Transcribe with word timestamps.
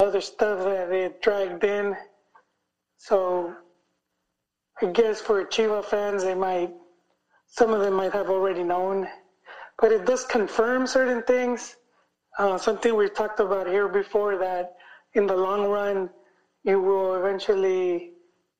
other 0.00 0.20
stuff 0.20 0.64
that 0.64 0.90
they 0.90 1.10
dragged 1.22 1.64
in. 1.64 1.96
So 2.96 3.54
I 4.82 4.86
guess 4.86 5.20
for 5.20 5.44
Chiva 5.44 5.84
fans, 5.84 6.24
they 6.24 6.34
might, 6.34 6.72
some 7.46 7.72
of 7.72 7.80
them 7.80 7.94
might 7.94 8.12
have 8.12 8.28
already 8.28 8.64
known, 8.64 9.06
but 9.78 9.92
it 9.92 10.04
does 10.04 10.24
confirm 10.24 10.86
certain 10.86 11.22
things. 11.22 11.76
Uh, 12.38 12.58
something 12.58 12.96
we've 12.96 13.14
talked 13.14 13.38
about 13.38 13.68
here 13.68 13.88
before 13.88 14.36
that 14.38 14.76
in 15.12 15.26
the 15.26 15.36
long 15.36 15.66
run, 15.68 16.10
you 16.64 16.80
will 16.80 17.14
eventually 17.14 18.14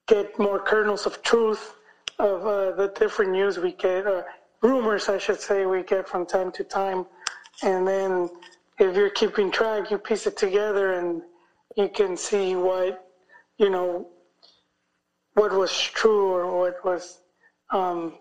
get 0.07 0.39
more 0.39 0.61
kernels 0.61 1.07
of 1.07 1.23
truth 1.23 1.75
of 2.21 2.47
uh, 2.47 2.71
the 2.77 2.93
different 2.97 3.33
news 3.33 3.59
we 3.59 3.73
get, 3.73 4.07
or 4.07 4.25
rumors, 4.63 5.09
I 5.09 5.19
should 5.19 5.41
say, 5.41 5.67
we 5.67 5.83
get 5.83 6.09
from 6.09 6.27
time 6.27 6.53
to 6.53 6.63
time. 6.63 7.07
And 7.65 7.87
then 7.89 8.29
if 8.79 8.97
you're 8.97 9.11
keeping 9.11 9.51
track, 9.51 9.91
you 9.91 9.99
piece 9.99 10.27
it 10.27 10.37
together 10.37 10.95
and 10.95 11.23
you 11.77 11.89
can 11.89 12.17
see 12.17 12.57
what, 12.57 13.09
you 13.59 13.71
know, 13.71 14.09
what 15.35 15.53
was 15.53 15.77
true 15.77 16.33
or 16.33 16.59
what 16.59 16.85
was, 16.85 17.21
um, 17.71 18.15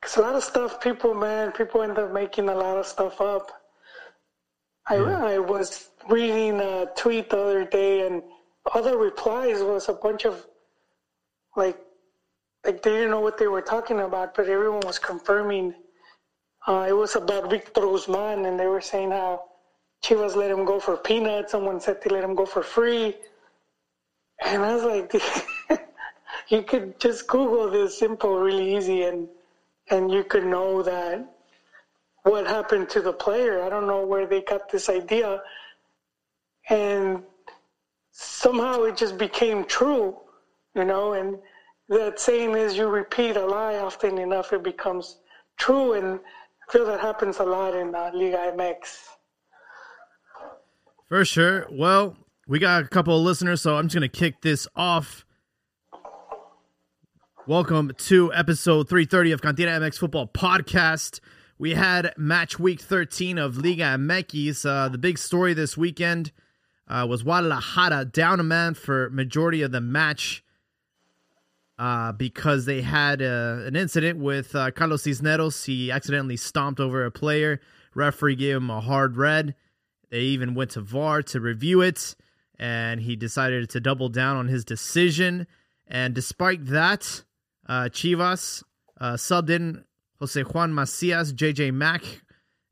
cause 0.00 0.16
a 0.16 0.20
lot 0.20 0.34
of 0.34 0.44
stuff 0.44 0.80
people, 0.80 1.14
man, 1.14 1.52
people 1.52 1.82
end 1.82 1.98
up 1.98 2.12
making 2.12 2.48
a 2.48 2.54
lot 2.54 2.76
of 2.76 2.86
stuff 2.86 3.20
up. 3.20 3.50
I, 4.86 4.96
I 4.96 5.38
was 5.38 5.90
reading 6.08 6.60
a 6.60 6.86
tweet 6.96 7.30
the 7.30 7.38
other 7.38 7.64
day 7.64 8.06
and 8.06 8.22
all 8.72 8.82
the 8.82 8.96
replies 8.96 9.62
was 9.62 9.88
a 9.88 9.94
bunch 9.94 10.24
of 10.24 10.46
like 11.56 11.78
like 12.64 12.82
they 12.82 12.90
didn't 12.90 13.10
know 13.10 13.20
what 13.20 13.38
they 13.38 13.46
were 13.46 13.62
talking 13.62 14.00
about, 14.00 14.34
but 14.34 14.48
everyone 14.48 14.82
was 14.84 14.98
confirming. 14.98 15.74
Uh, 16.66 16.86
it 16.88 16.92
was 16.92 17.16
about 17.16 17.48
Victor 17.48 17.80
Guzman, 17.80 18.44
and 18.44 18.58
they 18.58 18.66
were 18.66 18.80
saying 18.80 19.10
how 19.10 19.47
Chivas 20.02 20.36
let 20.36 20.50
him 20.50 20.64
go 20.64 20.78
for 20.78 20.96
peanuts. 20.96 21.52
Someone 21.52 21.80
said 21.80 22.00
they 22.02 22.10
let 22.10 22.24
him 22.24 22.34
go 22.34 22.46
for 22.46 22.62
free, 22.62 23.16
and 24.44 24.62
I 24.62 24.74
was 24.74 24.84
like, 24.84 25.12
you 26.48 26.62
could 26.62 27.00
just 27.00 27.26
Google 27.26 27.70
this 27.70 27.98
simple, 27.98 28.38
really 28.38 28.76
easy, 28.76 29.02
and 29.02 29.28
and 29.90 30.10
you 30.10 30.24
could 30.24 30.44
know 30.44 30.82
that 30.82 31.34
what 32.22 32.46
happened 32.46 32.88
to 32.90 33.00
the 33.00 33.12
player. 33.12 33.62
I 33.62 33.68
don't 33.68 33.86
know 33.86 34.04
where 34.04 34.26
they 34.26 34.42
got 34.42 34.70
this 34.70 34.88
idea, 34.88 35.40
and 36.68 37.22
somehow 38.12 38.82
it 38.82 38.96
just 38.96 39.16
became 39.16 39.64
true, 39.64 40.16
you 40.74 40.84
know, 40.84 41.14
and 41.14 41.38
that 41.88 42.20
saying 42.20 42.54
is 42.54 42.76
you 42.76 42.88
repeat 42.88 43.36
a 43.36 43.46
lie 43.46 43.76
often 43.76 44.18
enough, 44.18 44.52
it 44.52 44.62
becomes 44.62 45.18
true. 45.56 45.94
And 45.94 46.20
I 46.68 46.72
feel 46.72 46.84
that 46.86 47.00
happens 47.00 47.38
a 47.38 47.44
lot 47.44 47.74
in 47.74 47.94
uh, 47.94 48.10
Liga 48.12 48.52
MX. 48.56 49.17
For 51.08 51.24
sure. 51.24 51.66
Well, 51.70 52.18
we 52.46 52.58
got 52.58 52.84
a 52.84 52.86
couple 52.86 53.16
of 53.16 53.24
listeners, 53.24 53.62
so 53.62 53.76
I'm 53.76 53.86
just 53.86 53.94
going 53.94 54.10
to 54.10 54.14
kick 54.14 54.42
this 54.42 54.68
off. 54.76 55.24
Welcome 57.46 57.92
to 57.96 58.30
episode 58.34 58.90
330 58.90 59.32
of 59.32 59.40
Cantina 59.40 59.70
MX 59.80 59.96
Football 59.96 60.26
Podcast. 60.26 61.20
We 61.58 61.72
had 61.72 62.12
match 62.18 62.58
week 62.58 62.82
13 62.82 63.38
of 63.38 63.56
Liga 63.56 63.84
MX. 63.84 64.66
Uh, 64.66 64.90
the 64.90 64.98
big 64.98 65.16
story 65.16 65.54
this 65.54 65.78
weekend 65.78 66.30
uh, 66.86 67.06
was 67.08 67.22
Guadalajara 67.22 68.04
down 68.04 68.38
a 68.38 68.44
man 68.44 68.74
for 68.74 69.08
majority 69.08 69.62
of 69.62 69.72
the 69.72 69.80
match 69.80 70.44
uh, 71.78 72.12
because 72.12 72.66
they 72.66 72.82
had 72.82 73.22
uh, 73.22 73.60
an 73.64 73.76
incident 73.76 74.18
with 74.18 74.54
uh, 74.54 74.70
Carlos 74.72 75.04
Cisneros. 75.04 75.64
He 75.64 75.90
accidentally 75.90 76.36
stomped 76.36 76.80
over 76.80 77.06
a 77.06 77.10
player. 77.10 77.62
Referee 77.94 78.36
gave 78.36 78.56
him 78.56 78.68
a 78.68 78.82
hard 78.82 79.16
red. 79.16 79.54
They 80.10 80.20
even 80.20 80.54
went 80.54 80.72
to 80.72 80.80
VAR 80.80 81.22
to 81.24 81.40
review 81.40 81.80
it, 81.80 82.14
and 82.58 83.00
he 83.00 83.16
decided 83.16 83.68
to 83.70 83.80
double 83.80 84.08
down 84.08 84.36
on 84.36 84.48
his 84.48 84.64
decision. 84.64 85.46
And 85.86 86.14
despite 86.14 86.66
that, 86.66 87.24
uh, 87.66 87.84
Chivas 87.84 88.62
uh, 89.00 89.14
subbed 89.14 89.50
in 89.50 89.84
Jose 90.18 90.40
Juan 90.40 90.72
Macias, 90.72 91.32
JJ 91.32 91.72
Mack, 91.72 92.02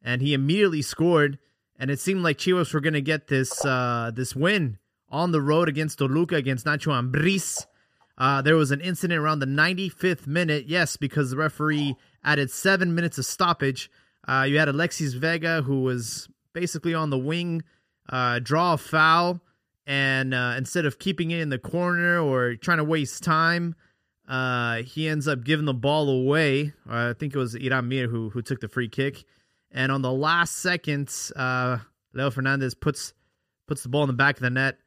and 0.03 0.23
he 0.23 0.35
immediately 0.35 0.83
scored. 0.83 1.39
And 1.79 1.91
it 1.91 2.01
seemed 2.01 2.23
like 2.23 2.39
Chivas 2.39 2.73
were 2.73 2.81
going 2.81 2.95
to 2.95 3.03
get 3.03 3.29
this 3.29 3.65
uh, 3.65 4.11
this 4.15 4.35
win 4.35 4.79
on 5.11 5.33
the 5.33 5.43
road 5.43 5.69
against 5.69 5.99
Toluca 5.99 6.37
against 6.37 6.65
Nacho 6.65 6.93
Ambriz. 6.93 7.67
Uh, 8.19 8.41
there 8.41 8.57
was 8.57 8.71
an 8.71 8.81
incident 8.81 9.21
around 9.21 9.41
the 9.41 9.47
95th 9.47 10.27
minute. 10.27 10.67
Yes, 10.67 10.97
because 10.97 11.31
the 11.31 11.37
referee 11.37 11.97
added 12.25 12.51
seven 12.51 12.95
minutes 12.95 13.19
of 13.19 13.27
stoppage. 13.27 13.91
Uh, 14.27 14.47
you 14.49 14.59
had 14.59 14.69
Alexis 14.69 15.13
Vega, 15.13 15.63
who 15.63 15.83
was 15.83 16.29
basically 16.57 16.95
on 16.95 17.11
the 17.11 17.19
wing, 17.19 17.63
uh, 18.09 18.39
draw 18.39 18.73
a 18.73 18.79
foul, 18.79 19.41
and 19.87 20.33
uh, 20.33 20.55
instead 20.57 20.87
of 20.87 20.99
keeping 20.99 21.31
it 21.31 21.41
in 21.41 21.51
the 21.51 21.59
corner 21.59 22.19
or 22.19 22.57
trying 22.57 22.79
to 22.79 22.85
waste 22.85 23.23
time, 23.23 23.75
uh, 24.27 24.77
he 24.77 25.07
ends 25.07 25.29
up 25.29 25.45
giving 25.45 25.67
the 25.67 25.75
ball 25.75 26.09
away. 26.09 26.73
I 26.89 27.13
think 27.13 27.35
it 27.35 27.39
was 27.39 27.55
Iran 27.55 27.89
Mir 27.89 28.09
who 28.09 28.31
who 28.31 28.41
took 28.41 28.61
the 28.61 28.69
free 28.69 28.89
kick, 28.89 29.25
and 29.71 29.93
on 29.93 30.01
the 30.01 30.11
last 30.11 30.57
second, 30.57 31.15
uh, 31.37 31.79
Leo 32.15 32.31
Fernandez 32.31 32.75
puts 32.75 33.13
puts 33.69 33.83
the 33.83 33.91
ball 33.91 34.05
in 34.05 34.09
the 34.09 34.15
back 34.15 34.37
of 34.37 34.43
the 34.43 34.51
net 34.51 34.79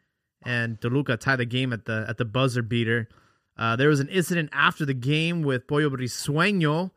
and 0.46 0.80
Toluca 0.82 1.18
tied 1.18 1.38
the 1.38 1.46
game 1.46 1.74
at 1.74 1.86
the 1.86 2.06
at 2.08 2.18
the 2.18 2.26
buzzer 2.26 2.62
beater. 2.62 3.08
Uh, 3.58 3.76
there 3.76 3.90
was 3.90 4.00
an 4.00 4.08
incident 4.08 4.50
after 4.54 4.86
the 4.86 4.94
game 4.94 5.42
with 5.42 5.68
Pollo 5.68 5.90
Briseño. 5.90 6.92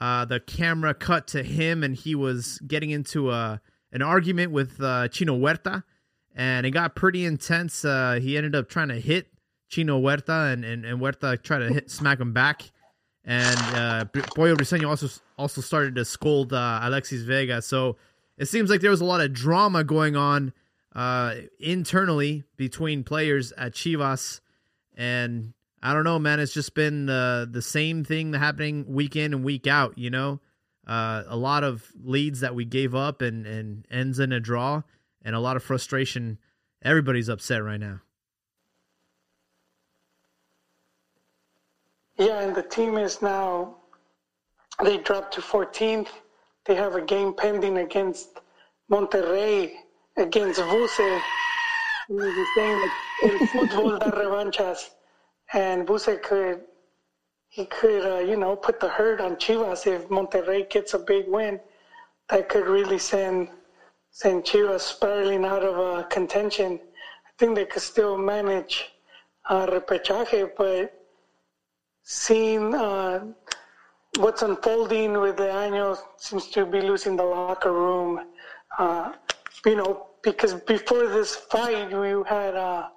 Uh, 0.00 0.24
the 0.24 0.40
camera 0.40 0.94
cut 0.94 1.26
to 1.28 1.42
him, 1.42 1.84
and 1.84 1.94
he 1.94 2.14
was 2.14 2.58
getting 2.66 2.90
into 2.90 3.30
a 3.30 3.60
an 3.92 4.02
argument 4.02 4.52
with 4.52 4.80
uh, 4.80 5.08
Chino 5.08 5.36
Huerta, 5.36 5.82
and 6.34 6.66
it 6.66 6.70
got 6.70 6.94
pretty 6.94 7.24
intense. 7.24 7.84
Uh, 7.84 8.18
he 8.20 8.36
ended 8.36 8.54
up 8.54 8.68
trying 8.68 8.88
to 8.88 9.00
hit 9.00 9.28
Chino 9.68 10.00
Huerta, 10.00 10.52
and, 10.52 10.64
and, 10.64 10.84
and 10.84 11.00
Huerta 11.00 11.42
tried 11.42 11.60
to 11.60 11.72
hit 11.72 11.90
smack 11.90 12.20
him 12.20 12.32
back. 12.32 12.70
And 13.24 13.58
uh, 13.76 14.04
Pollo 14.34 14.54
Briseño 14.56 14.88
also 14.88 15.08
also 15.36 15.60
started 15.60 15.94
to 15.96 16.04
scold 16.04 16.52
uh, 16.52 16.80
Alexis 16.82 17.22
Vega. 17.22 17.60
So 17.62 17.96
it 18.38 18.46
seems 18.46 18.70
like 18.70 18.80
there 18.80 18.90
was 18.90 19.02
a 19.02 19.04
lot 19.04 19.20
of 19.20 19.32
drama 19.32 19.84
going 19.84 20.16
on 20.16 20.52
uh, 20.94 21.34
internally 21.58 22.44
between 22.56 23.04
players 23.04 23.52
at 23.52 23.72
Chivas, 23.72 24.40
and 24.96 25.52
I 25.82 25.92
don't 25.92 26.04
know, 26.04 26.18
man. 26.18 26.40
It's 26.40 26.54
just 26.54 26.74
been 26.74 27.08
uh, 27.08 27.46
the 27.48 27.62
same 27.62 28.04
thing 28.04 28.32
happening 28.32 28.86
week 28.88 29.16
in 29.16 29.34
and 29.34 29.44
week 29.44 29.66
out. 29.66 29.98
You 29.98 30.10
know, 30.10 30.40
uh, 30.90 31.22
a 31.28 31.36
lot 31.36 31.62
of 31.62 31.92
leads 32.02 32.40
that 32.40 32.54
we 32.54 32.64
gave 32.64 32.96
up 32.96 33.22
and 33.22 33.46
and 33.46 33.86
ends 33.90 34.18
in 34.18 34.32
a 34.32 34.40
draw, 34.40 34.82
and 35.22 35.36
a 35.36 35.40
lot 35.40 35.56
of 35.56 35.62
frustration. 35.62 36.38
Everybody's 36.82 37.28
upset 37.28 37.62
right 37.62 37.78
now. 37.78 38.00
Yeah, 42.18 42.40
and 42.40 42.54
the 42.54 42.62
team 42.62 42.98
is 42.98 43.22
now 43.22 43.76
they 44.82 44.98
dropped 44.98 45.34
to 45.34 45.40
14th. 45.40 46.08
They 46.66 46.74
have 46.74 46.96
a 46.96 47.00
game 47.00 47.34
pending 47.34 47.78
against 47.78 48.40
Monterrey 48.90 49.72
against 50.16 50.60
Buse. 50.60 50.96
He 52.08 52.14
was 52.14 52.48
saying 52.56 52.88
that 53.22 53.48
football 53.52 53.98
da 53.98 54.10
revanchas, 54.10 54.90
and 55.52 55.86
Buse 55.86 56.18
could 56.22 56.62
he 57.50 57.66
could 57.66 58.04
uh, 58.06 58.20
you 58.20 58.36
know 58.36 58.56
put 58.56 58.80
the 58.80 58.88
hurt 58.88 59.20
on 59.20 59.36
Chivas 59.36 59.86
if 59.86 60.08
Monterrey 60.08 60.68
gets 60.70 60.94
a 60.94 60.98
big 60.98 61.26
win. 61.28 61.60
That 62.28 62.48
could 62.48 62.66
really 62.66 62.98
send 62.98 63.48
send 64.10 64.44
Chivas 64.44 64.80
spiraling 64.80 65.44
out 65.44 65.62
of 65.62 65.76
uh, 65.78 66.02
contention. 66.08 66.80
I 67.26 67.30
think 67.38 67.56
they 67.56 67.66
could 67.66 67.82
still 67.82 68.16
manage 68.16 68.92
uh, 69.48 69.66
repechaje, 69.66 70.50
but 70.56 70.92
seeing 72.02 72.74
uh, 72.74 73.24
what's 74.18 74.42
unfolding 74.42 75.20
with 75.20 75.36
the 75.36 75.44
Años 75.44 75.98
seems 76.18 76.48
to 76.48 76.64
be 76.66 76.80
losing 76.80 77.16
the 77.16 77.22
locker 77.22 77.72
room. 77.72 78.20
Uh, 78.78 79.12
you 79.66 79.76
know, 79.76 80.06
because 80.22 80.54
before 80.54 81.06
this 81.08 81.34
fight, 81.34 81.92
we 81.92 82.10
had, 82.28 82.54
uh, 82.54 82.88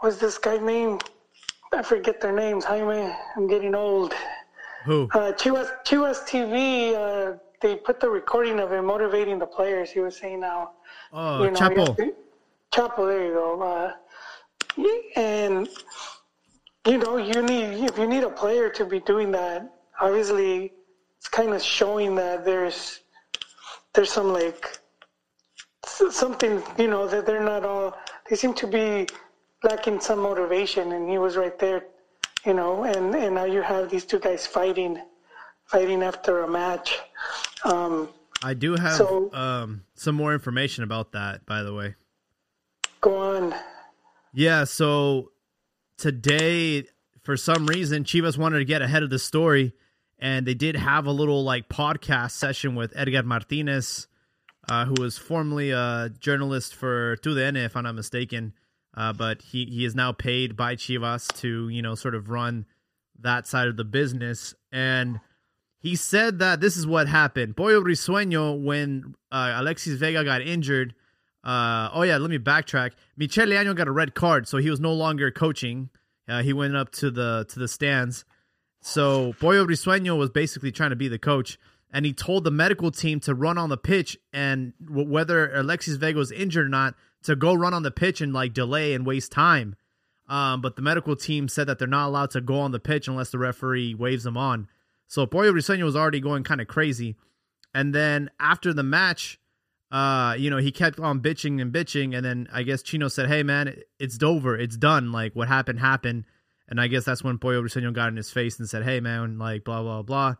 what's 0.00 0.16
this 0.16 0.38
guy 0.38 0.58
name? 0.58 0.98
I 1.72 1.82
forget 1.82 2.20
their 2.20 2.32
names. 2.32 2.64
Jaime, 2.64 3.12
I'm 3.36 3.46
getting 3.46 3.74
old. 3.74 4.14
Who? 4.84 5.08
Uh, 5.12 5.32
Chivas, 5.32 5.68
Chivas 5.84 6.26
TV, 6.26 6.94
uh, 6.94 7.38
they 7.60 7.76
put 7.76 8.00
the 8.00 8.08
recording 8.08 8.60
of 8.60 8.72
him 8.72 8.86
motivating 8.86 9.38
the 9.38 9.46
players. 9.46 9.90
He 9.90 10.00
was 10.00 10.16
saying 10.16 10.40
now, 10.40 10.72
oh, 11.12 11.42
you 11.42 11.50
know, 11.50 11.58
Chapo. 11.58 12.12
Chapo, 12.72 13.08
there 13.08 13.26
you 13.26 13.32
go. 13.34 13.62
Uh, 13.62 13.92
and, 15.16 15.68
you 16.86 16.98
know, 16.98 17.16
you 17.16 17.42
need, 17.42 17.84
if 17.84 17.98
you 17.98 18.06
need 18.06 18.22
a 18.22 18.30
player 18.30 18.68
to 18.70 18.84
be 18.84 19.00
doing 19.00 19.30
that, 19.32 19.72
obviously 20.00 20.72
it's 21.18 21.28
kind 21.28 21.52
of 21.52 21.62
showing 21.62 22.14
that 22.16 22.44
there's, 22.44 23.00
there's 23.94 24.12
some 24.12 24.32
like 24.32 24.78
something, 25.86 26.62
you 26.78 26.88
know, 26.88 27.08
that 27.08 27.26
they're 27.26 27.42
not 27.42 27.64
all, 27.64 27.96
they 28.28 28.36
seem 28.36 28.52
to 28.54 28.66
be 28.66 29.06
lacking 29.66 30.00
some 30.00 30.20
motivation, 30.20 30.92
and 30.92 31.10
he 31.10 31.18
was 31.18 31.36
right 31.36 31.58
there, 31.58 31.84
you 32.44 32.54
know, 32.54 32.84
and, 32.84 33.14
and 33.14 33.34
now 33.34 33.44
you 33.44 33.60
have 33.62 33.90
these 33.90 34.04
two 34.04 34.18
guys 34.18 34.46
fighting, 34.46 34.98
fighting 35.64 36.02
after 36.02 36.42
a 36.44 36.48
match. 36.48 36.98
Um, 37.64 38.08
I 38.42 38.54
do 38.54 38.76
have 38.76 38.96
so, 38.96 39.32
um, 39.32 39.82
some 39.94 40.14
more 40.14 40.32
information 40.32 40.84
about 40.84 41.12
that, 41.12 41.44
by 41.46 41.62
the 41.62 41.74
way. 41.74 41.94
go 43.00 43.16
on. 43.16 43.54
Yeah, 44.32 44.64
so 44.64 45.32
today, 45.98 46.84
for 47.22 47.36
some 47.36 47.66
reason, 47.66 48.04
Chivas 48.04 48.38
wanted 48.38 48.58
to 48.58 48.64
get 48.64 48.82
ahead 48.82 49.02
of 49.02 49.10
the 49.10 49.18
story, 49.18 49.72
and 50.18 50.46
they 50.46 50.54
did 50.54 50.76
have 50.76 51.06
a 51.06 51.12
little 51.12 51.42
like 51.42 51.68
podcast 51.68 52.32
session 52.32 52.74
with 52.74 52.92
Edgar 52.94 53.22
Martinez, 53.24 54.06
uh, 54.68 54.84
who 54.84 54.94
was 55.00 55.18
formerly 55.18 55.70
a 55.70 56.10
journalist 56.18 56.74
for 56.74 57.16
TUDN, 57.16 57.56
if 57.64 57.76
I'm 57.76 57.84
not 57.84 57.94
mistaken. 57.94 58.52
Uh, 58.96 59.12
but 59.12 59.42
he, 59.42 59.66
he 59.66 59.84
is 59.84 59.94
now 59.94 60.12
paid 60.12 60.56
by 60.56 60.74
Chivas 60.74 61.28
to, 61.40 61.68
you 61.68 61.82
know, 61.82 61.94
sort 61.94 62.14
of 62.14 62.30
run 62.30 62.64
that 63.20 63.46
side 63.46 63.68
of 63.68 63.76
the 63.76 63.84
business. 63.84 64.54
And 64.72 65.20
he 65.78 65.96
said 65.96 66.38
that 66.38 66.60
this 66.60 66.76
is 66.76 66.86
what 66.86 67.08
happened. 67.08 67.56
Pollo 67.56 67.82
Briseño, 67.82 68.62
when 68.62 69.14
uh, 69.30 69.54
Alexis 69.56 69.98
Vega 69.98 70.24
got 70.24 70.40
injured, 70.40 70.94
uh, 71.44 71.90
oh 71.92 72.02
yeah, 72.02 72.16
let 72.16 72.30
me 72.30 72.38
backtrack. 72.38 72.92
Michel 73.16 73.46
Leaño 73.46 73.76
got 73.76 73.86
a 73.86 73.92
red 73.92 74.14
card, 74.14 74.48
so 74.48 74.58
he 74.58 74.70
was 74.70 74.80
no 74.80 74.92
longer 74.92 75.30
coaching. 75.30 75.90
Uh, 76.28 76.42
he 76.42 76.52
went 76.52 76.74
up 76.74 76.90
to 76.90 77.10
the 77.10 77.46
to 77.50 77.58
the 77.58 77.68
stands. 77.68 78.24
So 78.80 79.34
Pollo 79.34 79.64
Briseño 79.66 80.18
was 80.18 80.30
basically 80.30 80.72
trying 80.72 80.90
to 80.90 80.96
be 80.96 81.08
the 81.08 81.18
coach, 81.18 81.58
and 81.92 82.04
he 82.04 82.12
told 82.12 82.44
the 82.44 82.50
medical 82.50 82.90
team 82.90 83.20
to 83.20 83.34
run 83.34 83.58
on 83.58 83.68
the 83.68 83.76
pitch, 83.76 84.18
and 84.32 84.72
w- 84.84 85.08
whether 85.08 85.54
Alexis 85.54 85.96
Vega 85.96 86.18
was 86.18 86.32
injured 86.32 86.66
or 86.66 86.68
not, 86.68 86.94
to 87.24 87.36
go 87.36 87.54
run 87.54 87.74
on 87.74 87.82
the 87.82 87.90
pitch 87.90 88.20
and 88.20 88.32
like 88.32 88.52
delay 88.52 88.94
and 88.94 89.06
waste 89.06 89.32
time. 89.32 89.76
Um, 90.28 90.60
but 90.60 90.76
the 90.76 90.82
medical 90.82 91.14
team 91.14 91.48
said 91.48 91.66
that 91.68 91.78
they're 91.78 91.88
not 91.88 92.08
allowed 92.08 92.30
to 92.32 92.40
go 92.40 92.58
on 92.58 92.72
the 92.72 92.80
pitch 92.80 93.08
unless 93.08 93.30
the 93.30 93.38
referee 93.38 93.94
waves 93.94 94.24
them 94.24 94.36
on. 94.36 94.68
So 95.06 95.26
Pollo 95.26 95.52
Briseño 95.52 95.84
was 95.84 95.96
already 95.96 96.20
going 96.20 96.42
kind 96.42 96.60
of 96.60 96.66
crazy. 96.66 97.16
And 97.74 97.94
then 97.94 98.30
after 98.40 98.72
the 98.72 98.82
match, 98.82 99.38
uh, 99.92 100.34
you 100.36 100.50
know, 100.50 100.56
he 100.56 100.72
kept 100.72 100.98
on 100.98 101.20
bitching 101.20 101.60
and 101.60 101.72
bitching. 101.72 102.16
And 102.16 102.24
then 102.24 102.48
I 102.52 102.62
guess 102.62 102.82
Chino 102.82 103.08
said, 103.08 103.28
Hey, 103.28 103.42
man, 103.42 103.76
it's 103.98 104.20
over. 104.22 104.58
It's 104.58 104.76
done. 104.76 105.12
Like, 105.12 105.36
what 105.36 105.48
happened, 105.48 105.78
happened. 105.78 106.24
And 106.68 106.80
I 106.80 106.88
guess 106.88 107.04
that's 107.04 107.22
when 107.22 107.38
Pollo 107.38 107.62
Briseño 107.62 107.92
got 107.92 108.08
in 108.08 108.16
his 108.16 108.30
face 108.30 108.58
and 108.58 108.68
said, 108.68 108.82
Hey, 108.82 108.98
man, 109.00 109.38
like, 109.38 109.64
blah, 109.64 109.82
blah, 109.82 110.02
blah. 110.02 110.34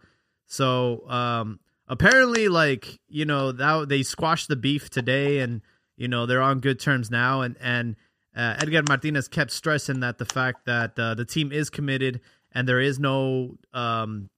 So, 0.47 1.09
um, 1.09 1.61
apparently, 1.87 2.49
like, 2.49 2.99
you 3.09 3.25
know, 3.25 3.53
that 3.53 3.89
they 3.89 4.03
squashed 4.03 4.49
the 4.49 4.57
beef 4.57 4.91
today 4.91 5.39
and, 5.39 5.61
you 5.97 6.09
know, 6.09 6.27
they're 6.27 6.43
on 6.43 6.61
good 6.61 6.79
terms 6.79 7.11
now. 7.11 7.43
And, 7.43 7.57
and, 7.61 7.97
uh, 8.37 8.57
Edgar 8.59 8.83
Martinez 8.87 9.29
kept 9.29 9.51
stressing 9.51 10.01
that 10.01 10.19
the 10.19 10.27
fact 10.27 10.67
that 10.67 10.99
uh, 10.99 11.15
the 11.15 11.25
team 11.25 11.53
is 11.53 11.71
committed 11.71 12.21
and 12.53 12.69
there 12.69 12.81
is 12.81 12.99
no, 12.99 13.57
um, 13.73 14.29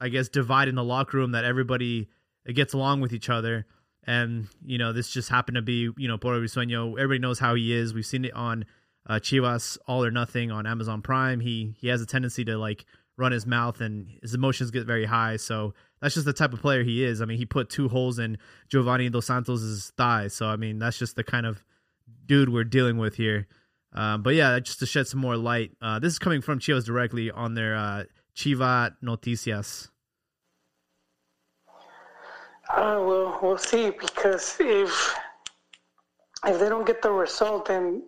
I 0.00 0.08
guess, 0.08 0.28
divide 0.28 0.68
in 0.68 0.74
the 0.74 0.84
locker 0.84 1.18
room 1.18 1.32
that 1.32 1.44
everybody 1.44 2.08
gets 2.52 2.72
along 2.72 3.00
with 3.00 3.12
each 3.12 3.28
other. 3.28 3.66
And 4.06 4.48
you 4.64 4.78
know, 4.78 4.92
this 4.92 5.10
just 5.10 5.28
happened 5.28 5.56
to 5.56 5.62
be 5.62 5.90
you 5.96 6.08
know 6.08 6.16
Pollo 6.16 6.40
Briseño. 6.40 6.92
Everybody 6.92 7.18
knows 7.18 7.38
how 7.38 7.54
he 7.54 7.72
is. 7.72 7.92
We've 7.92 8.06
seen 8.06 8.24
it 8.24 8.34
on 8.34 8.64
uh, 9.06 9.14
Chivas 9.14 9.78
All 9.86 10.04
or 10.04 10.10
Nothing 10.10 10.50
on 10.50 10.66
Amazon 10.66 11.02
Prime. 11.02 11.40
He 11.40 11.74
he 11.78 11.88
has 11.88 12.00
a 12.00 12.06
tendency 12.06 12.44
to 12.44 12.56
like 12.56 12.84
run 13.16 13.32
his 13.32 13.46
mouth 13.46 13.80
and 13.80 14.08
his 14.22 14.34
emotions 14.34 14.70
get 14.70 14.86
very 14.86 15.06
high. 15.06 15.36
So 15.36 15.74
that's 16.00 16.14
just 16.14 16.26
the 16.26 16.32
type 16.32 16.52
of 16.52 16.60
player 16.60 16.82
he 16.82 17.04
is. 17.04 17.22
I 17.22 17.24
mean, 17.24 17.38
he 17.38 17.46
put 17.46 17.70
two 17.70 17.88
holes 17.88 18.18
in 18.18 18.38
Giovanni 18.68 19.08
Dos 19.08 19.26
Santos's 19.26 19.92
thigh. 19.96 20.28
So 20.28 20.46
I 20.46 20.56
mean, 20.56 20.78
that's 20.78 20.98
just 20.98 21.16
the 21.16 21.24
kind 21.24 21.46
of 21.46 21.64
dude 22.26 22.50
we're 22.50 22.64
dealing 22.64 22.98
with 22.98 23.16
here. 23.16 23.46
Um, 23.92 24.22
but 24.22 24.34
yeah, 24.34 24.58
just 24.60 24.78
to 24.80 24.86
shed 24.86 25.06
some 25.06 25.20
more 25.20 25.36
light, 25.36 25.72
uh, 25.80 25.98
this 25.98 26.12
is 26.12 26.18
coming 26.18 26.42
from 26.42 26.58
Chivas 26.58 26.84
directly 26.84 27.30
on 27.30 27.54
their 27.54 27.76
uh, 27.76 28.04
Chiva 28.34 28.94
Noticias. 29.02 29.88
Uh, 32.68 33.00
well, 33.06 33.38
we'll 33.42 33.56
see 33.56 33.90
because 33.90 34.56
if 34.60 35.14
if 36.44 36.60
they 36.60 36.68
don't 36.68 36.86
get 36.86 37.00
the 37.00 37.10
result, 37.10 37.66
then 37.66 38.02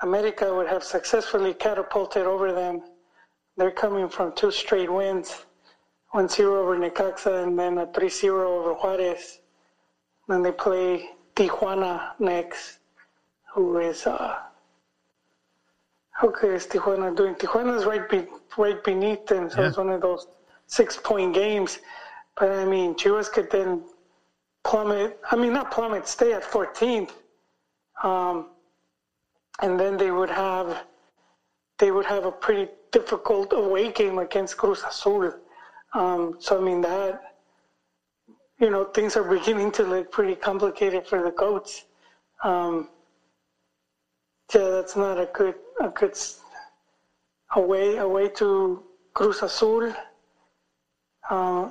America 0.00 0.52
would 0.54 0.68
have 0.68 0.82
successfully 0.82 1.52
catapulted 1.52 2.24
over 2.24 2.52
them. 2.52 2.82
They're 3.56 3.70
coming 3.70 4.08
from 4.08 4.32
two 4.34 4.50
straight 4.50 4.90
wins, 4.92 5.46
1-0 6.14 6.40
over 6.44 6.76
Necaxa 6.76 7.44
and 7.44 7.58
then 7.58 7.78
a 7.78 7.86
3-0 7.86 8.30
over 8.30 8.74
Juarez. 8.74 9.40
Then 10.28 10.42
they 10.42 10.52
play 10.52 11.10
Tijuana 11.36 12.10
next, 12.18 12.78
who 13.54 13.78
is 13.78 14.06
uh, 14.06 14.36
okay, 16.22 16.48
is 16.48 16.66
Tijuana 16.66 17.14
doing? 17.16 17.34
Tijuana's 17.34 17.84
right 17.84 18.08
be, 18.08 18.26
right 18.56 18.82
beneath 18.82 19.26
them, 19.26 19.50
so 19.50 19.60
Yeah. 19.60 19.68
it's 19.68 19.76
one 19.76 19.90
of 19.90 20.00
those 20.00 20.26
six 20.66 20.96
point 20.96 21.34
games. 21.34 21.78
But 22.36 22.50
I 22.50 22.64
mean, 22.64 22.94
Chivas 22.94 23.30
could 23.30 23.50
then 23.50 23.84
plummet. 24.64 25.18
I 25.30 25.36
mean, 25.36 25.52
not 25.52 25.70
plummet, 25.70 26.08
stay 26.08 26.32
at 26.32 26.42
14th, 26.42 27.12
um, 28.02 28.50
and 29.60 29.78
then 29.78 29.96
they 29.96 30.10
would 30.10 30.30
have 30.30 30.84
they 31.78 31.90
would 31.90 32.06
have 32.06 32.24
a 32.24 32.32
pretty 32.32 32.68
difficult 32.94 33.52
away 33.52 33.90
game 33.90 34.18
against 34.18 34.56
Cruz 34.56 34.82
Azul. 34.88 35.32
Um, 35.94 36.36
so 36.38 36.50
I 36.60 36.64
mean 36.64 36.80
that 36.82 37.34
you 38.62 38.70
know 38.70 38.84
things 38.96 39.16
are 39.16 39.28
beginning 39.38 39.70
to 39.72 39.82
look 39.82 40.10
pretty 40.12 40.36
complicated 40.36 41.06
for 41.06 41.20
the 41.26 41.32
goats. 41.32 41.84
Um, 42.42 42.88
yeah, 44.54 44.68
that's 44.76 44.96
not 44.96 45.18
a 45.18 45.28
good 45.38 45.56
a 45.80 45.88
good 45.88 46.16
away 47.56 47.96
away 47.96 48.28
to 48.40 48.48
Cruz 49.12 49.42
Azul. 49.42 49.92
Uh, 51.28 51.70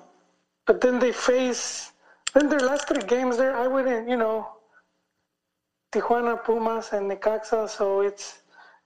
but 0.66 0.82
then 0.82 1.00
they 1.00 1.14
face 1.14 1.92
then 2.34 2.50
their 2.50 2.66
last 2.70 2.88
three 2.88 3.08
games 3.16 3.38
there. 3.38 3.56
I 3.56 3.68
wouldn't 3.68 4.10
you 4.10 4.18
know 4.18 4.38
Tijuana, 5.94 6.44
Pumas, 6.44 6.92
and 6.92 7.10
Necaxa. 7.10 7.70
So 7.70 8.02
it's 8.02 8.43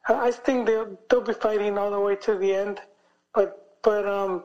I 0.07 0.31
think 0.31 0.65
they'll 0.65 0.97
they'll 1.09 1.21
be 1.21 1.33
fighting 1.33 1.77
all 1.77 1.91
the 1.91 1.99
way 1.99 2.15
to 2.17 2.35
the 2.35 2.53
end. 2.53 2.81
But 3.33 3.79
but 3.83 4.07
um, 4.07 4.43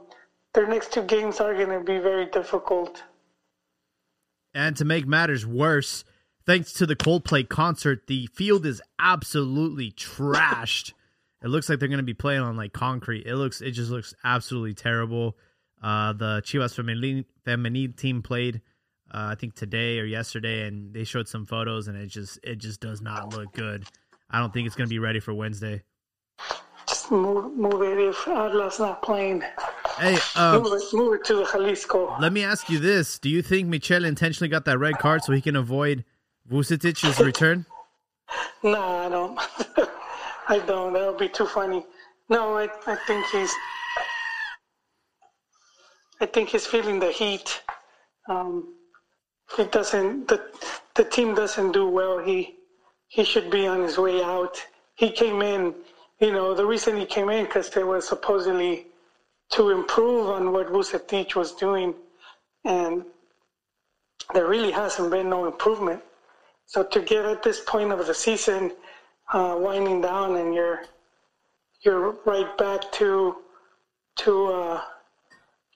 their 0.54 0.66
next 0.66 0.92
two 0.92 1.02
games 1.02 1.40
are 1.40 1.54
going 1.54 1.68
to 1.68 1.80
be 1.80 1.98
very 1.98 2.26
difficult. 2.26 3.02
And 4.54 4.76
to 4.76 4.84
make 4.84 5.06
matters 5.06 5.46
worse, 5.46 6.04
thanks 6.46 6.72
to 6.74 6.86
the 6.86 6.96
Coldplay 6.96 7.48
concert, 7.48 8.06
the 8.06 8.26
field 8.34 8.66
is 8.66 8.82
absolutely 8.98 9.90
trashed. 9.92 10.92
It 11.42 11.48
looks 11.48 11.68
like 11.68 11.78
they're 11.78 11.88
going 11.88 11.98
to 11.98 12.04
be 12.04 12.14
playing 12.14 12.42
on 12.42 12.56
like 12.56 12.72
concrete. 12.72 13.26
It 13.26 13.36
looks, 13.36 13.60
it 13.60 13.72
just 13.72 13.90
looks 13.90 14.14
absolutely 14.24 14.74
terrible. 14.74 15.36
Uh, 15.82 16.12
the 16.12 16.42
Chivas 16.44 17.24
Femenil 17.44 17.96
team 17.96 18.22
played, 18.22 18.60
uh, 19.12 19.30
I 19.32 19.34
think 19.34 19.54
today 19.54 19.98
or 19.98 20.04
yesterday, 20.04 20.66
and 20.66 20.94
they 20.94 21.04
showed 21.04 21.28
some 21.28 21.46
photos, 21.46 21.88
and 21.88 21.96
it 21.96 22.06
just, 22.06 22.38
it 22.44 22.56
just 22.56 22.80
does 22.80 23.00
not 23.00 23.34
look 23.34 23.52
good. 23.52 23.84
I 24.32 24.38
don't 24.40 24.52
think 24.52 24.66
it's 24.66 24.76
going 24.76 24.88
to 24.88 24.90
be 24.92 24.98
ready 24.98 25.20
for 25.20 25.34
Wednesday. 25.34 25.82
Just 26.88 27.10
move 27.10 27.56
move 27.56 27.82
it 27.82 27.98
if 27.98 28.26
Atlas 28.28 28.78
not 28.78 29.02
playing. 29.02 29.42
Hey, 29.98 30.18
um, 30.36 30.62
Move 30.62 30.72
it 30.72 30.82
move 30.94 31.14
it 31.14 31.24
to 31.26 31.34
the 31.36 31.44
Jalisco. 31.44 32.16
let 32.20 32.32
me 32.32 32.42
ask 32.42 32.68
you 32.70 32.78
this: 32.78 33.18
Do 33.18 33.28
you 33.28 33.42
think 33.42 33.68
Michel 33.68 34.04
intentionally 34.04 34.48
got 34.48 34.64
that 34.64 34.78
red 34.78 34.98
card 34.98 35.22
so 35.22 35.32
he 35.32 35.40
can 35.40 35.54
avoid 35.56 36.04
Vucetich's 36.50 37.18
return? 37.20 37.66
No, 38.62 38.80
I 38.80 39.08
don't. 39.08 39.38
I 40.48 40.58
don't. 40.60 40.92
That 40.94 41.06
would 41.06 41.18
be 41.18 41.28
too 41.28 41.46
funny. 41.46 41.84
No, 42.28 42.56
I, 42.56 42.68
I 42.86 42.96
think 43.06 43.26
he's. 43.26 43.52
I 46.20 46.26
think 46.26 46.48
he's 46.48 46.66
feeling 46.66 46.98
the 47.00 47.10
heat. 47.10 47.62
Um, 48.28 48.74
he 49.56 49.64
doesn't. 49.64 50.28
The 50.28 50.40
the 50.94 51.04
team 51.04 51.34
doesn't 51.34 51.72
do 51.72 51.88
well. 51.88 52.18
He 52.18 52.56
he 53.12 53.24
should 53.24 53.50
be 53.50 53.66
on 53.66 53.82
his 53.82 53.98
way 53.98 54.22
out. 54.22 54.56
He 54.94 55.10
came 55.10 55.42
in. 55.42 55.74
You 56.18 56.32
know 56.32 56.54
the 56.54 56.64
reason 56.64 56.96
he 56.96 57.04
came 57.04 57.28
in 57.28 57.44
because 57.44 57.68
they 57.68 57.84
were 57.84 58.00
supposedly 58.00 58.86
to 59.50 59.68
improve 59.68 60.30
on 60.30 60.50
what 60.50 60.68
Vucetich 60.68 61.34
was 61.34 61.52
doing, 61.52 61.94
and 62.64 63.04
there 64.32 64.46
really 64.46 64.70
hasn't 64.70 65.10
been 65.10 65.28
no 65.28 65.46
improvement. 65.46 66.00
So 66.64 66.84
to 66.84 67.02
get 67.02 67.26
at 67.26 67.42
this 67.42 67.60
point 67.60 67.92
of 67.92 68.06
the 68.06 68.14
season, 68.14 68.72
uh, 69.34 69.56
winding 69.58 70.00
down, 70.00 70.36
and 70.36 70.54
you're 70.54 70.84
you're 71.82 72.16
right 72.24 72.56
back 72.56 72.90
to 72.92 73.36
to 74.24 74.46
uh, 74.46 74.80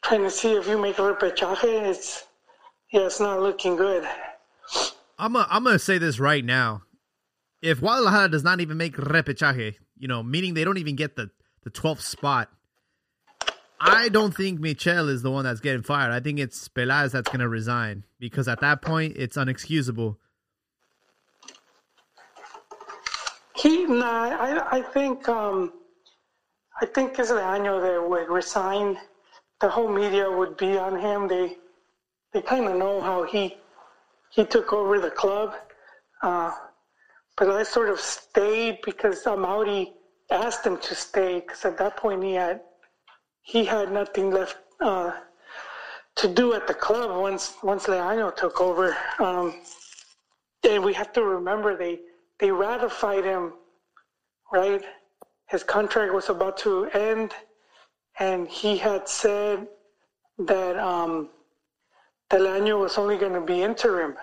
trying 0.03 0.23
to 0.23 0.31
see 0.31 0.53
if 0.53 0.67
you 0.67 0.81
make 0.81 0.99
a 0.99 1.03
repechaje. 1.03 1.65
It's 1.93 2.25
yeah, 2.93 3.05
it's 3.05 3.21
not 3.21 3.43
looking 3.43 3.77
good. 3.77 4.09
I'm 5.19 5.37
a, 5.37 5.47
I'm 5.51 5.65
gonna 5.65 5.79
say 5.79 5.99
this 5.99 6.19
right 6.19 6.45
now. 6.45 6.86
If 7.63 7.81
Guadalajara 7.81 8.29
does 8.29 8.45
not 8.45 8.61
even 8.61 8.77
make 8.77 8.97
repechaje, 8.97 9.77
you 9.99 10.09
know, 10.09 10.23
meaning 10.23 10.55
they 10.55 10.65
don't 10.65 10.79
even 10.79 10.97
get 10.97 11.17
the 11.17 11.31
the 11.65 11.71
12th 11.71 12.03
spot, 12.03 12.49
I 13.81 14.09
don't 14.09 14.35
think 14.35 14.61
Michel 14.61 15.09
is 15.09 15.23
the 15.23 15.31
one 15.31 15.45
that's 15.45 15.61
getting 15.61 15.83
fired. 15.83 16.13
I 16.13 16.21
think 16.21 16.39
it's 16.39 16.69
Peláez 16.69 17.13
that's 17.13 17.31
gonna 17.31 17.49
resign 17.49 18.05
because 18.19 18.49
at 18.49 18.61
that 18.61 18.83
point 18.83 19.17
it's 19.17 19.37
unexcusable. 19.37 20.17
He, 23.57 23.87
nah, 23.87 24.29
I, 24.39 24.79
I 24.79 24.83
think, 24.83 25.29
um, 25.29 25.73
I 26.81 26.87
think 26.87 27.19
it's 27.19 27.31
the 27.31 27.37
año 27.37 27.81
that 27.81 28.09
would 28.09 28.29
resign. 28.29 28.99
The 29.61 29.69
whole 29.69 29.89
media 29.89 30.31
would 30.31 30.59
be 30.59 30.77
on 30.77 31.01
him. 31.01 31.27
They, 31.27 31.57
they 32.33 32.43
kind 32.43 32.67
of 32.67 32.77
know 32.77 33.01
how 33.01 33.25
he, 33.25 33.57
he 34.31 34.45
took 34.45 34.75
over 34.75 35.01
the 35.01 35.11
club. 35.11 35.55
Uh, 36.23 36.53
but 37.37 37.51
I 37.51 37.63
sort 37.63 37.91
of 37.91 38.01
stayed 38.01 38.79
because 38.85 39.25
Amaury 39.25 39.93
asked 40.31 40.67
him 40.67 40.79
to 40.79 40.95
stay 40.95 41.41
because 41.41 41.65
at 41.65 41.79
that 41.79 41.97
point 41.97 42.23
he 42.23 42.33
had 42.33 42.61
he 43.43 43.65
had 43.65 43.93
nothing 43.93 44.31
left 44.31 44.57
uh, 44.81 45.13
to 46.17 46.29
do 46.29 46.55
at 46.55 46.67
the 46.67 46.75
club 46.75 47.21
once 47.21 47.55
once 47.63 47.87
Leaño 47.87 48.35
took 48.35 48.61
over. 48.61 48.97
Um, 49.19 49.55
and 50.69 50.83
we 50.85 50.93
have 50.95 51.13
to 51.13 51.23
remember 51.23 51.77
they 51.77 52.01
they 52.39 52.51
ratified 52.51 53.25
him, 53.25 53.53
right? 54.53 54.83
His 55.49 55.63
contract 55.63 56.13
was 56.13 56.29
about 56.29 56.57
to 56.59 56.87
end, 56.87 57.33
and 58.19 58.49
he 58.49 58.77
had 58.77 59.09
said 59.09 59.69
that 60.39 60.77
um, 60.77 61.29
Leaño 62.33 62.81
was 62.81 62.99
only 62.99 63.17
going 63.17 63.33
to 63.35 63.41
be 63.41 63.63
interim, 63.63 64.17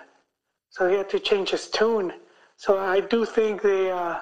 so 0.68 0.88
he 0.88 0.96
had 0.96 1.08
to 1.10 1.18
change 1.18 1.50
his 1.50 1.70
tune. 1.70 2.12
So 2.56 2.78
I 2.78 3.00
do 3.00 3.24
think 3.24 3.62
they, 3.62 3.90
uh, 3.90 4.20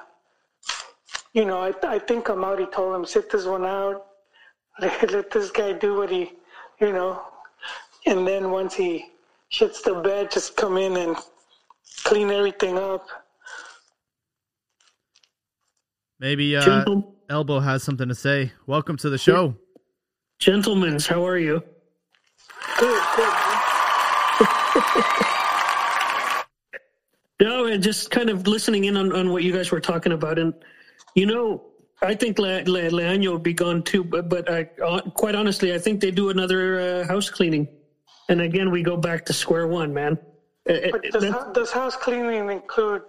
you 1.32 1.44
know, 1.44 1.58
I, 1.60 1.72
I 1.86 1.98
think 1.98 2.26
Amaury 2.26 2.70
told 2.70 2.94
him 2.94 3.04
sit 3.04 3.30
this 3.30 3.46
one 3.46 3.64
out, 3.64 4.06
let, 4.80 5.12
let 5.12 5.30
this 5.30 5.50
guy 5.50 5.72
do 5.72 5.96
what 5.96 6.10
he, 6.10 6.32
you 6.80 6.92
know, 6.92 7.22
and 8.06 8.26
then 8.26 8.50
once 8.50 8.74
he 8.74 9.06
shits 9.52 9.82
the 9.82 9.94
bed, 9.94 10.30
just 10.30 10.56
come 10.56 10.76
in 10.76 10.96
and 10.96 11.16
clean 12.04 12.30
everything 12.30 12.78
up. 12.78 13.06
Maybe 16.18 16.56
uh, 16.56 16.64
Gentle- 16.64 17.14
Elbow 17.28 17.60
has 17.60 17.82
something 17.82 18.08
to 18.08 18.14
say. 18.14 18.52
Welcome 18.66 18.96
to 18.98 19.10
the 19.10 19.18
show. 19.18 19.56
Gentlemen, 20.38 20.98
how 21.00 21.26
are 21.26 21.38
you? 21.38 21.62
Good, 22.78 23.02
good. 23.16 23.28
No, 27.42 27.66
and 27.66 27.82
just 27.82 28.12
kind 28.12 28.30
of 28.30 28.46
listening 28.46 28.84
in 28.84 28.96
on, 28.96 29.12
on 29.12 29.32
what 29.32 29.42
you 29.42 29.52
guys 29.52 29.72
were 29.72 29.80
talking 29.80 30.12
about. 30.12 30.38
And, 30.38 30.54
you 31.16 31.26
know, 31.26 31.64
I 32.00 32.14
think 32.14 32.38
Le, 32.38 32.62
Le, 32.66 32.82
Leaño 32.98 33.32
would 33.32 33.42
be 33.42 33.52
gone 33.52 33.82
too, 33.82 34.04
but, 34.04 34.28
but 34.28 34.48
I, 34.48 34.68
uh, 34.80 35.00
quite 35.10 35.34
honestly, 35.34 35.74
I 35.74 35.78
think 35.78 36.00
they 36.00 36.12
do 36.12 36.30
another 36.30 36.62
uh, 36.78 37.06
house 37.08 37.28
cleaning. 37.28 37.66
And 38.28 38.40
again, 38.42 38.70
we 38.70 38.84
go 38.84 38.96
back 38.96 39.24
to 39.26 39.32
square 39.32 39.66
one, 39.66 39.92
man. 39.92 40.12
Uh, 40.70 40.74
But 40.92 41.06
uh, 41.06 41.10
does, 41.10 41.22
that- 41.22 41.54
does 41.54 41.72
house 41.72 41.96
cleaning 41.96 42.48
include? 42.48 43.02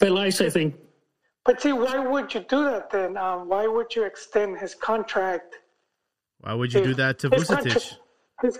Peláez, 0.00 0.44
I 0.44 0.50
think. 0.50 0.74
But 1.44 1.62
see, 1.62 1.72
why 1.72 1.98
would 1.98 2.34
you 2.34 2.40
do 2.40 2.64
that 2.64 2.90
then? 2.90 3.16
Um, 3.16 3.48
why 3.48 3.68
would 3.68 3.94
you 3.94 4.04
extend 4.04 4.58
his 4.58 4.74
contract? 4.74 5.54
Why 6.40 6.54
would 6.54 6.72
you 6.72 6.82
do 6.82 6.94
that 6.94 7.20
to 7.20 7.30
His 7.30 7.48
Vucetich? 7.48 7.94
His, 8.42 8.58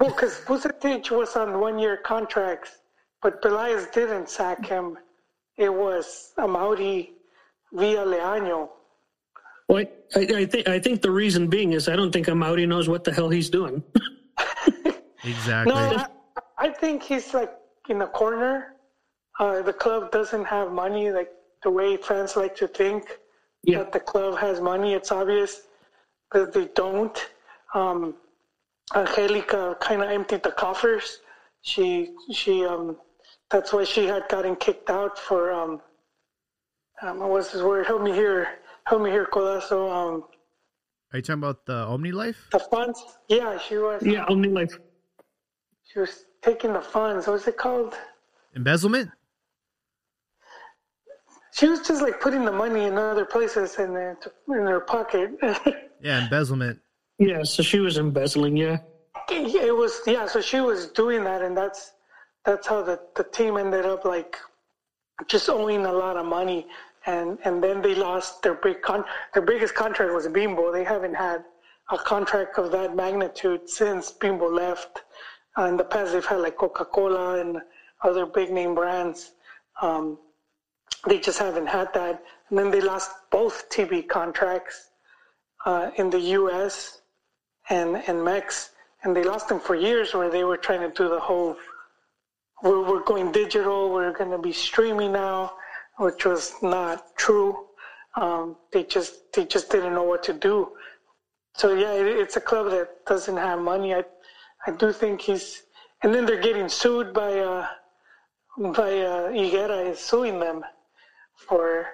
well, 0.00 0.10
because 0.10 0.40
Vucetich 0.40 1.10
was 1.10 1.34
on 1.36 1.60
one-year 1.60 1.98
contracts, 1.98 2.78
but 3.22 3.42
Pelaez 3.42 3.92
didn't 3.92 4.28
sack 4.28 4.64
him. 4.66 4.98
It 5.56 5.72
was 5.72 6.32
Amaury 6.38 7.10
via 7.72 8.04
Leaño. 8.04 8.68
Well, 9.68 9.84
I, 10.14 10.20
I, 10.20 10.46
think 10.46 10.68
I 10.68 10.78
think 10.78 11.02
the 11.02 11.10
reason 11.10 11.48
being 11.48 11.72
is 11.72 11.88
I 11.88 11.96
don't 11.96 12.12
think 12.12 12.26
Amaury 12.28 12.68
knows 12.68 12.88
what 12.88 13.04
the 13.04 13.12
hell 13.12 13.30
he's 13.30 13.50
doing. 13.50 13.82
Exactly. 15.26 15.74
No, 15.74 15.78
I, 15.78 16.06
I 16.58 16.68
think 16.70 17.02
he's 17.02 17.34
like 17.34 17.52
in 17.88 17.98
the 17.98 18.06
corner. 18.06 18.74
Uh, 19.38 19.60
the 19.62 19.72
club 19.72 20.12
doesn't 20.12 20.44
have 20.44 20.72
money, 20.72 21.10
like 21.10 21.30
the 21.62 21.70
way 21.70 21.96
fans 21.96 22.36
like 22.36 22.54
to 22.56 22.68
think 22.68 23.18
yeah, 23.64 23.78
that 23.78 23.92
the 23.92 24.00
club 24.00 24.38
has 24.38 24.60
money. 24.60 24.94
It's 24.94 25.12
obvious 25.12 25.62
that 26.32 26.52
they 26.52 26.66
don't. 26.74 27.18
Um, 27.74 28.14
Angelica 28.94 29.76
kind 29.80 30.02
of 30.02 30.10
emptied 30.10 30.42
the 30.42 30.52
coffers. 30.52 31.18
She 31.62 32.12
she 32.32 32.64
um, 32.64 32.96
that's 33.50 33.72
why 33.72 33.84
she 33.84 34.06
had 34.06 34.28
gotten 34.28 34.56
kicked 34.56 34.90
out 34.90 35.18
for 35.18 35.52
um, 35.52 35.80
um 37.02 37.20
what's 37.20 37.50
his 37.52 37.62
word? 37.62 37.86
Help 37.86 38.02
me 38.02 38.12
here, 38.12 38.48
help 38.86 39.02
me 39.02 39.10
here, 39.10 39.26
Codazo. 39.32 39.90
Um, 39.90 40.24
Are 41.12 41.18
you 41.18 41.22
talking 41.22 41.42
about 41.42 41.64
the 41.66 41.74
Omni 41.86 42.12
Life? 42.12 42.48
the 42.52 42.58
funds. 42.60 43.02
Yeah, 43.28 43.58
she 43.58 43.76
was. 43.76 44.02
yeah, 44.04 44.24
Omni 44.28 44.48
Life. 44.48 44.78
She 45.84 45.98
was 46.00 46.24
taking 46.42 46.72
the 46.72 46.80
funds. 46.82 47.26
What's 47.26 47.46
it 47.46 47.56
called? 47.56 47.94
Embezzlement? 48.54 49.10
She 51.52 51.66
was 51.68 51.80
just 51.80 52.02
like 52.02 52.20
putting 52.20 52.44
the 52.44 52.52
money 52.52 52.84
in 52.84 52.98
other 52.98 53.24
places 53.24 53.76
in 53.78 53.94
their 53.94 54.18
in 54.48 54.66
her 54.66 54.80
pocket. 54.80 55.30
Yeah, 56.02 56.22
embezzlement. 56.24 56.78
yeah. 57.18 57.42
So 57.42 57.62
she 57.62 57.80
was 57.80 57.96
embezzling. 57.96 58.54
Yeah, 58.54 58.76
it 59.30 59.74
was 59.74 60.02
yeah. 60.06 60.26
So 60.26 60.42
she 60.42 60.60
was 60.60 60.88
doing 60.88 61.24
that, 61.24 61.40
and 61.40 61.56
that's 61.56 61.92
that's 62.46 62.66
how 62.68 62.82
the 62.82 62.98
the 63.16 63.24
team 63.24 63.56
ended 63.58 63.84
up 63.84 64.04
like 64.04 64.38
just 65.26 65.48
owing 65.50 65.84
a 65.84 65.92
lot 65.92 66.16
of 66.16 66.24
money, 66.24 66.66
and 67.04 67.38
and 67.44 67.62
then 67.62 67.82
they 67.82 67.94
lost 67.94 68.42
their 68.42 68.54
big 68.54 68.80
con. 68.80 69.04
Their 69.34 69.42
biggest 69.42 69.74
contract 69.74 70.14
was 70.14 70.28
Bimbo. 70.28 70.72
They 70.72 70.84
haven't 70.84 71.14
had 71.14 71.44
a 71.90 71.98
contract 71.98 72.58
of 72.58 72.70
that 72.72 72.94
magnitude 72.96 73.68
since 73.68 74.12
Bimbo 74.12 74.48
left. 74.48 75.02
Uh, 75.58 75.64
in 75.64 75.76
the 75.76 75.84
past, 75.84 76.12
they've 76.12 76.24
had 76.24 76.40
like 76.40 76.56
Coca 76.56 76.84
Cola 76.84 77.40
and 77.40 77.58
other 78.02 78.26
big 78.26 78.50
name 78.50 78.74
brands. 78.74 79.32
Um, 79.82 80.18
they 81.06 81.18
just 81.18 81.38
haven't 81.38 81.66
had 81.66 81.92
that. 81.94 82.22
And 82.48 82.58
then 82.58 82.70
they 82.70 82.80
lost 82.80 83.10
both 83.30 83.68
TV 83.70 84.06
contracts 84.06 84.90
uh, 85.64 85.90
in 85.96 86.10
the 86.10 86.20
U.S. 86.40 87.00
and 87.70 87.96
and 88.06 88.22
Mex, 88.22 88.70
and 89.02 89.16
they 89.16 89.24
lost 89.24 89.48
them 89.48 89.58
for 89.58 89.74
years, 89.74 90.14
where 90.14 90.30
they 90.30 90.44
were 90.44 90.56
trying 90.56 90.80
to 90.80 90.90
do 90.90 91.08
the 91.08 91.18
whole 91.18 91.56
we're, 92.62 92.82
we're 92.88 93.04
going 93.04 93.32
digital, 93.32 93.92
we're 93.92 94.12
going 94.12 94.30
to 94.30 94.38
be 94.38 94.52
streaming 94.52 95.12
now, 95.12 95.52
which 95.98 96.24
was 96.24 96.54
not 96.62 97.16
true. 97.16 97.66
Um, 98.16 98.56
they 98.72 98.84
just 98.84 99.32
they 99.34 99.44
just 99.44 99.70
didn't 99.70 99.92
know 99.94 100.04
what 100.04 100.22
to 100.24 100.32
do. 100.32 100.72
So 101.54 101.74
yeah, 101.74 101.92
it, 101.92 102.06
it's 102.06 102.36
a 102.36 102.40
club 102.40 102.70
that 102.70 103.04
doesn't 103.06 103.36
have 103.36 103.58
money. 103.58 103.94
I 103.94 104.04
I 104.66 104.70
do 104.72 104.92
think 104.92 105.20
he's, 105.20 105.62
and 106.02 106.14
then 106.14 106.24
they're 106.24 106.40
getting 106.40 106.68
sued 106.68 107.12
by 107.12 107.38
uh, 107.38 107.66
by 108.58 108.98
uh, 109.00 109.28
Higuera 109.28 109.90
is 109.90 109.98
suing 110.00 110.40
them 110.40 110.64
for 111.46 111.86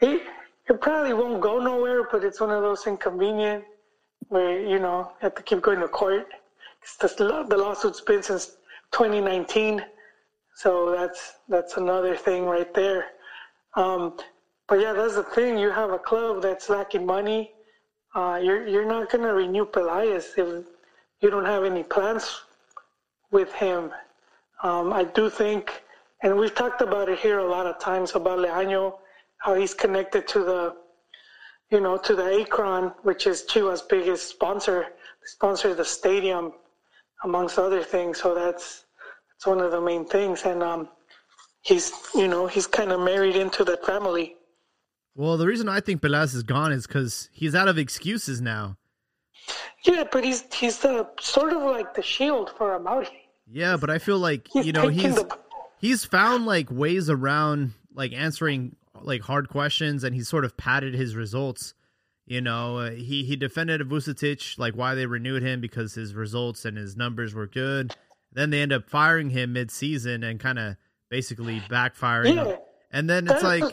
it. 0.00 0.22
It 0.68 0.80
probably 0.80 1.12
won't 1.12 1.40
go 1.40 1.60
nowhere, 1.60 2.08
but 2.10 2.24
it's 2.24 2.40
one 2.40 2.50
of 2.50 2.62
those 2.62 2.86
inconvenient 2.86 3.64
where 4.28 4.60
you 4.60 4.78
know 4.78 5.12
you 5.12 5.16
have 5.20 5.34
to 5.36 5.42
keep 5.42 5.62
going 5.62 5.80
to 5.80 5.88
court. 5.88 6.26
the, 7.00 7.46
the 7.48 7.56
lawsuit's 7.56 8.00
been 8.00 8.22
since 8.22 8.46
2019, 8.92 9.84
so 10.56 10.90
that's 10.90 11.34
that's 11.48 11.76
another 11.76 12.16
thing 12.16 12.46
right 12.46 12.72
there. 12.72 13.04
Um, 13.74 14.16
but 14.68 14.80
yeah, 14.80 14.94
that's 14.94 15.14
the 15.14 15.22
thing. 15.22 15.58
You 15.58 15.70
have 15.70 15.90
a 15.90 15.98
club 15.98 16.40
that's 16.40 16.70
lacking 16.70 17.04
money. 17.04 17.52
Uh, 18.14 18.40
you're 18.42 18.66
you're 18.66 18.86
not 18.86 19.10
gonna 19.10 19.34
renew 19.34 19.66
Peláez 19.66 20.24
if 20.38 20.64
you 21.20 21.28
don't 21.28 21.44
have 21.44 21.64
any 21.64 21.82
plans 21.82 22.40
with 23.30 23.52
him. 23.52 23.92
Um, 24.62 24.94
I 24.94 25.04
do 25.04 25.28
think, 25.28 25.82
and 26.22 26.34
we've 26.38 26.54
talked 26.54 26.80
about 26.80 27.10
it 27.10 27.18
here 27.18 27.40
a 27.40 27.46
lot 27.46 27.66
of 27.66 27.78
times 27.78 28.14
about 28.14 28.38
Leaño, 28.38 28.94
how 29.36 29.52
he's 29.54 29.74
connected 29.74 30.26
to 30.28 30.38
the, 30.38 30.76
you 31.70 31.80
know, 31.80 31.98
to 31.98 32.14
the 32.14 32.40
Akron, 32.40 32.92
which 33.02 33.26
is 33.26 33.44
Chivas' 33.46 33.86
biggest 33.86 34.30
sponsor. 34.30 34.86
Sponsor 35.26 35.74
the 35.74 35.84
stadium, 35.84 36.52
amongst 37.24 37.58
other 37.58 37.82
things. 37.82 38.22
So 38.22 38.34
that's 38.34 38.85
that's 39.36 39.46
one 39.46 39.60
of 39.60 39.70
the 39.70 39.80
main 39.80 40.06
things, 40.06 40.44
and 40.44 40.62
um, 40.62 40.88
he's 41.60 41.92
you 42.14 42.26
know 42.26 42.46
he's 42.46 42.66
kind 42.66 42.90
of 42.90 43.00
married 43.00 43.36
into 43.36 43.64
that 43.64 43.84
family. 43.84 44.36
Well, 45.14 45.36
the 45.36 45.46
reason 45.46 45.68
I 45.68 45.80
think 45.80 46.02
Pelas 46.02 46.34
is 46.34 46.42
gone 46.42 46.72
is 46.72 46.86
because 46.86 47.28
he's 47.32 47.54
out 47.54 47.68
of 47.68 47.78
excuses 47.78 48.40
now. 48.40 48.76
Yeah, 49.84 50.04
but 50.10 50.24
he's 50.24 50.44
he's 50.54 50.78
the 50.78 51.06
sort 51.20 51.52
of 51.52 51.62
like 51.62 51.94
the 51.94 52.02
shield 52.02 52.50
for 52.56 52.78
Amaury. 52.78 53.08
Yeah, 53.50 53.76
but 53.76 53.90
I 53.90 53.98
feel 53.98 54.18
like 54.18 54.48
He's 54.52 54.66
you 54.66 54.72
know 54.72 54.88
he's 54.88 55.14
the 55.14 55.38
he's 55.78 56.04
found 56.04 56.46
like 56.46 56.70
ways 56.70 57.10
around 57.10 57.72
like 57.94 58.12
answering 58.12 58.76
like 59.02 59.22
hard 59.22 59.48
questions, 59.48 60.02
and 60.02 60.14
he's 60.14 60.28
sort 60.28 60.44
of 60.44 60.56
padded 60.56 60.94
his 60.94 61.14
results. 61.14 61.74
You 62.26 62.40
know, 62.40 62.78
uh, 62.78 62.90
he 62.90 63.24
he 63.24 63.36
defended 63.36 63.80
Vucetich 63.82 64.58
like 64.58 64.74
why 64.74 64.94
they 64.94 65.06
renewed 65.06 65.42
him 65.42 65.60
because 65.60 65.94
his 65.94 66.14
results 66.14 66.64
and 66.64 66.76
his 66.76 66.96
numbers 66.96 67.34
were 67.34 67.46
good. 67.46 67.94
Then 68.36 68.50
they 68.50 68.60
end 68.60 68.72
up 68.72 68.88
firing 68.88 69.30
him 69.30 69.54
mid-season 69.54 70.22
and 70.22 70.38
kind 70.38 70.58
of 70.58 70.76
basically 71.08 71.60
backfiring. 71.70 72.36
Yeah. 72.36 72.56
And 72.92 73.08
then 73.10 73.26
it's 73.28 73.42
like 73.42 73.64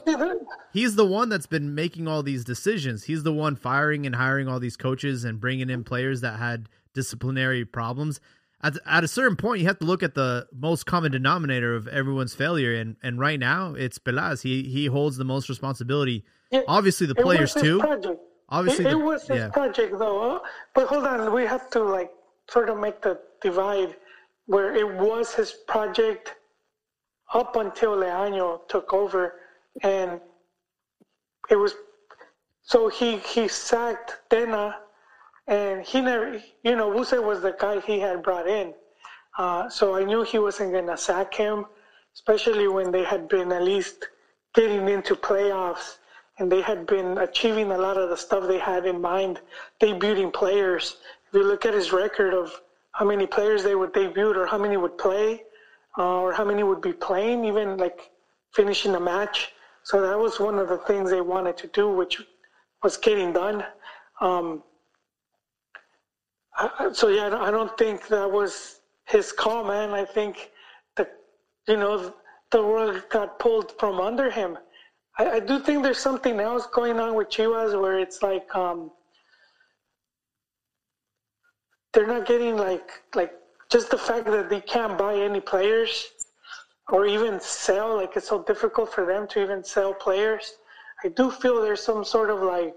he's 0.74 0.96
the 0.96 1.06
one 1.06 1.30
that's 1.30 1.46
been 1.46 1.76
making 1.76 2.08
all 2.08 2.24
these 2.24 2.44
decisions. 2.44 3.04
He's 3.04 3.24
the 3.24 3.34
one 3.34 3.56
firing 3.56 4.06
and 4.06 4.16
hiring 4.16 4.48
all 4.48 4.60
these 4.60 4.78
coaches 4.78 5.26
and 5.26 5.40
bringing 5.40 5.70
in 5.70 5.84
players 5.84 6.22
that 6.22 6.40
had 6.40 6.68
disciplinary 6.94 7.66
problems. 7.66 8.20
At, 8.62 8.78
at 8.86 9.04
a 9.04 9.08
certain 9.10 9.36
point, 9.36 9.60
you 9.60 9.68
have 9.68 9.80
to 9.80 9.86
look 9.86 10.02
at 10.02 10.16
the 10.16 10.48
most 10.54 10.86
common 10.86 11.12
denominator 11.12 11.76
of 11.76 11.88
everyone's 11.90 12.34
failure, 12.34 12.74
and 12.74 12.96
and 13.04 13.20
right 13.20 13.40
now 13.40 13.74
it's 13.74 13.98
Pelas. 13.98 14.42
He 14.42 14.64
he 14.64 14.86
holds 14.86 15.18
the 15.18 15.26
most 15.26 15.50
responsibility. 15.50 16.24
Yeah, 16.52 16.62
Obviously, 16.68 17.08
the 17.08 17.16
it 17.18 17.26
was 17.26 17.36
players 17.36 17.54
his 17.54 17.64
too. 17.64 17.80
Project. 17.80 18.20
Obviously, 18.50 18.86
it, 18.86 18.90
the- 18.90 19.00
it 19.00 19.04
was 19.04 19.28
his 19.28 19.38
yeah. 19.38 19.50
project 19.50 20.00
though. 20.00 20.42
But 20.74 20.88
hold 20.88 21.06
on, 21.06 21.34
we 21.34 21.44
have 21.46 21.70
to 21.72 21.84
like 21.84 22.12
sort 22.50 22.70
of 22.70 22.80
make 22.80 23.02
the 23.02 23.20
divide 23.42 23.96
where 24.46 24.76
it 24.76 24.88
was 24.96 25.34
his 25.34 25.52
project 25.68 26.36
up 27.34 27.56
until 27.56 27.98
Leaño 27.98 28.68
took 28.68 28.94
over, 28.94 29.36
and 29.82 30.20
it 31.50 31.56
was 31.56 31.76
so 32.62 32.88
he 32.88 33.18
he 33.18 33.48
sacked 33.48 34.20
Tena, 34.30 34.76
and 35.48 35.86
he 35.86 36.02
never, 36.02 36.42
you 36.64 36.76
know, 36.76 36.92
Buse 36.92 37.12
was 37.12 37.42
the 37.42 37.56
guy 37.60 37.80
he 37.82 38.00
had 38.00 38.24
brought 38.24 38.48
in, 38.48 38.74
uh, 39.38 39.70
so 39.70 39.96
I 39.96 40.04
knew 40.04 40.24
he 40.24 40.40
wasn't 40.40 40.74
gonna 40.74 40.98
sack 40.98 41.34
him, 41.34 41.66
especially 42.14 42.68
when 42.68 42.92
they 42.92 43.04
had 43.04 43.28
been 43.28 43.52
at 43.52 43.64
least 43.64 44.08
getting 44.54 44.88
into 44.88 45.16
playoffs 45.16 45.98
and 46.40 46.52
they 46.52 46.62
had 46.62 46.86
been 46.88 47.18
achieving 47.20 47.72
a 47.72 47.78
lot 47.78 47.98
of 47.98 48.10
the 48.10 48.18
stuff 48.18 48.48
they 48.48 48.58
had 48.58 48.86
in 48.86 49.00
mind, 49.00 49.40
debuting 49.80 50.34
players. 50.34 50.98
If 51.28 51.34
you 51.36 51.44
look 51.44 51.66
at 51.66 51.74
his 51.74 51.92
record 51.92 52.34
of 52.34 52.62
how 52.94 53.06
many 53.06 53.28
players 53.28 53.64
they 53.64 53.76
would 53.76 53.92
debut 53.94 54.34
or 54.34 54.46
how 54.46 54.58
many 54.58 54.78
would 54.78 54.98
play, 54.98 55.44
uh, 55.98 56.22
or 56.22 56.34
how 56.34 56.46
many 56.46 56.64
would 56.64 56.82
be 56.82 56.94
playing, 56.94 57.46
even 57.46 57.78
like 57.78 58.12
finishing 58.54 58.96
a 58.96 59.00
match. 59.00 59.52
So 59.84 60.02
that 60.02 60.18
was 60.18 60.40
one 60.40 60.58
of 60.60 60.70
the 60.70 60.78
things 60.78 61.12
they 61.12 61.22
wanted 61.22 61.58
to 61.58 61.68
do, 61.68 61.92
which 61.92 62.22
was 62.82 62.98
getting 62.98 63.34
done. 63.34 63.64
Um, 64.22 64.64
I, 66.56 66.92
so 66.94 67.08
yeah, 67.10 67.36
I 67.36 67.52
don't 67.52 67.76
think 67.78 68.08
that 68.08 68.32
was 68.32 68.82
his 69.06 69.32
call, 69.32 69.64
man. 69.64 69.90
I 69.92 70.06
think 70.06 70.52
the, 70.96 71.08
you 71.68 71.78
know, 71.78 72.14
the 72.52 72.62
world 72.62 73.04
got 73.10 73.40
pulled 73.40 73.74
from 73.80 74.00
under 74.00 74.30
him. 74.30 74.58
I, 75.18 75.32
I 75.32 75.40
do 75.40 75.60
think 75.60 75.84
there's 75.84 76.00
something 76.00 76.40
else 76.40 76.68
going 76.68 77.00
on 77.00 77.16
with 77.16 77.30
Chivas 77.30 77.80
where 77.80 78.00
it's 78.00 78.22
like 78.22 78.56
um, 78.56 78.92
they're 81.94 82.08
not 82.08 82.26
getting 82.26 82.58
like 82.58 82.90
like 83.16 83.34
just 83.70 83.90
the 83.90 83.98
fact 83.98 84.26
that 84.26 84.50
they 84.50 84.62
can't 84.62 84.98
buy 84.98 85.16
any 85.16 85.40
players 85.40 86.10
or 86.90 87.06
even 87.06 87.40
sell 87.40 87.96
like 87.96 88.16
it's 88.16 88.28
so 88.28 88.44
difficult 88.44 88.94
for 88.94 89.06
them 89.06 89.28
to 89.28 89.42
even 89.42 89.64
sell 89.64 89.94
players. 89.94 90.58
I 91.04 91.10
do 91.10 91.32
feel 91.32 91.62
there's 91.62 91.84
some 91.84 92.04
sort 92.04 92.30
of 92.30 92.42
like 92.42 92.76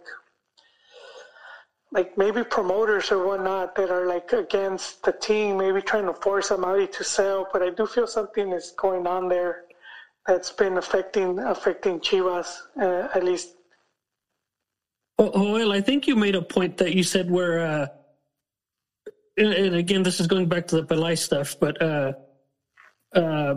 like 1.92 2.16
maybe 2.18 2.42
promoters 2.44 3.10
or 3.10 3.26
whatnot 3.26 3.74
that 3.76 3.90
are 3.90 4.06
like 4.06 4.32
against 4.32 5.02
the 5.02 5.12
team, 5.12 5.56
maybe 5.56 5.80
trying 5.80 6.06
to 6.06 6.12
force 6.12 6.48
somebody 6.48 6.86
to 6.88 7.04
sell. 7.04 7.48
But 7.52 7.62
I 7.62 7.70
do 7.70 7.86
feel 7.86 8.06
something 8.06 8.52
is 8.52 8.72
going 8.76 9.06
on 9.06 9.28
there 9.28 9.62
that's 10.26 10.52
been 10.52 10.76
affecting 10.76 11.38
affecting 11.38 12.00
Chivas 12.00 12.48
uh, 12.80 13.08
at 13.14 13.24
least. 13.24 13.54
Oh, 15.18 15.52
well, 15.54 15.72
I 15.72 15.80
think 15.80 16.06
you 16.06 16.14
made 16.14 16.34
a 16.34 16.42
point 16.42 16.76
that 16.76 16.94
you 16.94 17.02
said 17.02 17.30
where, 17.30 17.66
uh, 17.66 17.86
and, 19.36 19.52
and, 19.52 19.74
again, 19.74 20.02
this 20.02 20.20
is 20.20 20.26
going 20.26 20.48
back 20.48 20.68
to 20.68 20.76
the 20.76 20.84
Pelay 20.84 21.16
stuff, 21.18 21.56
but 21.60 21.80
uh, 21.82 22.12
uh, 23.14 23.56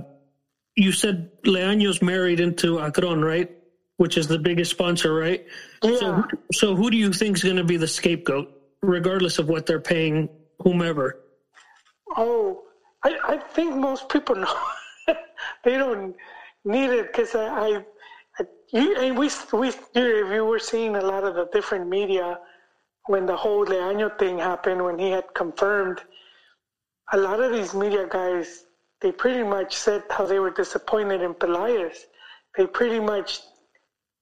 you 0.76 0.92
said 0.92 1.32
Leaño's 1.46 2.02
married 2.02 2.40
into 2.40 2.80
Akron, 2.80 3.24
right? 3.24 3.50
Which 3.98 4.18
is 4.18 4.28
the 4.28 4.40
biggest 4.40 4.72
sponsor, 4.72 5.14
right? 5.14 5.46
Yeah. 5.84 5.98
So, 5.98 6.24
so 6.54 6.76
who 6.76 6.90
do 6.90 6.98
you 6.98 7.12
think 7.12 7.38
is 7.38 7.44
going 7.44 7.58
to 7.58 7.64
be 7.64 7.78
the 7.78 7.88
scapegoat, 7.88 8.52
regardless 8.82 9.40
of 9.40 9.50
what 9.50 9.66
they're 9.66 9.82
paying 9.82 10.30
whomever? 10.60 11.20
Oh, 12.16 12.64
I, 13.04 13.18
I 13.24 13.38
think 13.38 13.76
most 13.76 14.10
people 14.10 14.36
know. 14.36 14.56
they 15.64 15.78
don't 15.78 16.16
needed 16.66 17.08
because 17.08 17.36
I, 17.36 17.48
I, 17.48 17.86
I 18.40 18.46
you, 18.72 18.96
and 18.98 19.18
we 19.18 19.30
we 19.54 19.72
you 19.96 20.46
were 20.46 20.60
seeing 20.60 20.96
a 20.96 21.02
lot 21.02 21.24
of 21.24 21.36
the 21.36 21.48
different 21.52 21.88
media 21.88 22.40
when 23.10 23.26
the 23.26 23.36
whole 23.36 23.66
Leaño 23.66 24.10
thing 24.20 24.38
happened 24.38 24.84
when 24.84 24.98
he 25.00 25.10
had 25.10 25.34
confirmed. 25.34 26.00
A 27.12 27.18
lot 27.18 27.40
of 27.40 27.52
these 27.52 27.74
media 27.74 28.06
guys, 28.08 28.66
they 29.02 29.12
pretty 29.12 29.44
much 29.44 29.76
said 29.76 30.04
how 30.12 30.26
they 30.28 30.40
were 30.40 30.52
disappointed 30.52 31.22
in 31.28 31.34
Peláez. 31.34 31.96
They 32.56 32.68
pretty 32.68 33.00
much, 33.00 33.40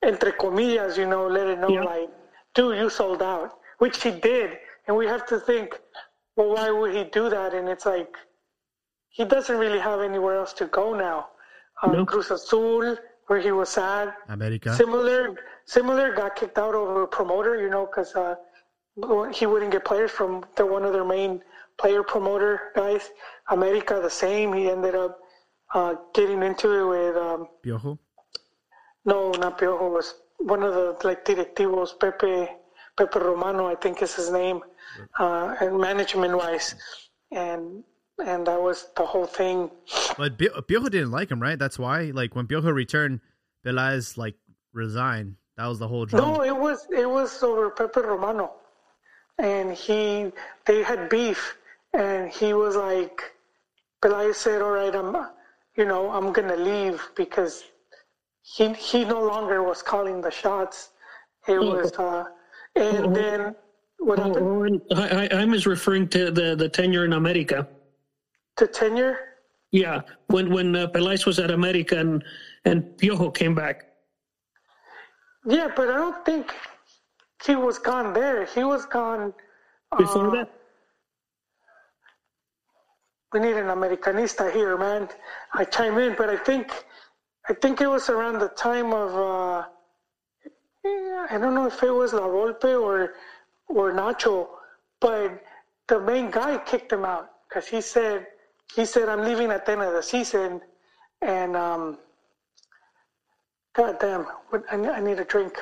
entre 0.01 0.31
comillas, 0.31 0.97
you 0.97 1.05
know, 1.05 1.27
let 1.27 1.47
it 1.47 1.59
know 1.59 1.69
yeah. 1.69 1.83
like, 1.83 2.09
dude, 2.55 2.77
you 2.77 2.89
sold 2.89 3.21
out, 3.21 3.59
which 3.79 4.01
he 4.01 4.11
did, 4.11 4.57
and 4.87 4.95
we 4.95 5.05
have 5.05 5.25
to 5.27 5.37
think, 5.37 5.77
well, 6.37 6.53
why 6.55 6.71
would 6.71 6.95
he 6.95 7.03
do 7.19 7.29
that? 7.29 7.53
And 7.53 7.67
it's 7.67 7.85
like, 7.85 8.15
he 9.09 9.25
doesn't 9.25 9.57
really 9.57 9.79
have 9.79 9.99
anywhere 9.99 10.35
else 10.35 10.53
to 10.53 10.65
go 10.67 10.93
now 10.93 11.27
um, 11.83 11.91
nope. 11.93 12.07
Cruz 12.07 12.31
Azul, 12.31 12.97
where 13.27 13.39
he 13.39 13.51
was 13.51 13.77
at. 13.77 14.15
America. 14.29 14.73
Similar, 14.75 15.35
similar 15.65 16.15
got 16.15 16.35
kicked 16.35 16.57
out 16.57 16.75
over 16.75 17.03
a 17.03 17.07
promoter, 17.07 17.61
you 17.61 17.69
know, 17.69 17.85
because 17.85 18.15
uh, 18.15 18.35
he 19.33 19.45
wouldn't 19.45 19.71
get 19.71 19.85
players 19.85 20.11
from 20.11 20.45
the 20.55 20.65
one 20.65 20.83
of 20.83 20.93
their 20.93 21.05
main 21.05 21.41
player 21.77 22.03
promoter 22.03 22.71
guys. 22.75 23.11
America, 23.49 23.99
the 24.01 24.09
same. 24.09 24.53
He 24.53 24.69
ended 24.69 24.95
up 24.95 25.19
uh, 25.73 25.95
getting 26.13 26.41
into 26.43 26.71
it 26.71 26.85
with 26.87 27.15
um, 27.15 27.47
Piojo. 27.63 27.97
No, 29.05 29.31
not 29.31 29.57
Piojo. 29.59 29.91
Was 29.91 30.15
one 30.37 30.63
of 30.63 30.73
the 30.73 31.07
like 31.07 31.25
directivos, 31.25 31.99
Pepe 31.99 32.49
Pepe 32.97 33.19
Romano, 33.19 33.67
I 33.67 33.75
think 33.75 34.01
is 34.01 34.15
his 34.15 34.31
name, 34.31 34.61
uh, 35.19 35.55
and 35.61 35.77
management 35.77 36.35
wise, 36.35 36.75
and 37.31 37.83
and 38.25 38.47
that 38.47 38.59
was 38.59 38.87
the 38.95 39.05
whole 39.05 39.27
thing. 39.27 39.69
But 40.17 40.37
Piojo 40.37 40.89
didn't 40.89 41.11
like 41.11 41.29
him, 41.29 41.39
right? 41.39 41.59
That's 41.59 41.77
why, 41.77 42.11
like, 42.13 42.35
when 42.35 42.47
Piojo 42.47 42.73
returned, 42.73 43.21
Peláez 43.63 44.17
like 44.17 44.35
resigned. 44.73 45.35
That 45.57 45.67
was 45.67 45.79
the 45.79 45.87
whole 45.87 46.05
drama. 46.05 46.37
No, 46.37 46.43
it 46.43 46.55
was 46.55 46.87
it 46.91 47.09
was 47.09 47.41
over 47.43 47.69
Pepe 47.69 48.01
Romano, 48.01 48.53
and 49.37 49.73
he 49.73 50.31
they 50.65 50.83
had 50.83 51.09
beef, 51.09 51.57
and 51.93 52.31
he 52.31 52.53
was 52.53 52.75
like, 52.75 53.21
Peláez 54.01 54.35
said, 54.35 54.61
"All 54.61 54.71
right, 54.71 54.95
I'm, 54.95 55.15
you 55.75 55.85
know, 55.85 56.09
I'm 56.11 56.31
gonna 56.31 56.55
leave 56.55 57.01
because 57.15 57.65
he 58.41 58.73
he 58.73 59.05
no 59.05 59.21
longer 59.21 59.63
was 59.63 59.81
calling 59.81 60.21
the 60.21 60.31
shots. 60.31 60.89
It 61.47 61.59
was, 61.59 61.93
uh, 61.93 62.25
and 62.75 63.15
then 63.15 63.55
what 63.99 64.19
happened? 64.19 64.81
I, 64.93 65.27
I, 65.31 65.41
I 65.41 65.45
was 65.45 65.65
referring 65.65 66.07
to 66.09 66.31
the 66.31 66.55
the 66.55 66.69
tenure 66.69 67.05
in 67.05 67.13
America 67.13 67.67
to 68.57 68.67
tenure? 68.67 69.17
Yeah, 69.71 70.01
when 70.27 70.51
when 70.51 70.75
uh, 70.75 70.87
Peláez 70.87 71.25
was 71.25 71.39
at 71.39 71.51
America 71.51 71.97
and 71.97 72.23
and 72.65 72.83
Piojo 72.97 73.33
came 73.33 73.55
back. 73.55 73.85
Yeah, 75.45 75.69
but 75.75 75.89
I 75.89 75.95
don't 75.95 76.25
think 76.25 76.53
he 77.45 77.55
was 77.55 77.79
gone 77.79 78.13
there. 78.13 78.45
He 78.45 78.63
was 78.63 78.85
gone 78.85 79.33
before 79.97 80.27
uh, 80.27 80.31
that. 80.31 80.51
We 83.33 83.39
need 83.41 83.57
an 83.57 83.67
Americanista 83.67 84.51
here, 84.51 84.77
man. 84.77 85.09
I 85.53 85.65
chime 85.65 85.97
in, 85.97 86.15
but 86.17 86.29
I 86.29 86.37
think 86.37 86.85
I 87.49 87.53
think 87.53 87.81
it 87.81 87.87
was 87.87 88.09
around 88.09 88.39
the 88.39 88.49
time 88.49 88.93
of 88.93 89.13
uh, 89.15 89.65
I 91.29 91.37
don't 91.37 91.53
know 91.53 91.67
if 91.67 91.83
it 91.83 91.91
was 91.91 92.13
La 92.13 92.27
Volpe 92.27 92.81
or 92.81 93.13
or 93.67 93.91
Nacho, 93.91 94.47
but 94.99 95.43
the 95.87 95.99
main 95.99 96.31
guy 96.31 96.57
kicked 96.57 96.91
him 96.91 97.05
out 97.05 97.29
because 97.47 97.67
he 97.67 97.81
said 97.81 98.27
he 98.75 98.85
said, 98.85 99.09
I'm 99.09 99.23
leaving 99.23 99.51
at 99.51 99.65
the 99.65 99.73
end 99.73 99.81
of 99.81 99.93
the 99.93 100.03
season. 100.03 100.61
And, 101.21 101.55
um, 101.55 101.97
God 103.73 103.97
damn, 103.99 104.27
I, 104.71 104.75
I 104.75 104.99
need 104.99 105.19
a 105.19 105.25
drink. 105.25 105.57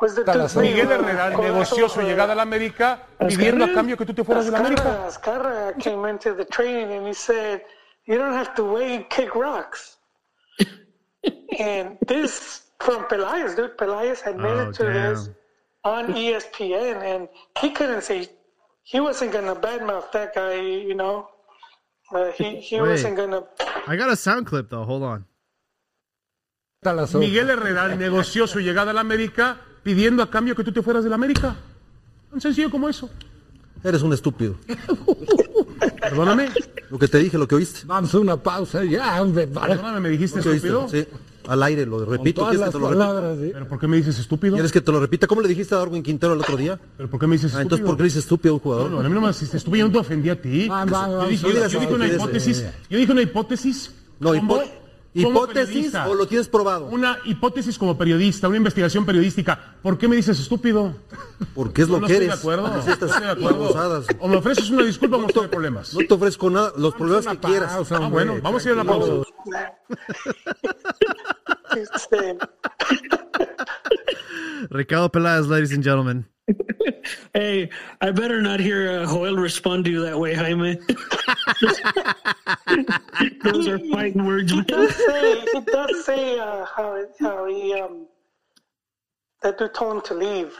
The 0.00 0.60
Miguel 0.60 0.92
Herrera 0.92 1.30
negoció 1.30 1.88
su 1.88 2.00
llegada 2.02 2.32
a 2.32 2.36
la 2.36 2.42
América 2.42 3.04
pidiendo 3.18 3.64
a 3.64 3.72
cambio 3.72 3.96
que 3.96 4.06
tú 4.06 4.14
te 4.14 4.22
fueras 4.22 4.44
de 4.44 4.52
la 4.52 4.58
América. 4.58 5.06
Azcarra 5.06 5.74
came 5.80 6.08
into 6.08 6.34
the 6.36 6.44
training 6.44 6.92
and 6.92 7.06
he 7.06 7.12
said, 7.12 7.62
you 8.06 8.16
don't 8.16 8.32
have 8.32 8.54
to 8.54 8.64
wait, 8.64 9.10
kick 9.10 9.34
rocks. 9.34 9.98
and 11.58 11.98
this 12.06 12.62
from 12.80 13.04
Peláez, 13.04 13.56
dude. 13.56 13.76
Peláez 13.76 14.24
admitted 14.24 14.68
oh, 14.68 14.72
to 14.72 14.84
damn. 14.84 15.14
this 15.14 15.30
on 15.84 16.06
ESPN, 16.14 17.02
and 17.02 17.28
he 17.60 17.70
couldn't 17.70 18.02
say 18.02 18.28
he 18.84 19.00
wasn't 19.00 19.32
gonna 19.32 19.54
badmouth 19.54 20.10
that 20.12 20.34
guy, 20.34 20.54
you 20.60 20.94
know. 20.94 21.28
Uh, 22.10 22.30
he, 22.32 22.60
he 22.60 22.80
Wait, 22.80 22.88
wasn't 22.88 23.16
gonna... 23.16 23.42
I 23.86 23.96
got 23.96 24.10
a 24.10 24.16
sound 24.16 24.46
clip 24.46 24.70
though. 24.70 24.84
Hold 24.84 25.02
on. 25.02 25.26
Miguel 27.14 27.50
Herrera 27.50 27.88
negoció 27.88 28.46
su 28.46 28.60
llegada 28.60 28.92
a 28.92 28.94
la 28.94 29.00
América 29.00 29.58
pidiendo 29.82 30.22
a 30.22 30.30
cambio 30.30 30.54
que 30.54 30.64
tú 30.64 30.72
te 30.72 30.82
fueras 30.82 31.04
de 31.04 31.10
la 31.10 31.16
América. 31.16 31.56
Tan 32.30 32.40
sencillo 32.40 32.70
como 32.70 32.88
eso. 32.88 33.08
Eres 33.82 34.02
un 34.02 34.12
estúpido. 34.12 34.56
Perdóname. 36.00 36.48
Lo 36.90 36.98
que 36.98 37.08
te 37.08 37.18
dije, 37.18 37.38
lo 37.38 37.46
que 37.46 37.54
oíste. 37.54 37.80
Vamos 37.86 38.14
a 38.14 38.18
una 38.18 38.36
pausa 38.36 38.84
ya, 38.84 39.22
hombre. 39.22 39.46
Perdóname, 39.46 40.00
¿me 40.00 40.08
dijiste 40.10 40.40
estúpido? 40.40 40.88
Sí 40.88 41.06
al 41.48 41.62
aire, 41.62 41.86
lo 41.86 42.04
repito. 42.04 42.46
¿Quieres 42.48 42.66
que 42.66 42.72
te 42.72 42.78
lo 42.78 42.88
palabras, 42.88 43.38
¿sí? 43.40 43.50
¿Pero 43.52 43.66
por 43.66 43.78
qué 43.78 43.88
me 43.88 43.96
dices 43.96 44.18
estúpido? 44.18 44.54
¿Quieres 44.54 44.70
que 44.70 44.80
te 44.80 44.92
lo 44.92 45.00
repita? 45.00 45.26
¿Cómo 45.26 45.40
le 45.40 45.48
dijiste 45.48 45.74
a 45.74 45.78
Darwin 45.78 46.02
Quintero 46.02 46.34
el 46.34 46.40
otro 46.40 46.56
día? 46.56 46.78
¿Pero 46.96 47.08
por 47.08 47.18
qué 47.18 47.26
me 47.26 47.36
dices 47.36 47.52
estúpido? 47.52 47.58
Ah, 47.58 47.62
entonces, 47.62 47.86
¿por 47.86 47.96
qué 47.96 48.02
le 48.02 48.06
dices 48.06 48.24
estúpido 48.24 48.52
a 48.52 48.54
un 48.54 48.60
jugador? 48.60 48.90
No, 48.90 49.00
no, 49.00 49.06
a 49.06 49.08
mí 49.08 49.14
no 49.14 49.20
me 49.22 49.28
dijiste 49.28 49.56
estúpido, 49.56 49.78
yo 49.78 49.86
no 49.86 49.92
te 49.92 49.98
ofendí 49.98 50.28
a 50.28 50.40
ti. 50.40 50.68
Ah, 50.70 50.84
yo 50.86 51.28
dije 51.28 51.94
una 51.94 52.06
hipótesis, 52.06 52.64
yo 52.90 52.98
dije 52.98 53.12
una 53.12 53.22
hipótesis. 53.22 53.94
No, 54.20 54.34
hipótesis. 54.34 54.74
¿Hipótesis 55.20 55.94
o 55.94 56.14
lo 56.14 56.26
tienes 56.26 56.48
probado? 56.48 56.86
Una 56.86 57.18
hipótesis 57.24 57.78
como 57.78 57.98
periodista, 57.98 58.48
una 58.48 58.56
investigación 58.56 59.04
periodística. 59.04 59.76
¿Por 59.82 59.98
qué 59.98 60.08
me 60.08 60.16
dices 60.16 60.38
estúpido? 60.38 60.94
Porque 61.54 61.82
es 61.82 61.88
lo 61.88 62.00
no, 62.00 62.06
que 62.06 62.16
eres. 62.16 62.34
Estoy 62.34 62.54
de 62.54 62.56
acuerdo. 62.56 62.68
No 62.68 62.92
estoy 62.92 63.20
de 63.20 63.30
acuerdo. 63.30 64.04
O 64.20 64.28
me 64.28 64.36
ofreces 64.36 64.70
una 64.70 64.84
disculpa 64.84 65.16
o 65.16 65.22
no 65.22 65.28
te 65.28 65.48
problemas. 65.48 65.94
No 65.94 66.06
te 66.06 66.14
ofrezco 66.14 66.50
nada, 66.50 66.72
los 66.76 66.94
problemas 66.94 67.26
que 67.26 67.38
quieras. 67.38 67.72
Ah, 67.90 68.08
bueno, 68.08 68.36
vamos 68.42 68.64
a 68.64 68.68
ir 68.68 68.74
a 68.74 68.76
la 68.76 68.84
pausa. 68.84 69.12
Saying. 72.10 72.38
Ricardo 74.70 75.10
Peláez, 75.10 75.46
ladies 75.46 75.72
and 75.72 75.84
gentlemen. 75.84 76.26
Hey, 77.34 77.68
I 78.00 78.10
better 78.10 78.40
not 78.40 78.60
hear 78.60 79.00
uh, 79.00 79.06
Joel 79.06 79.36
respond 79.36 79.84
to 79.84 79.90
you 79.90 80.02
that 80.02 80.18
way, 80.18 80.34
Jaime. 80.34 80.74
Those 83.44 83.68
are 83.68 83.78
fighting 83.90 84.26
words, 84.26 84.54
man. 84.54 84.64
He 84.64 84.72
does 84.72 84.96
say, 84.96 85.40
he 85.40 85.60
does 85.60 86.04
say 86.04 86.38
uh, 86.38 86.64
how, 86.64 87.04
how 87.20 87.46
he, 87.46 87.74
um, 87.74 88.06
that 89.42 89.58
dude 89.58 89.74
told 89.74 89.96
him 89.96 90.02
to 90.02 90.14
leave. 90.14 90.56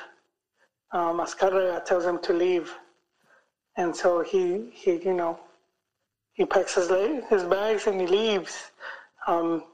Um, 0.93 1.21
Azcárraga 1.21 1.85
tells 1.85 2.05
him 2.05 2.19
to 2.21 2.33
leave. 2.33 2.73
And 3.77 3.95
so 3.95 4.23
he, 4.23 4.71
he 4.73 5.03
you 5.03 5.15
know, 5.15 5.39
he 6.33 6.45
packs 6.45 6.75
his, 6.75 6.89
his 7.29 7.45
bags 7.45 7.87
and 7.87 8.01
he 8.01 8.07
leaves. 8.07 8.71
Um, 9.27 9.65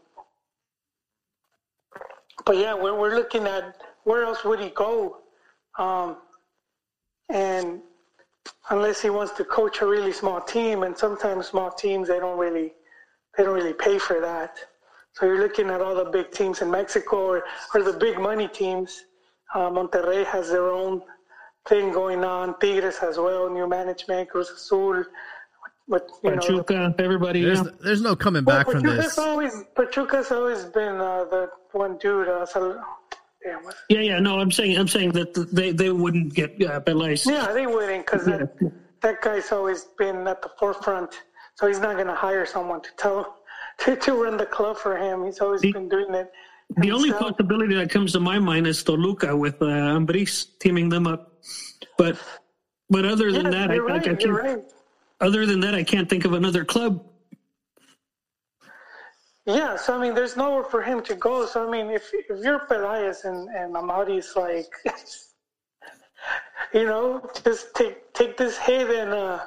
but 2.47 2.57
yeah, 2.57 2.75
we're, 2.75 2.99
we're 2.99 3.15
looking 3.15 3.47
at 3.47 3.81
where 4.05 4.25
else 4.25 4.45
would 4.45 4.61
he 4.61 4.71
go? 4.71 5.19
Um, 5.79 6.17
and 7.29 7.81
unless 8.71 9.01
he 9.03 9.11
wants 9.11 9.33
to 9.35 9.45
coach 9.45 9.81
a 9.81 9.87
really 9.87 10.13
small 10.13 10.41
team, 10.41 10.83
and 10.83 10.97
sometimes 10.97 11.47
small 11.47 11.71
teams 11.71 12.09
they 12.09 12.19
don't 12.19 12.39
really 12.39 12.73
they 13.37 13.45
don't 13.45 13.55
really 13.55 13.73
pay 13.73 13.99
for 13.99 14.21
that. 14.21 14.59
So 15.13 15.27
you're 15.27 15.41
looking 15.41 15.71
at 15.71 15.81
all 15.81 15.95
the 15.95 16.05
big 16.05 16.33
teams 16.33 16.61
in 16.61 16.71
Mexico 16.71 17.17
or, 17.17 17.45
or 17.75 17.83
the 17.83 17.93
big 17.93 18.19
money 18.19 18.49
teams. 18.49 19.05
Uh, 19.55 19.71
Monterrey 19.71 20.25
has 20.27 20.49
their 20.51 20.69
own 20.71 21.03
thing 21.69 21.93
going 21.93 22.25
on. 22.25 22.59
Tigres 22.59 22.99
as 22.99 23.17
well, 23.17 23.49
new 23.49 23.69
management, 23.69 24.31
Cruz 24.31 24.51
Azul. 24.51 25.05
But 25.87 26.09
you 26.23 26.31
know, 26.31 26.37
Pachuca, 26.39 26.95
everybody. 26.99 27.43
There's, 27.43 27.59
Yeah. 27.59 27.71
there's 27.81 28.01
no 28.01 28.17
coming 28.17 28.45
well, 28.45 28.59
back 28.59 28.67
from 28.71 28.83
Pachuca's 28.83 29.05
this. 29.05 29.19
always 29.19 29.65
Pachuca's 29.77 30.33
always 30.33 30.65
been 30.65 30.97
uh, 30.97 31.25
the 31.25 31.51
one 31.73 31.99
dude. 31.99 32.29
Uh, 32.29 32.47
Sal- 32.47 32.73
damn, 32.73 32.79
what's 32.79 33.04
yeah, 33.89 34.01
yeah. 34.01 34.19
No, 34.21 34.39
I'm 34.39 34.51
saying, 34.51 34.77
I'm 34.79 34.89
saying 34.89 35.13
that 35.13 35.35
they 35.53 35.73
they 35.73 35.91
wouldn't 35.91 36.35
get 36.35 36.61
uh. 36.63 36.81
Yeah, 37.27 37.53
they 37.53 37.67
wouldn't 37.67 38.07
because 38.07 38.25
that, 38.27 38.73
that 39.03 39.23
guy's 39.23 39.53
always 39.53 39.85
been 39.99 40.27
at 40.27 40.43
the 40.43 40.51
forefront. 40.59 41.15
So 41.57 41.69
he's 41.69 41.79
not 41.79 41.95
going 41.95 42.09
to 42.09 42.15
hire 42.15 42.47
someone 42.47 42.81
to 42.83 42.91
tell 42.97 43.37
to, 43.79 43.97
to 43.97 44.23
run 44.23 44.37
the 44.37 44.47
club 44.47 44.77
for 44.77 44.97
him. 44.97 45.25
He's 45.25 45.41
always 45.41 45.61
been 45.61 45.89
doing 45.89 46.15
it. 46.15 46.33
The 46.79 46.91
only 46.91 47.11
himself. 47.11 47.37
possibility 47.37 47.75
that 47.75 47.91
comes 47.91 48.13
to 48.13 48.21
my 48.21 48.39
mind 48.39 48.67
is 48.67 48.83
Toluca 48.83 49.37
with 49.37 49.61
uh, 49.61 49.67
Ambriz 49.67 50.47
teaming 50.59 50.89
them 50.89 51.07
up. 51.07 51.33
But 51.99 52.19
but 52.91 53.05
other 53.05 53.31
than 53.31 53.47
Yeah, 53.47 53.51
that, 53.51 53.71
I, 53.71 53.75
you're 53.75 53.91
I, 53.91 53.97
I 53.97 54.01
can't. 54.01 54.25
Right. 54.27 54.59
Other 55.21 55.47
than 55.47 55.61
that, 55.61 55.75
I 55.75 55.85
can't 55.85 56.09
think 56.09 56.25
of 56.25 56.33
another 56.33 56.65
club. 56.65 57.05
Yeah, 59.47 59.77
so 59.77 59.99
I 59.99 60.01
mean, 60.01 60.15
there's 60.15 60.37
nowhere 60.37 60.65
for 60.65 60.83
him 60.83 61.03
to 61.03 61.15
go. 61.15 61.45
So 61.45 61.69
I 61.69 61.71
mean, 61.71 61.91
if 61.91 62.11
if 62.15 62.43
you're 62.43 62.61
Peláez 62.61 63.25
and 63.25 63.49
and 63.51 63.75
Amaury's 63.75 64.35
like, 64.37 64.73
you 66.75 66.85
know, 66.85 67.29
just 67.45 67.75
take 67.75 68.13
take 68.15 68.37
this 68.39 68.57
hit 68.57 68.89
and 68.89 69.13
uh, 69.13 69.41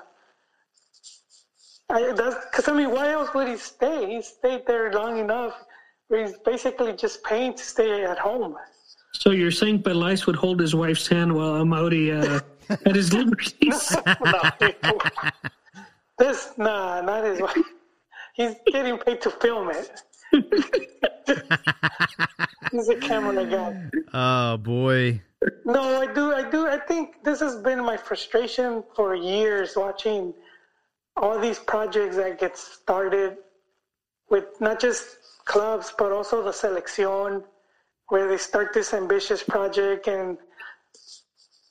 I, 1.90 2.12
that's 2.12 2.36
because 2.46 2.68
I 2.68 2.74
mean, 2.74 2.92
why 2.92 3.12
else 3.12 3.34
would 3.34 3.48
he 3.48 3.58
stay? 3.58 4.16
He 4.16 4.22
stayed 4.22 4.68
there 4.68 4.92
long 4.94 5.18
enough. 5.18 5.56
Where 6.10 6.26
he's 6.26 6.38
basically 6.46 6.94
just 6.94 7.24
paying 7.24 7.54
to 7.56 7.64
stay 7.64 8.06
at 8.06 8.18
home. 8.18 8.56
So 9.14 9.32
you're 9.32 9.52
saying 9.52 9.84
Peláez 9.84 10.26
would 10.26 10.36
hold 10.38 10.60
his 10.60 10.74
wife's 10.74 11.08
hand 11.08 11.34
while 11.34 11.54
Amaury 11.54 12.14
uh, 12.14 12.40
at 12.86 12.96
his 12.96 13.12
liberties? 13.20 13.96
no, 14.24 14.52
this 16.18 16.54
nah, 16.58 17.02
not 17.02 17.26
his 17.26 17.42
wife. 17.42 17.58
He's 18.38 18.56
getting 18.68 19.00
paid 19.00 19.20
to 19.22 19.32
film 19.32 19.72
it. 19.72 20.04
He's 22.72 22.88
a 22.88 22.96
camera 22.96 23.44
guy. 23.46 23.90
Oh 24.14 24.58
boy. 24.58 25.20
No, 25.66 26.02
I 26.02 26.14
do, 26.14 26.34
I 26.34 26.48
do. 26.48 26.68
I 26.68 26.78
think 26.78 27.24
this 27.24 27.40
has 27.40 27.56
been 27.56 27.84
my 27.84 27.98
frustration 27.98 28.84
for 28.96 29.16
years 29.16 29.76
watching 29.76 30.36
all 31.16 31.40
these 31.40 31.58
projects 31.58 32.16
that 32.18 32.40
get 32.40 32.56
started 32.58 33.38
with 34.30 34.46
not 34.62 34.80
just 34.80 35.18
clubs 35.46 35.92
but 35.98 36.12
also 36.12 36.44
the 36.44 36.52
selección, 36.52 37.44
where 38.10 38.28
they 38.28 38.38
start 38.38 38.72
this 38.72 38.94
ambitious 38.94 39.42
project 39.42 40.08
and 40.08 40.38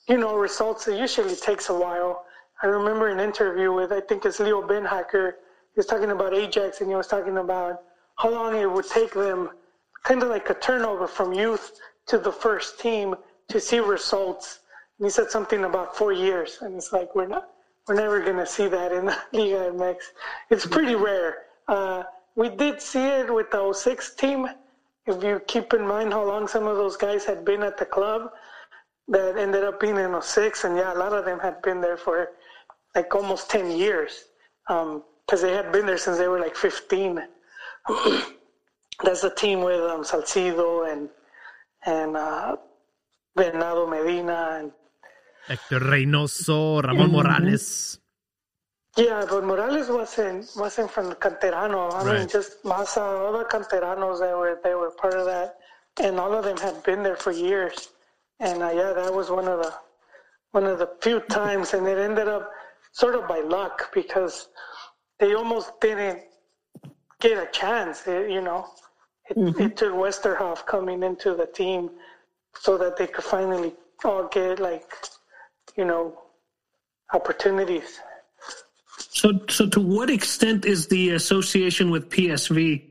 you 0.09 0.17
know 0.17 0.35
results. 0.35 0.85
It 0.89 0.99
usually 0.99 1.35
takes 1.35 1.69
a 1.69 1.73
while. 1.73 2.25
I 2.61 2.67
remember 2.67 3.07
an 3.07 3.21
interview 3.21 3.71
with 3.71 3.93
I 3.93 4.01
think 4.01 4.25
it's 4.25 4.41
Leo 4.41 4.67
Beenhakker. 4.67 5.35
He 5.77 5.79
was 5.79 5.85
talking 5.85 6.09
about 6.09 6.33
Ajax 6.33 6.81
and 6.81 6.89
he 6.89 6.95
was 6.95 7.05
talking 7.05 7.37
about 7.37 7.83
how 8.15 8.31
long 8.31 8.55
it 8.55 8.65
would 8.65 8.89
take 8.89 9.13
them, 9.13 9.51
kind 10.01 10.23
of 10.23 10.29
like 10.29 10.49
a 10.49 10.55
turnover 10.55 11.05
from 11.05 11.33
youth 11.33 11.79
to 12.07 12.17
the 12.17 12.31
first 12.31 12.79
team 12.79 13.13
to 13.49 13.59
see 13.59 13.77
results. 13.77 14.61
And 14.97 15.05
he 15.05 15.11
said 15.11 15.29
something 15.29 15.65
about 15.65 15.95
four 15.95 16.11
years, 16.11 16.57
and 16.61 16.73
it's 16.73 16.91
like 16.91 17.13
we're 17.13 17.27
not, 17.27 17.51
we're 17.87 17.93
never 17.93 18.19
going 18.21 18.37
to 18.37 18.45
see 18.47 18.67
that 18.67 18.91
in 18.91 19.05
the 19.05 19.17
Liga 19.33 19.71
MX. 19.71 19.97
It's 20.49 20.65
pretty 20.65 20.95
rare. 20.95 21.43
Uh, 21.67 22.05
we 22.35 22.49
did 22.49 22.81
see 22.81 23.05
it 23.05 23.31
with 23.31 23.51
the 23.51 23.71
06 23.71 24.15
team. 24.15 24.47
If 25.05 25.23
you 25.23 25.39
keep 25.45 25.75
in 25.75 25.87
mind 25.87 26.11
how 26.11 26.25
long 26.25 26.47
some 26.47 26.65
of 26.65 26.77
those 26.77 26.97
guys 26.97 27.23
had 27.23 27.45
been 27.45 27.61
at 27.61 27.77
the 27.77 27.85
club, 27.85 28.31
that 29.09 29.37
ended 29.37 29.63
up 29.63 29.79
being 29.79 29.97
in 29.97 30.19
06, 30.19 30.63
and 30.63 30.75
yeah, 30.75 30.91
a 30.91 30.97
lot 30.97 31.13
of 31.13 31.23
them 31.23 31.37
had 31.37 31.61
been 31.61 31.81
there 31.81 31.97
for 31.97 32.29
like 32.95 33.13
almost 33.13 33.51
10 33.51 33.69
years 33.69 34.23
because 35.27 35.41
they 35.41 35.53
had 35.53 35.71
been 35.71 35.85
there 35.85 35.97
since 35.97 36.17
they 36.17 36.27
were 36.27 36.39
like 36.39 36.55
15. 36.55 37.19
That's 39.03 39.21
the 39.21 39.29
team 39.35 39.61
with 39.61 39.81
um, 39.81 40.03
Salcido 40.03 40.91
and 40.91 41.09
and 41.85 42.17
uh, 42.17 42.55
Bernardo 43.35 43.85
Medina 43.87 44.57
and 44.59 44.71
Hector 45.47 45.79
Reynoso, 45.79 46.83
Ramon 46.83 47.11
Morales. 47.11 47.99
yeah, 48.97 49.23
but 49.29 49.43
Morales 49.45 49.89
wasn't 49.89 50.49
wasn't 50.55 50.89
from 50.89 51.13
Canterano. 51.13 51.93
I 51.93 52.03
mean, 52.03 52.13
Right. 52.21 52.29
just 52.29 52.65
Maza, 52.65 53.01
all 53.01 53.33
the 53.37 53.45
Canteranos 53.45 54.19
that 54.19 54.35
were 54.35 54.59
they 54.63 54.73
were 54.73 54.91
part 54.91 55.13
of 55.13 55.25
that, 55.25 55.57
and 56.01 56.19
all 56.19 56.33
of 56.33 56.43
them 56.43 56.57
had 56.57 56.81
been 56.83 57.03
there 57.03 57.15
for 57.15 57.31
years. 57.31 57.89
And 58.39 58.63
uh, 58.63 58.71
yeah, 58.73 58.93
that 58.93 59.13
was 59.13 59.29
one 59.29 59.47
of 59.47 59.59
the 59.63 59.73
one 60.51 60.65
of 60.65 60.79
the 60.79 60.89
few 61.01 61.19
times, 61.29 61.73
and 61.75 61.87
it 61.87 61.97
ended 61.99 62.27
up 62.27 62.49
sort 62.91 63.13
of 63.15 63.27
by 63.27 63.39
luck 63.41 63.93
because 63.93 64.49
they 65.19 65.33
almost 65.33 65.79
didn't 65.81 66.21
get 67.19 67.37
a 67.37 67.47
chance. 67.51 68.07
It, 68.07 68.31
you 68.31 68.41
know, 68.41 68.67
it, 69.29 69.59
it 69.59 69.77
took 69.77 69.93
Westerhof 69.93 70.65
coming 70.65 71.03
into 71.03 71.35
the 71.35 71.47
team 71.47 71.89
so 72.59 72.77
that 72.77 72.97
they 72.97 73.07
could 73.07 73.23
finally 73.23 73.73
all 74.03 74.27
get 74.27 74.59
like, 74.59 74.91
you 75.75 75.85
know, 75.85 76.19
opportunities. 77.13 77.99
So, 78.97 79.39
so 79.49 79.67
to 79.69 79.79
what 79.79 80.09
extent 80.09 80.65
is 80.65 80.87
the 80.87 81.11
association 81.11 81.89
with 81.89 82.09
PSV? 82.09 82.83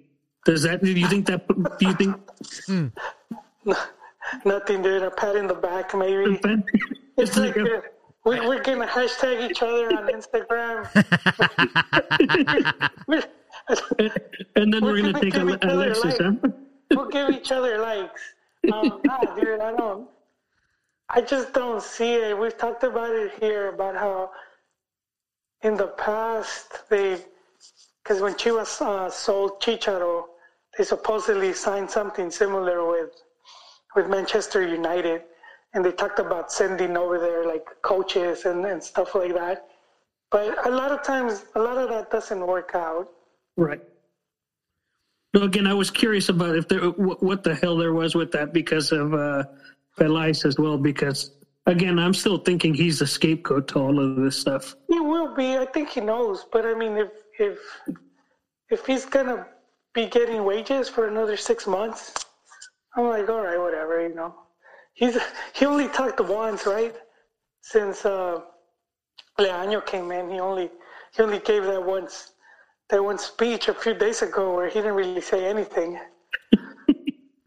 Does 0.44 0.62
that? 0.62 0.82
Do 0.82 0.90
you 0.90 1.08
think 1.08 1.26
that? 1.26 1.46
Do 1.78 1.86
you 1.86 1.94
think? 1.94 2.16
Nothing, 4.44 4.82
dude. 4.82 5.02
A 5.02 5.10
pat 5.10 5.36
in 5.36 5.46
the 5.46 5.54
back, 5.54 5.94
maybe. 5.94 6.40
It's 7.16 7.36
like 7.36 7.56
uh, 7.56 7.80
we, 8.26 8.40
we're 8.40 8.62
gonna 8.62 8.86
hashtag 8.86 9.48
each 9.48 9.62
other 9.62 9.86
on 9.96 10.08
Instagram. 10.08 10.86
and 14.56 14.74
then 14.74 14.84
we're 14.84 14.92
We're 14.92 15.02
gonna 15.02 15.20
take 15.20 15.32
give 15.32 15.48
Ale- 15.48 15.54
each 15.54 15.64
other 15.64 15.92
Alexis. 15.92 16.18
Huh? 16.20 16.32
we'll 16.90 17.08
give 17.08 17.30
each 17.30 17.52
other 17.52 17.78
likes. 17.78 18.22
Um, 18.72 19.00
nah, 19.04 19.18
dude, 19.36 19.60
I 19.60 19.70
don't. 19.76 20.08
I 21.08 21.20
just 21.20 21.52
don't 21.52 21.80
see 21.82 22.14
it. 22.14 22.36
We've 22.36 22.58
talked 22.58 22.82
about 22.82 23.14
it 23.14 23.32
here 23.38 23.68
about 23.68 23.94
how 23.94 24.32
in 25.62 25.76
the 25.76 25.86
past 25.86 26.88
they, 26.90 27.18
because 28.02 28.20
when 28.20 28.34
Chivas 28.34 28.80
uh, 28.80 29.08
sold 29.08 29.60
Chicharo, 29.60 30.24
they 30.76 30.82
supposedly 30.84 31.52
signed 31.52 31.88
something 31.88 32.28
similar 32.30 32.86
with 32.88 33.10
with 33.94 34.08
Manchester 34.08 34.66
United, 34.66 35.22
and 35.76 35.84
they 35.84 35.92
talked 35.92 36.18
about 36.18 36.50
sending 36.50 36.96
over 36.96 37.18
there 37.18 37.46
like 37.46 37.66
coaches 37.82 38.46
and, 38.46 38.64
and 38.64 38.82
stuff 38.82 39.14
like 39.14 39.34
that. 39.34 39.68
But 40.30 40.66
a 40.66 40.70
lot 40.70 40.90
of 40.90 41.02
times, 41.02 41.44
a 41.54 41.60
lot 41.60 41.76
of 41.76 41.90
that 41.90 42.10
doesn't 42.10 42.44
work 42.44 42.70
out. 42.74 43.08
Right. 43.58 43.80
No, 45.34 45.42
again, 45.42 45.66
I 45.66 45.74
was 45.74 45.90
curious 45.90 46.30
about 46.30 46.56
if 46.56 46.66
there 46.66 46.80
what, 46.80 47.44
the 47.44 47.54
hell 47.54 47.76
there 47.76 47.92
was 47.92 48.14
with 48.14 48.32
that 48.32 48.54
because 48.54 48.90
of 48.90 49.12
uh, 49.12 49.44
Peláez 49.98 50.46
as 50.46 50.58
well. 50.58 50.78
Because 50.78 51.32
again, 51.66 51.98
I'm 51.98 52.14
still 52.14 52.38
thinking 52.38 52.72
he's 52.72 53.00
the 53.00 53.06
scapegoat 53.06 53.68
to 53.68 53.78
all 53.78 54.00
of 54.00 54.16
this 54.16 54.38
stuff. 54.38 54.74
He 54.88 54.98
will 54.98 55.34
be. 55.34 55.58
I 55.58 55.66
think 55.66 55.90
he 55.90 56.00
knows. 56.00 56.46
But 56.50 56.64
I 56.64 56.72
mean, 56.72 56.96
if 56.96 57.10
if 57.38 57.58
if 58.70 58.86
he's 58.86 59.04
gonna 59.04 59.46
be 59.92 60.06
getting 60.06 60.42
wages 60.42 60.88
for 60.88 61.06
another 61.06 61.36
six 61.36 61.66
months, 61.66 62.14
I'm 62.96 63.08
like, 63.08 63.28
all 63.28 63.42
right, 63.42 63.60
whatever. 63.60 64.08
You 64.08 64.14
know, 64.14 64.34
he's 65.00 65.16
he 65.54 65.62
only 65.66 65.88
talked 65.88 66.20
once, 66.20 66.66
right? 66.66 66.94
Since 67.62 68.04
uh, 68.04 68.40
Leaño 69.38 69.80
came 69.92 70.10
in, 70.18 70.30
he 70.30 70.38
only 70.40 70.70
he 71.14 71.22
only 71.22 71.38
gave 71.50 71.64
that 71.70 71.82
once 71.84 72.32
that 72.90 73.02
one 73.02 73.18
speech 73.18 73.68
a 73.68 73.74
few 73.74 73.94
days 73.94 74.22
ago 74.22 74.54
where 74.54 74.68
he 74.68 74.78
didn't 74.80 74.94
really 75.02 75.20
say 75.32 75.46
anything. 75.54 75.98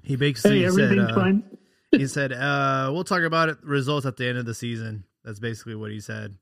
He 0.10 0.16
basically 0.16 0.62
Hey, 0.62 0.70
said, 0.70 0.82
everything's 0.82 1.12
uh, 1.12 1.22
fine. 1.22 1.44
he 1.92 2.08
said, 2.08 2.34
uh, 2.34 2.90
"We'll 2.92 3.04
talk 3.04 3.22
about 3.22 3.50
it, 3.50 3.58
results 3.64 4.08
at 4.08 4.18
the 4.18 4.26
end 4.28 4.40
of 4.40 4.46
the 4.48 4.56
season." 4.56 5.04
That's 5.24 5.40
basically 5.40 5.76
what 5.76 5.92
he 5.92 6.00
said. 6.00 6.36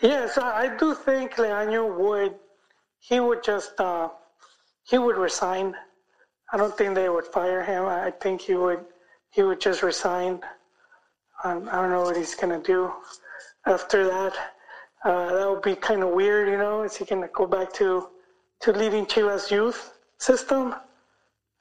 Yes, 0.00 0.38
I 0.38 0.50
I 0.64 0.76
do 0.76 0.94
think 0.94 1.34
Leaño 1.34 1.82
would. 1.98 2.34
He 2.98 3.20
would 3.20 3.42
just. 3.44 3.78
Uh, 3.78 4.08
he 4.88 4.96
would 4.96 5.16
resign. 5.18 5.74
I 6.52 6.56
don't 6.56 6.74
think 6.78 6.94
they 6.94 7.10
would 7.10 7.26
fire 7.26 7.62
him. 7.62 7.84
I 7.84 8.10
think 8.10 8.40
he 8.40 8.54
would. 8.54 8.80
He 9.34 9.42
would 9.42 9.60
just 9.60 9.82
resign. 9.82 10.40
Um, 11.42 11.68
I 11.70 11.76
don't 11.80 11.90
know 11.90 12.02
what 12.02 12.16
he's 12.16 12.36
gonna 12.36 12.62
do 12.62 12.92
after 13.66 14.06
that. 14.06 14.32
Uh, 15.04 15.34
that 15.34 15.50
would 15.50 15.62
be 15.62 15.74
kind 15.74 16.02
of 16.04 16.10
weird, 16.10 16.48
you 16.48 16.56
know. 16.56 16.82
Is 16.82 16.96
he 16.96 17.04
gonna 17.04 17.28
go 17.28 17.46
back 17.46 17.72
to 17.74 18.08
to 18.60 18.72
leading 18.72 19.06
Chivas 19.06 19.50
youth 19.50 19.98
system? 20.18 20.74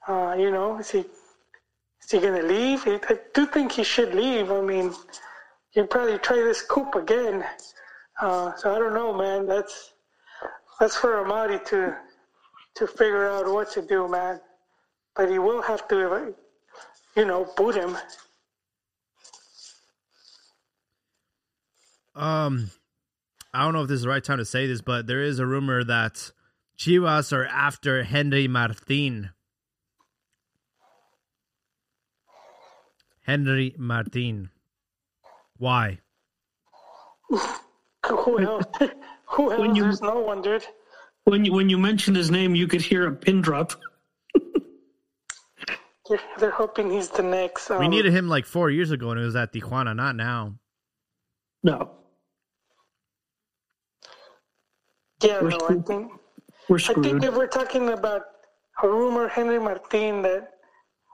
Uh, 0.08 0.36
you 0.38 0.52
know, 0.52 0.78
is 0.78 0.92
he 0.92 1.00
is 1.00 2.12
he 2.12 2.20
gonna 2.20 2.44
leave? 2.44 2.88
I 2.88 3.00
I 3.10 3.20
do 3.34 3.48
think 3.48 3.72
he 3.72 3.84
should 3.84 4.14
leave. 4.14 4.52
I 4.52 4.62
mean, 4.62 4.94
he'd 5.72 5.90
probably 5.90 6.20
try 6.20 6.38
this 6.38 6.62
coup 6.62 6.92
again. 6.94 7.44
Uh, 8.22 8.56
so 8.56 8.76
I 8.76 8.78
don't 8.78 8.94
know, 8.94 9.12
man. 9.14 9.48
That's 9.48 9.94
that's 10.80 10.96
for 10.96 11.12
Amaury 11.24 11.60
to 11.72 11.98
to 12.76 12.88
figure 12.88 13.28
out 13.30 13.52
what 13.52 13.72
to 13.72 13.82
do, 13.82 14.08
man. 14.08 14.40
But 15.16 15.30
he 15.32 15.40
will 15.40 15.62
have 15.62 15.88
to, 15.88 16.34
you 17.16 17.26
know, 17.26 17.46
boot 17.56 17.76
him. 17.76 17.98
Um, 22.16 22.70
I 23.54 23.64
don't 23.64 23.74
know 23.74 23.82
if 23.82 23.88
this 23.88 23.98
is 23.98 24.02
the 24.04 24.10
right 24.10 24.24
time 24.24 24.38
to 24.38 24.46
say 24.46 24.68
this, 24.68 24.82
but 24.82 25.08
there 25.08 25.22
is 25.24 25.40
a 25.40 25.46
rumor 25.46 25.84
that 25.84 26.32
Chivas 26.78 27.34
are 27.34 27.46
after 27.46 28.04
Henry 28.04 28.48
Martin. 28.48 29.32
Henry 33.22 33.74
Martin. 33.78 34.50
Why? 35.58 36.00
Who 37.30 38.40
else? 38.40 38.66
Who 39.28 39.52
else? 39.52 39.60
When 39.60 39.76
you- 39.76 39.84
There's 39.84 40.02
no 40.02 40.20
one, 40.20 40.42
dude. 40.42 40.66
When 41.26 41.46
you 41.46 41.54
when 41.54 41.70
you 41.70 41.78
mentioned 41.78 42.18
his 42.18 42.30
name, 42.30 42.54
you 42.54 42.68
could 42.68 42.82
hear 42.82 43.08
a 43.08 43.12
pin 43.16 43.40
drop. 43.42 43.72
They're, 46.10 46.20
they're 46.38 46.52
hoping 46.52 46.92
he's 46.92 47.10
the 47.10 47.24
next. 47.24 47.72
Um, 47.72 47.80
We 47.80 47.88
needed 47.88 48.14
him 48.14 48.28
like 48.28 48.46
four 48.46 48.70
years 48.70 48.92
ago, 48.92 49.12
and 49.12 49.20
it 49.20 49.24
was 49.24 49.36
at 49.36 49.54
Tijuana, 49.54 49.96
not 49.96 50.16
now. 50.16 50.56
No, 51.64 51.92
Yeah, 55.24 55.42
We're 55.42 55.50
no, 55.50 55.58
I 55.70 55.76
think. 55.88 56.12
we're 56.68 56.80
screwed. 56.80 57.06
I 57.06 57.10
think 57.12 57.24
if 57.24 57.34
we're 57.36 57.48
talking 57.48 57.90
about 57.92 58.24
a 58.84 58.88
rumor, 58.88 59.30
Henry 59.30 59.60
Martin, 59.60 60.22
that 60.24 60.56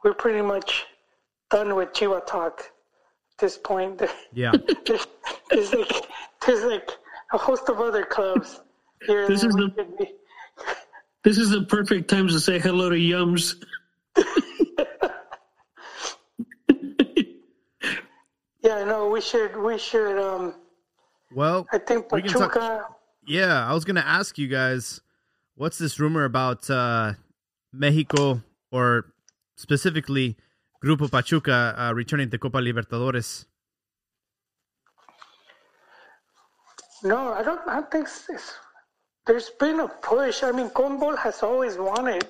we're 0.03 0.15
pretty 0.15 0.41
much 0.41 0.85
done 1.51 1.75
with 1.75 1.93
Chiva 1.93 2.25
talk 2.25 2.61
at 2.61 3.37
this 3.39 3.57
point. 3.57 4.01
Yeah, 4.33 4.53
there's, 4.87 5.05
there's 5.51 5.73
like 5.73 6.07
there's 6.45 6.63
like 6.63 6.89
a 7.33 7.37
host 7.37 7.69
of 7.69 7.79
other 7.79 8.03
clubs 8.05 8.61
here. 9.05 9.27
This 9.27 9.41
that 9.41 9.49
is 9.49 9.55
we 9.55 9.67
the- 9.75 10.07
This 11.23 11.37
is 11.37 11.49
the 11.51 11.63
perfect 11.63 12.09
time 12.09 12.27
to 12.29 12.39
say 12.39 12.57
hello 12.59 12.89
to 12.89 12.95
Yums. 12.95 13.61
Yeah, 18.63 18.83
no, 18.83 19.07
we 19.09 19.21
should 19.21 19.55
we 19.57 19.77
should. 19.77 20.17
Um, 20.17 20.55
well, 21.35 21.67
I 21.71 21.77
think 21.77 22.09
can 22.09 22.23
talk- 22.23 22.53
Pachuca. 22.53 22.85
yeah. 23.27 23.67
I 23.69 23.73
was 23.73 23.85
gonna 23.85 24.05
ask 24.05 24.37
you 24.37 24.47
guys, 24.47 25.01
what's 25.55 25.77
this 25.77 25.99
rumor 25.99 26.25
about 26.25 26.69
uh, 26.69 27.13
Mexico 27.71 28.41
or 28.71 29.13
specifically 29.55 30.37
Grupo 30.83 31.09
Pachuca 31.11 31.75
uh, 31.77 31.93
returning 31.93 32.29
to 32.31 32.37
Copa 32.37 32.57
Libertadores? 32.59 33.45
No, 37.03 37.33
I 37.33 37.43
don't. 37.43 37.61
I 37.67 37.75
don't 37.75 37.91
think 37.91 38.07
there's 39.25 39.49
been 39.51 39.79
a 39.79 39.87
push. 39.87 40.43
I 40.43 40.51
mean, 40.51 40.69
Conbol 40.69 41.17
has 41.17 41.43
always 41.43 41.77
wanted 41.77 42.27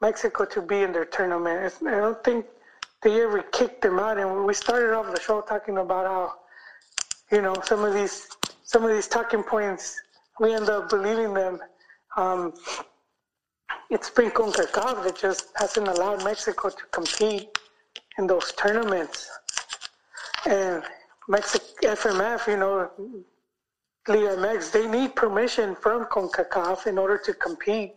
Mexico 0.00 0.44
to 0.46 0.62
be 0.62 0.82
in 0.82 0.92
their 0.92 1.04
tournament. 1.04 1.64
It's, 1.66 1.82
I 1.82 1.90
don't 1.96 2.22
think 2.24 2.46
they 3.02 3.22
ever 3.22 3.42
kicked 3.42 3.82
them 3.82 3.98
out. 3.98 4.18
And 4.18 4.44
we 4.44 4.54
started 4.54 4.94
off 4.94 5.12
the 5.12 5.20
show 5.20 5.40
talking 5.40 5.78
about 5.78 6.06
how, 6.06 6.34
you 7.32 7.42
know, 7.42 7.54
some 7.64 7.84
of 7.84 7.94
these 7.94 8.28
some 8.64 8.84
of 8.84 8.90
these 8.90 9.08
talking 9.08 9.42
points 9.42 10.00
we 10.38 10.54
end 10.54 10.68
up 10.68 10.88
believing 10.88 11.34
them. 11.34 11.58
Um, 12.16 12.54
it's 13.90 14.10
been 14.10 14.30
CONCACAF 14.30 15.04
that 15.04 15.18
just 15.18 15.48
hasn't 15.56 15.88
allowed 15.88 16.24
Mexico 16.24 16.70
to 16.70 16.84
compete 16.92 17.48
in 18.18 18.26
those 18.26 18.52
tournaments. 18.52 19.28
And 20.46 20.82
Mexico 21.28 21.66
FMF, 21.82 22.46
you 22.46 22.56
know, 22.56 22.90
Liga 24.08 24.36
MX, 24.36 24.72
they 24.72 24.86
need 24.86 25.14
permission 25.14 25.74
from 25.74 26.06
CONCACAF 26.06 26.86
in 26.86 26.98
order 26.98 27.18
to 27.24 27.34
compete. 27.34 27.94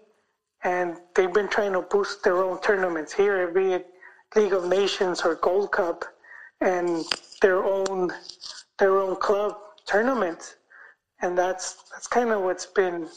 And 0.63 0.97
they've 1.15 1.31
been 1.31 1.49
trying 1.49 1.73
to 1.73 1.81
boost 1.81 2.23
their 2.23 2.43
own 2.43 2.59
tournaments 2.61 3.13
here, 3.13 3.47
be 3.51 3.73
it 3.73 3.92
League 4.35 4.53
of 4.53 4.65
Nations 4.67 5.21
or 5.23 5.35
Gold 5.35 5.71
Cup, 5.71 6.05
and 6.61 7.05
their 7.41 7.63
own 7.63 8.11
their 8.77 8.99
own 8.99 9.15
club 9.15 9.55
tournaments. 9.85 10.55
And 11.21 11.37
that's 11.37 11.83
that's 11.91 12.07
kind 12.07 12.31
of 12.31 12.41
what's 12.41 12.65
been 12.65 13.07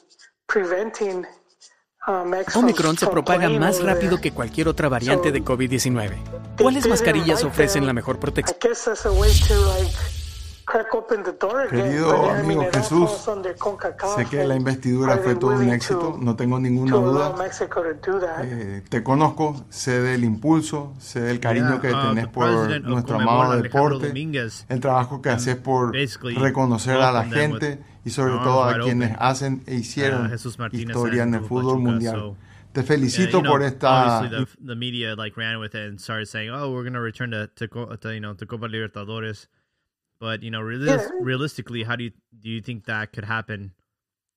preventing 0.46 1.26
um, 2.06 2.32
Omicron 2.54 2.96
se 2.96 3.06
propaga 3.08 3.48
más 3.48 3.82
rápido 3.82 4.20
que 4.20 4.30
cualquier 4.32 4.68
otra 4.68 4.88
variante 4.88 5.32
de 5.32 5.42
COVID-19. 5.42 6.10
They 6.56 6.64
¿Cuáles 6.64 6.86
mascarillas 6.86 7.42
ofrecen 7.42 7.84
la 7.84 7.92
mejor 7.92 8.20
protección? 8.20 8.56
To 10.66 10.72
crack 10.72 10.94
open 10.94 11.22
the 11.22 11.32
door. 11.32 11.68
Querido 11.68 12.28
amigo 12.30 12.64
Jesús, 12.72 13.10
Sé 14.16 14.26
que 14.28 14.44
la 14.44 14.56
investidura 14.56 15.16
fue 15.18 15.36
todo 15.36 15.52
un 15.52 15.68
éxito, 15.70 15.98
to- 16.12 16.18
no 16.20 16.34
tengo 16.34 16.58
ninguna 16.58 16.90
to 16.92 17.00
duda. 17.00 17.34
To. 17.34 18.22
Eh, 18.42 18.82
te 18.88 19.02
conozco, 19.04 19.64
sé 19.70 20.00
del 20.00 20.24
impulso, 20.24 20.92
sé 20.98 21.20
del 21.20 21.38
cariño 21.40 21.68
Yeah, 21.68 21.80
que 21.80 21.92
uh, 21.94 22.02
tenés 22.08 22.26
por 22.28 22.48
nuestro 22.82 23.16
amado 23.16 23.52
Alejandro 23.52 23.98
deporte, 24.00 24.64
el 24.68 24.80
trabajo 24.80 25.22
que 25.22 25.30
haces 25.30 25.56
por 25.56 25.92
reconocer 25.94 26.96
a 26.96 27.12
la 27.12 27.24
gente 27.24 27.78
y 28.04 28.10
sobre 28.10 28.34
todo 28.34 28.64
a 28.64 28.78
quienes 28.80 29.10
open. 29.12 29.16
hacen 29.24 29.62
e 29.66 29.76
hicieron 29.76 30.26
Uh, 30.26 30.30
Jesús 30.30 30.58
Martínez 30.58 30.88
historia 30.88 31.22
en 31.22 31.34
el 31.34 31.40
fútbol 31.42 31.74
Pachuca, 31.76 31.90
mundial. 31.90 32.16
so- 32.16 32.36
Te 32.72 32.80
Yeah, 32.82 32.88
felicito 32.88 33.38
you 33.38 33.42
know, 33.42 33.52
por 33.52 33.62
esta 33.62 34.18
obviously 34.18 34.44
the, 34.58 34.66
the 34.66 34.74
media 34.76 35.14
like 35.16 35.34
ran 35.40 35.58
with 35.60 35.74
it 35.74 35.88
and 35.88 35.98
started 35.98 36.26
saying, 36.26 36.50
"Oh, 36.50 36.70
we're 36.70 36.84
gonna 36.84 37.00
return 37.00 37.30
to 37.30 37.46
to, 37.48 37.96
to 37.96 38.12
you 38.12 38.20
know 38.20 38.34
to 38.34 38.46
Copa 38.46 38.66
Libertadores," 38.68 39.48
but 40.18 40.42
you 40.42 40.50
know, 40.50 40.60
realis- 40.60 40.86
Yeah. 40.86 41.08
realistically, 41.20 41.82
how 41.82 41.96
do 41.96 42.04
you 42.04 42.12
do 42.40 42.48
you 42.48 42.60
think 42.60 42.84
that 42.86 43.12
could 43.12 43.24
happen 43.24 43.72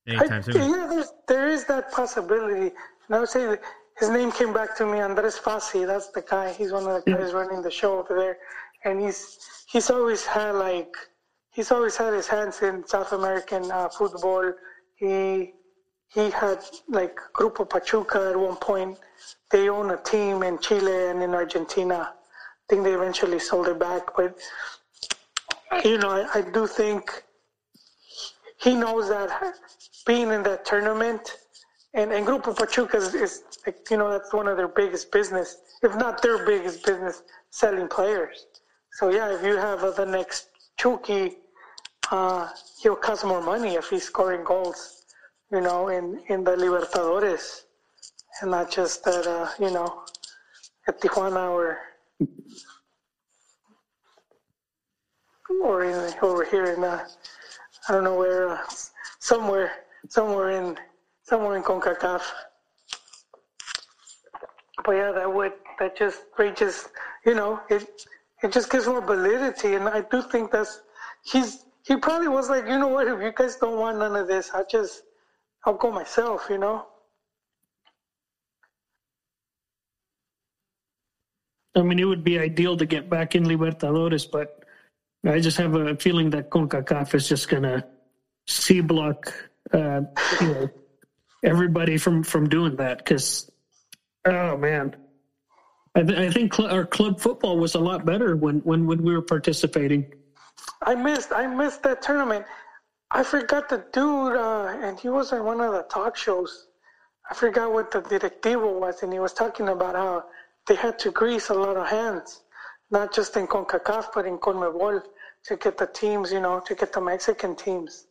I, 0.07 0.11
anytime 0.11 0.43
soon? 0.43 0.55
yeah, 0.55 0.87
there's, 0.89 1.11
there 1.27 1.47
is 1.49 1.65
that 1.65 1.91
possibility. 1.91 2.67
And 3.07 3.15
I 3.15 3.19
would 3.19 3.29
say 3.29 3.57
his 3.99 4.09
name 4.09 4.31
came 4.31 4.53
back 4.53 4.75
to 4.77 4.85
me, 4.85 4.99
Andres 5.01 5.37
Fassi. 5.37 5.85
That's 5.85 6.09
the 6.09 6.21
guy. 6.21 6.53
He's 6.53 6.71
one 6.71 6.87
of 6.87 7.03
the 7.03 7.11
guys 7.11 7.33
running 7.33 7.61
the 7.61 7.71
show 7.71 7.99
over 7.99 8.15
there, 8.17 8.37
and 8.85 9.01
he's 9.01 9.39
he's 9.67 9.89
always 9.89 10.25
had 10.25 10.51
like 10.51 10.93
he's 11.51 11.71
always 11.71 11.95
had 11.97 12.13
his 12.13 12.27
hands 12.27 12.61
in 12.61 12.85
South 12.87 13.11
American 13.11 13.69
uh, 13.71 13.89
football. 13.89 14.53
He 14.95 15.53
he 16.07 16.29
had 16.31 16.59
like 16.87 17.19
Grupo 17.33 17.69
Pachuca 17.69 18.29
at 18.31 18.37
one 18.39 18.55
point. 18.57 18.97
They 19.51 19.69
own 19.69 19.91
a 19.91 19.97
team 19.97 20.43
in 20.43 20.59
Chile 20.59 21.09
and 21.09 21.21
in 21.21 21.33
Argentina. 21.33 22.13
I 22.13 22.63
think 22.69 22.83
they 22.83 22.93
eventually 22.93 23.39
sold 23.39 23.67
it 23.67 23.79
back, 23.79 24.15
but 24.15 24.37
you 25.83 25.97
know, 25.97 26.09
I, 26.09 26.39
I 26.39 26.41
do 26.41 26.67
think 26.67 27.23
he 28.61 28.75
knows 28.75 29.09
that 29.09 29.55
being 30.05 30.31
in 30.31 30.43
that 30.43 30.65
tournament 30.65 31.37
and, 31.93 32.11
and 32.11 32.25
Grupo 32.25 32.55
Pachuca 32.55 32.97
is, 32.97 33.15
is 33.15 33.43
like, 33.65 33.77
you 33.89 33.97
know, 33.97 34.11
that's 34.11 34.31
one 34.33 34.47
of 34.47 34.57
their 34.57 34.67
biggest 34.67 35.11
business, 35.11 35.57
if 35.81 35.95
not 35.95 36.21
their 36.21 36.45
biggest 36.45 36.85
business, 36.85 37.23
selling 37.49 37.87
players. 37.87 38.45
So 38.91 39.09
yeah, 39.09 39.33
if 39.33 39.43
you 39.43 39.57
have 39.57 39.83
uh, 39.83 39.91
the 39.91 40.05
next 40.05 40.49
Chucky, 40.77 41.37
uh, 42.11 42.49
he'll 42.81 42.95
cost 42.95 43.25
more 43.25 43.41
money 43.41 43.75
if 43.75 43.89
he's 43.89 44.03
scoring 44.03 44.43
goals, 44.43 45.05
you 45.51 45.61
know, 45.61 45.89
in, 45.89 46.21
in 46.29 46.43
the 46.43 46.51
Libertadores 46.51 47.63
and 48.41 48.51
not 48.51 48.71
just 48.71 49.05
at, 49.07 49.25
uh, 49.25 49.49
you 49.59 49.71
know, 49.71 50.03
at 50.87 51.01
Tijuana 51.01 51.49
or 51.49 51.79
or 55.63 55.83
in, 55.83 56.13
over 56.21 56.45
here 56.45 56.65
in 56.65 56.83
uh, 56.83 57.05
I 57.87 57.93
don't 57.93 58.03
know 58.03 58.17
where, 58.17 58.49
uh, 58.49 58.59
somewhere, 59.19 59.71
somewhere 60.09 60.51
in, 60.51 60.77
somewhere 61.23 61.55
in 61.57 61.63
Concacaf. 61.63 62.21
But 64.85 64.91
yeah, 64.91 65.11
that 65.11 65.33
would, 65.33 65.53
that 65.79 65.97
just, 65.97 66.21
just, 66.55 66.89
you 67.25 67.33
know, 67.33 67.59
it, 67.69 67.87
it 68.43 68.51
just 68.51 68.69
gives 68.69 68.85
more 68.85 69.01
validity, 69.01 69.75
and 69.75 69.89
I 69.89 70.01
do 70.01 70.21
think 70.21 70.51
that's, 70.51 70.81
he's, 71.23 71.65
he 71.83 71.95
probably 71.97 72.27
was 72.27 72.49
like, 72.49 72.65
you 72.67 72.77
know 72.77 72.87
what, 72.87 73.07
if 73.07 73.21
you 73.21 73.31
guys 73.35 73.55
don't 73.55 73.79
want 73.79 73.97
none 73.97 74.15
of 74.15 74.27
this, 74.27 74.51
I'll 74.53 74.67
just, 74.69 75.03
I'll 75.65 75.73
go 75.73 75.91
myself, 75.91 76.47
you 76.49 76.59
know. 76.59 76.85
I 81.75 81.81
mean, 81.81 81.99
it 81.99 82.05
would 82.05 82.23
be 82.23 82.37
ideal 82.39 82.77
to 82.77 82.85
get 82.85 83.09
back 83.09 83.35
in 83.35 83.45
Libertadores, 83.45 84.27
but 84.29 84.58
I 85.25 85.39
just 85.39 85.57
have 85.57 85.75
a 85.75 85.95
feeling 85.95 86.29
that 86.31 86.49
CONCACAF 86.49 87.13
is 87.15 87.27
just 87.27 87.49
going 87.49 87.63
to 87.63 87.85
C 88.47 88.81
block 88.81 89.33
uh, 89.73 90.01
you 90.41 90.47
know, 90.47 90.69
everybody 91.43 91.97
from, 91.97 92.23
from 92.23 92.47
doing 92.49 92.75
that 92.77 92.99
because, 92.99 93.49
oh 94.25 94.57
man. 94.57 94.95
I, 95.95 96.03
th- 96.03 96.19
I 96.19 96.29
think 96.29 96.53
cl- 96.53 96.69
our 96.69 96.85
club 96.85 97.19
football 97.19 97.57
was 97.57 97.75
a 97.75 97.79
lot 97.79 98.05
better 98.05 98.35
when, 98.35 98.59
when, 98.59 98.85
when 98.85 99.01
we 99.01 99.13
were 99.13 99.21
participating. 99.21 100.13
I 100.83 100.95
missed 100.95 101.31
I 101.33 101.47
missed 101.47 101.83
that 101.83 102.01
tournament. 102.01 102.45
I 103.11 103.23
forgot 103.23 103.69
the 103.69 103.83
dude, 103.91 104.35
uh, 104.35 104.77
and 104.81 104.99
he 104.99 105.09
was 105.09 105.33
on 105.33 105.43
one 105.43 105.61
of 105.61 105.73
the 105.73 105.83
talk 105.83 106.15
shows. 106.15 106.67
I 107.29 107.33
forgot 107.33 107.71
what 107.71 107.91
the 107.91 108.01
directivo 108.01 108.79
was, 108.79 109.01
and 109.03 109.11
he 109.11 109.19
was 109.19 109.33
talking 109.33 109.69
about 109.69 109.95
how 109.95 110.25
they 110.67 110.75
had 110.75 110.99
to 110.99 111.11
grease 111.11 111.49
a 111.49 111.53
lot 111.53 111.75
of 111.75 111.87
hands, 111.87 112.41
not 112.91 113.13
just 113.13 113.37
in 113.37 113.47
CONCACAF, 113.47 114.07
but 114.13 114.25
in 114.25 114.37
CONMEBOL 114.37 115.01
to 115.45 115.55
get 115.57 115.77
the 115.77 115.87
teams, 115.87 116.31
you 116.31 116.39
know, 116.39 116.61
to 116.65 116.75
get 116.75 116.91
the 116.91 117.01
Mexican 117.01 117.55
teams. 117.55 118.07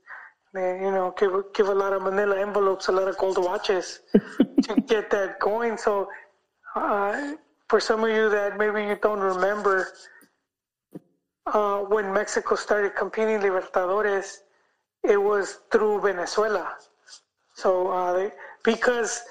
They, 0.54 0.80
you 0.80 0.90
know, 0.90 1.14
give, 1.18 1.32
give 1.54 1.68
a 1.68 1.74
lot 1.74 1.92
of 1.92 2.02
manila 2.02 2.40
envelopes, 2.40 2.88
a 2.88 2.92
lot 2.92 3.08
of 3.08 3.18
gold 3.18 3.38
watches 3.38 4.00
to 4.62 4.80
get 4.86 5.10
that 5.10 5.38
going. 5.40 5.76
So, 5.76 6.08
uh, 6.74 7.34
for 7.68 7.80
some 7.80 8.02
of 8.04 8.10
you 8.10 8.30
that 8.30 8.56
maybe 8.56 8.82
you 8.82 8.96
don't 9.00 9.20
remember, 9.20 9.88
uh, 11.46 11.80
when 11.80 12.12
Mexico 12.12 12.54
started 12.54 12.94
competing 12.96 13.40
Libertadores, 13.40 14.38
it 15.02 15.20
was 15.20 15.60
through 15.70 16.00
Venezuela. 16.00 16.74
So 17.54 17.88
uh, 17.88 18.30
because, 18.64 19.22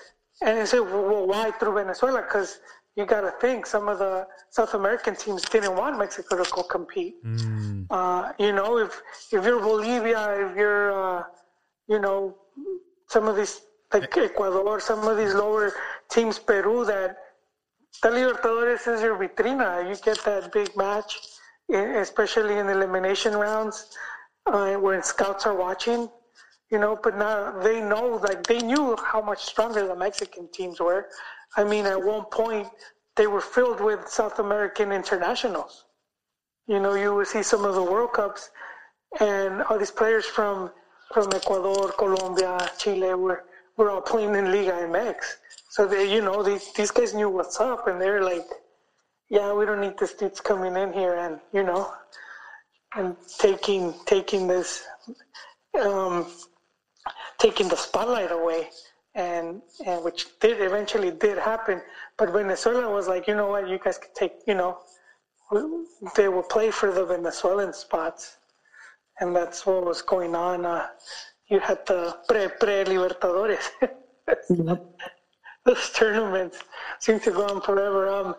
and 0.41 0.57
you 0.59 0.65
say, 0.65 0.79
well, 0.79 1.27
why 1.27 1.51
through 1.51 1.75
Venezuela? 1.75 2.21
Because 2.21 2.59
you 2.97 3.05
got 3.05 3.21
to 3.21 3.33
think 3.39 3.65
some 3.65 3.87
of 3.87 3.99
the 3.99 4.27
South 4.49 4.73
American 4.73 5.15
teams 5.15 5.43
didn't 5.43 5.75
want 5.75 5.97
Mexico 5.97 6.43
to 6.43 6.51
go 6.51 6.63
compete. 6.63 7.15
Mm. 7.23 7.85
Uh, 7.89 8.33
you 8.39 8.51
know, 8.51 8.77
if 8.85 9.01
if 9.31 9.45
you're 9.45 9.61
Bolivia, 9.61 10.21
if 10.45 10.57
you're, 10.57 10.91
uh, 10.91 11.23
you 11.87 11.99
know, 11.99 12.35
some 13.07 13.27
of 13.29 13.35
these 13.37 13.61
like 13.93 14.17
Ecuador, 14.17 14.79
some 14.81 15.07
of 15.07 15.15
these 15.15 15.33
lower 15.33 15.71
teams, 16.09 16.37
Peru, 16.39 16.83
that 16.85 17.17
the 18.01 18.09
Libertadores 18.09 18.83
is 18.93 19.01
your 19.01 19.15
vitrina. 19.21 19.87
You 19.87 19.95
get 20.09 20.19
that 20.25 20.51
big 20.51 20.75
match 20.75 21.11
especially 21.69 22.57
in 22.57 22.69
elimination 22.69 23.35
rounds 23.35 23.87
uh, 24.45 24.75
when 24.75 25.03
scouts 25.03 25.45
are 25.45 25.55
watching, 25.55 26.09
you 26.71 26.79
know, 26.79 26.97
but 27.01 27.17
now 27.17 27.51
they 27.59 27.81
know, 27.81 28.19
like, 28.23 28.43
they 28.43 28.59
knew 28.59 28.95
how 29.03 29.21
much 29.21 29.43
stronger 29.43 29.85
the 29.87 29.95
Mexican 29.95 30.47
teams 30.51 30.79
were. 30.79 31.07
I 31.55 31.63
mean, 31.63 31.85
at 31.85 32.03
one 32.03 32.25
point, 32.25 32.67
they 33.15 33.27
were 33.27 33.41
filled 33.41 33.81
with 33.81 34.07
South 34.07 34.39
American 34.39 34.91
internationals. 34.91 35.85
You 36.67 36.79
know, 36.79 36.93
you 36.95 37.15
would 37.15 37.27
see 37.27 37.43
some 37.43 37.65
of 37.65 37.75
the 37.75 37.83
World 37.83 38.13
Cups, 38.13 38.49
and 39.19 39.63
all 39.63 39.79
these 39.79 39.91
players 39.91 40.25
from 40.25 40.71
from 41.13 41.29
Ecuador, 41.33 41.91
Colombia, 41.93 42.69
Chile 42.77 43.13
were, 43.13 43.45
were 43.77 43.89
all 43.89 44.01
playing 44.01 44.35
in 44.35 44.51
Liga 44.51 44.73
MX. 44.73 45.15
So 45.69 45.87
they, 45.87 46.13
you 46.13 46.21
know, 46.21 46.43
these 46.43 46.73
these 46.73 46.91
guys 46.91 47.13
knew 47.13 47.29
what's 47.29 47.59
up, 47.59 47.87
and 47.87 47.99
they're 48.01 48.23
like, 48.23 48.47
yeah, 49.29 49.53
we 49.53 49.65
don't 49.65 49.81
need 49.81 49.97
the 49.97 50.13
dudes 50.19 50.39
coming 50.41 50.75
in 50.75 50.93
here 50.93 51.15
and 51.15 51.39
you 51.53 51.63
know, 51.63 51.91
and 52.95 53.15
taking 53.37 53.93
taking 54.05 54.47
this, 54.47 54.85
um, 55.79 56.27
taking 57.37 57.67
the 57.67 57.75
spotlight 57.75 58.31
away, 58.31 58.69
and 59.17 59.61
and 59.85 60.03
which 60.05 60.39
did 60.39 60.61
eventually 60.61 61.11
did 61.11 61.37
happen. 61.37 61.81
But 62.17 62.31
Venezuela 62.31 62.89
was 62.89 63.07
like, 63.07 63.27
you 63.27 63.35
know 63.35 63.47
what, 63.47 63.67
you 63.67 63.79
guys 63.79 63.97
can 63.97 64.11
take, 64.15 64.33
you 64.47 64.53
know, 64.53 64.77
they 66.15 66.27
will 66.29 66.43
play 66.43 66.71
for 66.71 66.91
the 66.91 67.03
Venezuelan 67.03 67.73
spots, 67.73 68.37
and 69.19 69.35
that's 69.35 69.65
what 69.65 69.83
was 69.85 70.01
going 70.01 70.35
on. 70.35 70.65
Uh, 70.65 70.87
you 71.49 71.59
had 71.59 71.85
the 71.87 72.15
pre 72.29 72.47
pre 72.59 72.85
Libertadores. 72.85 73.65
Those 75.65 75.89
tournaments 75.89 76.59
seem 76.99 77.19
to 77.21 77.31
go 77.31 77.45
on 77.47 77.61
forever. 77.61 78.07
Um, 78.07 78.35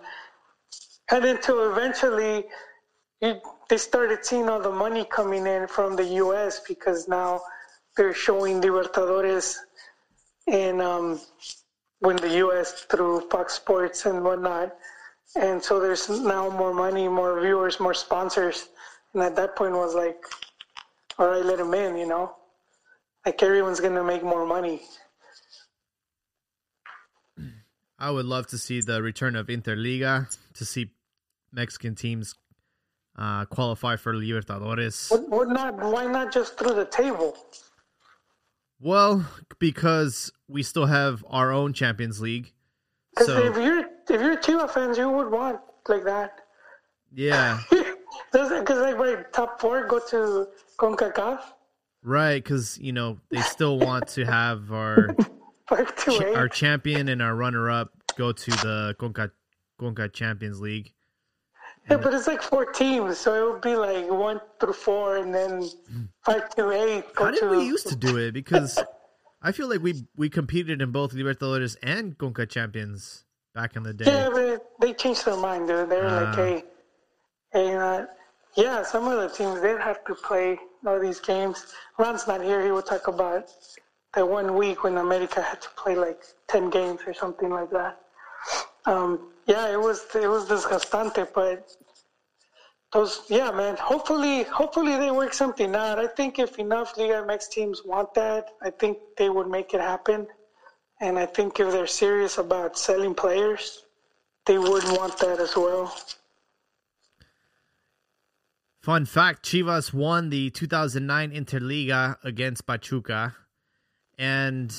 and 1.10 1.24
until 1.24 1.70
eventually 1.72 2.46
it, 3.20 3.42
they 3.68 3.76
started 3.76 4.24
seeing 4.24 4.48
all 4.48 4.60
the 4.60 4.70
money 4.70 5.04
coming 5.04 5.46
in 5.46 5.66
from 5.66 5.96
the 5.96 6.04
U.S. 6.24 6.60
because 6.66 7.08
now 7.08 7.40
they're 7.96 8.14
showing 8.14 8.60
Libertadores 8.62 9.56
in 10.48 10.80
um, 10.80 11.20
when 12.00 12.16
the 12.16 12.36
U.S. 12.38 12.86
through 12.90 13.28
Fox 13.30 13.54
Sports 13.54 14.06
and 14.06 14.22
whatnot, 14.22 14.76
and 15.36 15.62
so 15.62 15.80
there's 15.80 16.08
now 16.08 16.48
more 16.50 16.72
money, 16.72 17.08
more 17.08 17.40
viewers, 17.40 17.80
more 17.80 17.94
sponsors, 17.94 18.68
and 19.14 19.22
at 19.22 19.36
that 19.36 19.56
point 19.56 19.74
was 19.74 19.94
like, 19.94 20.24
all 21.18 21.28
right, 21.28 21.44
let 21.44 21.58
them 21.58 21.74
in, 21.74 21.96
you 21.96 22.06
know, 22.06 22.34
like 23.26 23.42
everyone's 23.42 23.80
gonna 23.80 24.04
make 24.04 24.22
more 24.22 24.46
money. 24.46 24.82
I 27.98 28.10
would 28.10 28.26
love 28.26 28.46
to 28.48 28.58
see 28.58 28.80
the 28.80 29.02
return 29.02 29.34
of 29.34 29.48
Interliga 29.48 30.34
to 30.54 30.64
see 30.64 30.92
Mexican 31.52 31.96
teams 31.96 32.34
uh, 33.16 33.44
qualify 33.46 33.96
for 33.96 34.14
Libertadores. 34.14 35.10
What, 35.10 35.28
what 35.28 35.48
not? 35.48 35.76
Why 35.76 36.06
not 36.06 36.32
just 36.32 36.56
through 36.56 36.74
the 36.74 36.84
table? 36.84 37.36
Well, 38.80 39.26
because 39.58 40.32
we 40.46 40.62
still 40.62 40.86
have 40.86 41.24
our 41.28 41.52
own 41.52 41.72
Champions 41.72 42.20
League. 42.20 42.52
Because 43.10 43.26
so, 43.26 43.44
if 43.44 43.56
you're 43.56 43.80
if 43.80 44.20
you're 44.20 44.36
Chivas 44.36 44.70
fans, 44.70 44.96
you 44.96 45.10
would 45.10 45.30
want 45.30 45.60
like 45.88 46.04
that. 46.04 46.40
Yeah. 47.12 47.60
Because 48.32 48.80
like 48.80 48.98
my 48.98 49.24
top 49.32 49.60
four 49.60 49.86
go 49.86 50.00
to 50.10 50.48
Concacaf. 50.78 51.40
Right, 52.02 52.42
because 52.42 52.78
you 52.78 52.92
know 52.92 53.18
they 53.30 53.40
still 53.40 53.78
want 53.78 54.08
to 54.08 54.24
have 54.24 54.72
our 54.72 55.14
our 55.70 55.86
eh? 56.08 56.48
champion 56.48 57.08
and 57.08 57.22
our 57.22 57.34
runner 57.34 57.70
up 57.70 57.92
go 58.16 58.32
to 58.32 58.50
the 58.50 58.96
Conca 58.98 59.30
Conca 59.80 60.12
Champions 60.12 60.60
League. 60.60 60.92
Yeah, 61.90 61.96
but 61.96 62.12
it's 62.12 62.26
like 62.26 62.42
four 62.42 62.66
teams, 62.66 63.18
so 63.18 63.34
it 63.34 63.52
would 63.52 63.62
be 63.62 63.74
like 63.74 64.10
one 64.10 64.40
through 64.60 64.74
four, 64.74 65.16
and 65.16 65.34
then 65.34 65.68
five 66.24 66.48
to 66.56 66.70
eight. 66.70 67.04
How 67.16 67.30
did 67.30 67.48
we 67.48 67.64
used 67.64 67.88
to 67.88 67.96
do 67.96 68.18
it? 68.18 68.32
Because 68.32 68.78
I 69.40 69.52
feel 69.52 69.68
like 69.68 69.80
we 69.80 70.04
we 70.16 70.28
competed 70.28 70.82
in 70.82 70.90
both 70.92 71.12
Libertadores 71.14 71.76
and 71.82 72.16
Conca 72.18 72.48
Champions 72.48 73.24
back 73.54 73.76
in 73.76 73.82
the 73.84 73.94
day. 73.94 74.04
Yeah, 74.04 74.28
but 74.30 74.70
they 74.80 74.92
changed 74.92 75.24
their 75.24 75.36
mind, 75.36 75.68
dude. 75.68 75.88
They're 75.88 76.06
uh, 76.06 76.24
like, 76.24 76.34
hey, 76.36 76.64
hey, 77.52 77.74
uh, 77.74 78.06
yeah, 78.56 78.82
some 78.82 79.06
of 79.08 79.18
the 79.20 79.28
teams 79.34 79.60
did 79.60 79.80
have 79.80 80.04
to 80.04 80.14
play 80.14 80.58
all 80.86 81.00
these 81.00 81.20
games. 81.20 81.72
Ron's 81.98 82.26
not 82.26 82.42
here. 82.42 82.64
He 82.64 82.70
will 82.70 82.82
talk 82.82 83.08
about 83.08 83.50
that 84.14 84.28
one 84.28 84.54
week 84.56 84.84
when 84.84 84.96
America 84.98 85.40
had 85.40 85.60
to 85.62 85.68
play 85.76 85.94
like 85.94 86.22
ten 86.48 86.68
games 86.70 87.00
or 87.06 87.14
something 87.14 87.50
like 87.50 87.70
that. 87.70 88.00
Um, 88.86 89.32
yeah, 89.46 89.72
it 89.72 89.80
was 89.80 90.04
it 90.14 90.28
was 90.28 90.46
disgustante, 90.46 91.28
but 91.34 91.70
those 92.92 93.22
yeah, 93.28 93.50
man. 93.50 93.76
Hopefully, 93.76 94.44
hopefully 94.44 94.96
they 94.96 95.10
work 95.10 95.34
something 95.34 95.74
out. 95.74 95.98
I 95.98 96.06
think 96.06 96.38
if 96.38 96.58
enough 96.58 96.96
Liga 96.96 97.22
MX 97.26 97.50
teams 97.50 97.82
want 97.84 98.14
that, 98.14 98.50
I 98.62 98.70
think 98.70 98.98
they 99.16 99.28
would 99.28 99.48
make 99.48 99.74
it 99.74 99.80
happen. 99.80 100.26
And 101.00 101.18
I 101.18 101.26
think 101.26 101.60
if 101.60 101.70
they're 101.70 101.86
serious 101.86 102.38
about 102.38 102.78
selling 102.78 103.14
players, 103.14 103.84
they 104.46 104.58
would 104.58 104.84
want 104.84 105.18
that 105.18 105.38
as 105.38 105.54
well. 105.56 105.94
Fun 108.80 109.04
fact: 109.04 109.44
Chivas 109.44 109.92
won 109.92 110.30
the 110.30 110.50
2009 110.50 111.30
Interliga 111.32 112.16
against 112.24 112.66
Pachuca, 112.66 113.36
and 114.18 114.72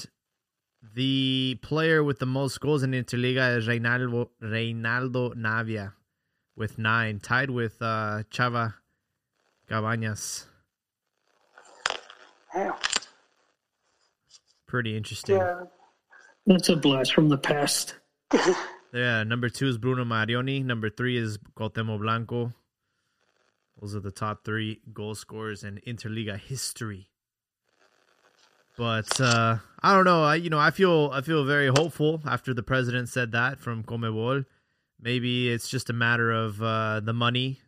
the 0.93 1.57
player 1.61 2.03
with 2.03 2.19
the 2.19 2.25
most 2.25 2.59
goals 2.59 2.83
in 2.83 2.91
Interliga 2.91 3.57
is 3.57 3.67
Reynaldo, 3.67 4.29
Reynaldo 4.41 5.33
Navia 5.35 5.93
with 6.55 6.77
nine, 6.77 7.19
tied 7.19 7.49
with 7.49 7.81
uh, 7.81 8.23
Chava 8.31 8.75
Cabañas. 9.69 10.45
Yeah. 12.55 12.71
Pretty 14.67 14.97
interesting. 14.97 15.37
Yeah. 15.37 15.63
That's 16.45 16.69
a 16.69 16.75
blast 16.75 17.13
from 17.13 17.29
the 17.29 17.37
past. 17.37 17.95
yeah, 18.93 19.23
number 19.23 19.49
two 19.49 19.67
is 19.67 19.77
Bruno 19.77 20.03
Marioni. 20.03 20.63
Number 20.63 20.89
three 20.89 21.17
is 21.17 21.37
Cuauhtemoc 21.55 21.99
Blanco. 21.99 22.53
Those 23.79 23.95
are 23.95 23.99
the 23.99 24.11
top 24.11 24.43
three 24.43 24.81
goal 24.91 25.15
scorers 25.15 25.63
in 25.63 25.79
Interliga 25.87 26.37
history. 26.39 27.09
But 28.79 29.19
uh, 29.19 29.57
I 29.83 29.93
don't 29.93 30.05
know. 30.05 30.23
I 30.23 30.35
you 30.35 30.49
know 30.49 30.57
I 30.57 30.71
feel 30.71 31.11
I 31.11 31.19
feel 31.19 31.43
very 31.43 31.67
hopeful 31.67 32.21
after 32.25 32.53
the 32.53 32.63
president 32.63 33.09
said 33.09 33.33
that 33.33 33.59
from 33.59 33.83
Conmebol. 33.83 34.45
Maybe 35.01 35.49
it's 35.49 35.67
just 35.67 35.89
a 35.89 35.93
matter 35.93 36.31
of 36.31 36.63
uh, 36.63 37.01
the 37.01 37.11
money 37.11 37.59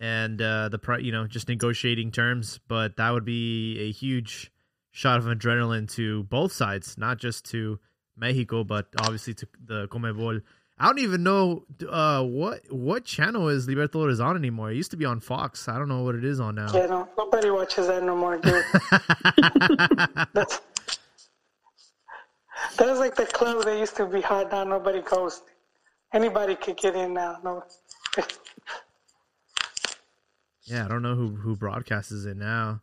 and 0.00 0.40
uh, 0.40 0.68
the 0.68 0.78
pri- 0.78 1.00
you 1.00 1.10
know 1.10 1.26
just 1.26 1.48
negotiating 1.48 2.12
terms. 2.12 2.60
But 2.68 2.96
that 2.96 3.10
would 3.10 3.24
be 3.24 3.80
a 3.80 3.90
huge 3.90 4.52
shot 4.92 5.18
of 5.18 5.24
adrenaline 5.24 5.90
to 5.94 6.22
both 6.22 6.52
sides, 6.52 6.96
not 6.96 7.18
just 7.18 7.44
to 7.46 7.80
Mexico, 8.16 8.62
but 8.62 8.86
obviously 9.00 9.34
to 9.34 9.48
the 9.64 9.88
Conmebol 9.88 10.42
I 10.80 10.86
don't 10.86 11.00
even 11.00 11.22
know 11.22 11.66
uh, 11.86 12.24
what 12.24 12.62
what 12.72 13.04
channel 13.04 13.48
is 13.48 13.68
Libertadores 13.68 14.24
on 14.24 14.34
anymore. 14.34 14.70
It 14.70 14.76
used 14.76 14.92
to 14.92 14.96
be 14.96 15.04
on 15.04 15.20
Fox. 15.20 15.68
I 15.68 15.76
don't 15.76 15.88
know 15.88 16.02
what 16.04 16.14
it 16.14 16.24
is 16.24 16.40
on 16.40 16.54
now. 16.54 16.72
Yeah, 16.72 16.86
no, 16.86 17.06
nobody 17.18 17.50
watches 17.50 17.86
that 17.88 18.02
no 18.02 18.16
more, 18.16 18.38
dude. 18.38 18.64
that's, 20.32 20.62
that's 22.78 22.98
like 22.98 23.14
the 23.14 23.26
club 23.26 23.62
that 23.64 23.78
used 23.78 23.94
to 23.96 24.06
be 24.06 24.22
hot. 24.22 24.50
Now 24.50 24.64
nobody 24.64 25.02
goes. 25.02 25.42
Anybody 26.14 26.56
could 26.56 26.78
get 26.78 26.96
in 26.96 27.12
now. 27.12 27.36
No. 27.44 27.62
yeah, 30.64 30.86
I 30.86 30.88
don't 30.88 31.02
know 31.02 31.14
who 31.14 31.36
who 31.36 31.56
broadcasts 31.56 32.24
it 32.24 32.38
now. 32.38 32.80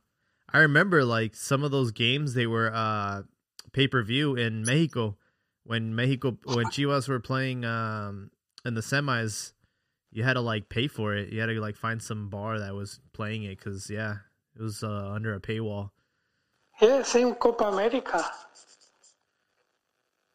I 0.53 0.59
remember 0.59 1.03
like 1.03 1.35
some 1.35 1.63
of 1.63 1.71
those 1.71 1.89
games 1.91 2.35
they 2.35 2.45
were 2.45 2.71
uh, 2.71 3.23
pay 3.71 3.87
per 3.87 4.03
view 4.03 4.35
in 4.35 4.61
Mexico 4.61 5.17
when 5.67 5.93
Mexico 5.93 6.37
when 6.45 6.65
Chivas 6.67 7.07
were 7.07 7.19
playing 7.19 7.65
um, 7.65 8.31
in 8.65 8.73
the 8.73 8.81
semis. 8.81 9.51
You 10.09 10.23
had 10.23 10.33
to 10.33 10.41
like 10.41 10.69
pay 10.69 10.87
for 10.87 11.13
it. 11.13 11.29
You 11.29 11.41
had 11.41 11.47
to 11.47 11.59
like 11.59 11.75
find 11.75 12.01
some 12.01 12.29
bar 12.29 12.59
that 12.59 12.73
was 12.73 13.01
playing 13.13 13.43
it 13.43 13.57
because 13.57 13.89
yeah, 13.89 14.15
it 14.55 14.61
was 14.61 14.81
uh, 14.81 15.11
under 15.13 15.35
a 15.35 15.39
paywall. 15.39 15.91
Yeah, 16.81 17.03
same 17.03 17.35
Copa 17.35 17.65
America. 17.65 18.25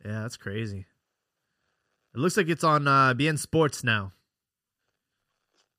Yeah, 0.04 0.22
that's 0.22 0.36
crazy. 0.36 0.86
It 2.14 2.18
looks 2.18 2.36
like 2.36 2.48
it's 2.48 2.64
on 2.64 2.86
uh, 2.86 3.14
beIN 3.14 3.38
Sports 3.38 3.82
now. 3.82 4.12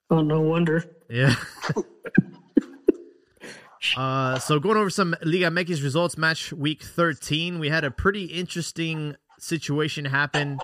Oh, 0.10 0.22
no 0.22 0.42
wonder. 0.42 0.84
Yeah. 1.10 1.36
uh, 3.98 4.40
so 4.40 4.60
going 4.60 4.78
over 4.78 4.90
some 4.90 5.16
Liga 5.22 5.48
MX 5.48 5.84
results, 5.84 6.18
match 6.18 6.54
week 6.54 6.82
13, 6.82 7.60
we 7.60 7.70
had 7.70 7.84
a 7.84 7.92
pretty 7.92 8.26
interesting 8.26 9.16
situation 9.44 10.06
happen 10.06 10.60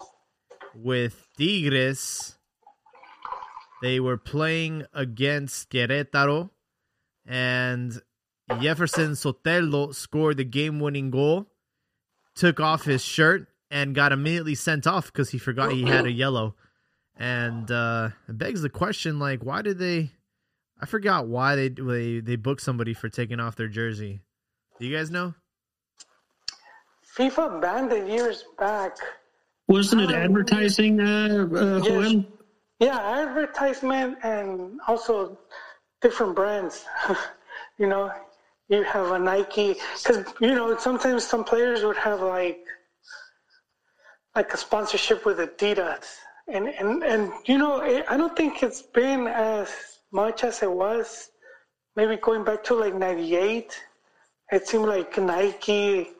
with 0.74 1.28
Tigres. 1.38 2.38
They 3.82 4.00
were 4.00 4.18
playing 4.18 4.86
against 4.94 5.70
Querétaro, 5.70 6.50
and 7.26 8.02
Jefferson 8.60 9.12
Sotelo 9.12 9.94
scored 9.94 10.38
the 10.38 10.44
game-winning 10.44 11.12
goal, 11.12 11.48
took 12.36 12.60
off 12.60 12.84
his 12.84 13.04
shirt, 13.04 13.48
and 13.72 13.94
got 13.94 14.12
immediately 14.12 14.56
sent 14.56 14.88
off 14.88 15.06
because 15.08 15.30
he 15.30 15.38
forgot 15.38 15.72
he 15.72 15.84
had 15.84 16.06
a 16.06 16.12
yellow. 16.12 16.56
And 17.16 17.70
uh, 17.70 18.10
it 18.28 18.38
begs 18.38 18.62
the 18.62 18.70
question, 18.70 19.20
like, 19.20 19.44
why 19.44 19.62
did 19.62 19.78
they? 19.78 20.12
I 20.82 20.86
forgot 20.86 21.28
why 21.28 21.56
they 21.56 21.70
they 21.70 22.20
they 22.22 22.38
booked 22.38 22.62
somebody 22.62 22.94
for 22.94 23.10
taking 23.10 23.40
off 23.40 23.58
their 23.58 23.68
jersey. 23.68 24.22
Do 24.80 24.86
you 24.86 24.96
guys 24.96 25.12
know? 25.12 25.36
FIFA 27.20 27.62
banned 27.62 27.92
it 27.92 28.08
years 28.08 28.46
back. 28.58 28.96
Wasn't 29.68 30.02
it 30.02 30.12
advertising, 30.12 31.02
uh, 31.02 31.48
uh, 31.54 31.82
yes. 31.84 32.24
Yeah, 32.80 32.98
advertisement 32.98 34.18
and 34.24 34.80
also 34.88 35.38
different 36.02 36.34
brands. 36.34 36.86
you 37.78 37.88
know, 37.88 38.10
you 38.70 38.84
have 38.84 39.12
a 39.12 39.20
Nike 39.20 39.76
because 39.98 40.26
you 40.40 40.56
know 40.56 40.78
sometimes 40.78 41.26
some 41.26 41.44
players 41.44 41.84
would 41.84 41.98
have 41.98 42.22
like 42.22 42.66
like 44.34 44.54
a 44.54 44.58
sponsorship 44.58 45.26
with 45.26 45.40
Adidas, 45.40 46.06
and 46.48 46.70
and 46.70 47.04
and 47.04 47.34
you 47.46 47.58
know 47.58 47.82
I 47.82 48.16
don't 48.16 48.36
think 48.38 48.64
it's 48.64 48.82
been 48.82 49.28
as 49.28 49.70
much 50.14 50.46
as 50.46 50.64
it 50.64 50.72
was 50.72 51.30
maybe 51.98 52.16
going 52.16 52.46
back 52.46 52.64
to 52.66 52.76
like 52.76 52.96
'98. 52.96 53.78
It 54.52 54.68
seemed 54.68 54.86
like 54.86 55.18
Nike 55.18 56.12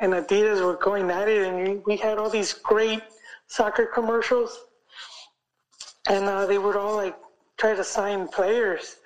and 0.00 0.12
Adidas 0.12 0.64
were 0.64 0.76
going 0.76 1.10
at 1.10 1.28
it, 1.28 1.46
and 1.46 1.82
we 1.86 1.96
had 1.96 2.18
all 2.18 2.30
these 2.30 2.52
great 2.52 3.02
soccer 3.48 3.86
commercials, 3.86 4.66
and 6.08 6.26
uh, 6.26 6.46
they 6.46 6.58
would 6.58 6.76
all 6.76 6.96
like 6.96 7.16
try 7.56 7.74
to 7.74 7.84
sign 7.84 8.28
players, 8.28 8.96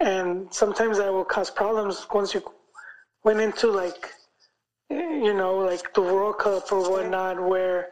and 0.00 0.52
sometimes 0.52 0.98
that 0.98 1.12
will 1.12 1.24
cause 1.24 1.50
problems 1.50 2.06
once 2.12 2.34
you 2.34 2.42
went 3.24 3.40
into 3.40 3.68
like 3.68 4.10
you 4.90 5.32
know 5.32 5.56
like 5.56 5.94
the 5.94 6.02
World 6.02 6.38
Cup 6.38 6.70
or 6.70 6.90
whatnot, 6.90 7.42
where 7.42 7.88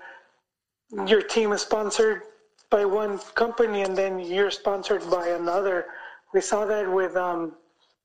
your 1.07 1.23
team 1.23 1.53
is 1.53 1.63
sponsored 1.63 2.23
by 2.69 2.85
one 2.85 3.19
company 3.35 3.83
and 3.83 3.97
then 3.97 4.21
you're 4.21 4.51
sponsored 4.51 5.09
by 5.11 5.29
another. 5.29 5.87
We 6.35 6.41
saw 6.41 6.65
that 6.67 6.91
with 6.91 7.17
um, 7.17 7.55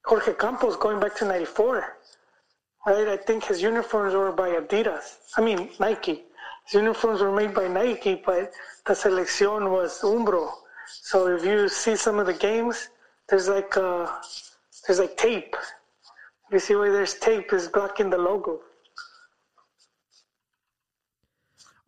Jorge 0.05 0.33
Campos 0.33 0.77
going 0.77 0.99
back 0.99 1.15
to 1.17 1.25
'94 1.25 1.97
right? 2.85 3.07
I 3.07 3.17
think 3.17 3.45
his 3.45 3.61
uniforms 3.61 4.13
were 4.13 4.31
by 4.31 4.49
Adidas. 4.49 5.17
I 5.37 5.41
mean 5.41 5.69
Nike. 5.79 6.23
His 6.65 6.75
uniforms 6.75 7.21
were 7.21 7.31
made 7.31 7.53
by 7.53 7.67
Nike, 7.67 8.21
but 8.25 8.51
the 8.85 8.93
selección 8.93 9.71
was 9.71 10.01
Umbro. 10.01 10.51
So 10.87 11.27
if 11.27 11.45
you 11.45 11.69
see 11.69 11.95
some 11.95 12.19
of 12.19 12.25
the 12.25 12.33
games, 12.33 12.89
there's 13.29 13.47
like 13.47 13.75
uh, 13.77 14.07
there's 14.87 14.99
like 14.99 15.17
tape. 15.17 15.55
You 16.51 16.59
see 16.59 16.75
where 16.75 16.91
there's 16.91 17.15
tape 17.15 17.53
is 17.53 17.67
blocking 17.67 18.09
the 18.09 18.17
logo. 18.17 18.59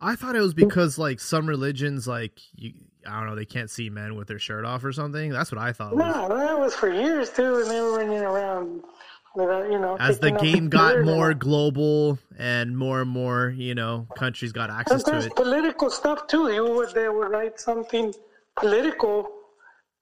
I 0.00 0.14
thought 0.14 0.36
it 0.36 0.40
was 0.40 0.54
because 0.54 0.98
like 0.98 1.18
some 1.20 1.48
religions, 1.48 2.06
like 2.06 2.38
you, 2.54 2.72
I 3.06 3.18
don't 3.18 3.28
know, 3.28 3.34
they 3.34 3.44
can't 3.44 3.70
see 3.70 3.90
men 3.90 4.14
with 4.14 4.28
their 4.28 4.38
shirt 4.38 4.64
off 4.64 4.84
or 4.84 4.92
something. 4.92 5.30
That's 5.30 5.50
what 5.50 5.60
I 5.60 5.72
thought. 5.72 5.96
No, 5.96 6.28
that 6.28 6.58
was 6.58 6.74
for 6.74 6.92
years 6.92 7.30
too, 7.30 7.60
and 7.60 7.70
they 7.70 7.80
were 7.80 7.96
running 7.96 8.22
around 8.22 8.82
you 9.36 9.78
know, 9.78 9.96
as 10.00 10.18
the 10.18 10.32
game 10.32 10.68
got 10.68 11.02
more 11.04 11.34
global 11.34 12.18
and 12.38 12.76
more 12.76 13.02
and 13.02 13.10
more, 13.10 13.50
you 13.50 13.74
know, 13.74 14.06
countries 14.16 14.52
got 14.52 14.70
access 14.70 15.02
to 15.04 15.18
it. 15.18 15.34
Political 15.36 15.90
stuff 15.90 16.26
too. 16.26 16.52
You 16.52 16.68
would 16.74 16.94
they 16.94 17.08
would 17.08 17.30
write 17.30 17.60
something 17.60 18.14
political 18.56 19.30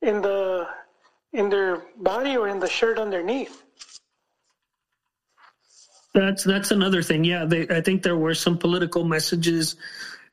in 0.03 0.23
the 0.23 0.67
in 1.33 1.51
their 1.51 1.83
body 1.97 2.37
or 2.37 2.49
in 2.49 2.59
the 2.59 2.69
shirt 2.69 2.99
underneath. 2.99 3.63
That's 6.15 6.45
that's 6.45 6.71
another 6.71 7.03
thing. 7.03 7.25
Yeah, 7.25 7.45
they, 7.45 7.69
I 7.69 7.83
think 7.83 8.03
there 8.03 8.17
were 8.17 8.35
some 8.35 8.57
political 8.57 9.05
messages, 9.05 9.77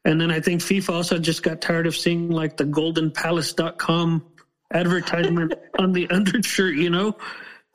and 0.05 0.19
then 0.19 0.31
I 0.31 0.39
think 0.39 0.61
FIFA 0.61 0.89
also 0.89 1.19
just 1.19 1.43
got 1.43 1.59
tired 1.59 1.87
of 1.87 1.95
seeing 1.95 2.29
like 2.29 2.55
the 2.55 2.63
GoldenPalace.com 2.63 4.25
advertisement 4.71 5.53
on 5.77 5.91
the 5.91 6.09
undershirt. 6.09 6.75
You 6.75 6.89
know, 6.89 7.17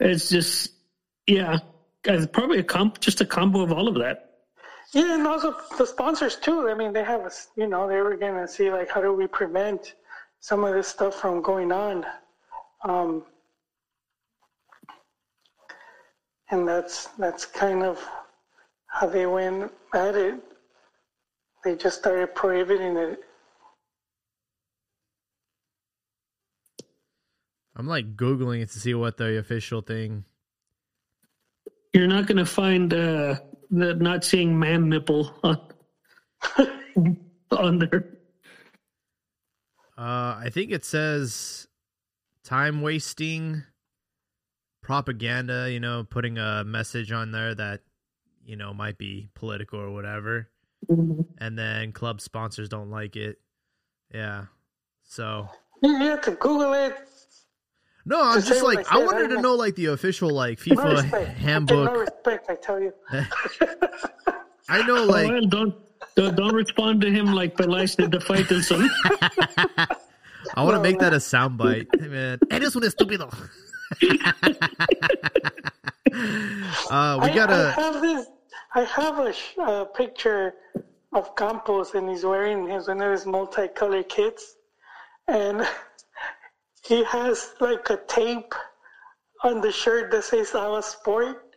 it's 0.01 0.31
just 0.31 0.73
yeah, 1.29 1.59
it's 2.05 2.27
probably 2.27 2.59
a 2.59 2.65
comp, 2.65 3.01
just 3.01 3.21
a 3.21 3.25
combo 3.25 3.61
of 3.61 3.71
all 3.71 3.87
of 3.87 3.95
that. 3.97 4.31
Yeah, 4.95 5.15
and 5.15 5.27
also 5.27 5.55
the 5.77 5.87
sponsors 5.87 6.37
too. 6.37 6.71
I 6.71 6.75
mean, 6.75 6.95
they 6.95 7.05
have, 7.05 7.21
a, 7.21 7.31
you 7.57 7.67
know, 7.67 7.87
they 7.87 8.01
were 8.01 8.17
gonna 8.17 8.49
see 8.49 8.71
like 8.71 8.89
how 8.89 9.03
do 9.03 9.13
we 9.13 9.27
prevent 9.27 9.95
some 10.41 10.65
of 10.65 10.75
this 10.75 10.89
stuff 10.89 11.15
from 11.15 11.43
going 11.43 11.71
on, 11.71 12.07
um, 12.85 13.25
and 16.51 16.67
that's 16.67 17.09
that's 17.19 17.45
kind 17.45 17.83
of 17.83 18.03
how 18.87 19.07
they 19.07 19.27
went 19.27 19.71
at 19.93 20.15
it. 20.15 20.41
They 21.63 21.77
just 21.77 21.99
started 21.99 22.35
prohibiting 22.35 22.97
it. 22.97 23.21
I'm 27.77 27.87
like 27.87 28.17
googling 28.17 28.63
it 28.63 28.71
to 28.71 28.81
see 28.81 28.95
what 28.95 29.19
the 29.19 29.39
official 29.39 29.83
thing 29.83 30.25
you're 31.99 32.07
not 32.07 32.27
going 32.27 32.39
to 32.39 32.47
find 32.47 32.95
uh, 32.95 33.35
the 33.71 33.95
not 33.95 34.25
seeing 34.25 34.57
man 34.57 34.89
nipple 34.89 35.35
on, 35.43 35.61
on 37.51 37.79
there. 37.81 38.19
Uh, 39.97 40.39
I 40.39 40.49
think 40.53 40.71
it 40.71 40.85
says 40.85 41.67
time 42.45 42.83
wasting 42.83 43.65
propaganda, 44.81 45.71
you 45.71 45.81
know, 45.81 46.05
putting 46.09 46.39
a 46.39 46.63
message 46.65 47.11
on 47.11 47.33
there 47.33 47.53
that, 47.55 47.81
you 48.45 48.55
know, 48.55 48.73
might 48.73 48.97
be 48.97 49.29
political 49.35 49.81
or 49.81 49.91
whatever. 49.91 50.49
Mm-hmm. 50.89 51.23
And 51.39 51.59
then 51.59 51.91
club 51.91 52.21
sponsors 52.21 52.69
don't 52.69 52.91
like 52.91 53.17
it. 53.17 53.39
Yeah. 54.15 54.45
So. 55.03 55.49
You 55.83 55.97
have 55.97 56.21
to 56.23 56.31
Google 56.31 56.75
it, 56.75 56.97
no, 58.09 58.23
I'm 58.23 58.43
just 58.43 58.63
like 58.63 58.91
I, 58.91 59.01
I 59.01 59.05
wanted 59.05 59.29
to 59.29 59.43
know 59.43 59.55
like 59.55 59.75
the 59.75 59.87
official 59.87 60.31
like 60.31 60.59
FIFA 60.59 61.11
no 61.13 61.25
handbook. 61.25 61.93
No 61.93 62.01
respect, 62.01 62.49
I 62.49 62.55
tell 62.55 62.81
you. 62.81 62.93
I 64.69 64.87
know, 64.87 65.05
like 65.05 65.31
oh, 65.31 65.47
don't, 65.47 65.75
don't 66.17 66.37
don't 66.37 66.55
respond 66.55 67.03
to 67.03 67.11
him 67.11 67.35
like 67.35 67.55
Peláez 67.55 67.97
did 67.97 68.13
to 68.13 68.21
fight 68.21 68.49
this 68.49 68.71
one. 68.71 68.89
I 70.55 70.63
want 70.63 70.71
to 70.71 70.77
no, 70.77 70.83
make 70.83 70.99
that 71.01 71.13
a 71.13 71.19
soundbite, 71.19 71.89
hey, 72.01 72.09
man. 72.09 72.39
Eres 72.51 72.75
un 72.77 72.83
estúpido. 72.83 73.29
uh, 76.91 77.21
we 77.23 77.31
gotta. 77.31 77.75
I, 77.77 77.81
I 77.81 77.83
have 77.83 78.01
this. 78.01 78.27
I 78.75 78.85
have 78.85 79.19
a 79.19 79.35
uh, 79.63 79.85
picture 79.85 80.55
of 81.13 81.37
Campos, 81.37 81.95
and 81.95 82.09
he's 82.09 82.25
wearing 82.25 82.67
his 82.69 82.89
one 82.89 83.03
of 83.03 83.13
his 83.13 83.27
multicolored 83.27 84.09
kits, 84.09 84.57
and 85.27 85.67
he 86.89 87.05
has 87.05 87.53
like 87.61 87.91
a 87.91 87.99
tape 88.09 88.55
on 89.45 89.61
the 89.61 89.71
shirt 89.71 90.11
that 90.11 90.25
says 90.25 90.55
"I'm 90.55 90.73
a 90.73 90.83
sport," 90.83 91.55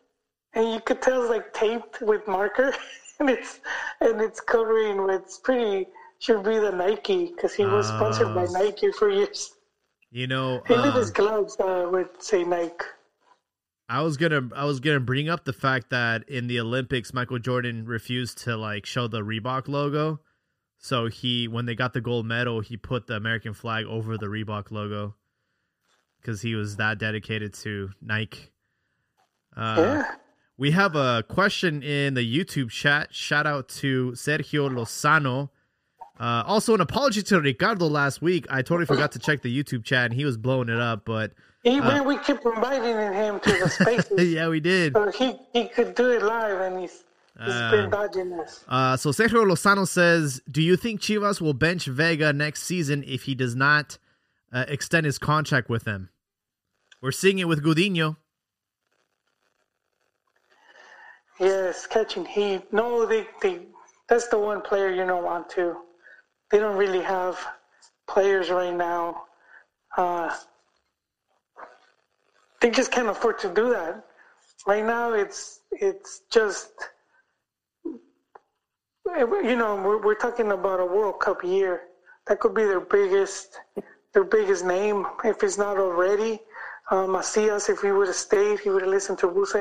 and 0.53 0.73
you 0.73 0.81
could 0.81 1.01
tell 1.01 1.21
it's 1.21 1.29
like 1.31 1.53
taped 1.53 2.01
with 2.01 2.27
marker, 2.27 2.73
and 3.19 3.29
it's 3.29 3.61
and 4.01 4.19
it's 4.19 4.41
covering 4.41 5.03
with 5.03 5.21
it's 5.21 5.39
pretty 5.39 5.87
should 6.19 6.43
be 6.43 6.59
the 6.59 6.71
Nike 6.71 7.31
because 7.33 7.53
he 7.53 7.65
was 7.65 7.87
sponsored 7.87 8.35
by 8.35 8.45
Oh. 8.47 8.51
Nike 8.51 8.91
for 8.91 9.09
years. 9.09 9.55
You 10.11 10.27
know, 10.27 10.61
Even 10.69 10.79
uh, 10.79 10.91
his 10.91 11.09
gloves 11.09 11.57
uh, 11.59 11.87
would 11.89 12.09
say 12.21 12.43
Nike. 12.43 12.85
I 13.87 14.01
was 14.01 14.17
gonna 14.17 14.49
I 14.53 14.65
was 14.65 14.81
gonna 14.81 14.99
bring 14.99 15.29
up 15.29 15.45
the 15.45 15.53
fact 15.53 15.89
that 15.91 16.27
in 16.27 16.47
the 16.47 16.59
Olympics, 16.59 17.13
Michael 17.13 17.39
Jordan 17.39 17.85
refused 17.85 18.39
to 18.39 18.57
like 18.57 18.85
show 18.85 19.07
the 19.07 19.21
Reebok 19.21 19.69
logo. 19.69 20.19
So 20.83 21.07
he, 21.07 21.47
when 21.47 21.67
they 21.67 21.75
got 21.75 21.93
the 21.93 22.01
gold 22.01 22.25
medal, 22.25 22.59
he 22.59 22.75
put 22.75 23.05
the 23.05 23.15
American 23.15 23.53
flag 23.53 23.85
over 23.85 24.17
the 24.17 24.25
Reebok 24.25 24.71
logo 24.71 25.15
because 26.21 26.41
he 26.41 26.55
was 26.55 26.75
that 26.77 26.97
dedicated 26.99 27.53
to 27.55 27.89
Nike. 28.01 28.49
Uh, 29.55 29.75
yeah. 29.77 30.15
We 30.57 30.71
have 30.71 30.95
a 30.95 31.23
question 31.27 31.81
in 31.81 32.13
the 32.13 32.21
YouTube 32.21 32.69
chat. 32.69 33.13
Shout 33.13 33.47
out 33.47 33.67
to 33.69 34.11
Sergio 34.11 34.69
Lozano. 34.69 35.49
Uh, 36.19 36.43
also, 36.45 36.75
an 36.75 36.81
apology 36.81 37.23
to 37.23 37.41
Ricardo 37.41 37.87
last 37.87 38.21
week. 38.21 38.45
I 38.49 38.61
totally 38.61 38.85
forgot 38.85 39.11
to 39.13 39.19
check 39.19 39.41
the 39.41 39.63
YouTube 39.63 39.83
chat, 39.83 40.05
and 40.05 40.13
he 40.13 40.23
was 40.23 40.37
blowing 40.37 40.69
it 40.69 40.79
up. 40.79 41.03
But 41.03 41.31
Even 41.63 42.05
we 42.05 42.17
keep 42.19 42.37
inviting 42.45 42.95
him 42.95 43.39
to 43.39 43.49
the 43.51 43.69
spaces. 43.69 44.31
yeah, 44.33 44.47
we 44.47 44.59
did. 44.59 44.93
so 44.93 45.09
he, 45.11 45.33
he 45.51 45.67
could 45.67 45.95
do 45.95 46.11
it 46.11 46.21
live, 46.21 46.59
and 46.61 46.79
he's, 46.79 47.03
he's 47.43 47.53
Uh, 47.55 47.71
been 47.71 47.89
dodging 47.89 48.33
us. 48.33 48.63
Uh, 48.67 48.95
so 48.97 49.09
Sergio 49.09 49.43
Lozano 49.51 49.87
says, 49.87 50.41
"Do 50.51 50.61
you 50.61 50.75
think 50.77 51.01
Chivas 51.01 51.41
will 51.41 51.55
bench 51.55 51.85
Vega 51.87 52.31
next 52.33 52.63
season 52.63 53.03
if 53.07 53.23
he 53.23 53.33
does 53.33 53.55
not 53.55 53.97
uh, 54.53 54.65
extend 54.67 55.05
his 55.05 55.17
contract 55.17 55.69
with 55.69 55.83
them?" 55.83 56.09
We're 57.01 57.11
seeing 57.11 57.39
it 57.39 57.47
with 57.47 57.63
Gudiño. 57.63 58.17
Yes, 61.39 61.87
catching 61.87 62.25
heat. 62.25 62.71
No, 62.71 63.07
they, 63.07 63.25
they 63.41 63.61
that's 64.07 64.27
the 64.27 64.37
one 64.37 64.61
player 64.61 64.91
you 64.91 65.05
don't 65.07 65.23
want 65.23 65.49
to. 65.51 65.77
They 66.51 66.59
don't 66.59 66.77
really 66.77 67.01
have 67.01 67.39
players 68.07 68.51
right 68.51 68.75
now. 68.75 69.23
Uh, 69.97 70.35
they 72.59 72.69
just 72.69 72.91
can't 72.91 73.07
afford 73.07 73.39
to 73.39 73.51
do 73.51 73.71
that. 73.71 74.05
Right 74.67 74.85
now, 74.85 75.13
it's 75.13 75.61
it's 75.71 76.21
just 76.29 76.73
you 77.85 79.55
know 79.55 79.81
we're, 79.83 79.99
we're 79.99 80.13
talking 80.15 80.51
about 80.51 80.79
a 80.79 80.85
World 80.85 81.19
Cup 81.19 81.43
year. 81.43 81.81
That 82.27 82.39
could 82.39 82.53
be 82.53 82.65
their 82.65 82.79
biggest 82.81 83.59
their 84.13 84.23
biggest 84.23 84.65
name 84.65 85.05
if 85.23 85.43
it's 85.43 85.57
not 85.57 85.77
already. 85.77 86.39
Um, 86.89 87.11
Macias, 87.11 87.69
if 87.69 87.81
he 87.81 87.91
would 87.91 88.07
have 88.07 88.15
stayed, 88.15 88.59
he 88.59 88.69
would 88.69 88.81
have 88.81 88.91
listened 88.91 89.19
to 89.19 89.27
Buse. 89.29 89.55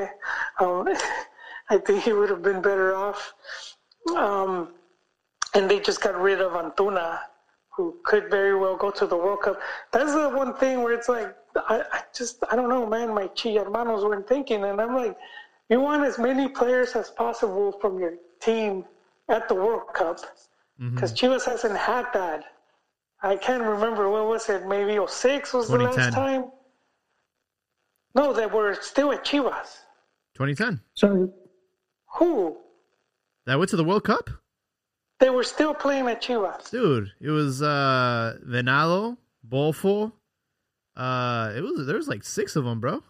Um, 0.58 0.88
I 1.70 1.78
think 1.78 2.02
he 2.02 2.12
would 2.12 2.30
have 2.30 2.42
been 2.42 2.60
better 2.60 2.94
off. 2.96 3.32
Um, 4.16 4.74
and 5.54 5.70
they 5.70 5.78
just 5.78 6.00
got 6.00 6.20
rid 6.20 6.40
of 6.40 6.52
Antuna, 6.52 7.20
who 7.68 7.96
could 8.04 8.30
very 8.30 8.56
well 8.58 8.76
go 8.76 8.90
to 8.90 9.06
the 9.06 9.16
World 9.16 9.42
Cup. 9.42 9.60
That's 9.92 10.12
the 10.12 10.28
one 10.30 10.54
thing 10.54 10.82
where 10.82 10.92
it's 10.92 11.08
like, 11.08 11.34
I, 11.56 11.84
I 11.92 12.00
just, 12.16 12.42
I 12.50 12.56
don't 12.56 12.68
know, 12.68 12.86
man. 12.86 13.14
My 13.14 13.28
chi 13.28 13.52
hermanos 13.52 14.04
weren't 14.04 14.28
thinking, 14.28 14.64
and 14.64 14.80
I'm 14.80 14.94
like, 14.96 15.16
you 15.68 15.80
want 15.80 16.04
as 16.04 16.18
many 16.18 16.48
players 16.48 16.96
as 16.96 17.10
possible 17.10 17.72
from 17.80 17.98
your 18.00 18.14
team 18.40 18.84
at 19.28 19.48
the 19.48 19.54
World 19.54 19.92
Cup, 19.94 20.18
because 20.94 21.12
Chivas 21.12 21.44
hasn't 21.44 21.76
had 21.76 22.06
that. 22.14 22.44
I 23.22 23.36
can't 23.36 23.62
remember 23.62 24.08
what 24.08 24.26
was 24.26 24.48
it. 24.48 24.66
Maybe 24.66 24.98
06 25.04 25.52
was 25.52 25.68
the 25.68 25.78
last 25.78 26.12
time. 26.14 26.44
No, 28.14 28.32
they 28.32 28.46
were 28.46 28.74
still 28.80 29.12
at 29.12 29.24
Chivas. 29.24 29.78
2010. 30.34 30.80
So 30.94 31.32
Who? 32.16 32.56
That 33.46 33.58
went 33.58 33.70
to 33.70 33.76
the 33.76 33.84
World 33.84 34.04
Cup, 34.04 34.30
They 35.18 35.30
were 35.30 35.44
still 35.44 35.74
playing 35.74 36.08
at 36.08 36.22
Chivas. 36.22 36.70
dude. 36.70 37.12
It 37.20 37.30
was 37.30 37.62
uh, 37.62 38.38
Venado, 38.46 39.16
Bofo. 39.48 40.12
Uh, 40.96 41.52
it 41.56 41.60
was 41.62 41.86
there 41.86 41.96
was 41.96 42.08
like 42.08 42.24
six 42.24 42.56
of 42.56 42.64
them, 42.64 42.80
bro. 42.80 43.02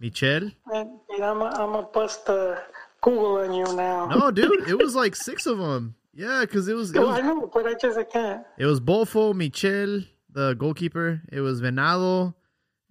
Michel. 0.00 0.50
Man, 0.66 0.98
dude, 1.08 1.20
I'm 1.20 1.40
a, 1.40 1.46
I'm 1.46 1.74
a 1.74 1.82
bust 1.82 2.28
uh, 2.28 2.56
Google 3.00 3.38
on 3.38 3.52
you 3.54 3.64
now. 3.74 4.06
No, 4.06 4.30
dude, 4.30 4.68
it 4.68 4.78
was 4.78 4.94
like 4.94 5.16
six 5.16 5.46
of 5.46 5.58
them. 5.58 5.94
Yeah, 6.16 6.40
because 6.40 6.66
it 6.68 6.74
was 6.74 6.90
it 6.92 6.96
Oh, 6.96 7.08
I 7.08 7.20
was 7.20 7.24
know, 7.24 7.50
but 7.52 7.66
I 7.66 7.74
just 7.74 7.98
I 7.98 8.04
can't. 8.04 8.42
it 8.58 8.64
was 8.64 8.80
Bofo, 8.80 9.34
Michel, 9.34 10.00
the 10.32 10.54
goalkeeper. 10.54 11.20
It 11.30 11.40
was 11.40 11.60
Venado, 11.60 12.32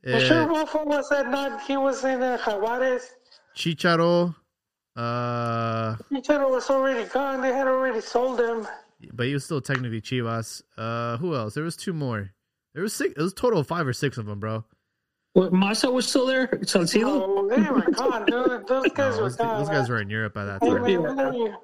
You 0.04 0.14
uh, 0.14 0.20
sure 0.20 0.46
Bofo 0.46 0.86
was 0.86 1.10
that 1.10 1.32
not? 1.32 1.62
He 1.64 1.76
was 1.76 2.04
in 2.06 2.22
uh, 2.22 2.38
Jaguares. 2.44 3.04
Chicharo. 3.56 4.36
Uh, 4.96 5.96
Pichero 6.12 6.50
was 6.52 6.70
already 6.70 7.08
gone. 7.10 7.42
They 7.42 7.52
had 7.52 7.68
already 7.68 8.00
sold 8.02 8.40
him. 8.40 8.68
but 9.14 9.26
he 9.26 9.34
was 9.34 9.44
still 9.44 9.60
technically 9.62 10.02
Chivas. 10.02 10.62
Uh, 10.78 11.18
who 11.18 11.36
else? 11.36 11.54
There 11.56 11.64
was 11.64 11.76
two 11.76 11.94
more. 11.94 12.32
There 12.74 12.84
was 12.84 12.94
six. 12.94 13.14
It 13.18 13.22
was 13.22 13.32
a 13.32 13.36
total 13.36 13.60
of 13.60 13.68
five 13.68 13.88
or 13.88 13.94
six 13.94 14.18
of 14.18 14.26
them, 14.26 14.40
bro. 14.40 14.64
what, 15.34 15.52
Maza 15.52 15.90
was 15.90 16.08
still 16.08 16.26
there. 16.28 16.48
Salcido. 16.48 17.06
Oh, 17.08 17.48
they 17.50 17.62
were 17.70 17.90
gone, 17.92 18.26
dude. 18.26 18.68
Those 18.68 18.92
guys 18.94 19.16
No, 19.18 19.24
were 19.24 19.30
those, 19.30 19.36
gone. 19.36 19.60
those 19.60 19.70
guys 19.70 19.90
were 19.90 20.00
in 20.02 20.10
Europe 20.10 20.34
by 20.34 20.46
that 20.46 20.62
Hey, 20.64 20.70
time. 20.70 20.84
man, 20.84 21.56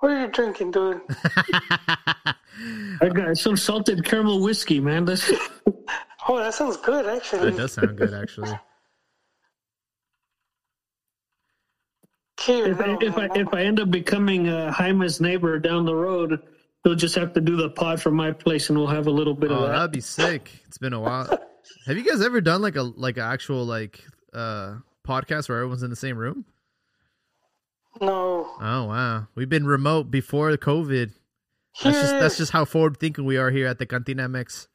what 0.00 0.10
are 0.10 0.14
you? 0.14 0.20
What 0.20 0.20
are 0.20 0.20
you 0.20 0.28
drinking, 0.32 0.70
dude? 0.72 1.00
I 3.00 3.08
got 3.08 3.36
some 3.38 3.56
salted 3.56 4.04
caramel 4.04 4.40
whiskey, 4.42 4.80
man. 4.80 5.04
That's 5.04 5.30
Oh, 6.30 6.36
that 6.38 6.52
sounds 6.54 6.76
good, 6.78 7.06
actually. 7.06 7.50
That 7.52 7.56
does 7.56 7.72
sound 7.72 7.96
good, 7.96 8.12
actually. 8.12 8.50
Keep 12.36 12.66
if, 12.66 12.80
I, 12.80 12.96
if 13.00 13.18
I 13.18 13.28
if 13.34 13.52
I 13.54 13.62
end 13.62 13.80
up 13.80 13.90
becoming 13.90 14.48
uh, 14.48 14.70
Jaime's 14.72 15.20
neighbor 15.20 15.58
down 15.58 15.84
the 15.84 15.94
road, 15.94 16.40
he'll 16.84 16.94
just 16.94 17.14
have 17.16 17.32
to 17.32 17.40
do 17.40 17.56
the 17.56 17.70
pod 17.70 18.00
from 18.00 18.14
my 18.14 18.30
place, 18.30 18.68
and 18.68 18.78
we'll 18.78 18.86
have 18.86 19.06
a 19.08 19.10
little 19.10 19.34
bit 19.34 19.50
Oh, 19.50 19.56
of 19.56 19.62
that. 19.68 19.72
that'd 19.76 19.90
be 19.92 20.00
sick. 20.00 20.50
It's 20.66 20.78
been 20.78 20.92
a 20.92 21.00
while. 21.00 21.26
Have 21.86 21.96
you 21.96 22.04
guys 22.04 22.20
ever 22.22 22.40
done 22.40 22.62
like 22.62 22.76
a 22.76 22.82
like 22.82 23.16
an 23.16 23.24
actual 23.24 23.64
like 23.64 24.04
uh 24.32 24.76
podcast 25.06 25.48
where 25.48 25.58
everyone's 25.58 25.82
in 25.82 25.90
the 25.90 25.96
same 25.96 26.16
room? 26.16 26.44
No. 28.00 28.48
Oh 28.60 28.84
wow, 28.84 29.26
we've 29.34 29.48
been 29.48 29.66
remote 29.66 30.10
before 30.10 30.56
COVID. 30.56 31.12
That's 31.82 32.00
just 32.00 32.12
that's 32.18 32.36
just 32.36 32.52
how 32.52 32.64
forward 32.64 32.98
thinking 32.98 33.24
we 33.24 33.36
are 33.36 33.50
here 33.50 33.66
at 33.66 33.78
the 33.78 33.86
Cantina 33.86 34.28
MX. 34.28 34.68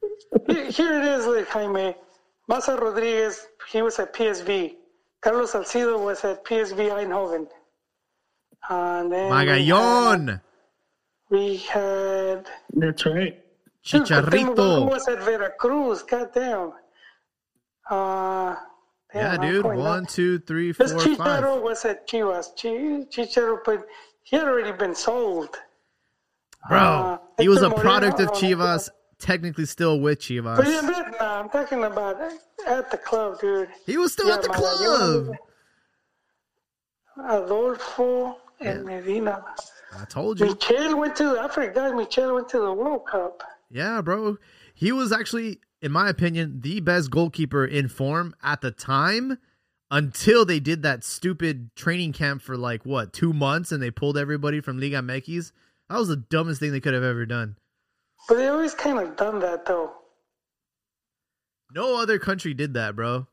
Here 0.48 0.70
here 0.70 0.98
it 0.98 1.04
is, 1.04 1.26
like 1.26 1.48
Jaime. 1.48 1.94
Maza 2.48 2.76
Rodriguez, 2.76 3.46
he 3.70 3.82
was 3.82 3.98
at 3.98 4.12
PSV. 4.12 4.74
Carlos 5.22 5.52
Salcido 5.52 6.04
was 6.04 6.24
at 6.24 6.44
PSV 6.44 6.90
Eindhoven. 6.90 7.48
And 8.68 9.12
then 9.12 9.30
Magallón, 9.30 10.40
We 11.30 11.56
had 11.56 12.46
That's 12.72 13.06
right. 13.06 13.40
Dude, 13.84 14.02
Cuauhtemoc 14.04 14.88
was 14.88 15.08
at 15.08 15.22
Veracruz. 15.22 16.02
Goddamn. 16.02 16.72
Uh, 17.88 18.56
Yeah, 19.14 19.36
dude. 19.36 19.64
One, 19.64 20.06
two, 20.06 20.38
three, 20.40 20.72
This 20.72 20.92
four, 20.92 21.00
Chicharo 21.00 21.16
five. 21.54 21.62
was 21.62 21.84
at 21.84 22.08
Chivas. 22.08 22.48
Chi- 22.60 23.06
Chicharo, 23.10 23.58
but 23.64 23.86
he 24.22 24.36
had 24.36 24.46
already 24.48 24.72
been 24.72 24.94
sold. 24.94 25.56
Bro, 26.68 26.78
Uh, 26.78 27.18
he 27.38 27.48
was 27.48 27.62
a 27.62 27.70
product 27.70 28.20
of 28.20 28.30
Chivas. 28.32 28.88
Technically, 29.20 29.64
still 29.64 30.00
with 30.00 30.18
Chivas. 30.20 30.56
But 30.56 30.66
yeah, 30.66 30.80
but, 30.82 31.20
nah, 31.20 31.40
I'm 31.40 31.48
talking 31.48 31.84
about 31.84 32.20
at 32.66 32.90
the 32.90 32.98
club, 32.98 33.40
dude. 33.40 33.68
He 33.86 33.96
was 33.96 34.12
still 34.12 34.26
Yeah, 34.26 34.34
at 34.34 34.42
the 34.42 34.48
club. 34.48 35.36
Adolfo 37.16 38.36
and 38.60 38.84
Medina. 38.84 39.44
I 39.98 40.04
told 40.06 40.40
you. 40.40 40.46
Michel 40.46 40.98
went 40.98 41.14
to, 41.16 41.38
I 41.38 41.48
forgot, 41.48 41.94
Michel 41.94 42.34
went 42.34 42.48
to 42.50 42.58
the 42.58 42.72
World 42.72 43.06
Cup. 43.06 43.42
Yeah, 43.70 44.00
bro. 44.00 44.36
He 44.74 44.90
was 44.90 45.12
actually, 45.12 45.60
in 45.84 45.92
my 45.92 46.08
opinion, 46.08 46.62
the 46.62 46.80
best 46.80 47.10
goalkeeper 47.10 47.62
in 47.62 47.88
form 47.88 48.34
at 48.42 48.62
the 48.62 48.70
time 48.70 49.36
until 49.90 50.46
they 50.46 50.58
did 50.58 50.82
that 50.82 51.04
stupid 51.04 51.68
training 51.76 52.14
camp 52.14 52.40
for 52.40 52.56
like 52.56 52.86
what, 52.86 53.12
two 53.12 53.34
months 53.34 53.70
and 53.70 53.82
they 53.82 53.90
pulled 53.90 54.16
everybody 54.16 54.62
from 54.62 54.80
Liga 54.80 55.02
MX. 55.02 55.52
That 55.90 55.98
was 55.98 56.08
the 56.08 56.16
dumbest 56.16 56.58
thing 56.58 56.72
they 56.72 56.80
could 56.80 56.94
have 56.94 57.02
ever 57.02 57.26
done. 57.26 57.58
But 58.26 58.36
they 58.36 58.48
always 58.48 58.72
kind 58.72 58.98
of 58.98 59.14
done 59.14 59.40
that, 59.40 59.66
though. 59.66 59.92
No 61.74 62.00
other 62.00 62.18
country 62.18 62.54
did 62.54 62.72
that, 62.72 62.96
bro. 62.96 63.26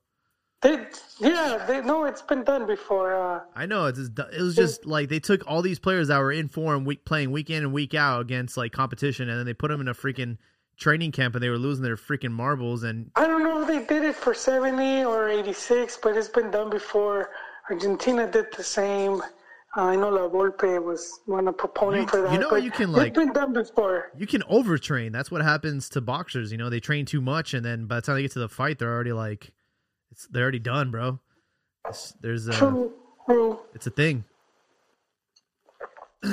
They, 0.62 0.86
yeah, 1.22 1.64
they 1.66 1.80
know 1.80 2.04
it's 2.04 2.22
been 2.22 2.44
done 2.44 2.68
before. 2.68 3.16
Uh, 3.16 3.40
I 3.56 3.66
know 3.66 3.86
it's 3.86 3.98
just, 3.98 4.20
it 4.20 4.42
was 4.42 4.56
just 4.58 4.86
like 4.86 5.08
they 5.08 5.22
took 5.22 5.50
all 5.50 5.62
these 5.62 5.80
players 5.80 6.10
that 6.10 6.20
were 6.20 6.34
in 6.34 6.50
form, 6.50 6.84
week 6.84 7.06
playing 7.06 7.32
week 7.32 7.50
in 7.50 7.64
and 7.64 7.72
week 7.72 7.94
out 7.94 8.20
against 8.20 8.58
like 8.58 8.74
competition, 8.74 9.30
and 9.30 9.40
then 9.40 9.46
they 9.46 9.54
put 9.54 9.70
them 9.70 9.80
in 9.80 9.88
a 9.88 9.94
freaking 9.94 10.38
training 10.82 11.12
camp, 11.14 11.36
and 11.36 11.44
they 11.44 11.50
were 11.50 11.58
losing 11.60 11.84
their 11.84 11.96
freaking 11.96 12.32
marbles. 12.32 12.84
And 12.84 13.10
I 13.16 13.28
don't 13.28 13.44
know 13.44 13.62
if 13.62 13.68
they 13.68 13.86
did 13.86 14.04
it 14.04 14.16
for 14.16 14.34
70 14.34 15.06
or 15.06 15.30
86, 15.30 15.98
but 16.04 16.18
it's 16.18 16.28
been 16.28 16.52
done 16.52 16.70
before. 16.70 17.30
Argentina 17.70 18.30
did 18.30 18.48
the 18.58 18.64
same. 18.64 19.22
Uh, 19.78 19.84
I 19.84 19.96
know 19.96 20.10
La 20.10 20.28
Volpe 20.28 20.84
was 20.84 21.22
one 21.28 21.48
a 21.48 21.54
proponent 21.54 22.02
You- 22.04 22.08
for 22.10 22.22
that. 22.24 22.34
you 22.34 22.40
know 22.40 22.50
but 22.50 22.64
you 22.64 22.72
can, 22.72 22.92
like- 22.92 23.10
It's 23.10 23.18
been 23.18 23.32
done 23.32 23.54
before. 23.54 24.12
you 24.18 24.28
can 24.28 24.42
overtrain. 24.44 25.14
That's 25.14 25.32
what 25.32 25.42
happens 25.42 25.88
to 25.90 26.02
boxers. 26.02 26.52
You 26.52 26.58
know, 26.58 26.70
they 26.70 26.82
train 26.82 27.06
too 27.06 27.22
much, 27.22 27.54
and 27.54 27.64
then 27.64 27.86
by 27.86 27.96
the 27.96 28.02
time 28.02 28.16
they 28.16 28.24
get 28.24 28.32
to 28.34 28.40
the 28.40 28.50
fight, 28.50 28.80
they're 28.80 28.92
already 28.94 29.14
like, 29.14 29.52
it's 30.12 30.28
they're 30.28 30.44
already 30.44 30.60
done, 30.60 30.92
bro. 30.92 31.20
It's, 31.88 32.12
there's 32.22 32.48
a, 32.48 32.54
True, 32.54 32.92
true. 33.28 33.60
it's 33.74 33.88
a 33.88 33.92
thing. 33.92 34.26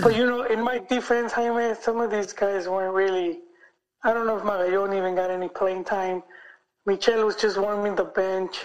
But 0.02 0.16
you 0.16 0.26
know, 0.26 0.42
in 0.44 0.60
my 0.62 0.78
defense, 0.78 1.32
Jaime, 1.32 1.74
some 1.80 2.00
of 2.00 2.10
these 2.10 2.32
guys 2.32 2.66
weren't 2.68 2.94
really. 2.94 3.40
I 4.04 4.12
don't 4.12 4.26
know 4.26 4.38
if 4.38 4.44
Magallon 4.44 4.96
even 4.96 5.14
got 5.14 5.30
any 5.30 5.48
playing 5.48 5.84
time. 5.84 6.22
Michel 6.86 7.24
was 7.26 7.36
just 7.36 7.58
warming 7.58 7.94
the 7.94 8.04
bench. 8.04 8.58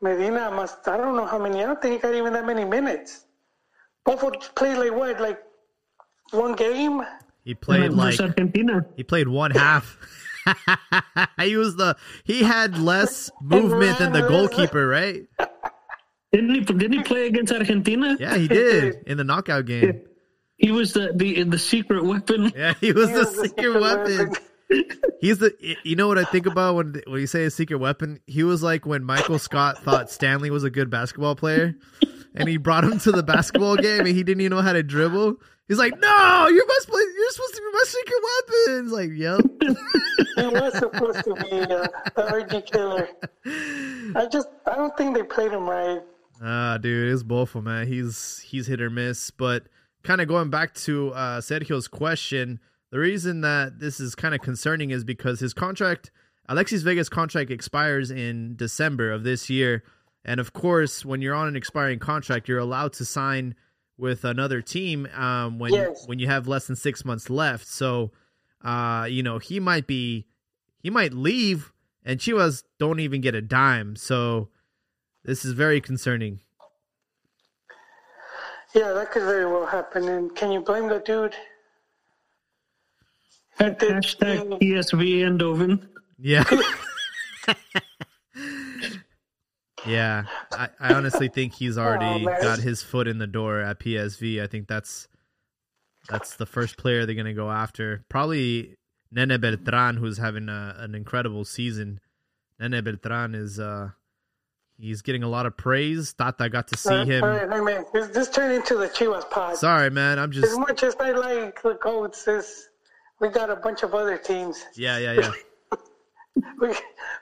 Medina 0.00 0.50
must. 0.50 0.86
I 0.88 0.96
don't 0.96 1.16
know 1.16 1.26
how 1.26 1.38
many. 1.38 1.62
I 1.62 1.66
don't 1.66 1.80
think 1.80 1.94
he 1.94 1.98
got 2.00 2.14
even 2.14 2.32
that 2.32 2.46
many 2.46 2.64
minutes. 2.64 3.26
Buffalo 4.04 4.32
played 4.54 4.78
like 4.78 4.92
what, 4.92 5.20
like 5.20 5.40
one 6.30 6.54
game. 6.54 7.02
He 7.44 7.54
played 7.54 7.92
like 7.92 8.20
Argentina. 8.20 8.86
he 8.96 9.04
played 9.04 9.28
one 9.28 9.52
half. 9.52 9.98
he 11.40 11.56
was 11.56 11.76
the 11.76 11.96
he 12.24 12.42
had 12.42 12.78
less 12.78 13.30
movement 13.42 13.98
than 13.98 14.12
the 14.12 14.22
goalkeeper, 14.22 14.86
right? 14.86 15.26
Didn't 16.32 16.54
he? 16.54 16.60
Didn't 16.60 16.92
he 16.92 17.02
play 17.02 17.26
against 17.26 17.52
Argentina? 17.52 18.16
Yeah, 18.18 18.36
he 18.36 18.48
did 18.48 18.96
in 19.06 19.16
the 19.16 19.24
knockout 19.24 19.66
game. 19.66 20.02
He 20.58 20.70
was 20.70 20.92
the 20.92 21.12
the 21.14 21.42
the 21.44 21.58
secret 21.58 22.04
weapon. 22.04 22.52
Yeah, 22.56 22.74
he 22.80 22.92
was 22.92 23.08
He 23.08 23.14
the 23.14 23.18
was 23.20 23.34
the 23.36 23.48
secret 23.48 23.56
secret 23.58 23.80
weapon. 23.80 24.34
He's 25.20 25.38
the 25.38 25.54
you 25.84 25.96
know 25.96 26.08
what 26.08 26.18
I 26.18 26.24
think 26.24 26.46
about 26.46 26.74
when 26.74 27.00
when 27.06 27.20
you 27.20 27.26
say 27.26 27.44
a 27.44 27.50
secret 27.50 27.78
weapon? 27.78 28.20
He 28.26 28.42
was 28.42 28.62
like 28.62 28.84
when 28.86 29.04
Michael 29.04 29.38
Scott 29.38 29.82
thought 29.82 30.10
Stanley 30.10 30.50
was 30.50 30.64
a 30.64 30.70
good 30.70 30.90
basketball 30.90 31.36
player 31.36 31.74
and 32.34 32.48
he 32.48 32.56
brought 32.56 32.84
him 32.84 32.98
to 33.00 33.12
the 33.12 33.22
basketball 33.22 33.76
game 33.76 34.00
and 34.00 34.08
he 34.08 34.22
didn't 34.24 34.40
even 34.40 34.56
know 34.56 34.62
how 34.62 34.72
to 34.72 34.82
dribble. 34.82 35.36
He's 35.68 35.78
like, 35.78 35.98
"No, 35.98 36.46
you're 36.48 36.60
supposed 36.62 36.86
to 36.86 36.90
play, 36.92 37.02
you're 37.16 37.30
supposed 37.30 37.54
to 37.54 37.60
be 37.60 37.72
my 37.72 37.84
secret 37.86 38.22
weapon." 38.22 38.84
It's 38.84 38.92
like, 38.92 39.10
"Yep." 39.14 39.40
He 40.36 40.46
was 40.60 40.78
supposed 40.78 41.24
to 41.24 41.34
be 41.34 41.60
uh, 41.74 41.86
the 42.14 42.22
RG 42.22 42.66
killer. 42.70 43.08
I 44.14 44.26
just, 44.26 44.48
I 44.66 44.76
don't 44.76 44.96
think 44.96 45.16
they 45.16 45.22
played 45.24 45.50
him 45.52 45.68
right. 45.68 46.02
Ah, 46.42 46.78
dude, 46.78 47.12
it's 47.12 47.22
Bofo, 47.24 47.62
man. 47.62 47.86
He's 47.88 48.38
he's 48.44 48.66
hit 48.68 48.80
or 48.80 48.90
miss. 48.90 49.30
But 49.30 49.64
kind 50.06 50.20
of 50.20 50.28
going 50.28 50.50
back 50.50 50.72
to 50.74 51.10
uh, 51.12 51.40
Sergio's 51.40 51.88
question, 51.88 52.60
the 52.90 52.98
reason 52.98 53.40
that 53.42 53.80
this 53.80 54.00
is 54.00 54.14
kind 54.14 54.34
of 54.34 54.40
concerning 54.40 54.90
is 54.90 55.04
because 55.04 55.40
his 55.40 55.52
contract, 55.52 56.10
Alexis 56.48 56.82
Vega's 56.82 57.08
contract, 57.08 57.50
expires 57.50 58.10
in 58.10 58.54
December 58.56 59.10
of 59.12 59.24
this 59.24 59.50
year, 59.50 59.82
and 60.24 60.40
of 60.40 60.52
course, 60.52 61.04
when 61.04 61.20
you're 61.20 61.34
on 61.34 61.48
an 61.48 61.56
expiring 61.56 61.98
contract, 61.98 62.48
you're 62.48 62.58
allowed 62.58 62.92
to 62.94 63.04
sign 63.04 63.54
with 63.98 64.24
another 64.24 64.60
team 64.62 65.06
um, 65.14 65.58
when 65.58 65.72
Yes. 65.72 66.06
when 66.06 66.18
you 66.18 66.26
have 66.26 66.46
less 66.46 66.66
than 66.66 66.76
six 66.76 67.04
months 67.04 67.28
left. 67.30 67.66
So, 67.66 68.12
uh, 68.62 69.06
you 69.08 69.22
know, 69.22 69.38
he 69.38 69.58
might 69.60 69.86
be 69.86 70.26
he 70.82 70.90
might 70.90 71.12
leave, 71.12 71.72
and 72.04 72.20
Chivas 72.20 72.62
don't 72.78 73.00
even 73.00 73.20
get 73.20 73.34
a 73.34 73.42
dime. 73.42 73.96
So. 73.96 74.48
This 75.24 75.44
is 75.44 75.54
very 75.54 75.80
concerning. 75.80 76.38
Yeah, 78.76 78.92
that 78.92 79.10
could 79.10 79.22
very 79.22 79.46
well 79.46 79.64
happen. 79.64 80.06
And 80.06 80.36
can 80.36 80.52
you 80.52 80.60
blame 80.60 80.88
the 80.88 80.98
dude? 80.98 81.34
did- 83.58 83.78
Hashtag 83.78 84.60
PSV 84.60 85.20
Eindhoven. 85.24 85.88
Yeah. 86.18 86.44
yeah. 89.86 90.24
I, 90.52 90.68
I 90.78 90.92
honestly 90.92 91.28
think 91.28 91.54
he's 91.54 91.78
already 91.78 92.26
man. 92.26 92.42
got 92.42 92.58
his 92.58 92.82
foot 92.82 93.08
in 93.08 93.16
the 93.16 93.26
door 93.26 93.60
at 93.60 93.80
PSV. 93.80 94.42
I 94.42 94.46
think 94.46 94.68
that's 94.68 95.08
that's 96.10 96.36
the 96.36 96.46
first 96.46 96.76
player 96.76 97.06
they're 97.06 97.14
gonna 97.14 97.32
go 97.32 97.50
after. 97.50 98.04
Probably 98.10 98.76
Nene 99.10 99.40
Beltran, 99.40 99.96
who's 99.96 100.18
having 100.18 100.50
a, 100.50 100.74
an 100.78 100.94
incredible 100.94 101.46
season. 101.46 101.98
Nene 102.60 102.84
Beltran 102.84 103.34
is 103.34 103.58
uh 103.58 103.92
he's 104.78 105.02
getting 105.02 105.22
a 105.22 105.28
lot 105.28 105.46
of 105.46 105.56
praise. 105.56 106.12
Tata 106.14 106.48
got 106.48 106.68
to 106.68 106.76
see 106.76 106.94
Uh, 106.94 107.04
him. 107.04 107.24
Right, 107.24 107.50
hey, 107.50 107.60
man, 107.60 107.84
this, 107.92 108.08
this 108.08 108.30
turned 108.30 108.52
into 108.54 108.76
the 108.76 108.88
Chivas 108.88 109.28
pod. 109.30 109.56
Sorry, 109.56 109.90
man. 109.90 110.18
I'm 110.18 110.30
just. 110.32 110.46
As 110.46 110.58
much 110.58 110.82
as 110.82 110.94
I 111.00 111.12
like 111.12 111.62
the 111.62 111.74
goats, 111.74 112.24
this, 112.24 112.68
we 113.20 113.28
got 113.28 113.50
a 113.50 113.56
bunch 113.56 113.82
of 113.82 113.94
other 113.94 114.16
teams. 114.18 114.64
yeah, 114.74 114.98
yeah, 114.98 115.12
yeah. 115.12 115.32
We, 116.60 116.68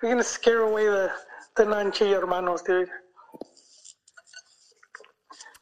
we're 0.03 0.11
gonna 0.11 0.25
scare 0.25 0.61
away 0.63 0.87
the 0.87 1.13
the 1.57 1.65
non-chi 1.65 2.07
hermanos, 2.07 2.63
dude. 2.63 2.89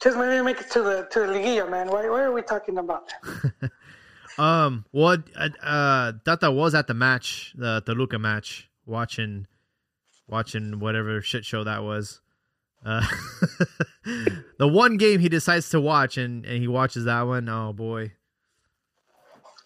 Just 0.03 0.17
maybe 0.17 0.43
make 0.43 0.59
it 0.61 0.71
to 0.71 0.83
the 0.83 1.07
to 1.11 1.21
the 1.21 1.27
liguilla, 1.27 1.71
man. 1.71 1.89
Why 1.89 2.09
why 2.09 2.23
are 2.23 2.33
we 2.33 2.43
talking 2.43 2.79
about 2.79 3.13
that? 3.61 3.71
Um, 4.39 4.87
what 4.93 5.25
uh, 5.37 5.51
uh 5.63 6.13
Tata 6.25 6.51
was 6.51 6.75
at 6.75 6.87
the 6.87 6.95
match, 6.95 7.53
the 7.55 7.83
Toluca 7.85 8.19
match, 8.19 8.71
watching 8.87 9.47
watching 10.33 10.81
whatever 10.81 11.21
shit 11.21 11.45
show 11.45 11.63
that 11.63 11.85
was. 11.85 12.21
Uh, 12.85 13.07
the 14.59 14.67
one 14.67 14.97
game 14.97 15.21
he 15.21 15.29
decides 15.29 15.69
to 15.71 15.81
watch 15.81 16.17
and, 16.17 16.45
and 16.45 16.61
he 16.61 16.67
watches 16.67 17.05
that 17.05 17.23
one. 17.23 17.49
Oh 17.49 17.73
boy. 17.73 18.13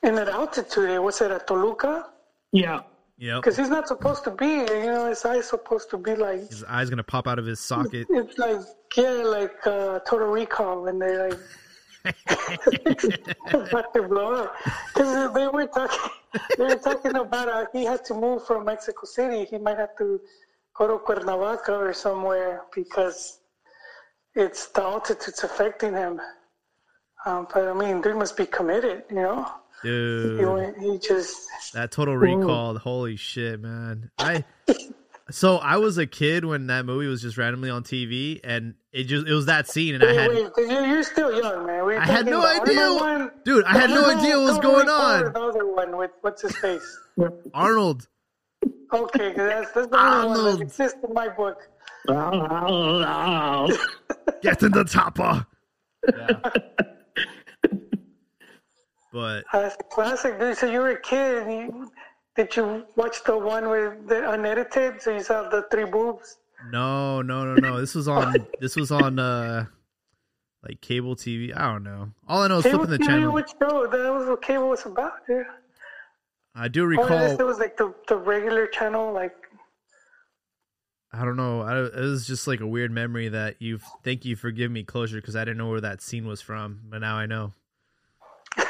In 0.02 0.14
that 0.16 0.28
altitude, 0.28 0.90
eh, 0.90 0.98
was 0.98 1.20
it 1.22 1.30
at 1.30 1.46
Toluca? 1.46 2.06
Yeah. 2.52 2.80
Yep. 3.18 3.40
Because 3.42 3.56
he's 3.56 3.70
not 3.70 3.88
supposed 3.88 4.24
to 4.24 4.30
be. 4.30 4.46
You 4.46 4.86
know, 4.92 5.08
his 5.08 5.24
eyes 5.24 5.48
supposed 5.48 5.88
to 5.90 5.96
be 5.96 6.14
like 6.14 6.50
His 6.50 6.64
eyes 6.64 6.90
gonna 6.90 7.02
pop 7.02 7.26
out 7.26 7.38
of 7.38 7.46
his 7.46 7.60
socket. 7.60 8.06
it's 8.10 8.36
like 8.36 8.60
yeah, 8.96 9.10
like 9.10 9.66
uh, 9.66 10.00
Total 10.00 10.28
Recall 10.28 10.82
when 10.82 10.98
they 10.98 11.16
like 11.16 11.38
about 13.52 13.92
to 13.94 14.02
blow 14.08 14.34
up. 14.44 14.56
Because 14.88 15.32
they 15.34 15.48
were 15.48 15.66
talking, 15.66 16.10
they 16.58 16.64
were 16.64 16.76
talking 16.76 17.16
about 17.16 17.48
uh, 17.48 17.64
he 17.72 17.84
had 17.84 18.04
to 18.06 18.14
move 18.14 18.46
from 18.46 18.66
Mexico 18.66 19.06
City. 19.06 19.44
He 19.44 19.58
might 19.58 19.78
have 19.78 19.96
to 19.96 20.20
go 20.78 20.86
to 20.86 20.98
Cuernavaca 20.98 21.72
or 21.72 21.92
somewhere 21.92 22.62
because 22.74 23.40
it's 24.34 24.66
the 24.66 24.82
altitude's 24.82 25.42
affecting 25.44 25.94
him. 25.94 26.20
Um, 27.24 27.48
but 27.52 27.66
I 27.66 27.72
mean, 27.72 28.00
dude 28.02 28.16
must 28.16 28.36
be 28.36 28.46
committed, 28.46 29.04
you 29.10 29.16
know. 29.16 29.48
He, 29.82 29.88
Dude, 29.88 30.48
went, 30.48 30.78
he 30.78 30.98
just 30.98 31.48
that 31.74 31.90
total 31.90 32.16
recall. 32.16 32.78
Holy 32.78 33.16
shit, 33.16 33.60
man. 33.60 34.10
I 34.18 34.44
so 35.30 35.56
I 35.56 35.76
was 35.76 35.98
a 35.98 36.06
kid 36.06 36.44
when 36.44 36.68
that 36.68 36.86
movie 36.86 37.06
was 37.08 37.20
just 37.20 37.36
randomly 37.36 37.68
on 37.68 37.82
TV 37.82 38.40
and 38.42 38.74
it 38.90 39.04
just 39.04 39.26
it 39.26 39.32
was 39.34 39.46
that 39.46 39.68
scene 39.68 39.94
and 39.94 40.02
I 40.04 40.14
had 40.14 40.30
wait, 40.30 40.48
you're, 40.56 40.86
you're 40.86 41.02
still 41.02 41.36
young, 41.38 41.66
man. 41.66 41.84
We're 41.84 41.98
I 41.98 42.06
had 42.06 42.24
no 42.26 42.44
idea 42.44 42.94
one? 42.94 43.30
dude, 43.44 43.64
I 43.64 43.78
had 43.78 43.90
no 43.90 44.08
idea 44.08 44.38
what 44.38 44.48
was 44.48 44.58
going 44.60 44.88
on. 44.88 45.24
or 45.24 45.30
The 45.30 45.40
other 45.40 45.66
one 45.66 45.96
with 45.96 46.12
what's 46.22 46.42
his 46.42 46.56
face? 46.56 46.98
Arnold. 47.52 48.08
Okay, 48.92 49.32
that's, 49.34 49.72
that's 49.72 49.88
the 49.88 49.98
only 49.98 49.98
ah, 49.98 50.26
one 50.26 50.38
Arnold. 50.38 50.58
that 50.58 50.62
exists 50.62 50.98
in 51.06 51.12
my 51.12 51.28
book. 51.28 51.68
Ah, 52.08 52.30
ah, 52.32 53.68
Get 54.42 54.62
in 54.62 54.72
the 54.72 54.84
topper. 54.84 55.44
Yeah. 56.08 56.40
but 59.12 59.44
That's 59.52 59.76
classic, 59.90 60.38
dude. 60.38 60.56
So 60.56 60.70
you 60.70 60.80
were 60.80 60.90
a 60.90 61.00
kid. 61.00 61.46
And 61.46 61.52
you, 61.52 61.90
did 62.36 62.54
you 62.54 62.86
watch 62.94 63.24
the 63.24 63.36
one 63.36 63.68
with 63.68 64.06
the 64.06 64.30
unedited? 64.30 65.02
So 65.02 65.12
you 65.12 65.22
saw 65.22 65.48
the 65.48 65.66
three 65.70 65.84
boobs. 65.84 66.38
no, 66.70 67.22
no, 67.22 67.44
no, 67.44 67.54
no. 67.54 67.80
This 67.80 67.94
was 67.94 68.08
on 68.08 68.34
this 68.60 68.76
was 68.76 68.90
on 68.92 69.18
uh 69.18 69.66
like 70.66 70.80
cable 70.80 71.16
TV. 71.16 71.56
I 71.56 71.72
don't 71.72 71.82
know. 71.84 72.10
All 72.28 72.42
I 72.42 72.48
know 72.48 72.58
is 72.58 72.64
Cable 72.64 72.78
flipping 72.86 72.98
the 72.98 73.04
TV, 73.04 73.06
channel. 73.06 73.32
Which 73.32 73.50
show? 73.60 73.86
That 73.86 74.12
was 74.12 74.28
what 74.28 74.42
cable 74.42 74.68
was 74.68 74.86
about, 74.86 75.26
dude. 75.26 75.46
I 76.56 76.68
do 76.68 76.82
Oh, 76.82 76.86
recall. 76.86 77.38
it 77.38 77.46
was 77.46 77.58
like 77.58 77.76
the, 77.76 77.94
the 78.08 78.16
regular 78.16 78.66
channel, 78.66 79.12
like 79.12 79.34
I 81.12 81.24
don't 81.24 81.36
know. 81.36 81.60
I, 81.62 81.84
it 81.84 81.94
was 82.00 82.26
just 82.26 82.46
like 82.46 82.60
a 82.60 82.66
weird 82.66 82.90
memory 82.90 83.28
that 83.28 83.56
you 83.60 83.78
thank 84.02 84.24
you 84.24 84.36
for 84.36 84.50
giving 84.50 84.72
me 84.74 84.82
closure 84.84 85.16
because 85.20 85.36
I 85.36 85.44
didn't 85.44 85.58
know 85.58 85.68
where 85.70 85.80
that 85.80 86.02
scene 86.02 86.26
was 86.26 86.40
from, 86.42 86.80
but 86.88 86.98
now 86.98 87.16
I 87.16 87.26
know. 87.26 87.52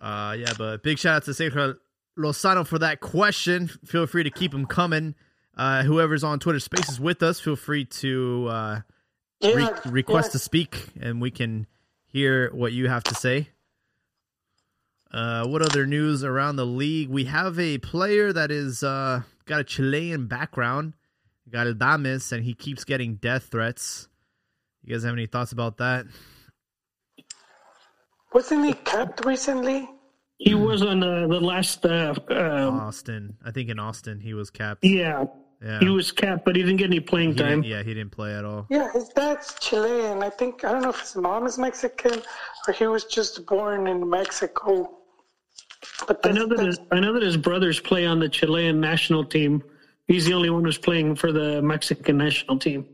uh, 0.00 0.36
yeah, 0.38 0.52
but 0.58 0.82
big 0.82 0.98
shout 0.98 1.16
out 1.16 1.24
to 1.24 1.30
Sergio 1.32 1.76
Lozano 2.18 2.66
for 2.66 2.78
that 2.78 3.00
question. 3.00 3.68
Feel 3.84 4.06
free 4.06 4.22
to 4.22 4.30
keep 4.30 4.52
them 4.52 4.66
coming. 4.66 5.14
Uh, 5.56 5.82
whoever's 5.82 6.22
on 6.22 6.38
Twitter 6.38 6.60
Spaces 6.60 7.00
with 7.00 7.22
us, 7.22 7.40
feel 7.40 7.56
free 7.56 7.86
to 7.86 8.46
uh, 8.50 8.80
yeah, 9.40 9.52
re- 9.52 9.70
request 9.90 10.28
yeah. 10.28 10.32
to 10.32 10.38
speak, 10.38 10.88
and 11.00 11.20
we 11.20 11.30
can 11.30 11.66
hear 12.04 12.50
what 12.52 12.72
you 12.72 12.88
have 12.88 13.02
to 13.04 13.14
say. 13.14 13.48
Uh, 15.12 15.46
what 15.46 15.62
other 15.62 15.86
news 15.86 16.24
around 16.24 16.56
the 16.56 16.66
league? 16.66 17.08
We 17.08 17.24
have 17.24 17.58
a 17.58 17.78
player 17.78 18.32
that 18.32 18.50
is 18.50 18.82
uh, 18.82 19.22
got 19.46 19.60
a 19.60 19.64
Chilean 19.64 20.26
background, 20.26 20.94
Galdames, 21.50 22.32
and 22.32 22.44
he 22.44 22.54
keeps 22.54 22.84
getting 22.84 23.16
death 23.16 23.44
threats. 23.50 24.08
You 24.82 24.94
guys 24.94 25.04
have 25.04 25.12
any 25.12 25.26
thoughts 25.26 25.52
about 25.52 25.78
that? 25.78 26.06
Wasn't 28.32 28.64
he 28.64 28.72
capped 28.72 29.24
recently? 29.24 29.88
He 30.38 30.54
was 30.54 30.82
on 30.82 31.02
uh, 31.02 31.26
the 31.28 31.40
last. 31.40 31.86
Uh, 31.86 32.14
um, 32.28 32.80
Austin, 32.80 33.36
I 33.44 33.50
think 33.52 33.70
in 33.70 33.78
Austin 33.78 34.20
he 34.20 34.34
was 34.34 34.50
capped. 34.50 34.84
yeah, 34.84 35.24
Yeah, 35.66 35.80
he 35.80 35.88
was 35.88 36.12
capped, 36.12 36.44
but 36.44 36.54
he 36.54 36.62
didn't 36.62 36.76
get 36.76 36.86
any 36.86 37.00
playing 37.00 37.30
He 37.32 37.38
time. 37.38 37.62
yeah, 37.64 37.82
he 37.82 37.92
didn't 37.92 38.12
play 38.12 38.34
at 38.36 38.44
all. 38.44 38.66
Yeah, 38.70 38.92
his 38.92 39.08
dad's 39.08 39.54
Chilean. 39.58 40.22
I 40.22 40.30
think 40.30 40.64
I 40.64 40.70
don't 40.72 40.82
know 40.82 40.90
if 40.90 41.00
his 41.00 41.16
mom 41.16 41.44
is 41.46 41.58
Mexican 41.58 42.22
or 42.68 42.72
he 42.72 42.86
was 42.86 43.04
just 43.04 43.44
born 43.46 43.86
in 43.88 44.08
Mexico. 44.08 44.98
But 46.06 46.20
I 46.24 46.30
know 46.30 46.46
that 46.46 46.60
his, 46.60 46.78
I 46.92 47.00
know 47.00 47.12
that 47.14 47.22
his 47.22 47.36
brothers 47.36 47.80
play 47.80 48.06
on 48.06 48.20
the 48.20 48.28
Chilean 48.28 48.80
national 48.80 49.24
team. 49.24 49.62
He's 50.06 50.24
the 50.24 50.34
only 50.34 50.50
one 50.50 50.64
who's 50.64 50.78
playing 50.78 51.16
for 51.16 51.32
the 51.32 51.60
Mexican 51.62 52.16
national 52.16 52.58
team. 52.58 52.86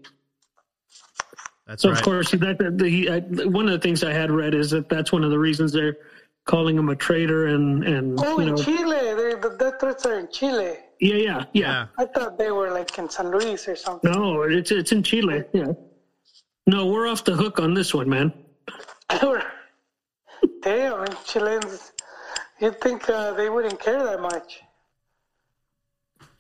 That's 1.67 1.83
So 1.83 1.91
right. 1.91 1.99
of 1.99 2.05
course, 2.05 2.31
that, 2.33 2.59
that 2.59 2.79
the, 2.79 3.11
I, 3.11 3.19
one 3.47 3.67
of 3.67 3.73
the 3.73 3.79
things 3.79 4.03
I 4.03 4.13
had 4.13 4.31
read 4.31 4.55
is 4.55 4.71
that 4.71 4.89
that's 4.89 5.13
one 5.13 5.25
of 5.25 5.31
the 5.31 5.39
reasons 5.39 5.73
they're 5.73 5.97
calling 6.45 6.77
him 6.77 6.89
a 6.89 6.97
traitor 6.97 7.47
and 7.49 7.85
and 7.85 8.19
Oh, 8.21 8.41
you 8.41 8.49
in 8.49 8.57
Chile. 8.57 9.15
They, 9.15 9.35
the 9.41 9.57
death 9.59 9.75
threats 9.81 10.07
are 10.07 10.19
in 10.19 10.29
Chile. 10.33 10.75
Yeah 11.03 11.17
yeah 11.17 11.17
yeah. 11.17 11.45
yeah. 11.53 11.87
I 11.99 12.07
thought 12.07 12.39
they 12.39 12.51
were 12.51 12.71
like 12.71 12.97
in 12.99 13.11
San 13.11 13.31
Luis 13.31 13.69
or 13.69 13.77
something. 13.77 14.11
No, 14.11 14.43
it's 14.43 14.71
it's 14.71 14.93
in 14.93 15.03
Chile. 15.03 15.45
Yeah. 15.53 15.73
No, 16.67 16.87
we're 16.87 17.09
off 17.09 17.25
the 17.25 17.35
hook 17.35 17.59
on 17.59 17.75
this 17.75 17.93
one, 17.93 18.09
man. 18.09 18.33
They 19.11 19.19
were, 19.27 19.43
damn, 20.63 21.07
Chileans. 21.25 21.93
You'd 22.61 22.81
think 22.81 23.09
uh, 23.09 23.33
they 23.33 23.51
wouldn't 23.51 23.81
care 23.81 24.03
that 24.05 24.21
much. 24.21 24.63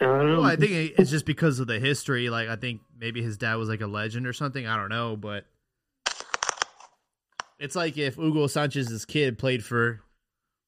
I 0.00 0.04
don't 0.04 0.26
know. 0.28 0.40
Well, 0.40 0.50
I 0.50 0.56
think 0.56 0.94
it's 0.96 1.10
just 1.10 1.26
because 1.26 1.58
of 1.58 1.66
the 1.66 1.80
history. 1.80 2.30
Like, 2.30 2.48
I 2.48 2.56
think 2.56 2.80
maybe 2.96 3.22
his 3.22 3.36
dad 3.36 3.56
was 3.56 3.68
like 3.68 3.80
a 3.80 3.86
legend 3.86 4.26
or 4.26 4.32
something. 4.32 4.66
I 4.66 4.76
don't 4.76 4.88
know, 4.88 5.16
but 5.16 5.46
it's 7.58 7.74
like 7.74 7.98
if 7.98 8.16
Hugo 8.16 8.46
Sanchez's 8.46 9.04
kid 9.04 9.38
played 9.38 9.64
for, 9.64 10.00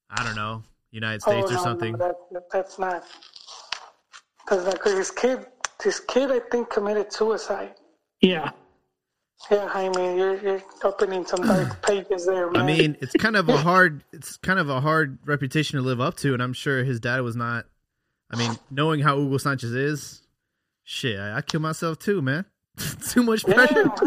I 0.09 0.23
don't 0.23 0.35
know, 0.35 0.63
United 0.91 1.21
States 1.21 1.47
oh, 1.49 1.53
or 1.53 1.57
no, 1.57 1.63
something. 1.63 1.91
No, 1.93 2.15
that, 2.31 2.49
that's 2.51 2.77
not. 2.79 3.05
That's 4.49 4.65
not 4.65 4.79
good. 4.81 4.97
His 4.97 5.11
kid, 5.11 5.45
this 5.83 5.99
kid, 5.99 6.31
I 6.31 6.39
think, 6.51 6.69
committed 6.69 7.11
suicide. 7.11 7.73
yeah. 8.21 8.51
Yeah, 9.51 9.67
Jaime, 9.67 10.17
you're 10.17 10.41
you're 10.41 10.63
opening 10.83 11.25
some 11.25 11.41
dark 11.45 11.79
pages 11.85 12.25
there, 12.25 12.49
man. 12.49 12.63
I 12.63 12.65
mean, 12.65 12.97
it's 13.01 13.13
kind 13.13 13.35
of 13.35 13.49
a 13.49 13.57
hard, 13.69 14.03
it's 14.13 14.37
kind 14.37 14.59
of 14.59 14.69
a 14.69 14.79
hard 14.79 15.19
reputation 15.25 15.77
to 15.77 15.83
live 15.85 15.99
up 15.99 16.15
to, 16.17 16.33
and 16.33 16.41
I'm 16.41 16.53
sure 16.53 16.83
his 16.85 16.99
dad 17.01 17.19
was 17.21 17.35
not. 17.35 17.65
I 18.31 18.37
mean, 18.37 18.57
knowing 18.71 19.01
how 19.01 19.17
Hugo 19.19 19.37
Sanchez 19.37 19.73
is, 19.73 20.21
shit, 20.83 21.19
I, 21.19 21.35
I 21.37 21.41
kill 21.41 21.59
myself 21.59 21.99
too, 21.99 22.21
man. 22.21 22.45
Too 23.09 23.23
much 23.23 23.43
pressure. 23.43 23.91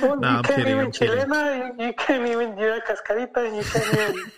Well, 0.00 0.16
Nah, 0.20 0.30
you 0.32 0.36
I'm 0.38 0.42
can't 0.44 0.46
kidding, 0.56 0.66
even 0.72 0.84
I'm 0.86 0.92
kidding. 0.92 1.16
chilena, 1.18 1.78
you, 1.80 1.86
you 1.86 1.92
can't 1.94 2.26
even 2.28 2.54
do 2.56 2.64
a 2.74 2.80
cascarita, 2.80 3.36
and 3.48 3.56
you 3.56 3.62
can't 3.64 4.16
even. 4.16 4.30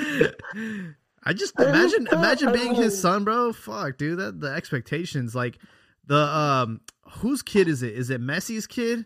I 1.22 1.32
just 1.34 1.58
imagine 1.58 2.08
imagine 2.10 2.52
being 2.52 2.74
his 2.74 3.00
son, 3.00 3.24
bro. 3.24 3.52
Fuck, 3.52 3.98
dude. 3.98 4.18
That 4.18 4.40
the 4.40 4.48
expectations, 4.48 5.34
like 5.34 5.58
the 6.06 6.16
um, 6.16 6.80
whose 7.18 7.42
kid 7.42 7.68
is 7.68 7.82
it? 7.82 7.94
Is 7.94 8.10
it 8.10 8.20
Messi's 8.22 8.66
kid, 8.66 9.04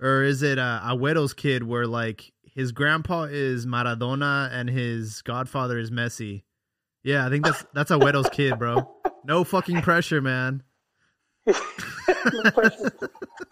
or 0.00 0.22
is 0.22 0.42
it 0.42 0.58
uh, 0.58 0.80
Agüero's 0.84 1.34
kid? 1.34 1.62
Where 1.62 1.86
like 1.86 2.32
his 2.42 2.72
grandpa 2.72 3.24
is 3.24 3.66
Maradona 3.66 4.50
and 4.52 4.68
his 4.68 5.22
godfather 5.22 5.78
is 5.78 5.90
Messi. 5.90 6.42
Yeah, 7.04 7.24
I 7.24 7.30
think 7.30 7.44
that's 7.44 7.64
that's 7.72 7.90
Agüero's 7.90 8.28
kid, 8.30 8.58
bro. 8.58 8.94
No 9.24 9.44
fucking 9.44 9.82
pressure, 9.82 10.20
man. 10.20 10.62
I 11.46 11.54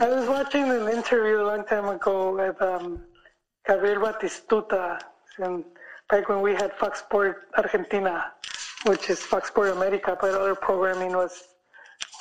was 0.00 0.28
watching 0.28 0.64
an 0.64 0.88
interview 0.88 1.40
a 1.40 1.46
long 1.46 1.64
time 1.64 1.88
ago 1.88 2.34
with 2.34 2.60
um, 2.60 3.02
Gabriel 3.66 4.02
Batistuta, 4.02 5.00
and 5.38 5.64
back 6.08 6.28
when 6.28 6.40
we 6.40 6.54
had 6.54 6.72
Fox 6.74 7.00
Sport 7.00 7.48
Argentina, 7.56 8.32
which 8.84 9.10
is 9.10 9.20
Fox 9.20 9.48
Sport 9.48 9.70
America, 9.70 10.16
but 10.20 10.34
other 10.34 10.54
programming 10.54 11.12
was 11.12 11.44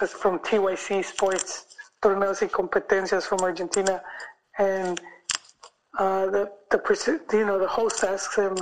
was 0.01 0.11
from 0.11 0.39
TYC 0.39 1.03
Sports, 1.03 1.75
Torneos 2.01 2.41
y 2.41 2.47
Competencias 2.47 3.23
from 3.23 3.39
Argentina, 3.41 4.01
and 4.57 4.99
uh, 5.97 6.25
the 6.27 6.51
the 6.71 7.21
you 7.33 7.45
know 7.45 7.59
the 7.59 7.67
host 7.67 8.03
asks 8.03 8.35
him 8.35 8.55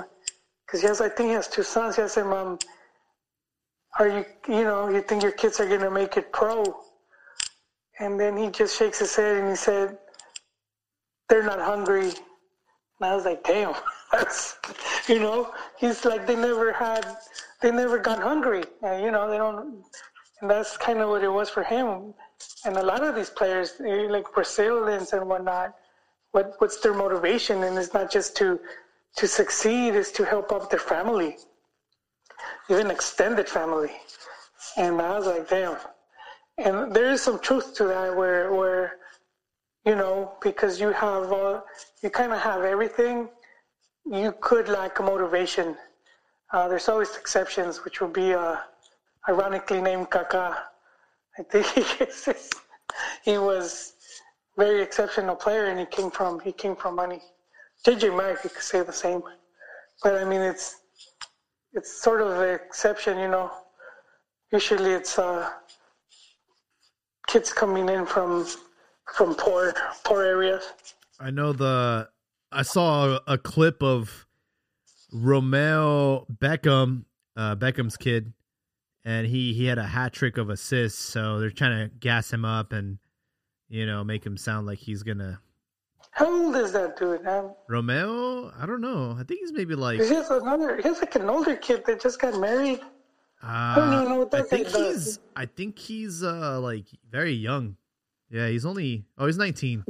because 0.66 0.82
he 0.82 0.88
has 0.88 1.02
I 1.02 1.10
think 1.10 1.30
he 1.30 1.34
has 1.34 1.48
two 1.48 1.64
sons. 1.64 1.96
He 1.96 2.02
asks 2.02 2.18
him, 2.18 2.34
um, 2.34 2.60
"Are 4.00 4.08
you 4.08 4.26
you 4.48 4.64
know 4.64 4.90
you 4.90 5.02
think 5.02 5.24
your 5.24 5.32
kids 5.32 5.60
are 5.60 5.68
gonna 5.68 5.92
make 5.92 6.18
it 6.18 6.32
pro?" 6.32 6.64
And 8.00 8.20
then 8.20 8.36
he 8.36 8.50
just 8.50 8.78
shakes 8.78 9.00
his 9.00 9.16
head 9.16 9.38
and 9.38 9.50
he 9.50 9.56
said, 9.56 9.98
"They're 11.30 11.44
not 11.44 11.60
hungry." 11.60 12.12
And 13.04 13.12
I 13.12 13.16
was 13.16 13.26
like, 13.26 13.44
"Damn, 13.44 13.76
that's 14.14 14.56
you 15.10 15.20
know." 15.20 15.54
He's 15.78 16.06
like, 16.06 16.26
"They 16.26 16.38
never 16.38 16.72
had, 16.72 17.06
they 17.60 17.70
never 17.70 17.98
got 17.98 18.20
hungry, 18.20 18.64
and 18.82 19.04
you 19.04 19.12
know 19.12 19.30
they 19.30 19.38
don't." 19.38 19.84
And 20.40 20.50
that's 20.50 20.78
kind 20.78 21.00
of 21.00 21.10
what 21.10 21.22
it 21.22 21.28
was 21.28 21.50
for 21.50 21.64
him. 21.64 22.14
And 22.64 22.78
a 22.78 22.82
lot 22.82 23.04
of 23.04 23.14
these 23.14 23.30
players, 23.30 23.74
eh, 23.86 24.08
like 24.10 24.34
Brazilians 24.34 25.12
and 25.12 25.28
whatnot, 25.28 25.76
what 26.32 26.56
what's 26.60 26.78
their 26.80 26.94
motivation? 26.94 27.64
And 27.64 27.78
it's 27.78 27.94
not 27.94 28.10
just 28.10 28.38
to 28.38 28.58
to 29.18 29.28
succeed; 29.28 29.96
is 29.96 30.14
to 30.14 30.24
help 30.24 30.54
out 30.54 30.70
their 30.70 30.80
family, 30.96 31.36
even 32.70 32.90
extended 32.90 33.50
family. 33.50 33.92
And 34.78 35.02
I 35.02 35.18
was 35.18 35.28
like, 35.28 35.50
"Damn." 35.50 35.76
and 36.58 36.94
there 36.94 37.12
is 37.12 37.22
some 37.22 37.40
truth 37.40 37.76
to 37.76 37.84
that 37.88 38.16
where 38.16 38.54
where 38.54 38.98
you 39.86 39.96
know 39.96 40.34
because 40.42 40.80
you 40.80 40.92
have 40.92 41.32
uh, 41.32 41.62
you 42.02 42.10
kind 42.10 42.32
of 42.34 42.40
have 42.40 42.64
everything 42.64 43.30
you 44.06 44.34
could 44.42 44.68
lack 44.68 45.02
motivation. 45.02 45.76
Uh, 46.52 46.68
there's 46.68 46.90
always 46.90 47.16
exceptions 47.16 47.84
which 47.84 48.02
would 48.02 48.14
be 48.14 48.34
uh, 48.34 48.58
ironically 49.30 49.82
named 49.82 50.10
Kaká 50.10 50.56
I 51.38 51.44
think 51.44 51.66
he, 51.68 51.84
he 53.24 53.38
was 53.38 53.94
very 54.58 54.82
exceptional 54.82 55.36
player 55.36 55.66
and 55.66 55.80
he 55.80 55.86
came 55.86 56.12
from 56.12 56.40
he 56.40 56.52
came 56.52 56.76
from 56.76 56.96
money. 56.96 57.22
JJ 57.86 58.16
Mack 58.16 58.44
you 58.44 58.50
could 58.50 58.62
say 58.62 58.82
the 58.84 58.94
same. 58.94 59.22
But 60.04 60.16
I 60.16 60.26
mean 60.26 60.42
it's 60.42 60.76
it's 61.74 62.02
sort 62.02 62.22
of 62.22 62.40
an 62.40 62.50
exception 62.54 63.18
you 63.18 63.28
know. 63.30 63.52
Usually 64.52 64.92
it's 64.92 65.18
uh 65.18 65.50
kids 67.28 67.52
coming 67.52 67.90
in 67.90 68.06
from 68.06 68.46
from 69.12 69.36
poor 69.36 69.74
poor 70.04 70.24
areas. 70.24 70.74
I 71.20 71.32
know 71.32 71.54
the. 71.54 72.10
I 72.52 72.62
saw 72.62 73.18
a, 73.26 73.38
clip 73.38 73.82
of 73.82 74.28
Romeo 75.12 76.28
Beckham, 76.32 77.06
uh, 77.36 77.56
Beckham's 77.56 77.98
kid, 77.98 78.34
and 79.04 79.26
he 79.26 79.54
he 79.54 79.66
had 79.66 79.78
a 79.78 79.86
hat 79.86 80.14
trick 80.14 80.38
of 80.38 80.50
assists. 80.50 81.00
So 81.00 81.40
they're 81.40 81.50
trying 81.50 81.90
to 81.90 81.96
gas 81.96 82.32
him 82.32 82.46
up 82.46 82.72
and 82.72 83.00
you 83.70 83.86
know 83.86 84.04
make 84.04 84.26
him 84.26 84.38
sound 84.38 84.68
like 84.68 84.80
he's 84.80 85.04
gonna. 85.04 85.40
How 86.12 86.32
old 86.32 86.56
is 86.58 86.74
that 86.74 86.96
dude? 86.96 87.26
Um, 87.26 87.56
Romeo, 87.68 88.52
I 88.60 88.68
don't 88.68 88.82
know. 88.82 89.16
I 89.20 89.24
think 89.24 89.40
he's 89.40 89.52
maybe 89.52 89.74
like. 89.74 90.00
he 90.00 90.08
has 90.10 90.30
another. 90.30 90.78
He 90.78 90.84
has 90.84 91.00
like 91.00 91.16
an 91.16 91.30
older 91.30 91.56
kid 91.56 91.84
that 91.88 92.02
just 92.02 92.20
got 92.20 92.40
married. 92.40 92.82
Uh, 93.42 93.48
I 93.48 93.76
don't 93.76 93.94
even 93.94 94.10
know 94.10 94.20
what 94.20 94.34
I 94.34 94.42
think 94.44 94.68
guy 94.68 94.74
does. 94.74 95.06
he's. 95.06 95.20
I 95.36 95.48
think 95.48 95.80
he's 95.80 96.24
uh 96.24 96.60
like 96.60 96.86
very 97.10 97.34
young. 97.34 97.78
Yeah, 98.30 98.48
he's 98.48 98.66
only. 98.66 99.06
Oh, 99.18 99.26
he's 99.28 99.38
nineteen. 99.38 99.84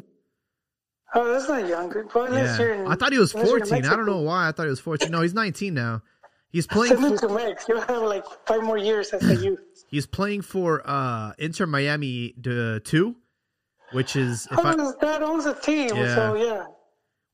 Oh, 1.16 1.32
that's 1.32 1.48
not 1.48 1.68
young. 1.68 1.94
Well, 2.14 2.34
Yeah. 2.34 2.74
in, 2.82 2.88
I 2.88 2.96
thought 2.96 3.12
he 3.12 3.20
was 3.20 3.34
unless 3.34 3.48
you're 3.48 3.58
in 3.60 3.66
fourteen. 3.66 3.86
I 3.86 3.96
don't 3.96 4.06
know 4.06 4.22
why. 4.22 4.48
I 4.48 4.52
thought 4.52 4.64
he 4.64 4.70
was 4.70 4.80
fourteen. 4.80 5.12
No, 5.12 5.22
he's 5.22 5.34
nineteen 5.34 5.74
now. 5.76 6.02
He's 6.50 6.68
playing. 6.76 6.98
For, 6.98 7.28
to 7.28 7.34
Mex. 7.34 7.66
You'll 7.70 7.82
have 7.82 8.02
like 8.02 8.26
five 8.48 8.64
more 8.64 8.78
years 8.78 9.10
as 9.12 9.24
a 9.24 9.36
youth. 9.36 9.60
he's 9.88 10.06
playing 10.08 10.42
for 10.42 10.82
uh 10.86 11.34
Inter 11.38 11.66
Miami 11.68 12.34
uh, 12.48 12.80
two, 12.84 13.16
which 13.92 14.16
is 14.16 14.48
if 14.52 14.60
Oh, 14.60 14.64
I 14.64 14.76
his 14.76 14.96
dad 15.00 15.22
owns 15.22 15.46
a 15.46 15.54
team, 15.54 15.96
Yeah. 15.96 16.16
so 16.16 16.36
yeah. 16.36 16.66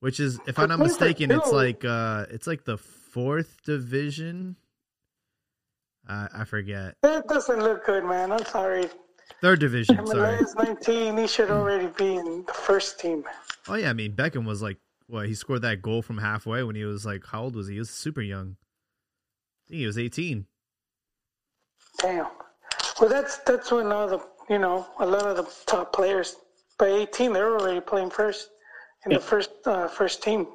which 0.01 0.19
is 0.19 0.39
if 0.47 0.59
I'm 0.59 0.69
not 0.69 0.79
mistaken, 0.79 1.31
it's 1.31 1.51
like 1.51 1.83
uh 1.85 2.25
it's 2.29 2.47
like 2.47 2.65
the 2.65 2.77
fourth 2.77 3.63
division. 3.65 4.55
I 6.11 6.43
forget 6.45 6.95
That 7.03 7.27
doesn't 7.27 7.59
look 7.59 7.85
good, 7.85 8.03
man. 8.03 8.31
I'm 8.31 8.43
sorry. 8.45 8.89
Third 9.41 9.59
division. 9.59 9.95
Sorry. 10.05 10.37
Himalayas 10.37 10.55
19. 10.55 11.17
He 11.17 11.27
should 11.27 11.51
already 11.51 11.87
be 11.97 12.15
in 12.15 12.45
the 12.45 12.53
first 12.53 12.99
team. 12.99 13.23
Oh 13.67 13.75
yeah, 13.75 13.89
I 13.89 13.93
mean 13.93 14.13
Beckham 14.13 14.45
was 14.45 14.61
like 14.61 14.77
what 15.07 15.27
he 15.27 15.35
scored 15.35 15.61
that 15.63 15.81
goal 15.81 16.01
from 16.01 16.17
halfway 16.17 16.63
when 16.63 16.75
he 16.75 16.83
was 16.83 17.05
like 17.05 17.25
how 17.25 17.43
old 17.43 17.55
was 17.55 17.67
he? 17.67 17.73
He 17.73 17.79
was 17.79 17.89
super 17.89 18.21
young. 18.21 18.57
I 19.65 19.69
think 19.69 19.79
he 19.79 19.85
was 19.85 19.97
eighteen. 19.97 20.45
Damn. 21.99 22.27
Well, 22.99 23.09
that's 23.09 23.37
that's 23.39 23.71
when 23.71 23.91
all 23.91 24.07
the 24.07 24.19
you 24.49 24.59
know 24.59 24.87
a 24.99 25.05
lot 25.05 25.25
of 25.25 25.37
the 25.37 25.49
top 25.65 25.93
players 25.93 26.35
by 26.77 26.87
18 26.87 27.33
they're 27.33 27.59
already 27.59 27.81
playing 27.81 28.09
first 28.09 28.49
in 29.05 29.13
the 29.13 29.19
first 29.19 29.51
uh, 29.65 29.87
first 29.87 30.23
team. 30.23 30.47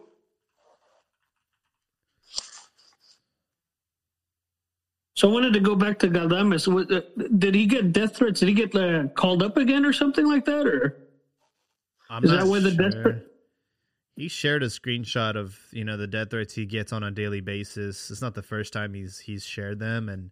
So 5.15 5.29
I 5.29 5.33
wanted 5.33 5.53
to 5.53 5.61
go 5.61 5.77
back 5.77 5.99
to 6.01 6.09
Galdames. 6.09 6.67
Uh, 6.69 7.01
Did 7.39 7.55
he 7.55 7.67
get 7.67 7.93
death 7.93 8.17
threats? 8.17 8.41
Did 8.41 8.49
he 8.49 8.55
get 8.55 8.75
uh, 8.75 9.07
called 9.15 9.43
up 9.43 9.57
again 9.57 9.85
or 9.85 9.93
something 9.93 10.27
like 10.27 10.45
that? 10.47 10.67
Or 10.67 10.97
I'm 12.11 12.25
Is 12.25 12.31
that 12.31 12.47
where 12.47 12.61
the 12.61 12.75
sure. 12.75 12.91
death 12.91 13.03
threat- 13.03 13.23
He 14.17 14.29
shared 14.29 14.63
a 14.63 14.67
screenshot 14.67 15.37
of 15.37 15.57
you 15.73 15.85
know 15.85 15.97
the 15.97 16.07
death 16.09 16.31
threats 16.31 16.55
he 16.55 16.67
gets 16.67 16.93
on 16.93 17.03
a 17.05 17.11
daily 17.11 17.41
basis. 17.41 18.11
It's 18.11 18.21
not 18.23 18.35
the 18.35 18.43
first 18.43 18.73
time 18.73 18.93
he's 18.95 19.19
he's 19.21 19.45
shared 19.45 19.79
them, 19.79 20.09
and 20.09 20.31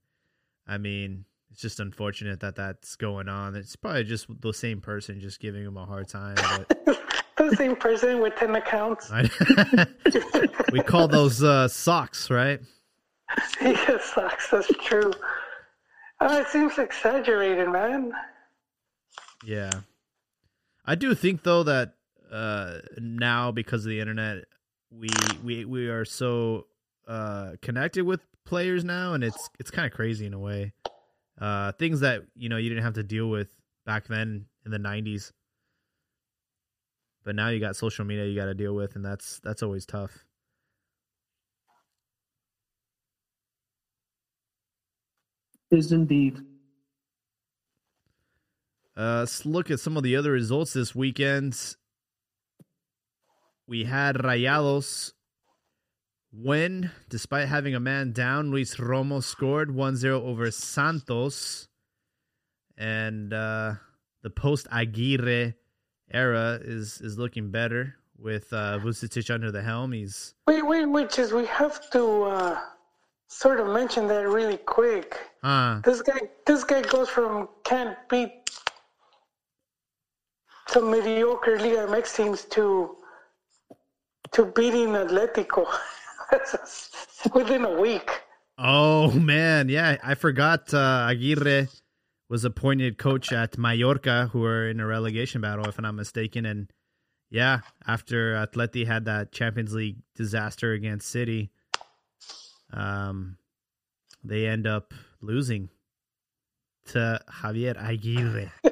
I 0.67 0.79
mean 0.79 1.25
it's 1.53 1.61
just 1.61 1.81
unfortunate 1.81 2.41
that 2.41 2.57
that's 2.57 2.97
going 2.97 3.29
on. 3.29 3.55
It's 3.55 3.77
probably 3.77 4.05
just 4.05 4.27
the 4.41 4.53
same 4.55 4.81
person 4.81 5.21
just 5.21 5.39
giving 5.39 5.63
him 5.65 5.77
a 5.77 5.85
hard 5.87 6.09
time. 6.09 6.35
But 6.37 6.99
The 7.37 7.57
same 7.57 7.75
person 7.77 8.21
with 8.21 8.37
10 8.37 8.55
accounts. 8.57 9.11
We 10.73 10.81
call 10.81 11.09
those 11.09 11.43
uh, 11.43 11.67
socks, 11.69 12.31
right? 12.31 12.61
He 13.61 13.75
sucks. 13.75 14.51
That's 14.51 14.69
true. 14.85 15.13
Uh, 16.21 16.39
it 16.41 16.49
seems 16.49 16.79
exaggerated, 16.79 17.69
man. 17.69 18.13
Yeah. 19.45 19.71
I 20.85 20.95
do 20.95 21.15
think 21.15 21.43
though 21.43 21.63
that 21.65 21.95
uh 22.31 22.79
now 22.99 23.51
because 23.53 23.85
of 23.85 23.91
the 23.91 24.01
internet 24.01 24.45
we 24.91 25.09
we 25.45 25.65
we 25.65 25.89
are 25.89 26.05
so 26.05 26.67
uh 27.07 27.53
connected 27.61 28.05
with 28.05 28.21
players 28.45 28.85
now 28.85 29.13
and 29.15 29.23
it's 29.23 29.51
it's 29.59 29.71
kind 29.71 29.87
of 29.87 29.93
crazy 29.93 30.27
in 30.27 30.35
a 30.35 30.39
way. 30.39 30.73
Uh 31.41 31.73
things 31.73 32.01
that, 32.01 32.23
you 32.35 32.49
know, 32.49 32.57
you 32.57 32.69
didn't 32.69 32.85
have 32.85 32.95
to 32.95 33.03
deal 33.03 33.29
with 33.29 33.49
back 33.87 34.07
then 34.07 34.47
in 34.65 34.71
the 34.71 34.79
90s. 34.79 35.33
But 37.25 37.37
now 37.37 37.49
you 37.49 37.61
got 37.61 37.77
social 37.77 38.05
media 38.05 38.27
you 38.27 38.35
got 38.35 38.47
to 38.47 38.55
deal 38.55 38.75
with 38.75 38.97
and 38.97 39.05
that's 39.05 39.41
that's 39.45 39.63
always 39.63 39.87
tough. 39.87 40.25
Is 45.73 45.91
indeed. 45.91 46.39
Uh, 48.95 49.21
let's 49.21 49.47
look 49.47 49.71
at 49.71 49.81
some 49.81 49.97
of 49.97 50.03
the 50.03 50.17
other 50.17 50.31
results 50.31 50.75
this 50.75 50.95
weekend. 50.95 51.59
We 53.67 53.85
had 53.85 54.17
Rayados 54.17 55.13
win 56.31 56.91
despite 57.09 57.49
having 57.49 57.75
a 57.75 57.81
man 57.81 58.13
down. 58.13 58.51
Luis 58.51 58.77
Romo 58.77 59.23
scored 59.23 59.75
1 59.75 59.97
0 59.97 60.23
over 60.23 60.51
Santos. 60.51 61.69
And 62.77 63.33
uh, 63.33 63.75
the 64.23 64.29
post 64.29 64.67
Aguirre 64.71 65.55
era 66.11 66.61
is, 66.63 67.01
is 67.01 67.17
looking 67.17 67.51
better 67.51 67.97
with 68.19 68.53
uh, 68.53 68.79
Vucetich 68.79 69.33
under 69.33 69.51
the 69.51 69.63
helm. 69.63 69.93
He's 69.93 70.35
Wait, 70.47 70.67
wait, 70.67 70.85
which 70.85 71.19
is 71.19 71.33
we 71.33 71.47
have 71.47 71.91
to 71.93 72.25
uh, 72.25 72.61
sort 73.33 73.61
of 73.61 73.67
mention 73.69 74.07
that 74.09 74.29
really 74.29 74.59
quick. 74.59 75.19
uh, 75.43 75.81
This 75.81 76.03
guy, 76.03 76.21
this 76.47 76.65
guy 76.65 76.83
goes 76.83 77.09
from 77.09 77.49
can't 77.65 77.97
beat 78.11 78.33
some 80.69 80.91
mediocre 80.91 81.59
Liga 81.59 81.87
MX 81.87 82.17
teams 82.17 82.45
to 82.47 82.97
to 84.33 84.47
beating 84.47 84.89
Atletico 84.89 85.67
within 87.35 87.65
a 87.65 87.81
week. 87.81 88.11
Oh 88.59 89.11
man, 89.13 89.69
yeah, 89.69 89.97
I 90.03 90.15
forgot 90.15 90.73
uh, 90.73 91.09
Aguirre 91.11 91.69
was 92.29 92.45
appointed 92.45 92.97
coach 92.97 93.33
at 93.33 93.59
Mallorca, 93.59 94.29
who 94.33 94.45
are 94.45 94.69
in 94.69 94.81
a 94.81 94.87
relegation 94.87 95.41
battle, 95.41 95.67
if 95.69 95.79
I'm 95.79 95.83
not 95.83 95.95
mistaken. 95.95 96.47
And 96.47 96.73
yeah, 97.31 97.61
after 97.87 98.35
Atleti 98.35 98.87
had 98.87 99.05
that 99.07 99.33
Champions 99.33 99.75
League 99.75 99.99
disaster 100.15 100.73
against 100.73 101.09
City, 101.09 101.51
um, 102.73 103.37
they 104.25 104.47
end 104.47 104.67
up 104.67 104.95
losing 105.21 105.69
to 106.89 107.21
Javier 107.31 107.77
Aguirre. 107.77 108.51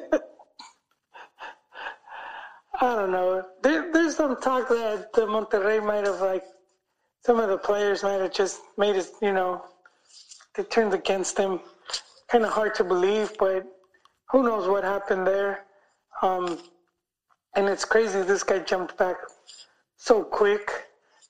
I 2.83 2.97
don't 2.97 3.13
know. 3.13 3.45
There, 3.63 3.93
there's 3.93 4.17
some 4.17 4.41
talk 4.41 4.69
that 4.71 5.13
the 5.13 5.27
Monterrey 5.27 5.85
might 5.85 6.07
have 6.07 6.21
like 6.21 6.45
some 7.25 7.39
of 7.39 7.51
the 7.51 7.59
players 7.59 8.03
might 8.03 8.21
have 8.21 8.33
just 8.33 8.63
made 8.79 8.97
it. 8.97 9.11
You 9.21 9.33
know, 9.33 9.63
they 10.55 10.63
turned 10.65 10.95
against 10.95 11.37
him. 11.37 11.61
Kind 12.29 12.45
of 12.45 12.53
hard 12.53 12.75
to 12.77 12.85
believe, 12.85 13.33
but 13.39 13.67
who 14.31 14.43
knows 14.43 14.69
what 14.69 14.85
happened 14.85 15.27
there. 15.27 15.65
Um, 16.23 16.59
and 17.55 17.69
it's 17.69 17.85
crazy. 17.85 18.23
This 18.23 18.43
guy 18.43 18.61
jumped 18.61 18.97
back 18.97 19.17
so 19.97 20.23
quick. 20.23 20.71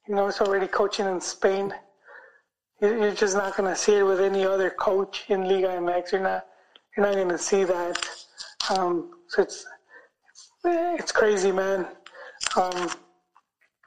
You 0.06 0.14
know, 0.14 0.26
he's 0.26 0.40
already 0.40 0.66
coaching 0.66 1.06
in 1.06 1.20
Spain. 1.20 1.72
You- 2.80 2.98
You're 3.00 3.12
just 3.14 3.36
not 3.36 3.56
going 3.56 3.70
to 3.72 3.76
see 3.76 3.96
it 3.96 4.02
with 4.02 4.20
any 4.20 4.44
other 4.44 4.70
coach 4.70 5.24
in 5.28 5.48
Liga 5.48 5.68
MX. 5.68 6.12
You're 6.12 6.22
not. 6.22 6.46
You're 6.96 7.06
not 7.06 7.14
going 7.14 7.28
to 7.28 7.38
see 7.38 7.64
that. 7.64 7.96
Um, 8.70 9.10
so 9.28 9.42
it's 9.42 9.66
it's 10.64 11.12
crazy, 11.12 11.52
man. 11.52 11.86
Um, 12.56 12.90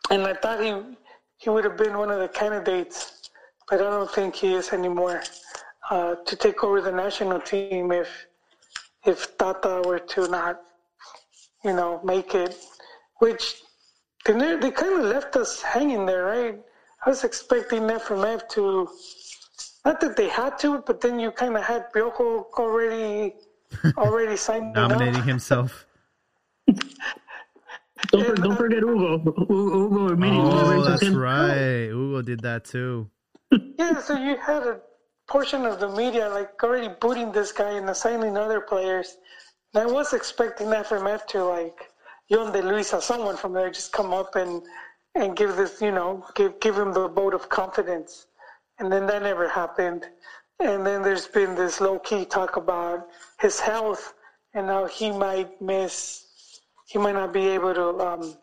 and 0.10 0.24
I 0.24 0.34
thought 0.34 0.62
he 0.64 0.74
he 1.38 1.50
would 1.50 1.66
have 1.66 1.78
been 1.78 1.98
one 1.98 2.10
of 2.12 2.20
the 2.20 2.28
candidates, 2.28 3.30
but 3.70 3.80
I 3.82 3.90
don't 3.90 4.10
think 4.12 4.36
he 4.36 4.54
is 4.54 4.72
anymore 4.74 5.22
uh, 5.90 6.16
to 6.16 6.36
take 6.36 6.64
over 6.64 6.80
the 6.82 6.92
national 6.92 7.40
team 7.42 7.92
if 7.92 8.10
if 9.06 9.38
Tata 9.38 9.82
were 9.86 10.00
to 10.00 10.28
not, 10.28 10.62
you 11.64 11.74
know, 11.74 12.00
make 12.04 12.34
it. 12.36 12.56
Which 13.20 13.56
they 14.26 14.56
they 14.58 14.72
kind 14.72 14.94
of 15.00 15.06
left 15.06 15.36
us 15.36 15.62
hanging 15.62 16.06
there, 16.06 16.26
right? 16.26 16.60
I 17.06 17.10
was 17.10 17.24
expecting 17.24 17.82
FMF 17.84 18.48
to, 18.50 18.88
not 19.86 20.00
that 20.02 20.16
they 20.16 20.30
had 20.30 20.58
to, 20.60 20.80
but 20.86 21.02
then 21.02 21.20
you 21.20 21.32
kind 21.32 21.58
of 21.58 21.64
had 21.64 21.92
Piojo 21.94 22.46
already 22.58 23.34
already 23.98 24.38
signed 24.38 24.78
up. 24.78 24.90
Nominating 24.92 25.24
himself. 25.24 25.86
Don't, 28.12 28.26
for- 28.26 28.36
don't 28.36 28.56
forget 28.56 28.80
Hugo. 28.80 29.18
Hugo 29.18 29.34
oh, 29.50 29.90
Hugo 29.90 30.14
immediately 30.14 30.52
Oh, 30.52 30.84
that's 30.84 31.02
him. 31.02 31.16
right. 31.18 31.86
Hugo 31.88 32.22
did 32.22 32.42
that 32.42 32.66
too. 32.66 33.10
Yeah, 33.78 34.00
so 34.00 34.18
you 34.18 34.38
had 34.38 34.64
a 34.64 34.80
portion 35.28 35.66
of 35.66 35.80
the 35.80 35.90
media 35.90 36.28
like 36.30 36.52
already 36.64 36.90
booting 37.00 37.32
this 37.32 37.52
guy 37.52 37.72
and 37.72 37.90
assigning 37.90 38.36
other 38.38 38.62
players. 38.62 39.18
And 39.74 39.84
I 39.84 39.86
was 39.92 40.14
expecting 40.14 40.68
FMF 40.68 41.26
to 41.28 41.44
like 41.46 41.92
Yon 42.30 42.52
De 42.52 42.62
Luisa, 42.62 43.02
someone 43.02 43.38
from 43.38 43.54
there, 43.54 43.70
just 43.70 43.92
come 43.92 44.14
up 44.14 44.36
and 44.36 44.62
and 45.16 45.36
give 45.36 45.56
this, 45.56 45.82
you 45.82 45.92
know, 45.92 46.26
give 46.36 46.60
give 46.60 46.78
him 46.78 46.94
the 46.94 47.08
vote 47.08 47.34
of 47.34 47.50
confidence. 47.50 48.28
And 48.80 48.92
then 48.92 49.06
that 49.08 49.22
never 49.22 49.48
happened. 49.48 50.08
And 50.60 50.86
then 50.86 51.02
there's 51.02 51.28
been 51.28 51.56
this 51.56 51.82
low 51.82 52.00
key 52.00 52.26
talk 52.26 52.58
about 52.58 53.08
his 53.40 53.60
health 53.60 54.14
and 54.54 54.68
how 54.68 54.86
he 54.86 55.12
might 55.12 55.62
miss, 55.62 56.26
he 56.88 56.98
might 56.98 57.14
not 57.14 57.34
be 57.34 57.48
able 57.48 57.74
to 57.74 57.88
um, 58.00 58.36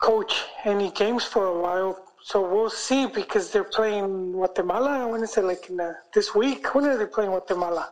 coach 0.00 0.44
any 0.64 0.90
games 0.90 1.24
for 1.24 1.46
a 1.46 1.60
while. 1.60 1.98
So 2.22 2.40
we'll 2.40 2.70
see 2.70 3.06
because 3.06 3.50
they're 3.50 3.64
playing 3.64 4.32
Guatemala. 4.32 5.08
When 5.08 5.22
is 5.22 5.36
it? 5.36 5.44
Like 5.44 5.68
in 5.68 5.76
the, 5.76 5.94
this 6.14 6.34
week? 6.34 6.74
When 6.74 6.86
are 6.86 6.96
they 6.96 7.06
playing 7.06 7.30
Guatemala? 7.30 7.90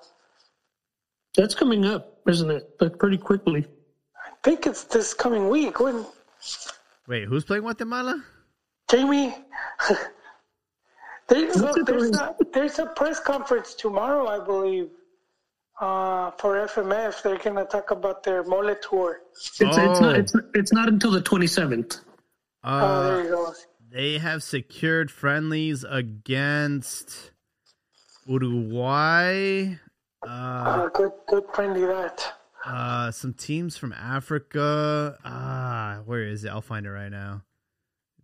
That's 1.37 1.55
coming 1.55 1.85
up, 1.85 2.19
isn't 2.29 2.51
it? 2.51 2.69
Like 2.81 2.99
pretty 2.99 3.19
quickly. 3.19 3.67
I 4.17 4.31
think 4.43 4.67
it's 4.67 4.85
this 4.85 5.13
coming 5.15 5.49
week. 5.49 5.81
When 5.81 6.07
Wait, 7.09 7.25
who's 7.25 7.45
playing 7.45 7.63
Guatemala? 7.63 8.23
Jamie, 8.91 9.35
there's, 11.29 11.61
What's 11.61 11.79
a, 11.79 11.83
there's, 11.83 12.11
a, 12.11 12.37
there's 12.53 12.79
a 12.79 12.87
press 12.87 13.21
conference 13.21 13.75
tomorrow, 13.75 14.27
I 14.29 14.45
believe, 14.45 14.89
uh, 15.81 16.31
for 16.33 16.67
FMF. 16.67 17.23
They're 17.23 17.39
gonna 17.39 17.65
talk 17.65 17.91
about 17.91 18.23
their 18.23 18.45
mole 18.45 18.75
tour. 18.89 19.21
It's, 19.33 19.61
it's 19.61 19.77
not. 19.77 20.03
Oh. 20.03 20.11
It's, 20.11 20.33
it's 20.55 20.73
not 20.73 20.89
until 20.89 21.11
the 21.11 21.21
twenty 21.23 21.47
seventh. 21.47 21.99
Oh, 22.65 22.71
Uh, 22.71 23.07
there 23.07 23.23
you 23.25 23.31
go. 23.31 23.55
They 23.91 24.19
have 24.19 24.43
secured 24.43 25.11
friendlies 25.11 25.85
against 25.85 27.33
Uruguay, 28.27 29.77
uh, 30.27 30.29
Uh, 30.29 30.89
good, 30.89 31.13
good 31.29 31.45
friendly 31.53 31.85
that. 31.85 32.33
Uh, 32.67 33.11
some 33.11 33.33
teams 33.35 33.77
from 33.77 33.93
Africa. 33.93 35.19
Ah, 35.25 36.01
where 36.05 36.23
is 36.23 36.45
it? 36.45 36.49
I'll 36.51 36.61
find 36.63 36.87
it 36.87 36.91
right 36.91 37.11
now. 37.11 37.43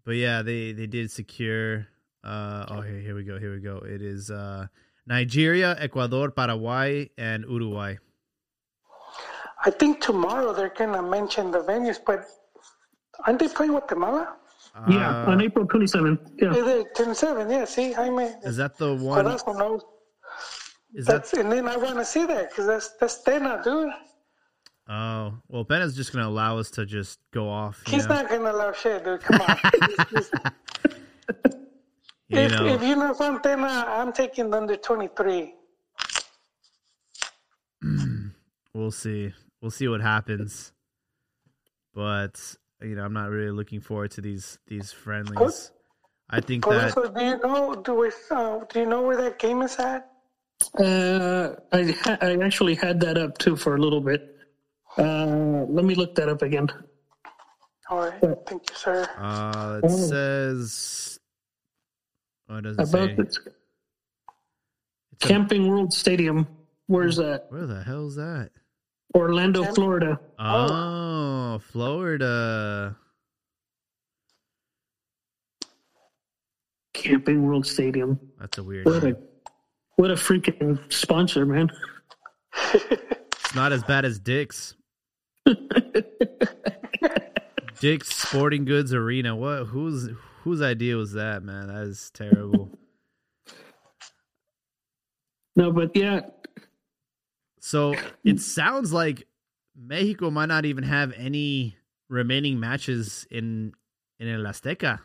But 0.05 0.17
yeah, 0.17 0.43
they 0.43 0.73
they 0.73 0.87
did 0.87 1.11
secure. 1.11 1.87
Uh, 2.25 2.67
oh, 2.69 2.81
here 2.81 2.99
here 2.99 3.15
we 3.15 3.25
go. 3.25 3.39
Here 3.39 3.53
we 3.53 3.61
go. 3.61 3.79
It 3.79 4.03
is 4.03 4.31
uh, 4.31 4.67
Nigeria, 5.07 5.77
Ecuador, 5.79 6.31
Paraguay, 6.31 7.11
and 7.19 7.45
Uruguay. 7.49 7.97
I 9.65 9.71
think 9.71 10.01
tomorrow 10.01 10.53
they're 10.53 10.71
gonna 10.77 11.03
mention 11.03 11.51
the 11.51 11.61
venues, 11.61 11.99
but 12.05 12.25
aren't 13.27 13.39
they 13.41 13.49
playing 13.49 13.73
Guatemala? 13.73 14.37
yeah, 14.89 15.25
Uh, 15.25 15.33
on 15.33 15.41
April 15.43 15.67
twenty 15.67 15.87
seventh. 15.87 16.21
Yeah. 16.41 16.55
Yeah, 16.55 16.63
they're 16.63 16.85
27, 16.95 17.51
yeah, 17.51 17.65
see, 17.65 17.95
I 17.97 18.11
mean, 18.11 18.33
is 18.45 18.57
that 18.59 18.77
the 18.77 18.95
one? 18.95 19.25
Corazon 19.25 19.59
knows. 19.59 19.83
Is 20.95 21.07
that 21.07 21.13
That's, 21.25 21.33
and 21.35 21.51
then 21.51 21.67
I 21.67 21.77
want 21.77 21.97
to 21.97 22.05
see 22.05 22.25
that 22.27 22.51
because 22.51 22.67
that's 22.67 22.91
that's 23.01 23.23
Tena, 23.25 23.63
dude. 23.65 23.91
Oh 24.89 25.35
well, 25.49 25.65
Ben 25.65 25.83
is 25.83 25.95
just 25.95 26.13
gonna 26.13 26.27
allow 26.29 26.59
us 26.59 26.71
to 26.73 26.87
just 26.87 27.19
go 27.33 27.49
off. 27.49 27.83
You 27.87 27.95
He's 27.95 28.07
know, 28.09 28.15
not 28.15 28.31
gonna 28.31 28.51
allow 28.53 28.73
shit, 28.73 29.05
dude. 29.05 29.21
Come 29.21 29.41
on. 29.43 29.57
He's- 30.11 30.31
you 32.31 32.39
if, 32.41 32.53
know. 32.53 32.67
if 32.67 32.83
you 32.83 32.97
know 32.97 33.15
from 33.15 33.39
Tena, 33.41 33.85
I'm 33.87 34.13
taking 34.13 34.51
the 34.51 34.57
under 34.59 34.77
23. 34.77 35.55
we'll 38.75 38.91
see. 38.91 39.33
We'll 39.63 39.71
see 39.71 39.89
what 39.89 40.01
happens. 40.01 40.73
But 41.95 42.41
you 42.83 42.95
know, 42.97 43.05
I'm 43.05 43.13
not 43.15 43.31
really 43.31 43.51
looking 43.51 43.81
forward 43.81 44.11
to 44.13 44.21
these 44.21 44.59
these 44.67 44.93
friendlies. 44.93 45.73
I 46.31 46.41
think 46.41 46.65
that 46.67 46.93
Corazon, 46.93 47.15
do 47.15 47.25
you 47.25 47.39
know? 47.39 47.75
Do 47.75 47.95
we? 47.95 48.11
Uh, 48.31 48.59
do 48.71 48.81
you 48.81 48.87
know 48.87 49.03
where 49.03 49.17
that 49.17 49.39
game 49.39 49.63
is 49.63 49.77
at? 49.77 50.11
Uh, 50.79 51.55
I 51.73 51.93
ha- 52.03 52.19
I 52.21 52.37
actually 52.43 52.75
had 52.75 53.01
that 53.01 53.17
up 53.17 53.39
too 53.39 53.57
for 53.57 53.75
a 53.75 53.79
little 53.79 54.01
bit. 54.01 54.37
Uh, 54.99 55.65
let 55.69 55.85
me 55.85 55.95
look 55.95 56.15
that 56.17 56.29
up 56.29 56.43
again. 56.43 56.69
All 57.91 57.99
right, 58.11 58.21
thank 58.47 58.69
you, 58.69 58.77
sir. 58.77 59.09
uh, 59.17 59.81
it 59.83 59.91
Oh. 59.91 59.97
says. 60.09 61.21
Oh, 62.49 62.57
it 62.57 62.63
doesn't 62.63 62.81
About 62.89 63.09
say. 63.11 63.15
this 63.15 63.39
It's 63.39 65.25
a- 65.25 65.29
Camping 65.29 65.69
World 65.69 65.93
Stadium. 65.93 66.47
Where's 66.87 67.17
that? 67.17 67.47
where 67.51 67.67
the 67.67 67.83
hell's 67.83 68.17
that? 68.17 68.51
Orlando, 69.15 69.65
Florida. 69.75 70.19
Oh, 70.39 71.59
Florida. 71.61 72.97
Camping 76.95 77.47
World 77.47 77.67
Stadium. 77.67 78.19
That's 78.39 78.59
a 78.59 78.63
weird. 78.65 78.85
What 78.87 79.03
name. 79.05 79.15
a 79.15 79.51
what 79.97 80.11
a 80.11 80.15
freaking 80.15 80.81
sponsor, 80.93 81.47
man. 81.47 81.71
It's 82.75 83.55
not 83.55 83.73
as 83.73 83.83
bad 83.83 84.05
as 84.05 84.19
Dick's. 84.19 84.75
Dick's 87.81 88.15
Sporting 88.15 88.65
Goods 88.65 88.93
Arena. 88.93 89.37
What? 89.37 89.67
Whose 89.67 90.11
whose 90.43 90.63
idea 90.63 90.97
was 90.97 91.13
that, 91.13 91.43
man? 91.43 91.69
That 91.69 91.83
is 91.83 92.11
terrible. 92.13 92.71
No, 95.57 95.73
but 95.73 95.97
yeah, 95.97 96.21
So 97.61 97.95
it 98.25 98.41
sounds 98.41 98.93
like 98.93 99.27
Mexico 99.77 100.31
might 100.31 100.47
not 100.47 100.65
even 100.65 100.85
have 100.85 101.13
any 101.17 101.77
remaining 102.09 102.61
matches 102.61 103.27
in 103.31 103.73
in 104.21 104.29
El 104.29 104.43
Azteca 104.43 105.01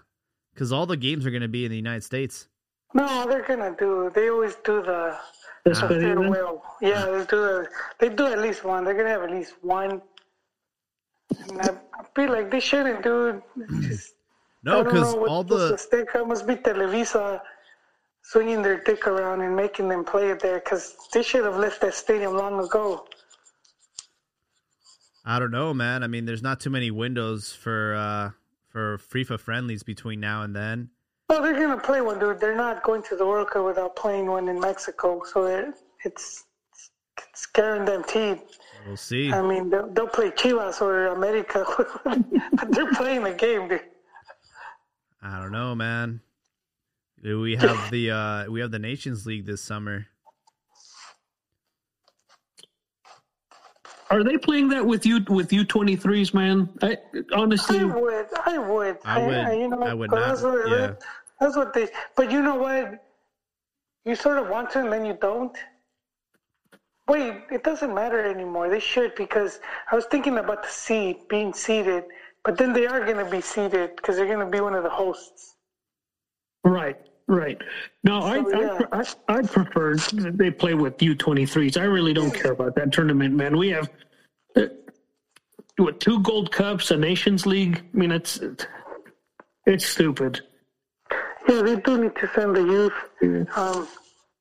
because 0.54 0.72
all 0.72 0.86
the 0.86 0.98
games 0.98 1.26
are 1.26 1.32
going 1.32 1.42
to 1.42 1.48
be 1.48 1.66
in 1.66 1.72
the 1.72 1.78
United 1.78 2.04
States. 2.04 2.48
No, 2.94 3.26
they're 3.28 3.42
gonna 3.42 3.76
do. 3.78 4.12
They 4.14 4.30
always 4.30 4.56
do 4.64 4.84
the 4.84 5.18
that's 5.66 5.82
what 5.82 5.94
it 5.94 6.04
is. 6.04 6.04
farewell. 6.04 6.64
Yeah, 6.82 7.06
they 7.06 7.26
do. 7.26 7.26
The, 7.26 7.68
they 8.00 8.10
do 8.10 8.28
at 8.28 8.40
least 8.40 8.64
one. 8.64 8.84
They're 8.84 8.94
gonna 8.94 9.10
have 9.10 9.24
at 9.24 9.32
least 9.32 9.56
one. 9.62 10.02
And 11.50 11.62
I, 11.62 11.70
I 12.00 12.04
feel 12.16 12.32
like 12.32 12.52
they 12.52 12.60
shouldn't 12.60 13.04
do. 13.04 13.42
It's 13.58 13.88
just, 13.88 14.14
I 14.66 14.72
No, 14.72 14.84
because 14.84 15.14
all 15.14 15.44
the 15.44 15.74
Azteca 15.76 16.28
must 16.28 16.48
be 16.48 16.56
Televisa 16.56 17.42
swinging 18.22 18.62
their 18.62 18.80
dick 18.82 19.06
around 19.08 19.42
and 19.42 19.56
making 19.56 19.90
them 19.90 20.04
play 20.06 20.30
it 20.30 20.40
there 20.40 20.60
because 20.60 20.96
they 21.14 21.24
should 21.24 21.44
have 21.44 21.58
left 21.58 21.82
that 21.82 21.94
stadium 21.94 22.36
long 22.38 22.64
ago. 22.64 23.06
I 25.26 25.40
don't 25.40 25.52
know, 25.52 25.74
man. 25.74 26.04
I 26.04 26.08
mean, 26.08 26.26
there's 26.26 26.42
not 26.44 26.60
too 26.60 26.70
many 26.70 26.92
windows 26.92 27.54
for 27.54 27.96
uh 27.96 28.32
for 28.70 28.98
FIFA 28.98 29.40
friendlies 29.40 29.84
between 29.84 30.20
now 30.20 30.42
and 30.44 30.56
then. 30.56 30.90
Oh, 31.30 31.42
they're 31.42 31.54
gonna 31.54 31.80
play 31.80 32.02
one, 32.02 32.20
dude. 32.20 32.40
They're 32.40 32.56
not 32.56 32.84
going 32.84 33.04
to 33.04 33.16
the 33.16 33.26
World 33.26 33.50
Cup 33.50 33.66
without 33.66 33.96
playing 33.96 34.28
one 34.28 34.48
in 34.50 34.60
Mexico, 34.60 35.22
so 35.26 35.46
it- 35.46 35.76
it's 36.06 36.44
it's 37.32 37.46
guaranteed. 37.48 38.42
We'll 38.86 38.98
see. 38.98 39.32
I 39.32 39.42
mean, 39.42 39.70
they'll, 39.70 39.88
they'll 39.90 40.08
play 40.08 40.30
Chivas 40.32 40.82
or 40.82 41.08
America, 41.08 41.66
but 42.04 42.72
they're 42.72 42.92
playing 42.94 43.24
the 43.24 43.34
game, 43.34 43.68
dude. 43.70 43.82
I 45.22 45.40
don't 45.40 45.52
know, 45.54 45.74
man. 45.74 46.20
We 47.24 47.56
have 47.56 47.90
the 47.90 48.12
uh 48.12 48.52
we 48.52 48.60
have 48.60 48.72
the 48.72 48.80
Nations 48.80 49.26
League 49.26 49.46
this 49.46 49.62
summer. 49.62 50.06
Are 54.10 54.24
they 54.24 54.38
playing 54.38 54.68
that 54.70 54.86
with 54.86 55.06
you 55.06 55.22
with 55.30 55.52
U 55.54 55.64
twenty 55.64 55.96
threes, 55.96 56.34
man? 56.34 56.70
I 56.82 56.98
honestly, 57.34 57.80
I 57.80 57.84
would, 57.86 58.26
I 58.46 58.58
would, 58.58 58.98
I 59.06 59.26
would- 59.26 59.60
you 59.60 59.68
know, 59.70 59.82
I 59.84 59.94
would 59.94 60.12
not, 60.12 60.20
That's 60.28 60.42
what, 60.42 60.70
yeah. 60.70 60.94
that's 61.40 61.56
what 61.56 61.74
they. 61.74 61.88
But 62.16 62.30
you 62.32 62.42
know 62.42 62.56
what? 62.56 63.04
You 64.06 64.16
sort 64.16 64.38
of 64.38 64.50
want 64.50 64.70
to, 64.72 64.82
and 64.82 64.92
then 64.92 65.06
you 65.06 65.18
don't. 65.20 65.56
Wait, 67.08 67.34
it 67.52 67.64
doesn't 67.64 67.94
matter 67.94 68.24
anymore. 68.24 68.70
They 68.70 68.80
should 68.80 69.14
because 69.16 69.60
I 69.92 69.96
was 69.96 70.06
thinking 70.06 70.38
about 70.38 70.64
the 70.64 70.70
seed 70.70 71.28
being 71.28 71.54
seated, 71.54 72.06
but 72.44 72.58
then 72.58 72.72
they 72.72 72.88
are 72.88 73.04
going 73.04 73.18
to 73.18 73.30
be 73.30 73.42
seated 73.42 73.96
because 73.98 74.16
they're 74.16 74.26
going 74.26 74.40
to 74.40 74.46
be 74.46 74.62
one 74.62 74.74
of 74.74 74.84
the 74.84 74.90
hosts. 74.90 75.56
right, 76.64 76.98
right. 77.28 77.58
No, 78.06 78.20
I, 78.20 78.36
yeah. 78.38 78.80
I, 78.92 79.02
I, 79.28 79.38
I 79.40 79.42
prefer 79.42 79.96
they 79.96 80.52
play 80.52 80.76
with 80.76 81.02
U 81.02 81.14
twenty 81.16 81.46
threes. 81.46 81.76
I 81.76 81.84
really 81.84 82.14
don't 82.14 82.34
care 82.34 82.54
about 82.54 82.76
that 82.76 82.94
tournament, 82.94 83.36
man. 83.36 83.58
We 83.58 83.70
have 83.70 83.90
uh, 84.56 84.68
what 85.78 86.00
two 86.00 86.22
gold 86.22 86.52
cups, 86.54 86.92
a 86.92 86.98
Nations 86.98 87.46
League. 87.46 87.84
I 87.94 87.98
mean, 87.98 88.12
it's 88.12 88.40
it's 89.66 89.86
stupid. 89.86 90.40
Yeah, 91.50 91.62
they 91.64 91.76
do 91.76 92.02
need 92.02 92.16
to 92.16 92.30
send 92.34 92.56
the 92.56 92.62
youth. 92.62 92.94
Um, 93.58 93.88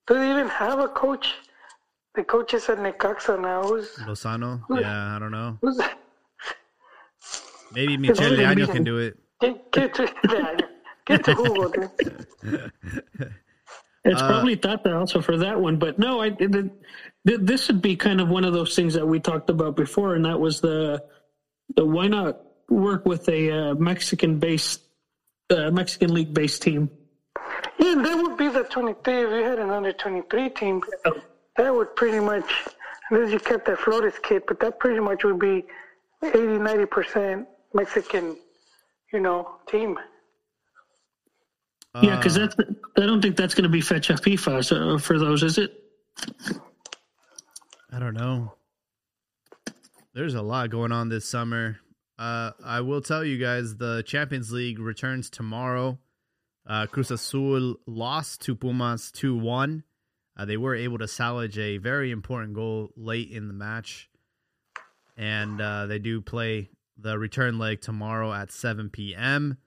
do 0.07 0.15
they 0.15 0.31
even 0.31 0.49
have 0.49 0.79
a 0.79 0.89
coach? 0.89 1.35
The 2.15 2.25
coach 2.25 2.53
is 2.55 2.69
at 2.69 2.79
Necaxa 2.79 3.41
now. 3.41 3.63
Who's 3.63 3.91
Lozano? 4.07 4.63
Yeah, 4.71 5.17
I 5.17 5.19
don't 5.19 5.31
know. 5.31 5.59
who's? 5.63 5.81
Maybe 7.73 7.95
It's 8.09 8.21
Michel 8.21 8.33
Leaño 8.37 8.71
can 8.71 8.85
do 8.85 8.99
it. 8.99 9.17
Get, 9.41 9.73
get 9.73 9.95
to 9.95 10.13
yeah, 10.31 10.57
get 11.07 11.25
to 11.25 11.35
Google, 11.35 11.69
dude. 11.71 12.73
It's 14.05 14.21
Uh, 14.21 14.27
probably 14.27 14.57
Tata 14.57 14.97
also 14.97 15.21
for 15.21 15.37
that 15.37 15.61
one, 15.61 15.79
but 15.79 15.97
no, 15.97 16.21
I 16.21 16.27
it, 16.39 16.53
it, 17.25 17.47
this 17.47 17.69
would 17.69 17.81
be 17.81 17.95
kind 17.95 18.21
of 18.21 18.29
one 18.29 18.45
of 18.45 18.53
those 18.53 18.75
things 18.75 18.95
that 18.95 19.07
we 19.07 19.21
talked 19.21 19.49
about 19.49 19.77
before, 19.77 20.17
and 20.17 20.25
that 20.25 20.41
was 20.41 20.61
the 20.61 21.05
the 21.77 21.87
why 21.87 22.09
not 22.09 22.41
work 22.69 23.07
with 23.07 23.29
a 23.29 23.51
uh, 23.71 23.75
Mexican 23.77 24.41
based 24.41 24.81
uh, 25.51 25.71
Mexican 25.71 26.13
league 26.13 26.35
based 26.35 26.63
team. 26.63 26.91
Yeah, 27.79 27.95
that 28.03 28.17
would 28.21 28.37
be 28.37 28.49
the 28.49 28.65
23. 28.65 29.23
If 29.23 29.31
you 29.31 29.45
had 29.45 29.61
an 29.61 29.71
under 29.71 29.93
23 29.93 30.51
team, 30.51 30.83
that 31.57 31.75
would 31.75 31.95
pretty 31.97 32.21
much, 32.21 32.51
unless 33.11 33.33
you 33.33 33.39
kept 33.39 33.67
that 33.67 33.79
Flores 33.79 34.15
kid, 34.23 34.43
but 34.47 34.61
that 34.61 34.79
pretty 34.79 35.01
much 35.01 35.25
would 35.25 35.39
be 35.39 35.65
80, 36.23 36.37
90% 36.37 37.47
Mexican, 37.75 38.37
you 39.13 39.21
know, 39.21 39.57
team. 39.69 39.99
yeah, 42.03 42.17
because 42.17 42.37
Uh, 42.37 42.41
that's 42.47 42.57
I 42.97 43.07
don't 43.07 43.21
think 43.23 43.37
that's 43.37 43.55
going 43.55 43.65
to 43.65 43.69
be 43.71 43.81
fecha 43.81 44.15
FIFA 44.15 44.65
so, 44.65 44.99
for 44.99 45.19
those, 45.19 45.43
is 45.43 45.59
it? 45.59 45.73
I 47.91 47.99
don't 47.99 48.15
know. 48.15 48.55
There's 50.15 50.35
a 50.35 50.43
lot 50.43 50.71
going 50.71 50.93
on 50.93 51.09
this 51.09 51.27
summer. 51.27 51.79
Uh, 52.19 52.53
I 52.65 52.81
will 52.83 53.01
tell 53.01 53.25
you 53.25 53.39
guys 53.39 53.77
the 53.77 54.03
Champions 54.07 54.53
League 54.53 54.79
returns 54.79 55.31
tomorrow. 55.31 55.99
Uh, 56.67 56.87
Cruz 56.87 57.11
Azul 57.11 57.77
lost 57.87 58.43
to 58.43 58.55
Pumas 58.55 59.11
2 59.13 59.35
1. 59.37 59.83
Uh, 60.37 60.45
they 60.45 60.57
were 60.57 60.75
able 60.75 60.99
to 60.99 61.09
salvage 61.09 61.59
a 61.59 61.79
very 61.79 62.11
important 62.11 62.55
goal 62.55 62.91
late 62.97 63.31
in 63.31 63.49
the 63.49 63.55
match. 63.55 64.09
And 65.17 65.61
uh, 65.61 65.87
they 65.87 65.99
do 65.99 66.21
play 66.21 66.71
the 66.97 67.19
return 67.19 67.59
leg 67.59 67.81
tomorrow 67.81 68.33
at 68.33 68.51
7 68.51 68.89
p.m. 68.91 69.59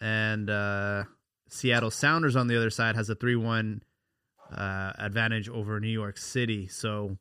And 0.00 0.50
uh, 0.50 1.04
Seattle 1.48 1.90
Sounders 1.90 2.34
on 2.34 2.48
the 2.48 2.56
other 2.56 2.70
side 2.70 2.96
has 2.96 3.08
a 3.10 3.14
3 3.14 3.36
1 3.36 3.82
uh, 4.52 4.92
advantage 4.98 5.48
over 5.48 5.78
New 5.78 5.88
York 5.88 6.18
City. 6.18 6.66
So, 6.66 7.16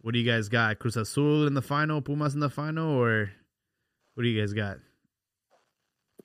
what 0.00 0.12
do 0.14 0.18
you 0.18 0.30
guys 0.30 0.48
got? 0.48 0.78
Cruz 0.78 0.96
Azul 0.96 1.46
in 1.46 1.54
the 1.54 1.62
final, 1.62 2.00
Pumas 2.00 2.34
in 2.34 2.40
the 2.40 2.50
final, 2.50 2.88
or 2.90 3.30
what 4.14 4.22
do 4.22 4.28
you 4.28 4.40
guys 4.40 4.52
got? 4.52 4.78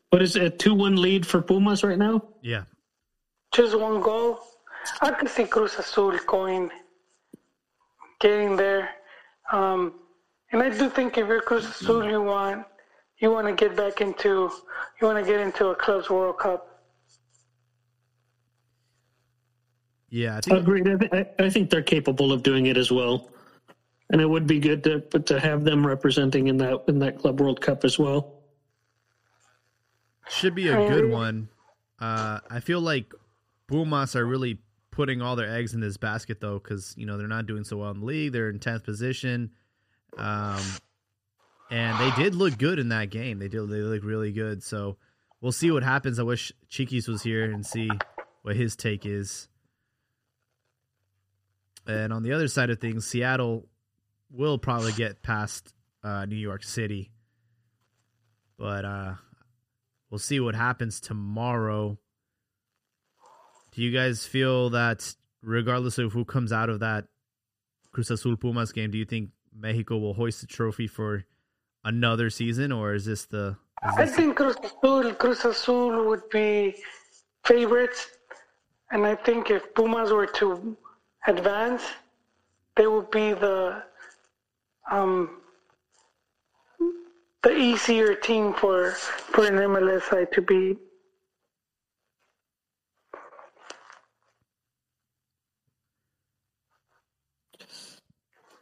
What 0.10 0.22
is 0.22 0.36
it? 0.36 0.44
A 0.44 0.50
two 0.50 0.74
one 0.74 0.96
lead 0.96 1.28
for 1.28 1.42
Pumas 1.42 1.84
right 1.84 1.98
now? 1.98 2.22
Yeah, 2.42 2.64
Just 3.54 3.78
one 3.78 4.02
goal. 4.02 4.40
I 5.02 5.12
could 5.12 5.30
see 5.30 5.46
Cruz 5.46 5.76
Azul 5.78 6.18
going, 6.28 6.70
getting 8.20 8.56
there. 8.56 8.90
Um, 9.52 9.94
and 10.52 10.62
I 10.62 10.70
do 10.70 10.90
think 10.90 11.18
if 11.18 11.28
you're 11.28 11.42
Cruz 11.42 11.66
Azul, 11.66 12.06
you 12.10 12.22
want 12.22 12.66
you 13.20 13.32
want 13.32 13.48
to 13.48 13.54
get 13.54 13.76
back 13.76 14.02
into 14.02 14.52
you 15.02 15.08
want 15.08 15.24
to 15.24 15.30
get 15.30 15.40
into 15.40 15.68
a 15.68 15.76
clubs 15.76 16.10
World 16.10 16.38
Cup. 16.40 16.78
yeah. 20.10 20.38
I 20.38 20.42
think 20.42 20.60
Agreed. 20.60 20.88
I, 20.88 20.96
th- 20.98 21.12
I, 21.14 21.44
I 21.44 21.50
think 21.50 21.70
they're 21.70 21.82
capable 21.82 22.32
of 22.32 22.44
doing 22.44 22.68
it 22.68 22.78
as 22.78 22.92
well, 22.92 23.30
and 24.10 24.22
it 24.22 24.30
would 24.30 24.48
be 24.48 24.60
good 24.60 24.84
to 24.86 25.04
but 25.12 25.26
to 25.28 25.40
have 25.40 25.64
them 25.64 25.86
representing 25.86 26.48
in 26.48 26.58
that 26.58 26.84
in 26.88 27.00
that 27.00 27.18
Club 27.20 27.40
World 27.40 27.62
Cup 27.62 27.84
as 27.84 28.00
well. 28.00 28.42
should 30.30 30.56
be 30.56 30.70
a 30.70 30.76
good 30.88 31.12
one. 31.12 31.50
Uh, 32.00 32.40
I 32.50 32.60
feel 32.60 32.80
like 32.80 33.14
Pumas 33.68 34.16
are 34.16 34.26
really 34.26 34.60
putting 34.98 35.22
all 35.22 35.36
their 35.36 35.48
eggs 35.48 35.76
in 35.76 35.80
this 35.80 35.96
basket 35.96 36.42
though, 36.42 36.58
because 36.58 36.96
you 36.98 37.06
know 37.06 37.20
they're 37.20 37.28
not 37.28 37.46
doing 37.46 37.64
so 37.64 37.78
well 37.78 37.92
in 37.92 38.00
the 38.00 38.06
league. 38.06 38.34
They're 38.34 38.50
in 38.50 38.58
tenth 38.58 38.84
position, 38.84 39.52
um, 40.18 40.60
and 41.70 41.98
they 42.00 42.24
did 42.24 42.34
look 42.34 42.58
good 42.58 42.80
in 42.80 42.90
that 42.90 43.12
game. 43.12 43.38
They 43.38 43.48
did. 43.48 43.70
They 43.70 43.78
look 43.78 44.04
really 44.04 44.32
good. 44.32 44.64
So 44.64 44.98
we'll 45.40 45.52
see 45.52 45.70
what 45.70 45.84
happens. 45.84 46.18
I 46.18 46.24
wish 46.24 46.52
Chiquis 46.68 47.08
was 47.08 47.22
here 47.22 47.44
and 47.44 47.64
see 47.64 47.92
what 48.42 48.56
his 48.56 48.76
take 48.76 49.06
is. 49.06 49.48
And 51.86 52.12
on 52.12 52.24
the 52.24 52.34
other 52.34 52.48
side 52.48 52.72
of 52.72 52.80
things, 52.80 53.06
Seattle 53.06 53.68
will 54.32 54.58
probably 54.58 54.94
get 54.94 55.22
past 55.22 55.76
uh, 56.04 56.26
New 56.26 56.36
York 56.36 56.64
City, 56.64 57.12
but 58.58 58.84
uh, 58.84 59.14
we'll 60.10 60.18
see 60.18 60.40
what 60.40 60.56
happens 60.56 61.00
tomorrow. 61.00 62.00
Do 63.78 63.84
you 63.84 63.92
guys 63.92 64.26
feel 64.26 64.72
that 64.72 65.14
regardless 65.44 66.00
of 66.00 66.12
who 66.12 66.26
comes 66.26 66.52
out 66.52 66.68
of 66.68 66.80
that 66.80 67.06
Cruz 67.92 68.10
Azul 68.10 68.36
Pumas 68.36 68.72
game, 68.72 68.90
do 68.90 68.98
you 68.98 69.06
think 69.06 69.30
Mexico 69.56 70.00
will 70.00 70.16
hoist 70.16 70.42
the 70.42 70.48
trophy 70.48 70.88
for 70.88 71.26
another 71.84 72.32
season, 72.32 72.72
or 72.72 72.96
is 72.96 73.06
this 73.06 73.26
the? 73.26 73.56
Is 73.88 73.96
I 74.00 74.08
think 74.08 74.36
Cruz 74.36 74.56
Azul, 74.64 75.14
Cruz 75.14 75.46
Azul 75.46 76.08
would 76.08 76.28
be 76.32 76.74
favorites, 77.46 78.08
and 78.90 79.06
I 79.06 79.14
think 79.14 79.52
if 79.52 79.72
Pumas 79.76 80.12
were 80.12 80.26
to 80.26 80.76
advance, 81.28 81.84
they 82.76 82.88
would 82.88 83.12
be 83.12 83.34
the 83.34 83.84
um, 84.90 85.38
the 87.44 87.56
easier 87.56 88.16
team 88.16 88.56
for 88.56 88.94
for 89.34 89.46
an 89.46 89.54
MLS 89.54 90.02
side 90.10 90.32
to 90.32 90.42
beat. 90.42 90.80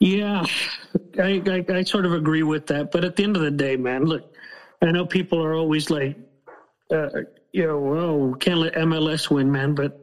Yeah, 0.06 0.46
I, 1.20 1.42
I, 1.48 1.66
I 1.78 1.84
sort 1.84 2.06
of 2.06 2.14
agree 2.14 2.44
with 2.44 2.68
that. 2.68 2.92
But 2.92 3.04
at 3.04 3.16
the 3.16 3.24
end 3.24 3.36
of 3.36 3.42
the 3.42 3.50
day, 3.50 3.76
man, 3.76 4.06
look, 4.06 4.36
I 4.82 4.92
know 4.92 5.06
people 5.06 5.44
are 5.44 5.56
always 5.56 5.90
like, 5.90 6.16
uh, 6.92 7.10
you 7.52 7.66
know, 7.66 7.98
oh, 7.98 8.36
can't 8.40 8.60
let 8.60 8.74
MLS 8.76 9.32
win, 9.32 9.52
man. 9.52 9.74
But 9.74 10.00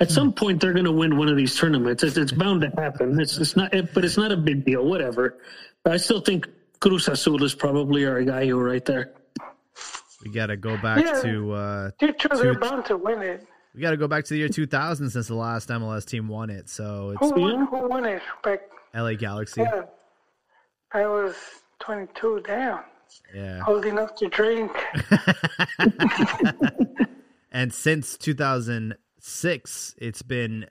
at 0.00 0.12
some 0.12 0.32
point, 0.32 0.60
they're 0.60 0.72
going 0.72 0.84
to 0.84 0.92
win 0.92 1.16
one 1.16 1.28
of 1.28 1.36
these 1.36 1.56
tournaments. 1.58 2.04
It's, 2.04 2.16
it's 2.16 2.30
bound 2.30 2.60
to 2.60 2.68
happen. 2.80 3.20
It's, 3.20 3.36
it's 3.38 3.56
not, 3.56 3.72
but 3.94 4.04
it's 4.04 4.16
not 4.16 4.30
a 4.30 4.36
big 4.36 4.64
deal. 4.64 4.84
Whatever. 4.86 5.38
I 5.84 5.96
still 5.96 6.20
think 6.20 6.46
Cruz 6.78 7.08
Azul 7.08 7.42
is 7.42 7.54
probably 7.54 8.06
our 8.06 8.22
guy 8.22 8.48
right 8.52 8.84
there. 8.84 9.12
We 10.24 10.30
got 10.30 10.46
to 10.46 10.56
go 10.56 10.76
back 10.76 11.04
Yeah. 11.04 11.20
to. 11.22 11.52
Uh, 11.52 11.90
Dude, 11.98 12.16
true, 12.16 12.36
they're 12.38 12.58
bound 12.58 12.84
to 12.86 12.96
win 12.96 13.22
it. 13.22 13.44
we 13.74 13.80
got 13.80 13.90
to 13.90 13.96
go 13.96 14.06
back 14.06 14.22
to 14.26 14.34
the 14.34 14.38
year 14.38 14.48
2000 14.48 15.10
since 15.10 15.26
the 15.26 15.34
last 15.34 15.68
MLS 15.68 16.04
team 16.06 16.28
won 16.28 16.48
it. 16.48 16.68
So 16.68 17.10
it's 17.10 17.20
Who 17.20 17.40
won? 17.40 17.66
Who 17.66 17.88
won 17.88 18.04
it? 18.04 18.22
Back, 18.44 18.60
LA 18.94 19.14
Galaxy. 19.14 19.62
yeah, 19.62 19.82
I 20.92 21.06
was 21.06 21.34
22. 21.80 22.42
Damn, 22.46 22.80
Yeah. 23.34 23.62
old 23.66 23.84
enough 23.86 24.14
to 24.16 24.28
drink. 24.28 24.72
And 27.54 27.70
since 27.74 28.16
2006, 28.16 29.94
it's 29.98 30.22
been 30.22 30.66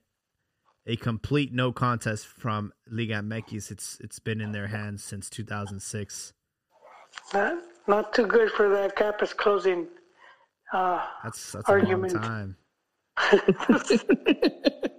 a 0.87 0.95
complete 0.95 1.53
no 1.53 1.71
contest 1.71 2.25
from 2.25 2.73
Liga 2.89 3.21
MX. 3.21 3.69
It's 3.69 3.99
it's 4.01 4.17
been 4.17 4.41
in 4.41 4.51
their 4.51 4.65
hands 4.65 5.03
since 5.03 5.29
2006. 5.29 6.33
Not, 7.35 7.57
not 7.87 8.13
too 8.13 8.25
good 8.25 8.49
for 8.49 8.67
that 8.69 8.95
gap 8.95 9.21
is 9.21 9.31
closing. 9.31 9.85
Uh, 10.73 11.05
That's 11.23 11.51
that's 11.51 11.69
a 11.69 11.71
Argument. 11.71 12.13
long 12.15 12.23
time. 12.23 12.57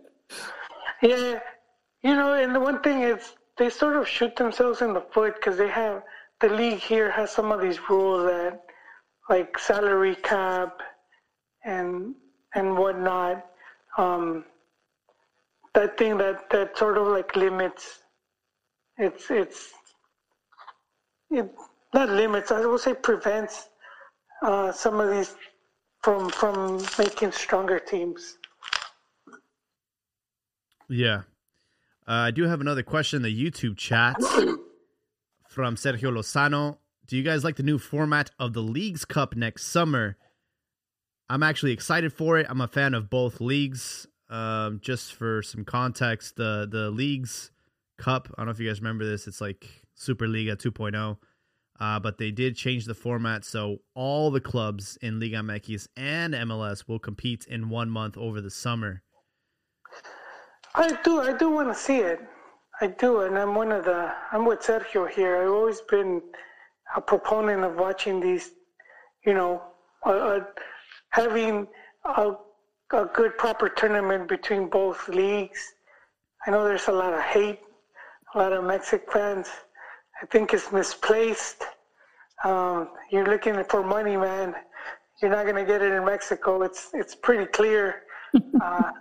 Yeah, 1.02 1.40
you 2.02 2.14
know, 2.14 2.34
and 2.34 2.54
the 2.54 2.60
one 2.60 2.80
thing 2.80 3.02
is 3.02 3.32
they 3.58 3.70
sort 3.70 3.96
of 3.96 4.08
shoot 4.08 4.34
themselves 4.36 4.82
in 4.82 4.92
the 4.92 5.00
foot 5.12 5.34
because 5.36 5.56
they 5.56 5.68
have 5.68 6.02
the 6.40 6.48
league 6.48 6.80
here 6.80 7.10
has 7.10 7.30
some 7.30 7.52
of 7.52 7.60
these 7.60 7.78
rules 7.88 8.24
that, 8.24 8.60
like 9.28 9.58
salary 9.58 10.16
cap, 10.16 10.80
and 11.64 12.14
and 12.54 12.76
whatnot. 12.76 13.46
Um, 13.96 14.44
that 15.74 15.96
thing 15.96 16.18
that 16.18 16.50
that 16.50 16.76
sort 16.76 16.98
of 16.98 17.06
like 17.06 17.34
limits. 17.36 18.00
It's 18.98 19.30
it's 19.30 19.70
it 21.30 21.50
not 21.94 22.08
limits. 22.10 22.50
I 22.50 22.66
would 22.66 22.80
say 22.80 22.94
prevents 22.94 23.68
uh, 24.42 24.72
some 24.72 25.00
of 25.00 25.10
these 25.10 25.34
from 26.02 26.28
from 26.30 26.82
making 26.98 27.32
stronger 27.32 27.78
teams. 27.78 28.38
Yeah. 30.88 31.22
Uh, 32.06 32.12
I 32.12 32.30
do 32.30 32.44
have 32.44 32.60
another 32.60 32.82
question 32.82 33.18
in 33.18 33.22
the 33.22 33.50
YouTube 33.50 33.76
chat 33.76 34.16
from 35.48 35.76
Sergio 35.76 36.10
Lozano. 36.10 36.78
Do 37.06 37.16
you 37.16 37.22
guys 37.22 37.44
like 37.44 37.56
the 37.56 37.62
new 37.62 37.78
format 37.78 38.30
of 38.38 38.52
the 38.52 38.62
Leagues 38.62 39.04
Cup 39.04 39.36
next 39.36 39.66
summer? 39.66 40.16
I'm 41.28 41.42
actually 41.42 41.72
excited 41.72 42.12
for 42.12 42.38
it. 42.38 42.46
I'm 42.48 42.60
a 42.60 42.68
fan 42.68 42.94
of 42.94 43.08
both 43.08 43.40
leagues. 43.40 44.06
Um, 44.28 44.80
just 44.82 45.14
for 45.14 45.42
some 45.42 45.64
context, 45.64 46.36
the 46.36 46.66
the 46.70 46.90
Leagues 46.90 47.50
Cup, 47.98 48.28
I 48.32 48.40
don't 48.40 48.46
know 48.46 48.52
if 48.52 48.58
you 48.58 48.68
guys 48.68 48.80
remember 48.80 49.04
this, 49.04 49.26
it's 49.26 49.40
like 49.40 49.66
Superliga 49.96 50.56
2.0. 50.56 51.18
Uh, 51.78 52.00
but 52.00 52.18
they 52.18 52.30
did 52.30 52.56
change 52.56 52.84
the 52.84 52.94
format 52.94 53.44
so 53.44 53.78
all 53.94 54.30
the 54.30 54.40
clubs 54.40 54.96
in 55.02 55.18
Liga 55.18 55.38
MX 55.38 55.88
and 55.96 56.34
MLS 56.34 56.86
will 56.86 56.98
compete 56.98 57.44
in 57.46 57.68
one 57.68 57.90
month 57.90 58.16
over 58.16 58.40
the 58.40 58.50
summer. 58.50 59.02
I 60.74 60.98
do. 61.04 61.20
I 61.20 61.36
do 61.36 61.50
want 61.50 61.68
to 61.68 61.74
see 61.74 61.98
it. 61.98 62.20
I 62.80 62.86
do, 62.86 63.20
and 63.20 63.38
I'm 63.38 63.54
one 63.54 63.72
of 63.72 63.84
the. 63.84 64.12
I'm 64.32 64.46
with 64.46 64.60
Sergio 64.60 65.08
here. 65.08 65.42
I've 65.42 65.50
always 65.50 65.80
been 65.82 66.22
a 66.96 67.00
proponent 67.00 67.62
of 67.62 67.76
watching 67.76 68.20
these. 68.20 68.52
You 69.26 69.34
know, 69.34 69.62
uh, 70.04 70.10
uh, 70.10 70.40
having 71.10 71.68
a, 72.04 72.32
a 72.92 73.04
good 73.12 73.36
proper 73.38 73.68
tournament 73.68 74.28
between 74.28 74.68
both 74.68 75.08
leagues. 75.08 75.60
I 76.46 76.50
know 76.50 76.64
there's 76.64 76.88
a 76.88 76.92
lot 76.92 77.12
of 77.12 77.20
hate, 77.20 77.60
a 78.34 78.38
lot 78.38 78.52
of 78.52 78.64
Mexican 78.64 79.06
fans. 79.12 79.48
I 80.22 80.26
think 80.26 80.54
it's 80.54 80.72
misplaced. 80.72 81.62
Um, 82.44 82.88
you're 83.10 83.26
looking 83.26 83.62
for 83.64 83.84
money, 83.84 84.16
man. 84.16 84.54
You're 85.20 85.30
not 85.30 85.44
going 85.44 85.54
to 85.56 85.64
get 85.64 85.82
it 85.82 85.92
in 85.92 86.04
Mexico. 86.04 86.62
It's 86.62 86.90
it's 86.94 87.14
pretty 87.14 87.46
clear. 87.46 88.02
Uh, 88.62 88.92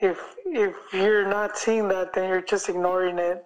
if 0.00 0.18
if 0.46 0.74
you're 0.92 1.28
not 1.28 1.56
seeing 1.58 1.88
that, 1.88 2.12
then 2.12 2.28
you're 2.28 2.42
just 2.42 2.68
ignoring 2.68 3.18
it 3.18 3.44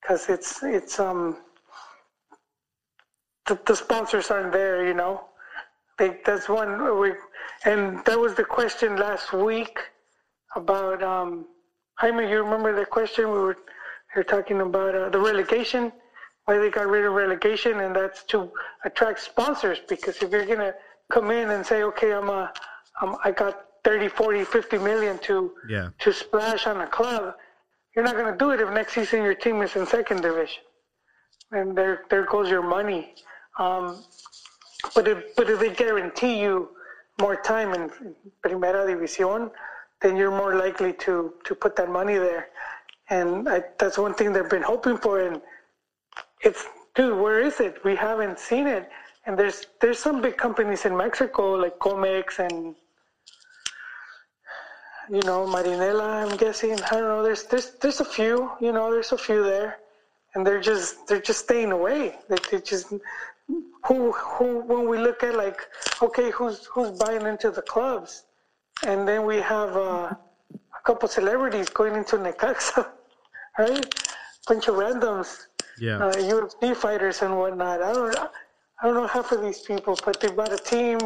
because 0.00 0.28
it's 0.28 0.62
it's 0.62 1.00
um 1.00 1.38
the, 3.46 3.58
the 3.66 3.76
sponsors 3.76 4.30
aren't 4.30 4.52
there, 4.52 4.86
you 4.86 4.94
know. 4.94 5.24
They, 5.98 6.18
that's 6.24 6.48
one 6.48 6.98
we, 7.00 7.12
and 7.64 8.04
that 8.04 8.18
was 8.18 8.34
the 8.34 8.44
question 8.44 8.96
last 8.96 9.32
week 9.32 9.78
about 10.56 11.02
um 11.02 11.46
Jaime. 11.98 12.30
You 12.30 12.42
remember 12.42 12.74
the 12.74 12.86
question 12.86 13.26
we 13.32 13.38
were 13.38 13.58
we 14.16 14.24
talking 14.24 14.60
about 14.60 14.94
uh, 14.94 15.10
the 15.10 15.20
relegation, 15.20 15.92
why 16.46 16.58
they 16.58 16.70
got 16.70 16.88
rid 16.88 17.04
of 17.04 17.12
relegation, 17.12 17.80
and 17.80 17.94
that's 17.96 18.24
to 18.24 18.50
attract 18.84 19.20
sponsors 19.20 19.80
because 19.88 20.22
if 20.22 20.32
you're 20.32 20.46
gonna 20.46 20.74
come 21.12 21.30
in 21.30 21.50
and 21.50 21.66
say, 21.66 21.82
okay, 21.84 22.12
I'm 22.12 22.30
a 22.30 22.52
um, 23.02 23.16
I 23.24 23.32
got 23.32 23.67
30, 23.84 24.08
40, 24.08 24.44
50 24.44 24.78
million 24.78 25.18
to 25.20 25.52
Yeah. 25.68 25.90
to 26.00 26.12
splash 26.12 26.66
on 26.66 26.80
a 26.80 26.86
club, 26.86 27.34
you're 27.94 28.04
not 28.04 28.16
going 28.16 28.30
to 28.32 28.38
do 28.38 28.50
it 28.50 28.60
if 28.60 28.68
next 28.70 28.92
season 28.94 29.22
your 29.22 29.34
team 29.34 29.62
is 29.62 29.76
in 29.76 29.86
second 29.86 30.22
division. 30.22 30.62
And 31.52 31.76
there 31.76 32.04
there 32.10 32.24
goes 32.26 32.48
your 32.50 32.62
money. 32.62 33.14
Um, 33.58 34.02
but 34.94 35.08
if 35.08 35.34
but 35.36 35.48
if 35.50 35.58
they 35.60 35.70
guarantee 35.70 36.40
you 36.40 36.70
more 37.20 37.36
time 37.36 37.74
in 37.74 37.90
Primera 38.42 38.86
División, 38.86 39.50
then 40.02 40.16
you're 40.16 40.36
more 40.42 40.54
likely 40.56 40.92
to 41.04 41.34
to 41.44 41.54
put 41.54 41.74
that 41.76 41.90
money 41.90 42.16
there. 42.18 42.48
And 43.10 43.48
I, 43.48 43.62
that's 43.78 43.96
one 43.98 44.14
thing 44.14 44.32
they've 44.32 44.48
been 44.56 44.62
hoping 44.74 44.98
for. 44.98 45.20
And 45.20 45.40
it's 46.42 46.66
dude, 46.94 47.18
where 47.18 47.40
is 47.40 47.58
it? 47.60 47.82
We 47.84 47.96
haven't 47.96 48.38
seen 48.38 48.66
it. 48.66 48.88
And 49.24 49.36
there's 49.38 49.66
there's 49.80 49.98
some 49.98 50.20
big 50.20 50.36
companies 50.36 50.84
in 50.84 50.96
Mexico 50.96 51.52
like 51.54 51.78
Comex 51.78 52.38
and 52.38 52.74
you 55.10 55.22
know, 55.22 55.46
Marinela, 55.46 56.22
I'm 56.30 56.36
guessing. 56.36 56.72
I 56.82 56.90
don't 56.90 57.08
know. 57.08 57.22
There's 57.22 57.44
there's 57.44 57.70
there's 57.80 58.00
a 58.00 58.04
few, 58.04 58.50
you 58.60 58.72
know, 58.72 58.90
there's 58.92 59.12
a 59.12 59.18
few 59.18 59.42
there, 59.42 59.78
and 60.34 60.46
they're 60.46 60.60
just 60.60 61.06
they're 61.06 61.20
just 61.20 61.40
staying 61.44 61.72
away. 61.72 62.16
They, 62.28 62.36
they 62.50 62.60
just 62.60 62.92
who 63.86 64.12
who 64.12 64.60
when 64.60 64.88
we 64.88 64.98
look 64.98 65.22
at 65.22 65.34
like 65.34 65.60
okay, 66.02 66.30
who's 66.30 66.66
who's 66.66 66.90
buying 66.90 67.22
into 67.22 67.50
the 67.50 67.62
clubs, 67.62 68.24
and 68.86 69.06
then 69.08 69.24
we 69.24 69.36
have 69.36 69.76
uh, 69.76 70.10
a 70.78 70.82
couple 70.84 71.08
celebrities 71.08 71.68
going 71.68 71.94
into 71.94 72.16
Necaxa, 72.16 72.86
right? 73.58 73.86
Bunch 74.46 74.68
of 74.68 74.76
randoms, 74.76 75.46
Yeah. 75.78 75.98
uh, 75.98 76.12
UFC 76.14 76.74
fighters 76.76 77.22
and 77.22 77.36
whatnot. 77.38 77.82
I 77.82 77.92
don't 77.92 78.16
I 78.80 78.86
don't 78.86 78.94
know 78.94 79.06
half 79.06 79.32
of 79.32 79.42
these 79.42 79.60
people, 79.60 79.98
but 80.04 80.20
they 80.20 80.28
bought 80.30 80.52
a 80.52 80.58
team, 80.58 80.98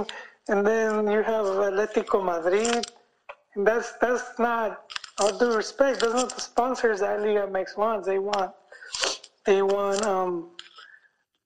and 0.48 0.66
then 0.66 1.06
you 1.10 1.22
have 1.22 1.46
Atletico 1.46 2.22
Madrid. 2.24 2.84
That's 3.56 3.92
that's 4.00 4.38
not 4.38 4.92
all 5.18 5.38
due 5.38 5.54
respect. 5.54 6.00
That's 6.00 6.14
not 6.14 6.34
the 6.34 6.40
sponsors 6.40 7.00
that 7.00 7.20
Liga 7.20 7.46
MX 7.46 7.76
wants. 7.76 8.06
They 8.06 8.18
want 8.18 8.52
they 9.44 9.62
want 9.62 10.02
um, 10.04 10.50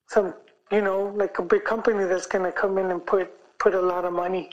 some 0.08 0.34
you 0.70 0.82
know 0.82 1.12
like 1.16 1.38
a 1.38 1.42
big 1.42 1.64
company 1.64 2.04
that's 2.04 2.26
gonna 2.26 2.52
come 2.52 2.78
in 2.78 2.90
and 2.90 3.04
put 3.04 3.30
put 3.58 3.74
a 3.74 3.80
lot 3.80 4.04
of 4.04 4.12
money. 4.12 4.50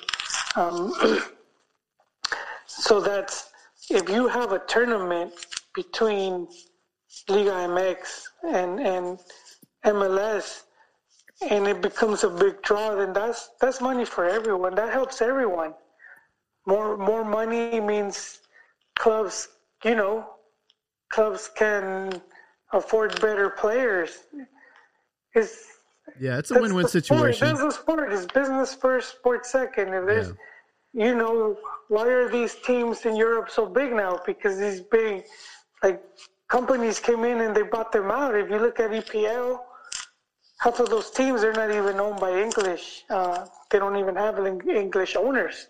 Um, 0.55 0.93
so 2.65 2.99
that's 2.99 3.51
if 3.89 4.09
you 4.09 4.27
have 4.27 4.51
a 4.51 4.59
tournament 4.59 5.33
between 5.75 6.47
Liga 7.29 7.51
MX 7.51 8.23
and 8.51 8.79
and 8.79 9.19
MLS, 9.85 10.63
and 11.51 11.67
it 11.67 11.83
becomes 11.83 12.23
a 12.23 12.29
big 12.29 12.63
draw, 12.63 12.95
then 12.95 13.13
that's 13.13 13.51
that's 13.61 13.79
money 13.79 14.05
for 14.05 14.25
everyone. 14.25 14.73
That 14.73 14.91
helps 14.91 15.21
everyone 15.21 15.75
more 16.65 16.97
more 16.97 17.23
money 17.25 17.79
means 17.79 18.39
clubs 18.95 19.49
you 19.83 19.95
know 19.95 20.25
clubs 21.11 21.49
can 21.55 22.21
afford 22.71 23.19
better 23.21 23.49
players 23.49 24.11
it's 25.35 25.67
Yeah, 26.19 26.37
it's 26.37 26.51
a 26.51 26.55
win-win 26.59 26.87
sport. 26.87 26.91
situation. 26.91 27.55
That's 27.55 27.75
sport. 27.75 28.11
It's 28.13 28.25
business 28.25 28.75
first, 28.75 29.17
sport 29.17 29.45
second. 29.45 29.93
If 29.93 30.05
there's, 30.05 30.31
you 30.93 31.15
know, 31.15 31.57
why 31.87 32.07
are 32.07 32.29
these 32.29 32.55
teams 32.55 33.05
in 33.05 33.15
Europe 33.15 33.49
so 33.49 33.65
big 33.65 33.93
now? 33.93 34.19
Because 34.25 34.59
these 34.59 34.81
big, 34.81 35.23
like 35.81 36.03
companies 36.49 36.99
came 36.99 37.23
in 37.23 37.41
and 37.41 37.55
they 37.55 37.63
bought 37.63 37.91
them 37.91 38.11
out. 38.11 38.35
If 38.35 38.49
you 38.51 38.59
look 38.59 38.79
at 38.79 38.91
EPL, 38.91 39.59
half 40.59 40.79
of 40.79 40.89
those 40.89 41.09
teams 41.09 41.41
they're 41.41 41.53
not 41.53 41.71
even 41.71 41.99
owned 41.99 42.19
by 42.19 42.31
English. 42.47 43.05
Uh, 43.09 43.45
they 43.69 43.79
don't 43.79 43.97
even 43.97 44.15
have 44.15 44.37
English 44.85 45.15
owners. 45.15 45.67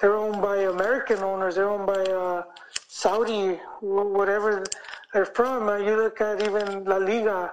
They're 0.00 0.16
owned 0.16 0.42
by 0.42 0.58
American 0.58 1.20
owners. 1.20 1.54
They're 1.54 1.70
owned 1.70 1.86
by 1.86 2.04
uh, 2.04 2.42
Saudi, 2.88 3.58
whatever 3.80 4.64
they're 5.12 5.24
from. 5.24 5.68
Uh, 5.68 5.76
you 5.76 5.96
look 5.96 6.20
at 6.20 6.42
even 6.42 6.84
La 6.84 6.96
Liga. 6.96 7.52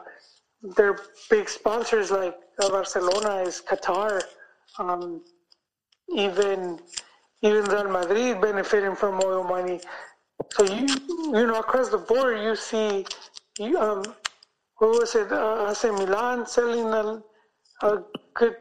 Their 0.76 0.98
big 1.30 1.50
sponsors 1.50 2.12
like 2.12 2.36
uh, 2.60 2.70
Barcelona 2.70 3.44
is 3.44 3.62
Qatar. 3.62 4.22
Um, 4.80 5.22
even 6.10 6.80
even 7.42 7.66
Real 7.66 7.90
Madrid 7.90 8.42
benefiting 8.42 8.96
from 8.96 9.22
oil 9.24 9.44
money. 9.44 9.80
So 10.52 10.64
you 10.64 10.88
you 11.38 11.48
know 11.48 11.60
across 11.60 11.90
the 11.90 11.98
board 11.98 12.40
you 12.40 12.56
see, 12.56 13.06
you, 13.60 13.78
um, 13.78 14.04
what 14.78 14.92
was 15.00 15.16
it? 15.16 15.32
Uh, 15.32 15.68
AC 15.70 15.90
Milan 15.92 16.46
selling 16.46 16.88
a, 16.88 17.22
a 17.86 18.04
good 18.34 18.56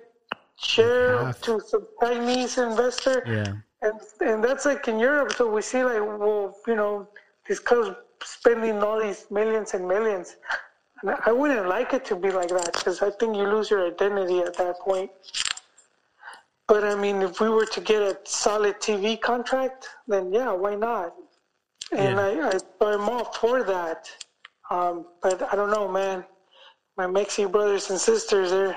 share 0.59 1.25
Half. 1.25 1.41
to 1.43 1.61
some 1.61 1.87
Chinese 2.01 2.59
investor. 2.59 3.23
Yeah. 3.27 3.55
And 3.83 4.01
and 4.21 4.45
that's 4.45 4.65
like 4.65 4.87
in 4.89 4.99
Europe. 4.99 5.33
So 5.33 5.51
we 5.51 5.63
see 5.63 5.83
like 5.85 6.01
well 6.01 6.57
you 6.67 6.77
know 6.77 7.09
these 7.47 7.61
clubs 7.61 7.97
spending 8.25 8.83
all 8.83 9.01
these 9.01 9.27
millions 9.31 9.75
and 9.75 9.87
millions. 9.87 10.37
And 11.03 11.17
I 11.27 11.33
wouldn't 11.33 11.69
like 11.69 11.93
it 11.95 12.05
to 12.07 12.17
be 12.17 12.31
like 12.31 12.49
that 12.49 12.73
because 12.75 13.03
I 13.03 13.11
think 13.11 13.37
you 13.37 13.45
lose 13.45 13.71
your 13.71 13.87
identity 13.87 14.39
at 14.39 14.57
that 14.59 14.79
point. 14.79 15.11
But 16.69 16.85
I 16.85 16.95
mean, 16.95 17.23
if 17.23 17.41
we 17.41 17.49
were 17.49 17.67
to 17.67 17.81
get 17.81 18.01
a 18.03 18.19
solid 18.25 18.77
TV 18.81 19.21
contract, 19.21 19.89
then 20.07 20.33
yeah, 20.33 20.53
why 20.53 20.77
not? 20.77 21.15
And 21.91 22.17
Yeah. 22.17 22.51
I, 22.51 22.59
I, 22.87 22.95
I'm 22.95 23.09
all 23.09 23.25
for 23.25 23.65
that. 23.65 24.09
Um, 24.71 25.07
but 25.23 25.43
I 25.53 25.57
don't 25.57 25.71
know, 25.71 25.89
man. 25.89 26.25
My 26.97 27.07
Mexi 27.07 27.51
brothers 27.51 27.91
and 27.91 27.99
sisters, 28.01 28.51
they're 28.51 28.77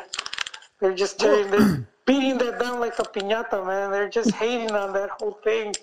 they're 0.82 0.94
just 0.96 1.20
tearing, 1.20 1.52
they're 1.52 1.88
beating 2.06 2.38
that 2.40 2.60
down 2.60 2.80
like 2.80 2.98
a 3.00 3.04
piñata, 3.04 3.66
man. 3.66 3.92
They're 3.92 4.10
just 4.10 4.32
hating 4.32 4.72
on 4.72 4.94
that 4.94 5.10
whole 5.20 5.40
thing. 5.44 5.74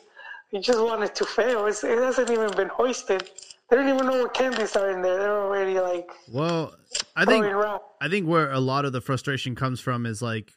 You 0.50 0.60
just 0.60 0.80
want 0.80 1.02
it 1.02 1.14
to 1.16 1.24
fail. 1.24 1.66
It's, 1.66 1.82
it 1.82 1.98
hasn't 1.98 2.30
even 2.30 2.50
been 2.54 2.68
hoisted. 2.68 3.30
They 3.68 3.76
don't 3.76 3.88
even 3.88 4.06
know 4.06 4.22
what 4.22 4.34
candies 4.34 4.76
are 4.76 4.90
in 4.90 5.00
there. 5.00 5.16
They're 5.18 5.40
already 5.40 5.80
like 5.80 6.10
Well, 6.30 6.74
I 7.16 7.24
think. 7.24 7.46
I 7.46 8.08
think 8.10 8.28
where 8.28 8.52
a 8.52 8.60
lot 8.60 8.84
of 8.84 8.92
the 8.92 9.00
frustration 9.00 9.54
comes 9.54 9.80
from 9.80 10.04
is 10.04 10.20
like 10.20 10.52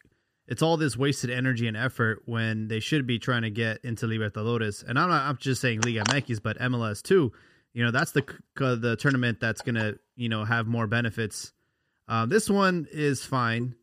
it's 0.48 0.62
all 0.62 0.76
this 0.76 0.98
wasted 0.98 1.30
energy 1.30 1.68
and 1.68 1.78
effort 1.78 2.24
when 2.26 2.68
they 2.68 2.82
should 2.82 3.08
be 3.08 3.18
trying 3.18 3.44
to 3.44 3.50
get 3.50 3.80
into 3.84 4.06
Libertadores. 4.06 4.84
And 4.86 5.00
I'm 5.00 5.10
not 5.10 5.22
I'm 5.24 5.38
just 5.38 5.62
saying 5.62 5.82
Liga 5.82 6.04
MX, 6.04 6.42
but 6.44 6.60
MLS 6.60 7.02
too. 7.02 7.32
You 7.74 7.86
know, 7.86 7.92
that's 7.92 8.12
the 8.12 8.24
c- 8.28 8.76
the 8.76 8.98
tournament 9.00 9.40
that's 9.40 9.62
gonna 9.62 9.94
you 10.18 10.28
know 10.28 10.44
have 10.44 10.68
more 10.68 10.88
benefits. 10.88 11.54
Uh, 12.10 12.26
this 12.26 12.50
one 12.50 12.86
is 12.92 13.24
fine. 13.24 13.76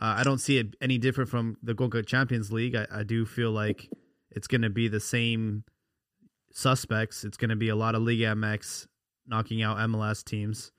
Uh, 0.00 0.16
I 0.18 0.24
don't 0.24 0.38
see 0.38 0.58
it 0.58 0.76
any 0.80 0.98
different 0.98 1.30
from 1.30 1.56
the 1.62 1.74
Conca 1.74 2.06
Champions 2.06 2.52
League. 2.52 2.74
I, 2.74 2.86
I 2.92 3.02
do 3.02 3.24
feel 3.24 3.50
like 3.50 3.88
it's 4.30 4.46
going 4.46 4.62
to 4.62 4.70
be 4.70 4.88
the 4.88 5.00
same 5.00 5.64
suspects. 6.52 7.24
It's 7.24 7.36
going 7.36 7.50
to 7.50 7.56
be 7.56 7.68
a 7.68 7.76
lot 7.76 7.94
of 7.94 8.02
Liga 8.02 8.34
MX 8.34 8.86
knocking 9.26 9.62
out 9.62 9.78
MLS 9.78 10.22
teams, 10.22 10.72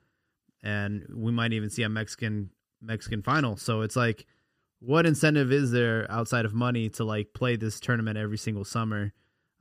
and 0.64 1.06
we 1.14 1.32
might 1.32 1.54
even 1.54 1.70
see 1.70 1.84
a 1.84 1.90
Mexican 1.90 2.52
Mexican 2.82 3.24
final. 3.24 3.58
So 3.58 3.82
it's 3.82 3.96
like, 3.96 4.28
what 4.80 5.08
incentive 5.08 5.52
is 5.52 5.72
there 5.72 6.06
outside 6.12 6.46
of 6.46 6.54
money 6.54 6.90
to 6.90 7.04
like 7.04 7.34
play 7.34 7.56
this 7.56 7.80
tournament 7.80 8.18
every 8.18 8.38
single 8.38 8.66
summer? 8.66 9.14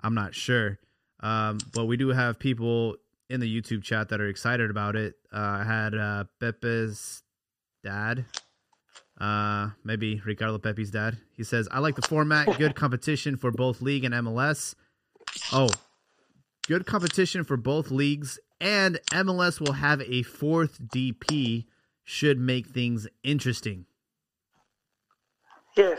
I'm 0.02 0.14
not 0.14 0.34
sure, 0.34 0.78
um, 1.20 1.58
but 1.72 1.86
we 1.86 1.96
do 1.96 2.08
have 2.08 2.38
people 2.38 2.96
in 3.30 3.40
the 3.40 3.60
YouTube 3.60 3.82
chat 3.82 4.10
that 4.10 4.20
are 4.20 4.28
excited 4.28 4.70
about 4.70 4.96
it. 4.96 5.14
Uh, 5.32 5.38
I 5.60 5.64
had 5.64 5.94
uh, 5.94 6.24
Pepe's 6.40 7.22
dad 7.82 8.26
uh 9.20 9.70
maybe 9.84 10.20
ricardo 10.26 10.58
pepe's 10.58 10.90
dad 10.90 11.16
he 11.32 11.42
says 11.42 11.68
i 11.70 11.78
like 11.78 11.94
the 11.96 12.02
format 12.06 12.46
good 12.58 12.74
competition 12.74 13.36
for 13.36 13.50
both 13.50 13.80
league 13.80 14.04
and 14.04 14.12
mls 14.14 14.74
oh 15.52 15.68
good 16.68 16.84
competition 16.86 17.42
for 17.44 17.56
both 17.56 17.90
leagues 17.90 18.38
and 18.60 18.98
mls 19.12 19.58
will 19.60 19.72
have 19.74 20.02
a 20.02 20.22
fourth 20.22 20.78
dp 20.94 21.64
should 22.04 22.38
make 22.38 22.66
things 22.66 23.06
interesting 23.22 23.86
Yes. 25.76 25.98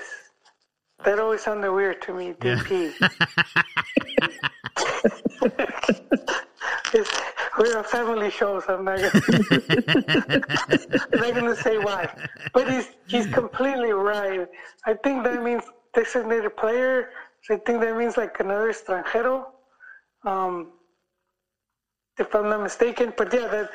That 1.06 1.19
always 1.19 1.41
sounded 1.41 1.72
weird 1.72 2.02
to 2.02 2.14
me, 2.15 2.34
Yeah. 2.44 2.56
DP. 2.64 2.94
It's- 6.94 7.22
we're 7.58 7.80
a 7.80 7.84
family 7.84 8.30
show, 8.30 8.60
so 8.60 8.76
I'm 8.78 8.86
not 8.86 8.98
gonna, 9.00 9.12
I'm 11.14 11.20
not 11.20 11.34
gonna 11.34 11.56
say 11.56 11.78
why. 11.78 12.08
But 12.54 12.70
he's 12.72 12.90
he's 13.08 13.28
completely 13.28 13.92
right. 13.92 14.48
I 14.86 14.94
think 14.94 15.24
that 15.24 15.44
means 15.44 15.64
designated 15.94 16.56
player. 16.58 17.10
I 17.50 17.58
think 17.58 17.82
that 17.82 17.96
means 17.98 18.18
like 18.18 18.40
another 18.40 18.72
extranjero, 18.72 19.46
um, 20.26 20.72
if 22.20 22.34
I'm 22.36 22.50
not 22.50 22.62
mistaken. 22.62 23.14
But 23.18 23.34
yeah, 23.34 23.48
that 23.48 23.70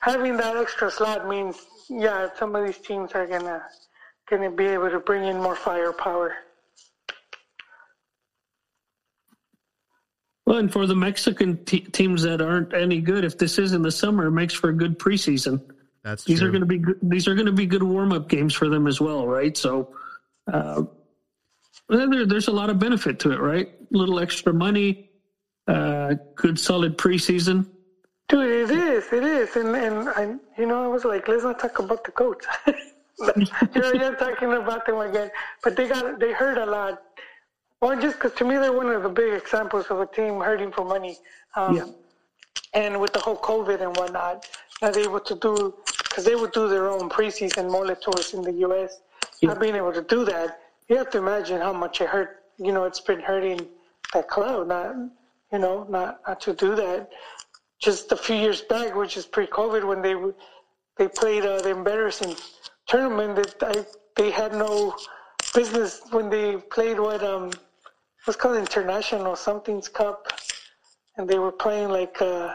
having 0.00 0.36
that 0.36 0.56
extra 0.56 0.90
slot 0.90 1.28
means 1.28 1.56
yeah, 1.88 2.28
some 2.38 2.54
of 2.54 2.66
these 2.66 2.78
teams 2.78 3.12
are 3.12 3.26
gonna 3.26 3.62
gonna 4.28 4.50
be 4.50 4.66
able 4.66 4.90
to 4.90 5.00
bring 5.00 5.24
in 5.24 5.40
more 5.40 5.56
firepower. 5.56 6.34
Well, 10.48 10.56
and 10.56 10.72
for 10.72 10.86
the 10.86 10.96
Mexican 10.96 11.62
te- 11.66 11.80
teams 11.80 12.22
that 12.22 12.40
aren't 12.40 12.72
any 12.72 13.02
good, 13.02 13.22
if 13.22 13.36
this 13.36 13.58
is 13.58 13.74
in 13.74 13.82
the 13.82 13.92
summer, 13.92 14.28
it 14.28 14.30
makes 14.30 14.54
for 14.54 14.70
a 14.70 14.72
good 14.72 14.98
preseason. 14.98 15.60
that's 16.02 16.24
These 16.24 16.38
true 16.38 16.48
are 16.48 16.50
going 16.50 16.62
to 16.62 16.66
be 16.66 16.78
good, 16.78 16.96
these 17.02 17.28
are 17.28 17.34
going 17.34 17.44
to 17.44 17.52
be 17.52 17.66
good 17.66 17.82
warm 17.82 18.12
up 18.12 18.30
games 18.30 18.54
for 18.54 18.70
them 18.70 18.86
as 18.86 18.98
well, 18.98 19.26
right? 19.26 19.54
So, 19.54 19.94
uh, 20.50 20.84
there, 21.90 22.24
there's 22.24 22.48
a 22.48 22.52
lot 22.52 22.70
of 22.70 22.78
benefit 22.78 23.18
to 23.18 23.32
it, 23.32 23.40
right? 23.40 23.68
A 23.68 23.96
little 23.96 24.20
extra 24.20 24.54
money, 24.54 25.10
uh, 25.66 26.14
good 26.34 26.58
solid 26.58 26.96
preseason. 26.96 27.66
Dude, 28.30 28.70
it 28.70 28.74
is, 28.74 29.04
it 29.12 29.24
is, 29.24 29.54
and 29.54 29.76
and 29.76 30.08
I, 30.08 30.34
you 30.56 30.64
know, 30.64 30.82
I 30.82 30.86
was 30.86 31.04
like, 31.04 31.28
let's 31.28 31.44
not 31.44 31.58
talk 31.58 31.78
about 31.78 32.04
the 32.04 32.12
coach. 32.12 32.42
Here 32.64 33.84
I 33.84 34.02
am 34.02 34.16
talking 34.16 34.54
about 34.54 34.86
them 34.86 34.96
again, 34.96 35.30
but 35.62 35.76
they 35.76 35.88
got 35.88 36.18
they 36.18 36.32
hurt 36.32 36.56
a 36.56 36.64
lot. 36.64 37.02
Well, 37.80 38.00
just 38.00 38.16
because 38.16 38.32
to 38.34 38.44
me 38.44 38.56
they're 38.56 38.72
one 38.72 38.88
of 38.88 39.02
the 39.02 39.08
big 39.08 39.32
examples 39.34 39.86
of 39.86 40.00
a 40.00 40.06
team 40.06 40.40
hurting 40.40 40.72
for 40.72 40.84
money. 40.84 41.16
Um, 41.56 41.76
Yeah. 41.76 41.86
And 42.74 43.00
with 43.00 43.12
the 43.12 43.20
whole 43.20 43.36
COVID 43.36 43.80
and 43.80 43.96
whatnot, 43.96 44.46
not 44.82 44.96
able 44.96 45.20
to 45.20 45.34
do 45.34 45.74
because 46.02 46.24
they 46.24 46.34
would 46.34 46.52
do 46.52 46.68
their 46.68 46.88
own 46.88 47.08
preseason 47.08 47.70
mole 47.70 47.94
tours 47.94 48.34
in 48.34 48.42
the 48.42 48.52
U.S. 48.66 49.00
Not 49.42 49.60
being 49.60 49.76
able 49.76 49.92
to 49.92 50.02
do 50.02 50.24
that, 50.24 50.60
you 50.88 50.96
have 50.96 51.10
to 51.10 51.18
imagine 51.18 51.60
how 51.60 51.72
much 51.72 52.00
it 52.00 52.08
hurt. 52.08 52.42
You 52.58 52.72
know, 52.72 52.84
it's 52.84 53.00
been 53.00 53.20
hurting 53.20 53.60
that 54.12 54.28
club. 54.28 54.66
Not, 54.68 54.96
you 55.52 55.58
know, 55.58 55.86
not 55.88 56.20
not 56.26 56.40
to 56.42 56.52
do 56.52 56.74
that. 56.74 57.08
Just 57.80 58.10
a 58.12 58.16
few 58.16 58.36
years 58.36 58.60
back, 58.62 58.94
which 58.96 59.16
is 59.16 59.24
pre-COVID, 59.24 59.84
when 59.90 60.02
they 60.02 60.14
they 60.98 61.08
played 61.08 61.44
uh, 61.46 61.62
the 61.62 61.70
embarrassing 61.70 62.34
tournament 62.86 63.36
that 63.36 63.54
I, 63.62 63.84
they 64.16 64.30
had 64.30 64.52
no 64.52 64.94
business 65.54 66.02
when 66.10 66.28
they 66.28 66.56
played 66.56 66.98
what 66.98 67.22
um 67.22 67.50
what's 68.28 68.36
called 68.36 68.58
international 68.58 69.34
something's 69.34 69.88
cup, 69.88 70.28
and 71.16 71.26
they 71.26 71.38
were 71.38 71.50
playing 71.50 71.88
like 71.88 72.20
uh, 72.20 72.54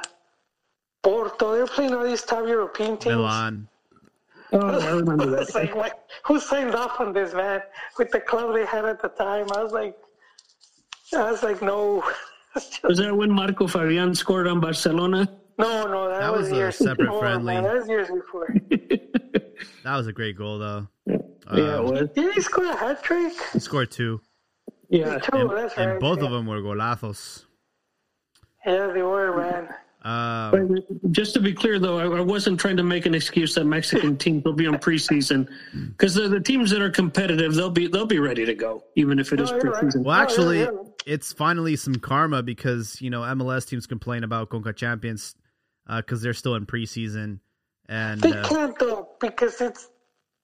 Porto. 1.02 1.54
They 1.56 1.62
were 1.62 1.68
playing 1.68 1.95
all 1.95 2.04
these 2.04 2.22
top 2.22 2.45
European 2.48 2.95
teams. 2.98 3.16
milan 3.16 3.68
Oh, 4.54 4.60
I 4.80 4.91
remember 4.91 5.36
It's 5.41 5.54
that. 5.54 5.62
like, 5.62 5.76
what, 5.76 6.06
who 6.26 6.40
signed 6.40 6.76
off 6.76 7.00
on 7.00 7.12
this, 7.12 7.34
man? 7.34 7.62
With 7.98 8.12
the 8.12 8.20
club 8.20 8.54
they 8.54 8.66
had 8.68 8.86
at 8.86 9.02
the 9.02 9.08
time, 9.10 9.48
I 9.58 9.64
was 9.64 9.72
like, 9.72 9.98
I 11.12 11.32
was 11.32 11.41
like, 11.41 11.60
no, 11.64 12.04
Was 12.84 13.00
that 13.00 13.18
when 13.18 13.32
Marco 13.32 13.66
Fabian 13.66 14.14
scored 14.14 14.45
on 14.48 14.60
Barcelona? 14.60 15.28
no, 15.58 15.88
no, 15.88 16.08
that, 16.08 16.20
That 16.20 16.32
was 16.32 16.52
a 16.52 16.56
years 16.56 16.76
separate 16.78 17.08
before, 17.08 17.22
friendly. 17.22 17.56
Man. 17.56 17.64
That 17.64 17.74
was 17.80 17.88
years 17.90 18.10
before. 18.10 18.56
that 19.84 19.98
was 19.98 20.06
a 20.06 20.14
great 20.14 20.38
goal 20.38 20.60
though 20.60 20.88
yeah, 21.08 21.78
it 21.78 21.84
was. 21.84 22.10
Did 22.16 22.36
he 22.36 22.41
score 22.41 22.66
a 22.66 22.76
hat 22.76 23.02
trick? 23.04 23.34
he 23.54 23.60
scored 23.60 23.90
two 23.90 24.22
Yeah. 24.94 25.18
Two, 25.20 25.38
and, 25.38 25.49
that's 25.49 25.76
and 25.78 25.91
right. 25.91 25.99
both 25.99 26.20
yeah. 26.20 26.26
of 26.26 26.32
them 26.32 26.45
were 26.45 26.61
golazos 26.61 27.45
Yeah, 28.65 28.88
they 28.94 29.02
were, 29.02 29.36
man. 29.38 29.70
um, 30.03 30.78
Just 31.11 31.34
to 31.34 31.40
be 31.40 31.53
clear, 31.53 31.80
though, 31.80 31.98
I, 31.98 32.18
I 32.18 32.22
wasn't 32.22 32.60
trying 32.60 32.78
to 32.78 32.84
make 32.84 33.06
an 33.06 33.15
excuse 33.15 33.56
that 33.56 33.65
Mexican 33.65 34.18
teams 34.24 34.44
will 34.44 34.53
be 34.53 34.68
on 34.68 34.76
preseason 34.78 35.48
because 35.90 36.14
the, 36.14 36.28
the 36.28 36.40
teams 36.40 36.70
that 36.72 36.82
are 36.82 36.91
competitive, 36.91 37.56
they'll 37.56 37.70
be 37.72 37.88
they'll 37.88 38.06
be 38.06 38.20
ready 38.20 38.45
to 38.45 38.53
go, 38.53 38.84
even 38.95 39.18
if 39.20 39.34
it 39.34 39.40
is 39.41 39.49
No, 39.52 39.57
you're 39.57 39.72
right. 39.72 39.84
preseason. 39.84 40.03
Well, 40.03 40.15
Oh, 40.15 40.18
yeah, 40.20 40.24
actually, 40.24 40.60
yeah. 40.60 40.70
it's 41.06 41.34
finally 41.34 41.76
some 41.76 41.95
karma 41.95 42.44
because 42.44 43.02
you 43.02 43.10
know 43.10 43.22
MLS 43.22 43.68
teams 43.68 43.88
complain 43.88 44.24
about 44.24 44.49
Conca 44.49 44.76
Champions 44.76 45.36
because 45.90 46.22
they're 46.22 46.34
still 46.36 46.56
in 46.56 46.65
preseason, 46.65 47.40
and 47.90 48.22
They 48.22 48.32
uh, 48.32 48.48
can't 48.48 48.78
though 48.80 49.10
because 49.20 49.60
it's 49.61 49.90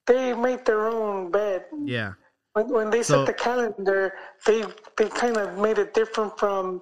they 0.07 0.33
make 0.33 0.65
their 0.65 0.87
own 0.89 1.29
bed. 1.31 1.65
yeah, 1.85 2.13
When, 2.53 2.67
when 2.69 2.89
they 2.89 3.03
So- 3.03 3.25
set 3.25 3.27
the 3.37 3.41
calendar, 3.43 4.13
they 4.45 4.63
they 4.97 5.09
kind 5.09 5.37
of 5.37 5.57
made 5.57 5.77
it 5.77 5.93
different 5.93 6.37
from 6.39 6.81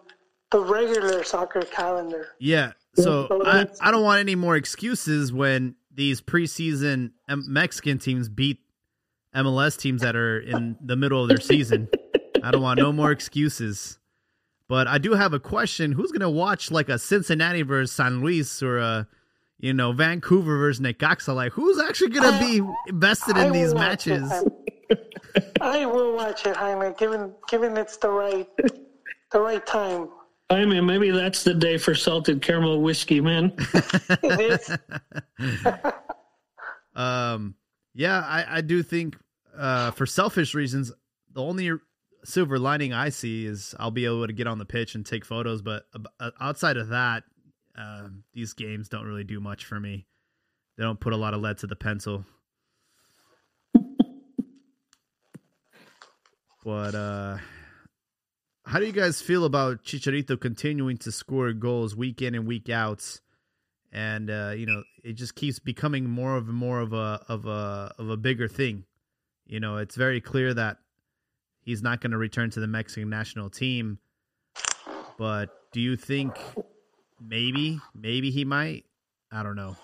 the 0.51 0.59
regular 0.59 1.23
soccer 1.23 1.61
calendar. 1.61 2.29
yeah. 2.39 2.71
So 2.95 3.27
I, 3.45 3.67
I 3.79 3.91
don't 3.91 4.01
want 4.03 4.21
any 4.21 4.33
more 4.33 4.55
excuses 4.55 5.31
when 5.31 5.75
these 5.93 6.19
preseason 6.19 7.11
M- 7.29 7.45
Mexican 7.47 7.99
teams 7.99 8.27
beat 8.27 8.57
MLS 9.35 9.77
teams 9.77 10.01
that 10.01 10.15
are 10.15 10.39
in 10.39 10.77
the 10.81 10.95
middle 10.95 11.21
of 11.21 11.27
their 11.27 11.39
season. 11.39 11.89
I 12.41 12.49
don't 12.49 12.61
want 12.63 12.79
no 12.79 12.91
more 12.91 13.11
excuses. 13.11 13.99
But 14.67 14.87
I 14.87 14.97
do 14.97 15.13
have 15.13 15.33
a 15.33 15.39
question: 15.39 15.91
Who's 15.91 16.11
going 16.11 16.21
to 16.21 16.29
watch 16.29 16.71
like 16.71 16.89
a 16.89 16.97
Cincinnati 16.97 17.61
versus 17.61 17.95
San 17.95 18.21
Luis 18.21 18.63
or 18.63 18.79
a 18.79 19.07
you 19.59 19.73
know 19.73 19.91
Vancouver 19.91 20.57
versus 20.57 20.81
Necaxa? 20.83 21.35
Like, 21.35 21.51
who's 21.51 21.79
actually 21.79 22.09
going 22.09 22.33
to 22.33 22.39
be 22.39 22.67
invested 22.89 23.37
in 23.37 23.47
I 23.47 23.49
these 23.51 23.73
matches? 23.75 24.31
it. 24.31 24.53
I 25.61 25.85
will 25.85 26.15
watch 26.15 26.45
it, 26.45 26.55
Jaime, 26.55 26.93
given 26.97 27.33
given 27.49 27.77
it's 27.77 27.97
the 27.97 28.09
right 28.09 28.47
the 29.31 29.39
right 29.39 29.65
time. 29.65 30.09
I 30.49 30.63
mean, 30.65 30.85
maybe 30.85 31.11
that's 31.11 31.43
the 31.43 31.53
day 31.53 31.77
for 31.77 31.93
salted 31.93 32.41
caramel 32.41 32.81
whiskey, 32.81 33.19
man. 33.19 33.53
It 34.23 34.39
is. 34.39 34.77
Um, 36.97 37.53
yeah, 37.93 38.19
I, 38.19 38.57
I 38.57 38.61
do 38.61 38.83
think 38.83 39.15
uh, 39.55 39.91
for 39.91 40.05
selfish 40.05 40.53
reasons, 40.53 40.91
the 41.31 41.43
only 41.43 41.71
silver 42.25 42.59
lining 42.59 42.91
I 42.91 43.09
see 43.09 43.45
is 43.45 43.75
I'll 43.79 43.91
be 43.91 44.05
able 44.05 44.25
to 44.27 44.33
get 44.33 44.47
on 44.47 44.57
the 44.57 44.65
pitch 44.65 44.95
and 44.95 45.05
take 45.05 45.23
photos. 45.23 45.61
But 45.61 45.83
uh, 46.19 46.31
outside 46.41 46.75
of 46.75 46.89
that, 46.89 47.23
um, 47.77 48.23
these 48.33 48.53
games 48.53 48.89
don't 48.89 49.05
really 49.05 49.23
do 49.23 49.39
much 49.39 49.63
for 49.63 49.79
me. 49.79 50.07
They 50.77 50.83
don't 50.83 50.99
put 50.99 51.13
a 51.13 51.17
lot 51.17 51.35
of 51.35 51.41
lead 51.41 51.59
to 51.59 51.67
the 51.67 51.75
pencil. 51.75 52.25
But 56.67 56.95
uh, 56.95 57.37
how 58.65 58.79
do 58.79 58.85
you 58.85 58.91
guys 58.91 59.21
feel 59.21 59.45
about 59.45 59.85
Chicharito 59.85 60.37
continuing 60.37 60.97
to 60.97 61.13
score 61.13 61.53
goals 61.53 61.95
week 61.95 62.21
in 62.21 62.35
and 62.35 62.45
week 62.45 62.69
out? 62.69 63.21
and 63.93 64.29
uh, 64.29 64.53
you 64.53 64.65
know 64.65 64.83
it 65.01 65.13
just 65.13 65.33
keeps 65.33 65.59
becoming 65.59 66.09
more 66.09 66.35
of 66.35 66.49
more 66.49 66.81
of 66.81 66.91
a 66.91 67.23
of 67.29 67.45
a 67.45 67.93
of 67.97 68.09
a 68.09 68.17
bigger 68.17 68.49
thing. 68.49 68.83
You 69.45 69.61
know, 69.61 69.77
it's 69.77 69.95
very 69.95 70.19
clear 70.19 70.53
that 70.53 70.77
he's 71.61 71.81
not 71.81 72.01
going 72.01 72.11
to 72.11 72.17
return 72.17 72.49
to 72.51 72.59
the 72.59 72.67
Mexican 72.67 73.09
national 73.09 73.49
team. 73.49 73.99
But 75.17 75.49
do 75.71 75.79
you 75.79 75.95
think 75.95 76.35
maybe 77.25 77.79
maybe 77.95 78.29
he 78.29 78.43
might? 78.43 78.83
I 79.31 79.41
don't 79.41 79.55
know. 79.55 79.77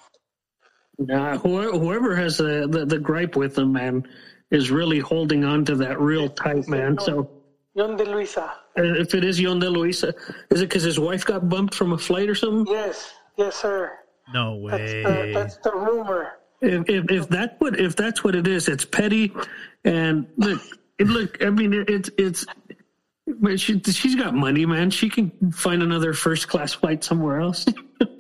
Whoever, 1.38 1.72
whoever 1.72 2.16
has 2.16 2.38
the, 2.38 2.68
the, 2.70 2.86
the 2.86 3.00
gripe 3.00 3.36
with 3.36 3.58
him, 3.58 3.72
man, 3.72 4.06
is 4.52 4.72
really 4.72 5.00
holding 5.00 5.44
on 5.44 5.66
to 5.66 5.76
that 5.76 6.00
real 6.00 6.30
tight, 6.30 6.68
man. 6.68 6.98
So 7.00 7.30
Yon 7.76 7.98
de 7.98 8.06
Luisa. 8.06 8.54
uh, 8.78 8.84
if 8.84 9.14
it 9.16 9.24
is 9.24 9.40
Yon 9.40 9.60
de 9.60 9.70
Luisa, 9.70 10.14
is 10.52 10.62
it 10.62 10.70
because 10.70 10.84
his 10.84 11.00
wife 11.00 11.26
got 11.26 11.50
bumped 11.50 11.74
from 11.74 11.94
a 11.94 11.98
flight 11.98 12.30
or 12.30 12.36
something? 12.36 12.72
Yes, 12.72 13.14
yes, 13.38 13.56
sir. 13.56 13.98
No 14.34 14.70
That's 14.70 14.94
way. 14.94 15.04
the, 15.04 15.32
that's 15.34 15.58
the 15.58 15.72
rumor. 15.74 16.34
If, 16.62 16.90
if 16.90 17.12
if 17.12 17.30
that 17.30 17.58
what 17.60 17.78
if 17.80 17.96
that's 17.96 18.24
what 18.24 18.36
it 18.36 18.48
is, 18.48 18.70
it's 18.70 18.86
petty. 18.86 19.34
And 19.84 20.28
look, 20.38 20.62
it, 20.98 21.08
look. 21.08 21.44
I 21.44 21.50
mean, 21.50 21.74
it, 21.74 21.90
it's 21.90 22.10
it's. 22.18 22.46
But 23.28 23.60
she 23.60 23.82
she's 23.82 24.16
got 24.16 24.34
money, 24.34 24.66
man. 24.66 24.90
She 24.90 25.10
can 25.10 25.52
find 25.52 25.84
another 25.84 26.14
first 26.14 26.48
class 26.48 26.74
flight 26.74 27.04
somewhere 27.04 27.42
else. 27.42 27.66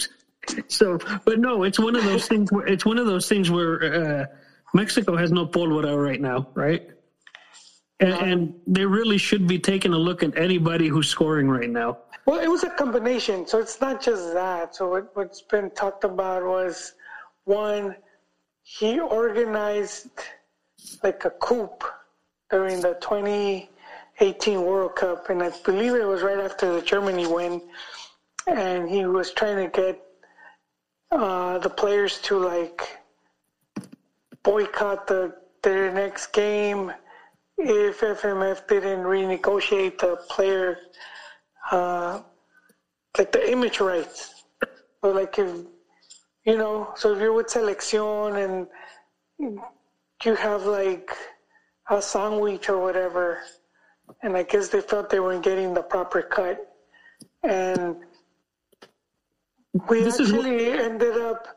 so, 0.68 0.98
but 1.26 1.40
no, 1.40 1.64
it's 1.64 1.80
one 1.80 1.96
of 1.96 2.04
those 2.04 2.28
things. 2.28 2.52
Where, 2.52 2.68
it's 2.68 2.86
one 2.86 2.98
of 2.98 3.06
those 3.06 3.30
things 3.30 3.50
where 3.50 3.84
uh, 3.84 4.26
Mexico 4.74 5.16
has 5.16 5.32
no 5.32 5.46
pólvora 5.46 5.96
right 5.96 6.20
now, 6.20 6.50
right? 6.56 6.90
And, 8.00 8.14
and 8.14 8.54
they 8.68 8.86
really 8.86 9.18
should 9.18 9.48
be 9.48 9.60
taking 9.60 9.94
a 9.94 9.98
look 9.98 10.24
at 10.24 10.38
anybody 10.38 10.88
who's 10.88 11.08
scoring 11.08 11.48
right 11.50 11.70
now. 11.70 12.00
Well, 12.26 12.40
it 12.40 12.48
was 12.48 12.64
a 12.64 12.70
combination, 12.70 13.46
so 13.48 13.60
it's 13.60 13.80
not 13.80 14.02
just 14.02 14.34
that. 14.34 14.76
So 14.76 14.90
what, 14.90 15.16
what's 15.16 15.42
been 15.42 15.70
talked 15.72 16.04
about 16.04 16.44
was 16.44 16.94
one, 17.44 17.96
he 18.64 19.00
organized 19.00 20.10
like 21.04 21.26
a 21.26 21.30
coup 21.30 21.70
during 22.50 22.82
the 22.82 22.98
2018 23.02 24.62
World 24.62 24.96
Cup, 24.96 25.30
and 25.30 25.44
I 25.44 25.52
believe 25.64 25.94
it 25.94 26.06
was 26.06 26.22
right 26.22 26.40
after 26.40 26.74
the 26.74 26.82
Germany 26.82 27.28
win, 27.28 27.62
and 28.48 28.90
he 28.90 29.06
was 29.06 29.32
trying 29.34 29.58
to 29.58 29.82
get 29.82 30.02
uh, 31.12 31.60
the 31.60 31.70
players 31.70 32.20
to 32.22 32.40
like 32.40 33.03
boycott 34.44 35.08
the 35.08 35.36
their 35.62 35.92
next 35.92 36.28
game 36.34 36.92
if 37.58 38.02
FMF 38.02 38.68
didn't 38.68 39.04
renegotiate 39.04 39.98
the 40.00 40.18
player 40.30 40.78
uh, 41.72 42.22
like 43.18 43.32
the 43.32 43.52
image 43.52 43.80
rights. 43.80 44.44
Or 45.02 45.14
like 45.14 45.38
if 45.38 45.50
you 46.46 46.58
know, 46.58 46.94
so 46.96 47.14
if 47.14 47.20
you're 47.20 47.34
with 47.34 47.48
Selección 47.48 48.44
and 48.44 49.62
you 50.26 50.36
have 50.36 50.66
like 50.66 51.12
a 51.90 52.02
sandwich 52.02 52.70
or 52.70 52.80
whatever, 52.80 53.40
and 54.22 54.36
I 54.36 54.44
guess 54.44 54.70
they 54.70 54.82
felt 54.82 55.10
they 55.10 55.20
weren't 55.20 55.44
getting 55.44 55.74
the 55.74 55.82
proper 55.82 56.22
cut, 56.22 56.58
and 57.44 57.98
we 59.90 60.04
This 60.04 60.20
is 60.20 60.32
actually 60.32 60.72
ended 60.72 61.18
up 61.18 61.48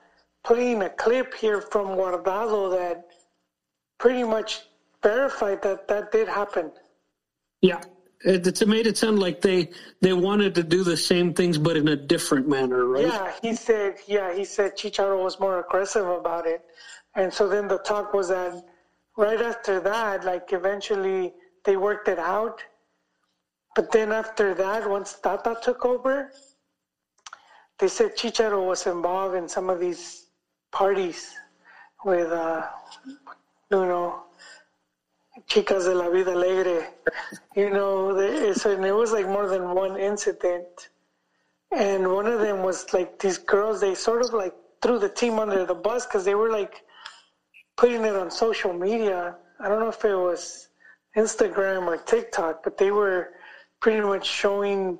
playing 0.46 0.82
a 0.82 0.90
clip 0.90 1.34
here 1.34 1.60
from 1.60 1.88
Guardado 1.88 2.70
that 2.78 3.06
pretty 3.98 4.22
much 4.22 4.62
verified 5.02 5.60
that 5.62 5.88
that 5.88 6.12
did 6.12 6.28
happen. 6.28 6.70
Yeah, 7.60 7.82
it, 8.24 8.46
it's 8.46 8.64
made 8.64 8.86
it 8.86 8.96
sound 8.96 9.18
like 9.18 9.40
they 9.40 9.70
they 10.00 10.12
wanted 10.12 10.54
to 10.54 10.62
do 10.62 10.84
the 10.84 10.96
same 10.96 11.34
things, 11.34 11.58
but 11.58 11.76
in 11.76 11.88
a 11.88 11.96
different 11.96 12.48
manner, 12.48 12.86
right? 12.86 13.06
Yeah, 13.06 13.32
he 13.42 13.54
said. 13.54 13.96
Yeah, 14.06 14.32
he 14.34 14.44
said 14.44 14.76
Chicharo 14.76 15.22
was 15.22 15.40
more 15.40 15.58
aggressive 15.60 16.06
about 16.06 16.46
it, 16.46 16.62
and 17.16 17.32
so 17.32 17.48
then 17.48 17.66
the 17.66 17.78
talk 17.78 18.14
was 18.14 18.28
that 18.28 18.64
right 19.16 19.40
after 19.40 19.80
that, 19.80 20.24
like 20.24 20.52
eventually 20.52 21.34
they 21.64 21.76
worked 21.76 22.08
it 22.08 22.20
out, 22.20 22.62
but 23.74 23.90
then 23.90 24.12
after 24.12 24.54
that, 24.54 24.88
once 24.88 25.14
Tata 25.14 25.56
took 25.60 25.84
over, 25.84 26.30
they 27.78 27.88
said 27.88 28.16
Chicharo 28.16 28.64
was 28.64 28.86
involved 28.86 29.34
in 29.34 29.48
some 29.48 29.68
of 29.68 29.80
these 29.80 30.25
parties 30.72 31.34
with, 32.04 32.30
uh, 32.30 32.66
you 33.70 33.86
know, 33.86 34.22
chicas 35.48 35.84
de 35.84 35.94
la 35.94 36.08
vida 36.08 36.32
alegre, 36.32 36.88
you 37.54 37.70
know, 37.70 38.14
the, 38.14 38.54
so, 38.54 38.70
and 38.72 38.84
it 38.84 38.92
was 38.92 39.12
like 39.12 39.26
more 39.26 39.48
than 39.48 39.74
one 39.74 39.98
incident. 39.98 40.88
And 41.72 42.12
one 42.12 42.26
of 42.26 42.40
them 42.40 42.62
was 42.62 42.92
like 42.92 43.18
these 43.18 43.38
girls 43.38 43.80
they 43.80 43.94
sort 43.94 44.22
of 44.22 44.32
like 44.32 44.54
threw 44.82 44.98
the 44.98 45.08
team 45.08 45.38
under 45.38 45.64
the 45.66 45.74
bus 45.74 46.06
because 46.06 46.24
they 46.24 46.34
were 46.34 46.50
like 46.50 46.84
putting 47.76 48.04
it 48.04 48.14
on 48.14 48.30
social 48.30 48.72
media. 48.72 49.36
I 49.60 49.68
don't 49.68 49.80
know 49.80 49.88
if 49.88 50.04
it 50.04 50.14
was 50.14 50.68
instagram 51.16 51.86
or 51.86 51.96
tiktok 51.96 52.62
but 52.62 52.76
they 52.76 52.90
were 52.90 53.30
pretty 53.80 54.00
much 54.02 54.26
showing 54.26 54.98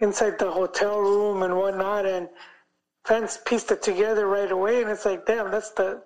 inside 0.00 0.36
the 0.38 0.50
hotel 0.50 0.98
room 0.98 1.42
and 1.42 1.56
whatnot. 1.56 2.04
And 2.06 2.28
fans 3.04 3.38
pieced 3.44 3.70
it 3.70 3.82
together 3.82 4.26
right 4.26 4.52
away 4.52 4.82
and 4.82 4.90
it's 4.90 5.04
like 5.04 5.26
damn 5.26 5.50
that's 5.50 5.70
the 5.70 6.02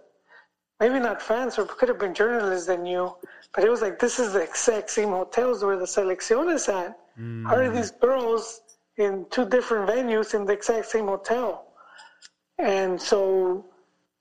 maybe 0.80 0.98
not 0.98 1.20
fans 1.20 1.58
or 1.58 1.62
it 1.62 1.68
could 1.68 1.88
have 1.88 1.98
been 1.98 2.14
journalists 2.14 2.66
that 2.66 2.80
knew 2.80 3.14
but 3.54 3.64
it 3.64 3.70
was 3.70 3.82
like 3.82 3.98
this 3.98 4.18
is 4.18 4.32
the 4.32 4.42
exact 4.42 4.90
same 4.90 5.10
hotels 5.10 5.62
where 5.64 5.78
the 5.78 5.84
selección 5.84 6.52
is 6.52 6.68
at 6.68 6.98
how 7.18 7.56
are 7.56 7.70
these 7.70 7.90
girls 7.92 8.60
in 8.98 9.26
two 9.30 9.48
different 9.48 9.88
venues 9.88 10.34
in 10.34 10.44
the 10.44 10.52
exact 10.52 10.86
same 10.86 11.06
hotel. 11.06 11.66
And 12.58 13.00
so 13.00 13.66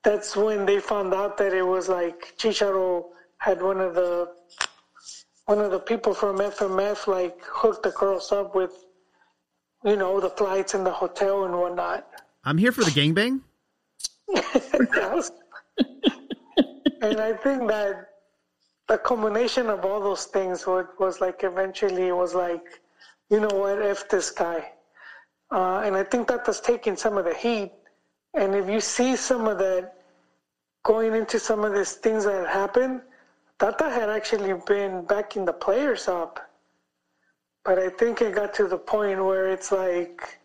that's 0.02 0.36
when 0.36 0.66
they 0.66 0.80
found 0.80 1.14
out 1.14 1.36
that 1.38 1.52
it 1.52 1.62
was 1.62 1.88
like 1.88 2.34
Chicharo 2.38 3.06
had 3.38 3.62
one 3.62 3.80
of 3.80 3.94
the 3.94 4.32
one 5.46 5.60
of 5.60 5.70
the 5.70 5.78
people 5.78 6.12
from 6.12 6.38
FMF 6.38 7.06
like 7.06 7.40
hooked 7.44 7.84
the 7.84 7.90
girls 7.90 8.32
up 8.32 8.54
with 8.54 8.72
you 9.84 9.96
know 9.96 10.20
the 10.20 10.30
flights 10.30 10.74
and 10.74 10.84
the 10.84 10.90
hotel 10.90 11.44
and 11.44 11.54
whatnot. 11.54 12.06
I'm 12.46 12.56
here 12.56 12.72
for 12.72 12.84
the 12.84 12.92
gangbang. 12.92 13.40
And 17.02 17.20
I 17.20 17.34
think 17.34 17.68
that 17.68 18.08
the 18.88 18.98
combination 18.98 19.68
of 19.68 19.84
all 19.84 20.00
those 20.00 20.24
things 20.24 20.66
was, 20.66 20.86
was 20.98 21.20
like 21.20 21.44
eventually 21.44 22.10
was 22.10 22.34
like, 22.34 22.80
you 23.30 23.38
know 23.38 23.54
what, 23.54 23.80
if 23.80 24.08
this 24.08 24.30
guy. 24.30 24.72
Uh, 25.52 25.82
and 25.84 25.94
I 25.94 26.02
think 26.02 26.26
that 26.28 26.44
that's 26.44 26.58
taking 26.58 26.96
some 26.96 27.16
of 27.18 27.24
the 27.24 27.34
heat. 27.34 27.70
And 28.34 28.54
if 28.54 28.68
you 28.68 28.80
see 28.80 29.14
some 29.14 29.46
of 29.46 29.58
that 29.58 29.94
going 30.84 31.14
into 31.14 31.38
some 31.38 31.64
of 31.64 31.74
these 31.74 31.92
things 31.92 32.24
that 32.24 32.48
happened, 32.48 33.02
Tata 33.58 33.88
had 33.90 34.08
actually 34.08 34.54
been 34.66 35.04
backing 35.04 35.44
the 35.44 35.52
players 35.52 36.08
up. 36.08 36.50
But 37.64 37.78
I 37.78 37.88
think 37.88 38.20
it 38.20 38.34
got 38.34 38.54
to 38.54 38.66
the 38.66 38.78
point 38.78 39.24
where 39.24 39.48
it's 39.50 39.70
like, 39.70 40.35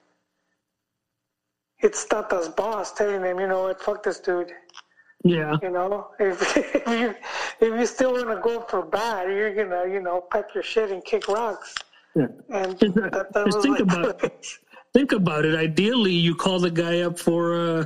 it's 1.81 2.05
Tata's 2.05 2.49
boss 2.49 2.93
telling 2.93 3.23
him, 3.23 3.39
you 3.39 3.47
know 3.47 3.63
what, 3.63 3.81
fuck 3.81 4.03
this 4.03 4.19
dude. 4.19 4.51
Yeah. 5.23 5.57
You 5.61 5.71
know, 5.71 6.09
if, 6.19 6.57
if 6.75 6.87
you 6.87 7.15
if 7.59 7.79
you 7.79 7.85
still 7.85 8.13
want 8.13 8.29
to 8.29 8.41
go 8.41 8.61
for 8.61 8.81
bad, 8.83 9.29
you're 9.29 9.53
gonna 9.53 9.91
you 9.91 10.01
know 10.01 10.21
pack 10.31 10.53
your 10.53 10.63
shit 10.63 10.91
and 10.91 11.03
kick 11.03 11.27
rocks. 11.27 11.75
yeah. 12.15 12.27
And 12.49 12.79
that, 12.79 13.27
that 13.33 13.45
just 13.45 13.61
think 13.61 13.79
like, 13.79 13.81
about 13.81 14.31
think 14.93 15.11
about 15.11 15.45
it. 15.45 15.55
Ideally, 15.55 16.13
you 16.13 16.35
call 16.35 16.59
the 16.59 16.71
guy 16.71 17.01
up 17.01 17.19
for 17.19 17.53
uh, 17.53 17.85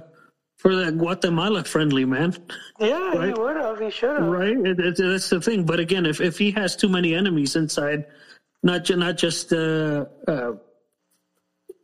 for 0.57 0.75
that 0.77 0.97
Guatemala 0.97 1.63
friendly, 1.63 2.05
man. 2.05 2.35
Yeah, 2.79 3.25
he 3.25 3.33
would 3.33 3.57
have. 3.57 3.79
He 3.79 3.89
should 3.89 4.17
have. 4.17 4.27
Right, 4.27 4.57
it, 4.57 4.79
it, 4.79 4.97
that's 4.97 5.29
the 5.29 5.41
thing. 5.41 5.65
But 5.65 5.79
again, 5.79 6.05
if 6.05 6.21
if 6.21 6.37
he 6.37 6.51
has 6.51 6.75
too 6.75 6.89
many 6.89 7.13
enemies 7.13 7.57
inside, 7.57 8.05
not 8.63 8.89
not 8.97 9.17
just 9.17 9.51
uh, 9.51 10.05
uh, 10.25 10.53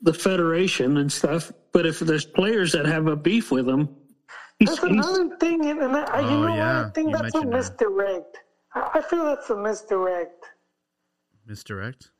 the 0.02 0.14
federation 0.14 0.98
and 0.98 1.12
stuff, 1.12 1.52
but 1.74 1.86
if 1.86 2.00
there's 2.00 2.26
players 2.26 2.72
that 2.74 2.86
have 2.86 3.08
a 3.08 3.16
beef 3.16 3.52
with 3.52 3.68
him, 3.68 3.90
That's 4.60 4.84
another 4.84 5.36
thing, 5.38 5.66
and 5.70 5.80
and 5.82 5.96
I, 5.96 6.20
you 6.22 6.38
Oh, 6.38 6.42
know 6.48 6.56
yeah, 6.56 6.78
what? 6.78 6.86
I 6.88 6.90
think 6.92 7.10
you 7.10 7.18
that's 7.18 7.34
a 7.36 7.44
mentioned 7.46 7.54
that. 7.54 7.58
misdirect. 7.58 8.38
I, 8.76 8.90
I 8.96 9.02
feel 9.02 9.24
that's 9.26 9.50
a 9.50 9.56
misdirect. 9.58 10.46
Misdirect. 11.48 12.12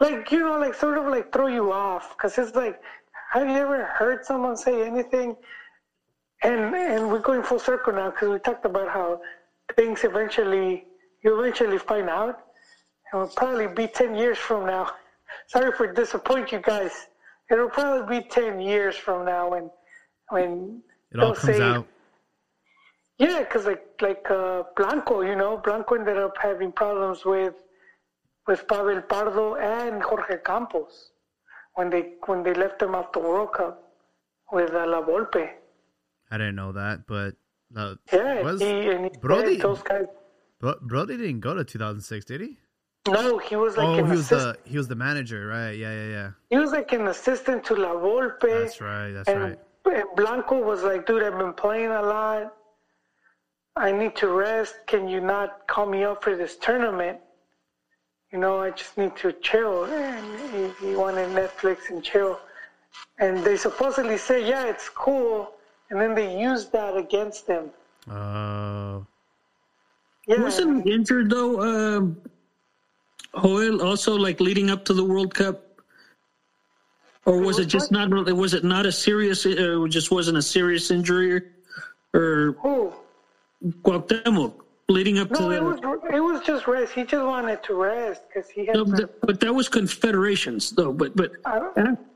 Like 0.00 0.30
you 0.32 0.40
know, 0.40 0.58
like 0.58 0.74
sort 0.74 0.98
of 0.98 1.06
like 1.06 1.32
throw 1.32 1.46
you 1.48 1.72
off, 1.72 2.16
because 2.16 2.36
it's 2.38 2.54
like, 2.56 2.80
have 3.32 3.46
you 3.46 3.54
ever 3.56 3.84
heard 3.84 4.24
someone 4.24 4.56
say 4.56 4.86
anything? 4.86 5.36
And 6.42 6.74
and 6.74 7.08
we're 7.10 7.20
going 7.20 7.42
full 7.42 7.58
circle 7.58 7.92
now 7.92 8.10
because 8.10 8.28
we 8.30 8.38
talked 8.38 8.64
about 8.64 8.88
how 8.88 9.20
things 9.76 10.04
eventually 10.04 10.84
you 11.22 11.38
eventually 11.38 11.78
find 11.78 12.08
out, 12.08 12.36
and 13.12 13.22
it'll 13.22 13.34
probably 13.34 13.66
be 13.68 13.86
ten 13.86 14.14
years 14.14 14.38
from 14.38 14.66
now. 14.66 14.90
Sorry 15.48 15.72
for 15.72 15.92
disappoint 15.92 16.52
you 16.52 16.60
guys. 16.60 17.06
It'll 17.50 17.68
probably 17.68 18.20
be 18.20 18.28
ten 18.28 18.60
years 18.60 18.96
from 18.96 19.24
now 19.26 19.50
when 19.50 19.70
when 20.30 20.82
It 21.12 21.20
all 21.20 21.26
they'll 21.32 21.34
comes 21.34 21.56
say, 21.56 21.62
out. 21.62 21.86
Yeah, 23.18 23.40
because 23.40 23.66
like 23.66 23.84
like 24.00 24.28
uh, 24.30 24.64
Blanco, 24.76 25.20
you 25.22 25.36
know, 25.36 25.56
Blanco 25.58 25.94
ended 25.94 26.18
up 26.18 26.36
having 26.40 26.72
problems 26.72 27.24
with 27.24 27.54
with 28.46 28.66
Pavel 28.68 29.00
Pardo 29.02 29.54
and 29.56 30.02
Jorge 30.02 30.38
Campos 30.44 31.10
when 31.74 31.90
they 31.90 32.14
when 32.26 32.42
they 32.42 32.54
left 32.54 32.78
them 32.78 32.94
off 32.94 33.12
the 33.12 33.20
World 33.20 33.52
Cup 33.52 33.92
with 34.52 34.72
uh, 34.72 34.86
La 34.86 35.02
Volpe. 35.02 35.48
I 36.30 36.38
didn't 36.38 36.56
know 36.56 36.72
that, 36.72 37.06
but 37.06 37.34
uh, 37.76 37.94
Yeah, 38.12 38.42
was 38.42 38.60
he 38.60 38.90
and 38.90 39.04
he 39.06 39.10
Brody? 39.20 39.56
those 39.56 39.82
guys. 39.82 40.06
Bro- 40.60 40.80
Brody 40.82 41.16
didn't 41.16 41.40
go 41.40 41.54
to 41.54 41.64
2006, 41.64 42.24
did 42.24 42.40
he? 42.40 42.58
No, 43.06 43.38
he 43.38 43.54
was 43.56 43.76
like 43.76 43.86
oh, 43.86 43.94
an 43.94 44.06
he 44.06 44.10
was 44.10 44.20
assistant. 44.20 44.64
the 44.64 44.70
he 44.70 44.76
was 44.78 44.88
the 44.88 44.94
manager, 44.94 45.46
right? 45.46 45.72
Yeah, 45.72 45.92
yeah, 45.92 46.08
yeah. 46.08 46.30
He 46.48 46.56
was 46.56 46.72
like 46.72 46.92
an 46.92 47.08
assistant 47.08 47.62
to 47.64 47.74
La 47.74 47.90
Volpe. 47.92 48.40
That's 48.40 48.80
right. 48.80 49.10
That's 49.10 49.28
and, 49.28 49.42
right. 49.42 49.58
and 49.86 50.04
Blanco 50.16 50.58
was 50.62 50.82
like, 50.82 51.06
dude, 51.06 51.22
I've 51.22 51.38
been 51.38 51.52
playing 51.52 51.90
a 51.90 52.00
lot. 52.02 52.54
I 53.76 53.92
need 53.92 54.16
to 54.16 54.28
rest. 54.28 54.76
Can 54.86 55.08
you 55.08 55.20
not 55.20 55.66
call 55.66 55.86
me 55.86 56.04
up 56.04 56.22
for 56.24 56.34
this 56.36 56.56
tournament? 56.56 57.18
You 58.32 58.38
know, 58.38 58.60
I 58.60 58.70
just 58.70 58.96
need 58.96 59.14
to 59.16 59.32
chill. 59.32 59.84
And 59.84 60.40
he, 60.80 60.88
he 60.88 60.96
wanted 60.96 61.28
Netflix 61.30 61.90
and 61.90 62.02
chill. 62.02 62.40
And 63.18 63.44
they 63.44 63.56
supposedly 63.56 64.16
say, 64.16 64.48
yeah, 64.48 64.64
it's 64.66 64.88
cool. 64.88 65.52
And 65.90 66.00
then 66.00 66.14
they 66.14 66.40
used 66.40 66.72
that 66.72 66.96
against 66.96 67.46
him. 67.46 67.70
Oh, 68.10 69.06
Yeah. 70.26 70.40
wasn't 70.42 70.86
injured 70.86 71.30
though. 71.30 71.60
Um, 71.60 72.16
Joel 73.42 73.82
also 73.82 74.14
like 74.16 74.40
leading 74.40 74.70
up 74.70 74.84
to 74.86 74.94
the 74.94 75.04
World 75.04 75.34
Cup, 75.34 75.80
or 77.26 77.40
was 77.40 77.58
it 77.58 77.66
just 77.66 77.90
not? 77.92 78.10
Was 78.10 78.54
it 78.54 78.64
not 78.64 78.86
a 78.86 78.92
serious? 78.92 79.46
Uh, 79.46 79.82
it 79.82 79.88
just 79.88 80.10
wasn't 80.10 80.38
a 80.38 80.42
serious 80.42 80.90
injury, 80.90 81.42
or 82.12 82.56
Who? 82.62 82.92
Cuauhtemoc 83.82 84.54
leading 84.88 85.18
up 85.18 85.28
to 85.30 85.40
No, 85.40 85.48
the. 85.48 85.56
it 85.56 85.62
was, 85.62 85.78
it 86.12 86.20
was 86.20 86.40
just 86.42 86.66
rest. 86.66 86.92
He 86.92 87.04
just 87.04 87.24
wanted 87.24 87.62
to 87.64 87.74
rest 87.74 88.22
because 88.28 88.50
he 88.50 88.66
had. 88.66 88.76
No, 88.76 88.84
but 88.84 89.20
but 89.20 89.40
that 89.40 89.54
was 89.54 89.68
confederations 89.68 90.70
though. 90.70 90.92
But 90.92 91.16
but 91.16 91.32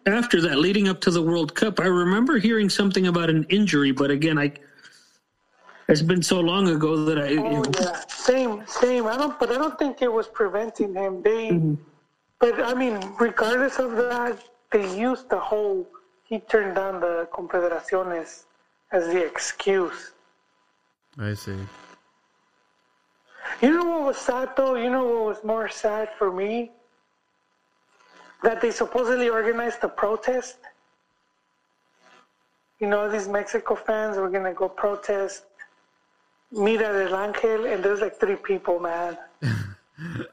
after 0.06 0.40
that, 0.42 0.58
leading 0.58 0.88
up 0.88 1.00
to 1.02 1.10
the 1.10 1.22
World 1.22 1.54
Cup, 1.54 1.80
I 1.80 1.86
remember 1.86 2.38
hearing 2.38 2.68
something 2.68 3.06
about 3.06 3.30
an 3.30 3.44
injury. 3.48 3.92
But 3.92 4.10
again, 4.10 4.38
I 4.38 4.52
it's 5.89 6.02
been 6.02 6.23
so 6.23 6.40
long 6.40 6.69
ago 6.69 7.05
that 7.05 7.19
I. 7.19 7.28
you 7.31 7.44
Oh 7.44 7.62
know, 7.62 7.70
yeah, 7.81 8.02
same, 8.09 8.62
same. 8.66 9.06
I 9.06 9.16
don't, 9.16 9.39
but 9.39 9.51
I 9.51 9.56
don't 9.56 9.78
think 9.78 10.02
it 10.02 10.12
was 10.12 10.28
preventing 10.28 10.94
him. 10.94 11.23
They, 11.23 11.48
mm-hmm. 11.51 11.74
but 12.39 12.60
I 12.62 12.74
mean, 12.74 13.01
regardless 13.19 13.78
of 13.78 13.97
that, 13.97 14.39
they 14.70 14.94
used 14.97 15.31
the 15.31 15.39
whole. 15.39 15.89
He 16.24 16.40
turned 16.40 16.74
down 16.74 17.01
the 17.01 17.27
confederaciones 17.32 18.44
as 18.93 19.06
the 19.06 19.24
excuse. 19.24 20.12
I 21.19 21.32
see. 21.32 21.56
You 23.62 23.73
know 23.73 23.85
what 23.86 24.02
was 24.02 24.19
sad 24.19 24.51
though? 24.56 24.74
You 24.74 24.90
know 24.90 25.05
what 25.05 25.24
was 25.24 25.44
more 25.44 25.69
sad 25.70 26.10
for 26.19 26.31
me? 26.31 26.70
That 28.43 28.60
they 28.60 28.70
supposedly 28.70 29.31
organized 29.31 29.82
a 29.82 29.89
protest. 29.89 30.59
You 32.78 32.89
know, 32.89 33.10
these 33.10 33.27
Mexico 33.27 33.74
fans 33.74 34.19
were 34.19 34.28
gonna 34.28 34.52
go 34.52 34.69
protest 34.69 35.47
Mira 36.50 36.92
del 36.92 37.14
Angel, 37.14 37.66
and 37.66 37.84
there's 37.84 38.00
like 38.00 38.18
three 38.18 38.36
people, 38.36 38.80
man. 38.80 39.18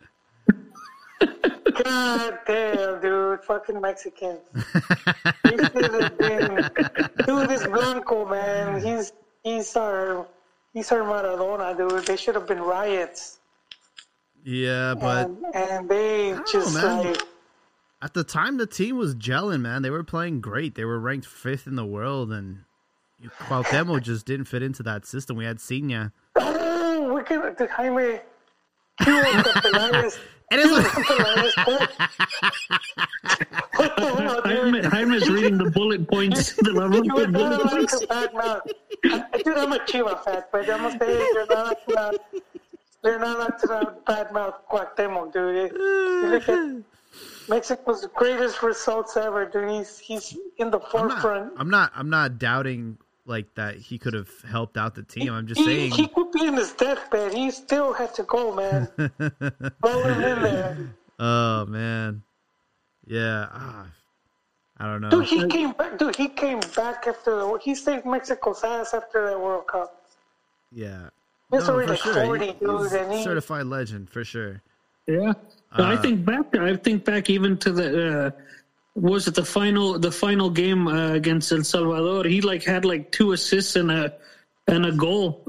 God 1.84 2.40
damn, 2.48 3.02
dude, 3.02 3.42
fucking 3.44 3.82
Mexicans. 3.82 4.40
You 4.56 5.58
should 5.58 5.94
have 6.02 6.18
been, 6.18 6.70
dude. 7.26 7.50
This 7.50 7.68
Blanco, 7.68 8.26
man, 8.26 8.82
he's 8.82 9.12
he's 9.44 9.76
our 9.76 10.26
he's 10.74 10.92
our 10.92 11.00
Maradona, 11.00 11.76
dude. 11.76 12.06
They 12.06 12.16
should 12.16 12.36
have 12.36 12.48
been 12.48 12.62
riots, 12.62 13.40
Yeah, 14.44 14.94
but 14.96 15.28
and, 15.28 15.46
and 15.54 15.90
they 15.90 16.38
just 16.50 16.76
know, 16.76 17.02
like 17.02 17.22
at 18.02 18.14
the 18.14 18.24
time 18.24 18.58
the 18.58 18.68
team 18.68 18.98
was 18.98 19.16
gelling, 19.16 19.62
man. 19.62 19.82
They 19.82 19.90
were 19.90 20.04
playing 20.04 20.40
great. 20.40 20.76
They 20.76 20.86
were 20.86 21.00
ranked 21.00 21.28
fifth 21.28 21.68
in 21.68 21.76
the 21.76 21.86
world, 21.86 22.32
and 22.32 22.64
Cuauhtemoc 23.24 24.02
just 24.02 24.26
didn't 24.26 24.46
fit 24.46 24.62
into 24.62 24.84
that 24.84 25.06
system. 25.06 25.38
We 25.38 25.46
had 25.46 25.58
Sinha. 25.58 26.12
oh, 26.36 27.14
we're 27.14 27.24
gonna 27.24 27.54
the 27.58 27.68
Jaime. 27.68 28.20
He 29.04 29.12
was 29.12 29.44
the 29.44 29.50
Peláez. 29.62 30.18
It 30.52 30.60
is 30.60 30.70
was 30.70 30.84
the 30.84 30.90
Peláez. 31.02 31.56
What 33.76 33.96
the 33.98 34.06
hell, 34.22 34.42
Jaime. 34.46 34.82
Jaime's 34.84 35.28
reading 35.30 35.58
the 35.58 35.72
bullet 35.72 36.08
points. 36.08 36.54
The 36.62 36.72
You 37.04 37.14
were 37.16 37.28
bullet 37.28 37.62
points. 37.68 38.00
to 38.00 38.08
bad 38.08 38.34
mouth. 38.34 38.62
Dude, 39.04 39.58
I'm 39.58 39.74
a 39.74 39.80
Chiva 39.80 40.24
fan, 40.24 40.44
but 40.52 40.70
I'm 40.70 40.82
gonna 40.84 41.00
say 41.00 41.18
you're 41.34 41.46
not 41.48 41.78
allowed 41.90 42.12
to, 42.12 42.42
you're 43.04 43.20
not 43.20 43.36
allowed 43.38 43.58
to 43.60 43.94
bad 44.06 44.32
mouth 44.34 44.56
Cuauhtemoc, 44.72 45.34
dude. 45.34 45.72
You 45.74 46.28
look 46.30 46.48
at 46.48 46.84
Mexico's 47.50 48.08
greatest 48.16 48.62
results 48.62 49.18
ever, 49.18 49.46
dude. 49.46 49.70
He's 49.72 49.98
he's 49.98 50.38
in 50.58 50.70
the 50.70 50.80
I'm 50.80 51.08
not, 51.08 51.22
forefront. 51.22 51.54
I'm 51.58 51.70
not. 51.72 51.92
I'm 51.96 52.10
not 52.10 52.38
doubting 52.38 52.98
like 53.26 53.54
that 53.56 53.76
he 53.78 53.98
could 53.98 54.14
have 54.14 54.30
helped 54.50 54.78
out 54.78 54.96
the 54.96 55.04
team. 55.04 55.34
I'm 55.34 55.48
just 55.48 55.60
he, 55.60 55.66
saying. 55.66 55.92
he 55.92 56.08
could 56.08 56.32
be 56.32 56.46
in 56.46 56.54
his 56.54 56.72
deathbed. 56.74 57.34
He 57.34 57.50
still 57.52 57.94
had 57.94 58.14
to 58.16 58.24
go, 58.24 58.54
man. 58.56 58.88
Throw 59.82 60.04
him 60.04 60.22
in 60.24 60.42
there. 60.44 60.78
oh 61.20 61.66
man, 61.66 62.22
yeah. 63.08 63.48
Ah, 63.52 63.88
I 64.78 64.86
don't 64.86 65.02
know. 65.02 65.10
Dude, 65.10 65.26
he 65.26 65.48
came 65.48 65.72
back. 65.72 65.98
Dude, 65.98 66.16
he 66.16 66.28
came 66.28 66.60
back 66.76 67.06
after 67.08 67.36
the. 67.36 67.60
He 67.64 67.74
saved 67.76 68.06
Mexico's 68.06 68.64
ass 68.64 68.94
after 68.94 69.30
the 69.30 69.40
World 69.40 69.68
Cup. 69.68 70.06
yeah. 70.72 71.10
He's 71.52 71.68
No, 71.68 71.76
already 71.76 71.96
for 71.96 72.10
like 72.10 72.16
sure. 72.16 72.26
40, 72.26 72.46
He- 72.48 72.54
dude, 72.54 72.82
he's 72.82 72.94
and 72.94 73.14
he. 73.14 73.24
certified 73.24 73.68
legend 73.68 74.10
for 74.10 74.24
sure. 74.24 74.62
Yeah, 75.08 75.34
I 75.72 75.96
think 75.96 76.26
back. 76.26 76.56
I 76.56 76.76
think 76.76 77.06
back 77.06 77.30
even 77.30 77.56
to 77.58 77.72
the. 77.72 78.26
Uh, 78.26 78.32
was 78.96 79.28
it 79.28 79.36
the 79.36 79.46
final 79.46 80.00
the 80.00 80.12
final 80.12 80.50
game 80.50 80.88
uh, 80.88 81.12
against 81.12 81.52
El 81.52 81.64
Salvador? 81.64 82.24
He 82.26 82.42
like 82.42 82.64
had 82.64 82.86
like 82.86 83.12
two 83.12 83.34
assists 83.34 83.76
and 83.76 83.92
a 83.92 84.14
and 84.68 84.86
a 84.86 84.92
goal. 84.92 85.46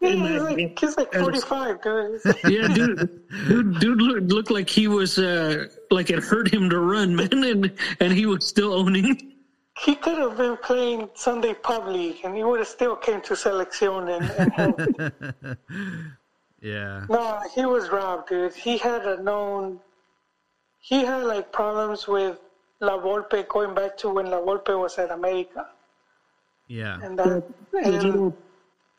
Yeah, 0.00 0.10
in 0.10 0.20
he's 0.20 0.28
that 0.28 0.42
like, 0.44 0.56
game. 0.56 0.74
he's 0.78 0.96
like 0.96 1.12
45, 1.12 1.82
dude. 1.82 2.20
Yeah, 2.48 2.68
dude, 2.68 3.20
dude, 3.48 3.80
dude 3.80 4.00
looked, 4.00 4.32
looked 4.32 4.50
like 4.52 4.70
he 4.70 4.86
was 4.86 5.18
uh, 5.18 5.66
like 5.90 6.10
it 6.10 6.20
hurt 6.20 6.54
him 6.54 6.70
to 6.70 6.78
run, 6.78 7.16
man, 7.16 7.32
and 7.32 7.72
and 7.98 8.12
he 8.12 8.24
was 8.24 8.46
still 8.46 8.72
owning. 8.72 9.34
He 9.84 9.96
could 9.96 10.18
have 10.18 10.36
been 10.36 10.56
playing 10.56 11.08
Sunday 11.14 11.54
Pub 11.54 11.88
League, 11.88 12.18
and 12.24 12.36
he 12.36 12.44
would 12.44 12.60
have 12.60 12.68
still 12.68 12.94
came 12.96 13.20
to 13.22 13.34
Selección 13.34 14.08
and, 14.16 14.30
and 14.30 14.52
helped. 14.52 15.58
Yeah. 16.60 17.06
no, 17.08 17.40
he 17.54 17.64
was 17.64 17.88
robbed, 17.88 18.30
dude. 18.30 18.52
He 18.52 18.78
had 18.78 19.06
a 19.06 19.22
known. 19.22 19.78
He 20.80 21.04
had 21.04 21.22
like 21.22 21.52
problems 21.52 22.08
with 22.08 22.40
La 22.80 22.96
Volpe 22.98 23.46
going 23.48 23.74
back 23.74 23.96
to 23.98 24.08
when 24.10 24.26
La 24.30 24.40
Volpe 24.40 24.78
was 24.78 24.98
at 24.98 25.10
America, 25.10 25.66
Yeah. 26.68 26.98
and 27.02 27.18
that, 27.18 27.42
His 27.72 27.86
and 27.94 28.02
little 28.04 28.36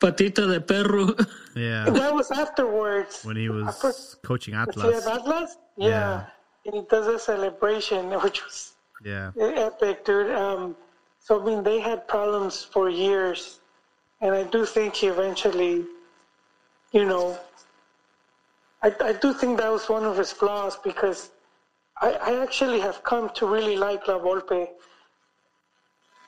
patita 0.00 0.46
de 0.52 0.60
perro. 0.60 1.14
Yeah. 1.56 1.84
that 1.98 2.14
was 2.14 2.30
afterwards. 2.30 3.24
When 3.24 3.36
he 3.36 3.46
I 3.46 3.72
put- 3.72 3.82
was 3.84 4.16
coaching 4.22 4.54
Atlas. 4.54 5.06
at 5.06 5.12
Atlas? 5.20 5.56
Yeah. 5.76 5.88
Yeah. 5.88 6.24
And 6.66 6.74
he 6.74 6.82
does 6.90 7.06
a 7.06 7.18
celebration, 7.18 8.10
which 8.24 8.44
was 8.44 8.72
Yeah. 9.04 9.32
epic, 9.36 10.04
dude. 10.04 10.30
Um, 10.34 10.76
so 11.20 11.40
I 11.40 11.44
mean, 11.44 11.62
they 11.62 11.80
had 11.80 12.06
problems 12.06 12.62
for 12.64 12.90
years, 12.90 13.60
and 14.20 14.34
I 14.34 14.42
do 14.44 14.66
think 14.66 14.94
he 14.96 15.06
eventually, 15.06 15.86
you 16.92 17.04
know, 17.06 17.38
I 18.82 18.88
I 19.00 19.12
do 19.12 19.32
think 19.32 19.58
that 19.58 19.70
was 19.72 19.88
one 19.88 20.04
of 20.04 20.16
his 20.18 20.32
flaws 20.32 20.76
because 20.76 21.30
I, 22.00 22.12
I 22.12 22.42
actually 22.42 22.80
have 22.80 23.02
come 23.04 23.30
to 23.34 23.46
really 23.46 23.76
like 23.76 24.08
La 24.08 24.18
Volpe. 24.18 24.68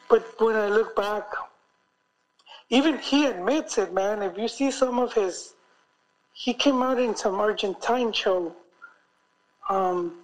But 0.08 0.24
when 0.40 0.56
I 0.56 0.68
look 0.68 0.94
back, 0.94 1.24
even 2.68 2.98
he 2.98 3.26
admits 3.26 3.78
it, 3.78 3.92
man. 3.92 4.22
If 4.22 4.36
you 4.36 4.48
see 4.48 4.70
some 4.70 4.98
of 4.98 5.12
his, 5.14 5.54
he 6.34 6.52
came 6.52 6.82
out 6.82 6.98
in 6.98 7.16
some 7.16 7.36
Argentine 7.36 8.12
show. 8.12 8.54
Um, 9.70 10.14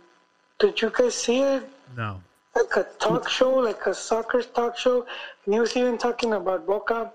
did 0.59 0.81
you 0.83 0.91
guys 0.91 1.15
see 1.15 1.41
it? 1.41 1.63
No. 1.97 2.21
Like 2.55 2.77
a 2.77 2.87
talk 2.99 3.29
show, 3.29 3.55
like 3.55 3.87
a 3.87 3.95
soccer 3.95 4.43
talk 4.43 4.77
show, 4.77 5.07
and 5.45 5.55
he 5.55 5.61
was 5.61 5.77
even 5.77 5.97
talking 5.97 6.33
about 6.35 6.67
Boca. 6.67 7.13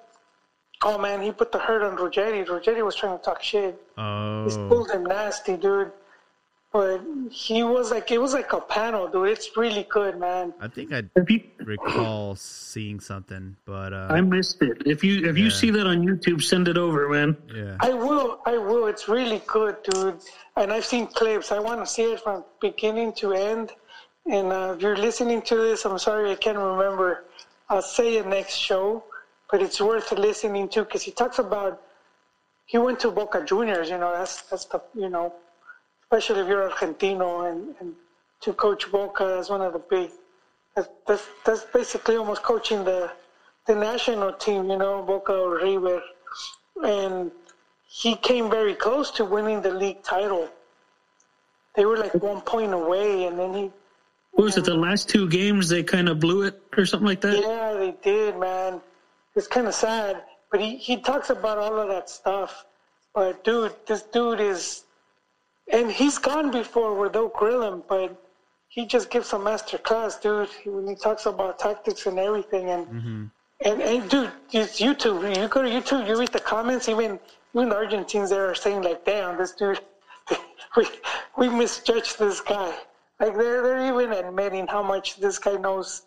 Oh 0.83 0.97
man, 0.97 1.21
he 1.21 1.31
put 1.31 1.51
the 1.51 1.59
hurt 1.59 1.83
on 1.83 1.97
Ruggeri. 1.97 2.45
Ruggeri 2.45 2.83
was 2.83 2.95
trying 2.95 3.17
to 3.17 3.23
talk 3.23 3.43
shit. 3.43 3.79
Oh. 3.97 4.45
He 4.45 4.55
pulled 4.69 4.89
him 4.91 5.03
nasty, 5.03 5.57
dude. 5.57 5.91
But 6.73 7.05
he 7.29 7.61
was 7.61 7.91
like, 7.91 8.09
it 8.09 8.19
was 8.19 8.33
like 8.33 8.51
a 8.51 8.59
panel, 8.59 9.07
dude. 9.07 9.29
It's 9.29 9.55
really 9.55 9.85
good, 9.91 10.19
man. 10.19 10.55
I 10.59 10.67
think 10.67 10.91
I 10.91 11.03
you, 11.29 11.41
recall 11.59 12.35
seeing 12.35 12.99
something, 12.99 13.55
but 13.63 13.93
uh, 13.93 14.07
I 14.09 14.21
missed 14.21 14.59
it. 14.63 14.81
If 14.87 15.03
you 15.03 15.29
if 15.29 15.37
you 15.37 15.51
see 15.51 15.69
that 15.69 15.85
on 15.85 16.03
YouTube, 16.03 16.41
send 16.41 16.67
it 16.67 16.75
over, 16.75 17.07
man. 17.09 17.37
yeah. 17.53 17.77
I 17.79 17.93
will, 17.93 18.39
I 18.47 18.57
will. 18.57 18.87
It's 18.87 19.07
really 19.07 19.43
good, 19.45 19.75
dude. 19.83 20.17
And 20.57 20.73
I've 20.73 20.85
seen 20.85 21.05
clips. 21.05 21.51
I 21.51 21.59
want 21.59 21.79
to 21.79 21.85
see 21.85 22.11
it 22.13 22.21
from 22.21 22.43
beginning 22.59 23.13
to 23.21 23.33
end. 23.33 23.71
And 24.25 24.51
uh, 24.51 24.73
if 24.75 24.81
you're 24.81 24.97
listening 24.97 25.43
to 25.43 25.55
this, 25.55 25.85
I'm 25.85 25.99
sorry 25.99 26.31
I 26.31 26.35
can't 26.35 26.57
remember. 26.57 27.25
I'll 27.69 27.83
say 27.83 28.17
it 28.17 28.25
next 28.25 28.55
show, 28.55 29.03
but 29.51 29.61
it's 29.61 29.79
worth 29.79 30.11
listening 30.11 30.69
to 30.69 30.85
because 30.85 31.03
he 31.03 31.11
talks 31.11 31.37
about 31.37 31.83
he 32.65 32.79
went 32.79 32.99
to 33.01 33.11
Boca 33.11 33.45
Juniors. 33.45 33.91
You 33.91 33.99
know, 33.99 34.11
that's 34.11 34.41
that's 34.43 34.65
the 34.65 34.81
you 34.95 35.09
know, 35.09 35.33
especially 36.13 36.41
if 36.43 36.47
you're 36.47 36.69
Argentino 36.69 37.51
and, 37.51 37.73
and 37.79 37.95
to 38.41 38.53
coach 38.53 38.91
Boca, 38.91 39.25
that's 39.35 39.49
one 39.49 39.61
of 39.61 39.73
the 39.73 39.79
big. 39.79 40.11
That's 40.75 40.87
that's, 41.07 41.27
that's 41.45 41.63
basically 41.73 42.17
almost 42.17 42.43
coaching 42.43 42.83
the 42.83 43.11
the 43.65 43.73
national 43.73 44.33
team. 44.33 44.69
You 44.69 44.77
know, 44.77 45.01
Boca 45.01 45.33
or 45.33 45.57
River, 45.57 46.01
and 46.83 47.31
he 47.87 48.15
came 48.15 48.49
very 48.49 48.75
close 48.75 49.09
to 49.11 49.25
winning 49.25 49.61
the 49.61 49.71
league 49.71 50.03
title. 50.03 50.49
They 51.75 51.85
were 51.85 51.97
like 51.97 52.13
one 52.15 52.41
point 52.41 52.73
away, 52.73 53.25
and 53.25 53.39
then 53.39 53.53
he 53.53 53.71
What 54.31 54.43
was 54.45 54.57
it? 54.57 54.65
The 54.65 54.75
last 54.75 55.09
two 55.09 55.27
games 55.27 55.69
they 55.69 55.83
kind 55.83 56.09
of 56.09 56.19
blew 56.19 56.43
it 56.43 56.61
or 56.77 56.85
something 56.85 57.07
like 57.07 57.21
that. 57.21 57.39
Yeah, 57.39 57.73
they 57.73 57.95
did, 58.03 58.37
man. 58.37 58.81
It's 59.35 59.47
kind 59.47 59.67
of 59.67 59.73
sad, 59.73 60.23
but 60.51 60.61
he, 60.61 60.77
he 60.77 60.97
talks 60.97 61.31
about 61.31 61.57
all 61.57 61.79
of 61.79 61.87
that 61.87 62.09
stuff. 62.09 62.65
But 63.15 63.43
dude, 63.43 63.73
this 63.87 64.03
dude 64.03 64.39
is, 64.39 64.83
and 65.71 65.91
he's 65.91 66.17
gone 66.17 66.51
before 66.51 67.09
grill 67.09 67.63
him, 67.63 67.83
but 67.87 68.15
he 68.67 68.85
just 68.85 69.09
gives 69.09 69.33
a 69.33 69.39
master 69.39 69.77
class, 69.77 70.17
dude. 70.19 70.49
When 70.65 70.87
he 70.87 70.95
talks 70.95 71.25
about 71.25 71.59
tactics 71.59 72.05
and 72.05 72.17
everything, 72.19 72.69
and 72.69 72.87
and, 73.63 73.81
and 73.81 74.09
dude, 74.09 74.31
it's 74.51 74.81
YouTube. 74.81 75.21
You 75.37 75.47
go 75.47 75.61
to 75.61 75.69
YouTube, 75.69 76.07
you 76.07 76.19
read 76.19 76.31
the 76.31 76.39
comments. 76.39 76.89
Even 76.89 77.19
even 77.55 77.69
the 77.69 77.75
Argentines 77.75 78.29
there 78.29 78.49
are 78.49 78.55
saying 78.55 78.81
like, 78.81 79.05
"Damn, 79.05 79.37
this 79.37 79.51
dude, 79.51 79.79
we 80.77 80.87
we 81.37 81.49
misjudged 81.49 82.19
this 82.19 82.41
guy." 82.41 82.73
Like 83.19 83.35
they're 83.37 83.61
they're 83.61 83.87
even 83.87 84.11
admitting 84.11 84.67
how 84.67 84.83
much 84.83 85.17
this 85.17 85.37
guy 85.37 85.55
knows 85.55 86.01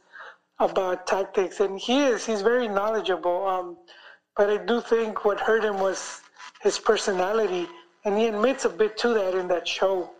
about 0.58 1.06
tactics, 1.06 1.60
and 1.60 1.78
he 1.78 2.02
is. 2.02 2.26
He's 2.26 2.42
very 2.42 2.68
knowledgeable. 2.68 3.46
Um, 3.46 3.76
but 4.36 4.50
I 4.50 4.58
do 4.58 4.80
think 4.80 5.24
what 5.24 5.40
hurt 5.40 5.64
him 5.64 5.78
was 5.78 6.20
his 6.62 6.78
personality, 6.78 7.68
and 8.06 8.16
he 8.16 8.28
admits 8.28 8.64
a 8.64 8.68
bit 8.68 8.96
to 8.98 9.08
that 9.08 9.34
in 9.34 9.48
that 9.48 9.66
show. 9.66 10.10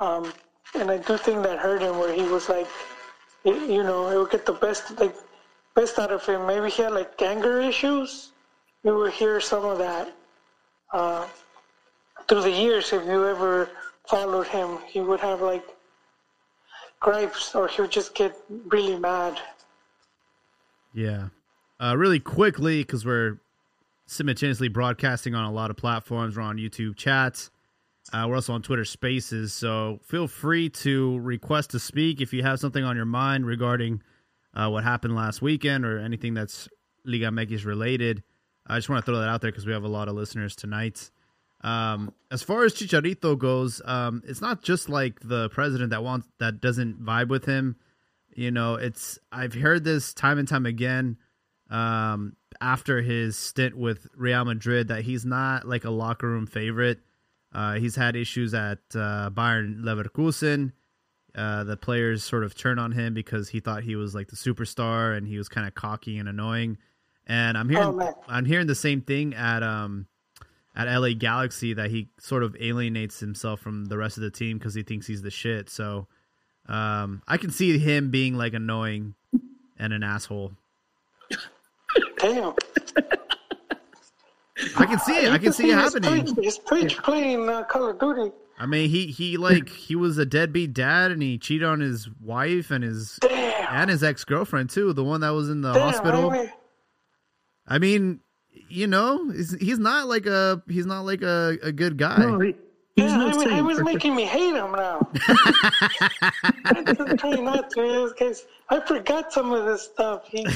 Um, 0.00 0.32
and 0.74 0.90
I 0.90 0.98
do 0.98 1.16
think 1.16 1.44
that 1.44 1.58
hurt 1.58 1.80
him, 1.80 1.98
where 1.98 2.12
he 2.12 2.22
was 2.22 2.48
like, 2.48 2.66
you 3.44 3.82
know, 3.84 4.08
it 4.10 4.18
would 4.18 4.30
get 4.30 4.44
the 4.44 4.52
best 4.52 4.98
like 4.98 5.14
best 5.74 5.98
out 5.98 6.12
of 6.12 6.26
him. 6.26 6.46
Maybe 6.46 6.68
he 6.68 6.82
had 6.82 6.92
like 6.92 7.22
anger 7.22 7.60
issues. 7.60 8.32
You 8.84 8.94
will 8.94 9.10
hear 9.10 9.40
some 9.40 9.64
of 9.64 9.78
that 9.78 10.12
uh, 10.92 11.26
through 12.26 12.42
the 12.42 12.50
years. 12.50 12.92
If 12.92 13.06
you 13.06 13.26
ever 13.26 13.70
followed 14.08 14.48
him, 14.48 14.78
he 14.86 15.00
would 15.00 15.20
have 15.20 15.40
like 15.40 15.64
gripes, 17.00 17.54
or 17.54 17.68
he 17.68 17.80
would 17.80 17.92
just 17.92 18.14
get 18.14 18.36
really 18.66 18.98
mad. 18.98 19.38
Yeah. 20.92 21.28
Uh, 21.80 21.94
really 21.96 22.18
quickly, 22.18 22.82
because 22.82 23.06
we're 23.06 23.38
simultaneously 24.08 24.68
broadcasting 24.68 25.34
on 25.34 25.44
a 25.44 25.52
lot 25.52 25.70
of 25.70 25.76
platforms. 25.76 26.36
We're 26.36 26.42
on 26.42 26.56
YouTube 26.56 26.96
chats. 26.96 27.50
Uh, 28.12 28.24
we're 28.26 28.36
also 28.36 28.54
on 28.54 28.62
Twitter 28.62 28.86
Spaces. 28.86 29.52
So 29.52 30.00
feel 30.02 30.26
free 30.26 30.70
to 30.70 31.18
request 31.18 31.70
to 31.70 31.78
speak 31.78 32.20
if 32.20 32.32
you 32.32 32.42
have 32.42 32.58
something 32.58 32.82
on 32.82 32.96
your 32.96 33.04
mind 33.04 33.46
regarding 33.46 34.02
uh, 34.54 34.70
what 34.70 34.82
happened 34.82 35.14
last 35.14 35.42
weekend 35.42 35.84
or 35.84 35.98
anything 35.98 36.32
that's 36.32 36.68
Liga 37.04 37.26
MX 37.26 37.66
related. 37.66 38.22
I 38.66 38.78
just 38.78 38.88
want 38.88 39.04
to 39.04 39.10
throw 39.10 39.20
that 39.20 39.28
out 39.28 39.42
there 39.42 39.50
because 39.50 39.66
we 39.66 39.72
have 39.72 39.84
a 39.84 39.88
lot 39.88 40.08
of 40.08 40.14
listeners 40.14 40.56
tonight. 40.56 41.10
Um, 41.62 42.14
as 42.30 42.42
far 42.42 42.64
as 42.64 42.72
Chicharito 42.72 43.36
goes, 43.36 43.82
um, 43.84 44.22
it's 44.26 44.40
not 44.40 44.62
just 44.62 44.88
like 44.88 45.20
the 45.20 45.50
president 45.50 45.90
that 45.90 46.02
wants 46.02 46.26
that 46.38 46.60
doesn't 46.60 47.04
vibe 47.04 47.28
with 47.28 47.44
him. 47.44 47.76
You 48.34 48.50
know, 48.50 48.76
it's 48.76 49.18
I've 49.32 49.54
heard 49.54 49.84
this 49.84 50.14
time 50.14 50.38
and 50.38 50.48
time 50.48 50.64
again 50.64 51.18
um, 51.70 52.36
after 52.60 53.02
his 53.02 53.36
stint 53.36 53.76
with 53.76 54.06
Real 54.16 54.44
Madrid 54.44 54.88
that 54.88 55.02
he's 55.04 55.24
not 55.24 55.66
like 55.66 55.84
a 55.84 55.90
locker 55.90 56.28
room 56.28 56.46
favorite. 56.46 57.00
Uh, 57.52 57.74
he's 57.74 57.96
had 57.96 58.16
issues 58.16 58.52
at 58.54 58.78
uh, 58.94 59.30
Bayern 59.30 59.80
Leverkusen. 59.80 60.72
Uh, 61.34 61.64
the 61.64 61.76
players 61.76 62.24
sort 62.24 62.42
of 62.42 62.54
turn 62.56 62.78
on 62.78 62.92
him 62.92 63.14
because 63.14 63.48
he 63.50 63.60
thought 63.60 63.82
he 63.84 63.96
was 63.96 64.14
like 64.14 64.28
the 64.28 64.36
superstar 64.36 65.16
and 65.16 65.28
he 65.28 65.38
was 65.38 65.48
kind 65.48 65.66
of 65.66 65.74
cocky 65.74 66.18
and 66.18 66.28
annoying. 66.28 66.78
And 67.26 67.56
I'm 67.56 67.68
hearing 67.68 68.00
Oh. 68.00 68.24
I'm 68.26 68.44
hearing 68.46 68.66
the 68.66 68.74
same 68.74 69.02
thing 69.02 69.34
at 69.34 69.62
um 69.62 70.06
at 70.74 70.86
LA 70.86 71.10
Galaxy 71.18 71.74
that 71.74 71.90
he 71.90 72.08
sort 72.18 72.42
of 72.42 72.56
alienates 72.60 73.20
himself 73.20 73.60
from 73.60 73.86
the 73.86 73.98
rest 73.98 74.16
of 74.16 74.22
the 74.22 74.30
team 74.30 74.58
because 74.58 74.74
he 74.74 74.82
thinks 74.82 75.06
he's 75.06 75.22
the 75.22 75.30
shit. 75.30 75.68
So 75.68 76.06
um, 76.66 77.22
I 77.26 77.36
can 77.36 77.50
see 77.50 77.78
him 77.78 78.10
being 78.10 78.34
like 78.36 78.54
annoying 78.54 79.14
and 79.78 79.92
an 79.92 80.02
asshole. 80.02 80.52
Damn. 82.18 82.54
I 84.76 84.86
can 84.86 84.98
see 85.00 85.16
it. 85.16 85.30
I 85.30 85.38
can 85.38 85.52
see 85.52 85.70
it 85.70 85.74
happening. 85.74 86.26
Twitch, 86.26 86.44
his 86.44 86.58
Twitch 86.58 86.98
playing 86.98 87.48
uh, 87.48 87.62
Call 87.64 87.90
of 87.90 87.98
Duty. 87.98 88.32
I 88.58 88.66
mean, 88.66 88.90
he 88.90 89.06
he 89.06 89.36
like 89.36 89.68
he 89.68 89.94
was 89.94 90.18
a 90.18 90.26
deadbeat 90.26 90.72
dad 90.74 91.12
and 91.12 91.22
he 91.22 91.38
cheated 91.38 91.66
on 91.66 91.78
his 91.80 92.08
wife 92.20 92.72
and 92.72 92.82
his 92.82 93.18
Damn. 93.20 93.66
and 93.70 93.90
his 93.90 94.02
ex 94.02 94.24
girlfriend 94.24 94.70
too, 94.70 94.92
the 94.92 95.04
one 95.04 95.20
that 95.20 95.30
was 95.30 95.48
in 95.48 95.60
the 95.60 95.72
Damn, 95.72 95.82
hospital. 95.82 96.30
I 96.30 96.38
mean, 96.38 96.52
I 97.68 97.78
mean, 97.78 98.20
you 98.68 98.88
know, 98.88 99.30
he's, 99.30 99.54
he's 99.60 99.78
not 99.78 100.08
like 100.08 100.26
a 100.26 100.60
he's 100.68 100.86
not 100.86 101.02
like 101.02 101.22
a, 101.22 101.56
a 101.62 101.70
good 101.70 101.96
guy. 101.98 102.18
No, 102.18 102.40
he, 102.40 102.56
he's 103.02 103.10
yeah, 103.10 103.16
not 103.16 103.34
I 103.34 103.38
mean, 103.38 103.48
saying 103.48 103.58
it 103.58 103.62
was 103.62 103.78
for- 103.78 103.84
making 103.84 104.14
me 104.16 104.24
hate 104.24 104.54
him 104.54 104.72
now. 104.72 105.08
I'm 106.64 107.16
trying 107.16 107.44
not 107.44 107.70
to, 107.70 108.08
because 108.16 108.44
I 108.68 108.80
forgot 108.80 109.32
some 109.32 109.52
of 109.52 109.64
this 109.66 109.82
stuff. 109.82 110.26
He, 110.28 110.46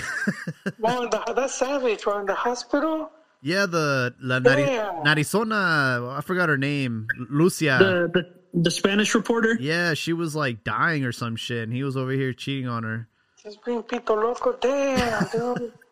well, 0.79 1.09
the, 1.09 1.33
that's 1.35 1.55
savage. 1.55 2.05
While 2.07 2.21
in 2.21 2.27
the 2.27 2.35
hospital, 2.35 3.11
Yeah, 3.43 3.67
the 3.67 4.15
La 4.21 4.39
Nari, 4.39 4.65
Damn. 4.65 5.05
Narizona, 5.05 6.17
I 6.17 6.21
forgot 6.21 6.49
her 6.49 6.59
name, 6.59 7.07
Lucia. 7.31 7.79
the, 7.81 8.11
the 8.13 8.43
the 8.55 8.71
Spanish 8.71 9.15
reporter. 9.15 9.57
yeah, 9.61 9.95
she 9.95 10.13
was 10.13 10.37
like 10.37 10.63
dying 10.63 11.05
or 11.05 11.13
some 11.13 11.37
shit, 11.37 11.63
and 11.63 11.73
he 11.73 11.83
was 11.83 11.97
over 11.97 12.11
here 12.13 12.35
cheating 12.35 12.69
on 12.69 12.83
her. 12.83 13.09
he's 13.43 13.57
being 13.65 13.83
pito 13.83 14.11
loco. 14.15 14.53
Damn, 14.61 15.27
dude. 15.29 15.73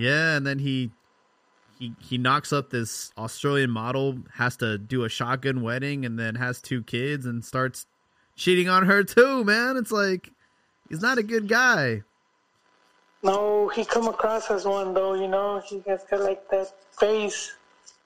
Yeah, 0.00 0.36
and 0.36 0.46
then 0.46 0.60
he 0.60 0.92
he 1.82 1.94
he 1.98 2.16
knocks 2.18 2.52
up 2.52 2.70
this 2.70 3.10
Australian 3.18 3.70
model, 3.70 4.18
has 4.34 4.56
to 4.58 4.78
do 4.78 5.02
a 5.02 5.08
shotgun 5.08 5.62
wedding, 5.62 6.04
and 6.06 6.16
then 6.16 6.36
has 6.36 6.62
two 6.62 6.82
kids 6.84 7.26
and 7.26 7.44
starts 7.44 7.86
cheating 8.36 8.68
on 8.68 8.86
her 8.86 9.02
too. 9.02 9.42
Man, 9.42 9.76
it's 9.76 9.90
like 9.90 10.30
he's 10.88 11.02
not 11.02 11.18
a 11.18 11.24
good 11.24 11.48
guy. 11.48 12.02
No, 13.24 13.68
he 13.68 13.84
come 13.84 14.06
across 14.06 14.48
as 14.50 14.64
one 14.64 14.94
though. 14.94 15.14
You 15.14 15.26
know, 15.26 15.60
he 15.66 15.82
has 15.88 16.04
got 16.04 16.20
like 16.20 16.48
that 16.50 16.72
face. 16.98 17.56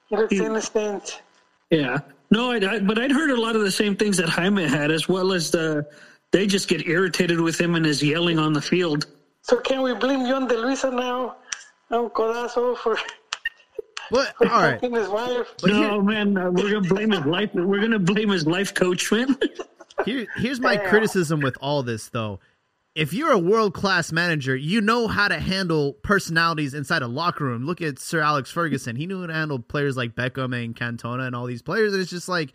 He 0.07 0.15
looks 0.17 0.33
He- 0.33 0.43
innocent. 0.43 1.21
Yeah. 1.69 1.99
No, 2.31 2.51
I, 2.51 2.55
I, 2.55 2.79
but 2.79 2.97
I'd 2.97 3.11
heard 3.11 3.29
a 3.29 3.39
lot 3.39 3.55
of 3.55 3.61
the 3.61 3.71
same 3.71 3.95
things 3.95 4.17
that 4.17 4.27
Jaime 4.27 4.67
had, 4.67 4.89
as 4.89 5.07
well 5.07 5.33
as 5.33 5.51
the 5.51 5.85
they 6.31 6.47
just 6.47 6.67
get 6.67 6.87
irritated 6.87 7.39
with 7.39 7.59
him 7.61 7.75
and 7.75 7.85
his 7.85 8.01
yelling 8.01 8.39
on 8.39 8.53
the 8.53 8.61
field. 8.61 9.05
So 9.43 9.59
can 9.59 9.81
we 9.81 9.93
blame 9.93 10.25
Yon 10.25 10.47
De 10.47 10.57
Luisa 10.57 10.91
now? 10.91 11.37
No, 11.89 12.09
Codazo 12.09 12.75
for, 12.75 12.97
But 14.11 14.33
all 14.41 14.47
right, 14.47 14.73
fucking 14.81 14.93
his 14.93 15.09
wife. 15.09 15.53
But 15.61 15.71
no, 15.71 16.01
man, 16.01 16.37
uh, 16.37 16.51
we're 16.51 16.71
gonna 16.71 16.87
blame 16.87 17.11
his 17.11 17.25
life. 17.25 17.49
We're 17.53 17.81
gonna 17.81 17.99
blame 17.99 18.29
his 18.29 18.45
life 18.47 18.73
coach, 18.73 19.11
man. 19.11 19.37
Here, 20.05 20.27
here's 20.35 20.59
my 20.59 20.75
Damn. 20.75 20.89
criticism 20.89 21.39
with 21.39 21.57
all 21.59 21.81
this, 21.81 22.09
though. 22.09 22.39
If 22.93 23.13
you're 23.13 23.31
a 23.31 23.37
world 23.39 23.73
class 23.73 24.11
manager, 24.11 24.55
you 24.55 24.79
know 24.79 25.07
how 25.07 25.27
to 25.27 25.39
handle 25.39 25.93
personalities 25.93 26.75
inside 26.75 27.01
a 27.01 27.07
locker 27.07 27.45
room. 27.45 27.65
Look 27.65 27.81
at 27.81 27.97
Sir 27.97 28.19
Alex 28.21 28.51
Ferguson. 28.51 28.95
He 28.95 29.07
knew 29.07 29.21
how 29.21 29.27
to 29.27 29.33
handle 29.33 29.59
players 29.59 29.97
like 29.97 30.13
Beckham 30.13 30.55
and 30.55 30.75
Cantona 30.75 31.25
and 31.25 31.35
all 31.35 31.47
these 31.47 31.63
players. 31.63 31.93
And 31.93 32.01
it's 32.01 32.11
just 32.11 32.29
like, 32.29 32.53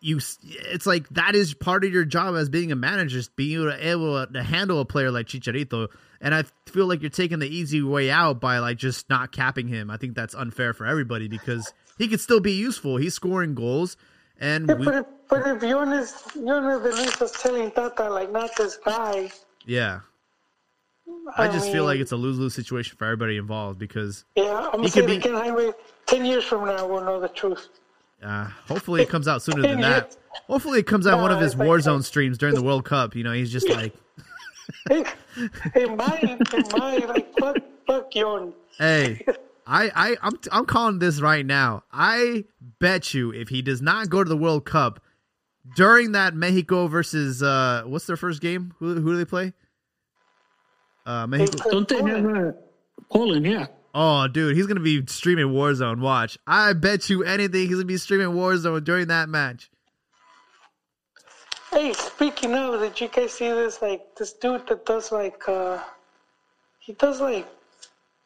you 0.00 0.18
it's 0.40 0.86
like 0.86 1.08
that 1.10 1.34
is 1.34 1.52
part 1.52 1.84
of 1.84 1.92
your 1.92 2.06
job 2.06 2.34
as 2.36 2.48
being 2.48 2.72
a 2.72 2.76
manager 2.76 3.18
is 3.18 3.28
being 3.28 3.70
able 3.80 4.26
to 4.26 4.42
handle 4.42 4.80
a 4.80 4.84
player 4.86 5.10
like 5.10 5.26
Chicharito 5.26 5.88
and 6.20 6.34
I 6.34 6.44
feel 6.66 6.86
like 6.86 7.00
you're 7.00 7.10
taking 7.10 7.38
the 7.38 7.48
easy 7.48 7.82
way 7.82 8.10
out 8.10 8.40
by 8.40 8.58
like 8.58 8.76
just 8.78 9.08
not 9.08 9.32
capping 9.32 9.68
him. 9.68 9.90
I 9.90 9.96
think 9.96 10.14
that's 10.14 10.34
unfair 10.34 10.72
for 10.74 10.86
everybody 10.86 11.28
because 11.28 11.72
he 11.98 12.08
could 12.08 12.20
still 12.20 12.40
be 12.40 12.52
useful. 12.52 12.96
He's 12.96 13.14
scoring 13.14 13.54
goals 13.54 13.96
and 14.38 14.68
Yeah, 14.68 14.74
we, 14.74 14.84
but 14.86 14.94
if, 14.94 15.06
but 15.28 15.46
if 15.46 15.60
Jonas 15.60 16.24
Jonas 16.34 16.82
Venice 16.82 17.20
was 17.20 17.32
telling 17.32 17.70
Tata 17.72 18.08
like 18.10 18.30
not 18.32 18.50
this 18.56 18.76
guy, 18.84 19.30
yeah. 19.66 20.00
I 21.36 21.48
just 21.48 21.70
feel 21.72 21.84
like 21.84 22.00
it's 22.00 22.12
a 22.12 22.16
lose-lose 22.16 22.54
situation 22.54 22.96
for 22.96 23.04
everybody 23.04 23.36
involved 23.36 23.78
because 23.78 24.24
yeah. 24.36 24.70
I'm 24.72 24.82
he 24.82 24.88
saying 24.88 25.06
could 25.06 25.10
be- 25.10 25.16
again, 25.16 25.34
Jaime. 25.34 25.72
Ten 26.06 26.24
years 26.24 26.44
from 26.44 26.66
now, 26.66 26.86
we'll 26.88 27.04
know 27.04 27.20
the 27.20 27.28
truth. 27.28 27.68
uh, 28.22 28.44
hopefully 28.66 29.02
it 29.02 29.08
comes 29.08 29.28
out 29.28 29.42
sooner 29.42 29.62
than 29.68 29.80
that. 29.80 30.16
Hopefully 30.48 30.78
it 30.80 30.86
comes 30.86 31.06
out 31.06 31.14
in 31.18 31.22
one 31.22 31.30
of 31.32 31.40
his 31.40 31.52
it's 31.52 31.58
like- 31.60 31.68
Warzone 31.68 32.02
streams 32.04 32.38
during 32.38 32.54
the 32.54 32.62
World 32.62 32.84
Cup. 32.84 33.14
You 33.14 33.22
know, 33.24 33.32
he's 33.32 33.52
just 33.52 33.68
like, 33.78 33.94
it, 34.90 35.06
it 35.74 35.96
might, 35.96 36.22
it 36.22 36.78
might. 36.78 37.08
Like 37.08 37.38
fuck, 37.38 37.56
fuck 37.86 38.14
Yon. 38.14 38.52
Hey, 38.78 39.24
I, 39.66 39.90
I, 39.94 40.16
I'm, 40.22 40.38
I'm 40.50 40.66
calling 40.66 40.98
this 40.98 41.20
right 41.20 41.44
now. 41.44 41.84
I 41.92 42.44
bet 42.78 43.14
you 43.14 43.32
if 43.32 43.48
he 43.48 43.62
does 43.62 43.80
not 43.80 44.10
go 44.10 44.24
to 44.24 44.28
the 44.28 44.36
World 44.36 44.64
Cup 44.64 45.00
during 45.76 46.12
that 46.12 46.34
Mexico 46.34 46.86
versus 46.86 47.42
uh, 47.42 47.82
what's 47.86 48.06
their 48.06 48.16
first 48.16 48.40
game? 48.40 48.74
Who, 48.78 48.94
who 48.94 49.12
do 49.12 49.16
they 49.16 49.24
play? 49.24 49.52
Uh, 51.06 51.26
Mexico. 51.26 51.70
Don't 51.70 51.88
they 51.88 52.02
have 52.02 52.26
uh, 52.26 52.52
Poland? 53.10 53.46
Yeah. 53.46 53.66
Oh, 53.94 54.28
dude, 54.28 54.56
he's 54.56 54.66
gonna 54.66 54.80
be 54.80 55.04
streaming 55.06 55.46
Warzone. 55.46 56.00
Watch. 56.00 56.38
I 56.46 56.72
bet 56.72 57.10
you 57.10 57.24
anything 57.24 57.62
he's 57.62 57.72
gonna 57.74 57.84
be 57.84 57.96
streaming 57.96 58.28
Warzone 58.36 58.84
during 58.84 59.08
that 59.08 59.28
match. 59.28 59.70
Hey, 61.70 61.92
speaking 61.92 62.54
of, 62.54 62.80
did 62.80 63.00
you 63.00 63.08
guys 63.08 63.32
see 63.32 63.48
this? 63.48 63.80
Like 63.80 64.02
this 64.16 64.32
dude 64.32 64.66
that 64.68 64.84
does 64.86 65.12
like, 65.12 65.48
uh 65.48 65.78
he 66.80 66.92
does 66.94 67.20
like, 67.20 67.46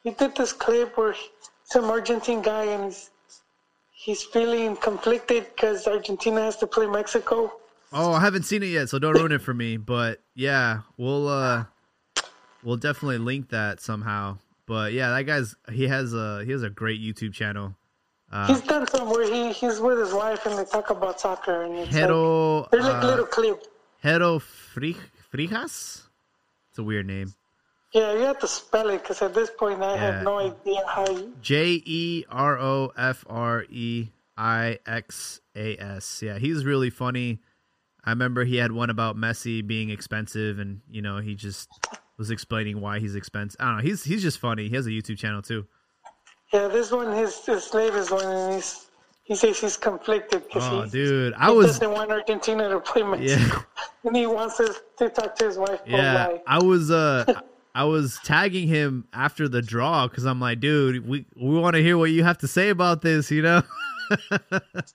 he 0.03 0.11
did 0.13 0.35
this 0.37 0.53
clip 0.53 0.97
where 0.97 1.13
he- 1.13 1.29
some 1.65 1.85
Argentine 1.87 2.43
guy 2.43 2.65
and 2.65 2.85
he's 2.85 3.11
he's 3.93 4.23
feeling 4.23 4.77
conflicted 4.77 5.47
because 5.55 5.87
Argentina 5.87 6.43
has 6.43 6.57
to 6.59 6.67
play 6.67 6.87
Mexico. 6.87 7.53
Oh, 7.93 8.13
I 8.13 8.21
haven't 8.21 8.43
seen 8.45 8.63
it 8.63 8.67
yet, 8.67 8.89
so 8.89 8.99
don't 8.99 9.15
ruin 9.15 9.33
it 9.33 9.41
for 9.43 9.55
me. 9.55 9.77
But 9.77 10.21
yeah, 10.35 10.81
we'll 10.97 11.29
uh 11.29 11.65
we'll 12.63 12.77
definitely 12.77 13.19
link 13.19 13.51
that 13.51 13.81
somehow. 13.81 14.39
But 14.67 14.93
yeah, 14.95 15.11
that 15.11 15.25
guy's 15.25 15.55
he 15.71 15.87
has 15.89 16.15
a 16.15 16.45
he 16.45 16.53
has 16.53 16.63
a 16.63 16.71
great 16.71 17.01
YouTube 17.01 17.35
channel. 17.35 17.75
Uh, 18.35 18.47
He's 18.49 18.61
done 18.63 18.85
some 18.89 19.09
where 19.09 19.25
he 19.33 19.53
he's 19.53 19.79
with 19.79 19.99
his 19.99 20.13
wife 20.13 20.45
and 20.47 20.59
they 20.59 20.65
talk 20.65 20.91
about 20.91 21.21
soccer 21.21 21.63
and 21.63 21.75
it's 21.77 21.93
like, 21.93 22.05
Jero 22.11 22.69
they're 22.71 22.83
like 22.83 23.03
uh, 23.05 23.07
little 23.07 23.27
clip. 23.27 23.65
Jero 24.03 24.41
Frij- 24.75 24.97
Frijas. 25.33 26.03
It's 26.71 26.79
a 26.79 26.83
weird 26.83 27.07
name. 27.07 27.33
Yeah, 27.93 28.13
you 28.13 28.21
have 28.23 28.41
to 28.41 28.49
spell 28.49 28.89
it 28.91 29.03
because 29.03 29.23
at 29.23 29.35
this 29.35 29.51
point 29.57 29.81
I 29.83 29.95
Yeah. 29.95 30.01
have 30.17 30.25
no 30.25 30.39
idea 30.41 30.81
how. 30.89 31.09
You, 31.09 31.33
J 31.41 31.81
E 31.85 32.25
R 32.29 32.59
O 32.59 32.93
F 32.97 33.25
R 33.29 33.65
E 33.71 34.09
I 34.37 34.81
X 34.85 35.41
A 35.55 35.77
S. 35.77 36.21
Yeah, 36.21 36.39
he's 36.39 36.65
really 36.65 36.91
funny. 36.91 37.39
I 38.05 38.11
remember 38.11 38.45
he 38.45 38.57
had 38.57 38.73
one 38.73 38.91
about 38.91 39.17
Messi 39.17 39.65
being 39.65 39.91
expensive, 39.91 40.59
and 40.59 40.81
you 40.91 41.03
know 41.03 41.19
he 41.19 41.37
just 41.37 41.69
was 42.19 42.33
explaining 42.33 42.81
why 42.81 42.99
he's 42.99 43.15
expensive. 43.15 43.61
I 43.61 43.67
don't 43.67 43.77
know. 43.77 43.83
He's 43.85 44.03
he's 44.03 44.23
just 44.23 44.41
funny. 44.41 44.69
He 44.69 44.75
has 44.75 44.89
a 44.89 44.91
YouTube 44.91 45.19
channel 45.19 45.41
too. 45.41 45.65
Yeah, 46.53 46.69
this 46.69 46.91
one 46.93 47.13
his 47.13 47.45
his 47.45 47.73
latest 47.75 48.11
one 48.11 48.25
and 48.25 48.55
he's 48.55 48.87
he 49.25 49.35
says 49.35 49.59
he's 49.59 49.77
conflicted 49.77 50.45
because 50.45 50.63
Oh, 50.71 50.83
he, 50.83 50.91
dude, 50.91 51.35
I 51.35 51.51
he 51.51 51.57
was 51.57 51.67
doesn't 51.79 51.91
want 51.93 52.11
Argentina 52.11 52.69
to 52.69 52.81
play 52.81 53.03
Mexico 53.03 53.43
yeah 53.43 53.63
and 54.05 54.17
he 54.17 54.27
wants 54.27 54.61
us 54.61 54.81
to 54.99 55.09
talk 55.09 55.35
to 55.37 55.47
his 55.47 55.57
wife. 55.59 55.81
yeah. 55.87 56.39
I 56.47 56.63
was 56.63 56.91
uh 56.91 57.25
I 57.77 57.85
was 57.85 58.21
tagging 58.23 58.69
him 58.69 59.09
after 59.13 59.49
the 59.49 59.61
draw 59.61 60.07
because 60.07 60.27
I'm 60.27 60.39
like, 60.41 60.61
dude, 60.61 61.09
we 61.09 61.27
we 61.37 61.59
want 61.59 61.75
to 61.75 61.83
hear 61.83 61.99
what 61.99 62.11
you 62.13 62.23
have 62.23 62.39
to 62.39 62.49
say 62.49 62.69
about 62.69 63.03
this. 63.03 63.31
You 63.31 63.43
know? 63.43 63.63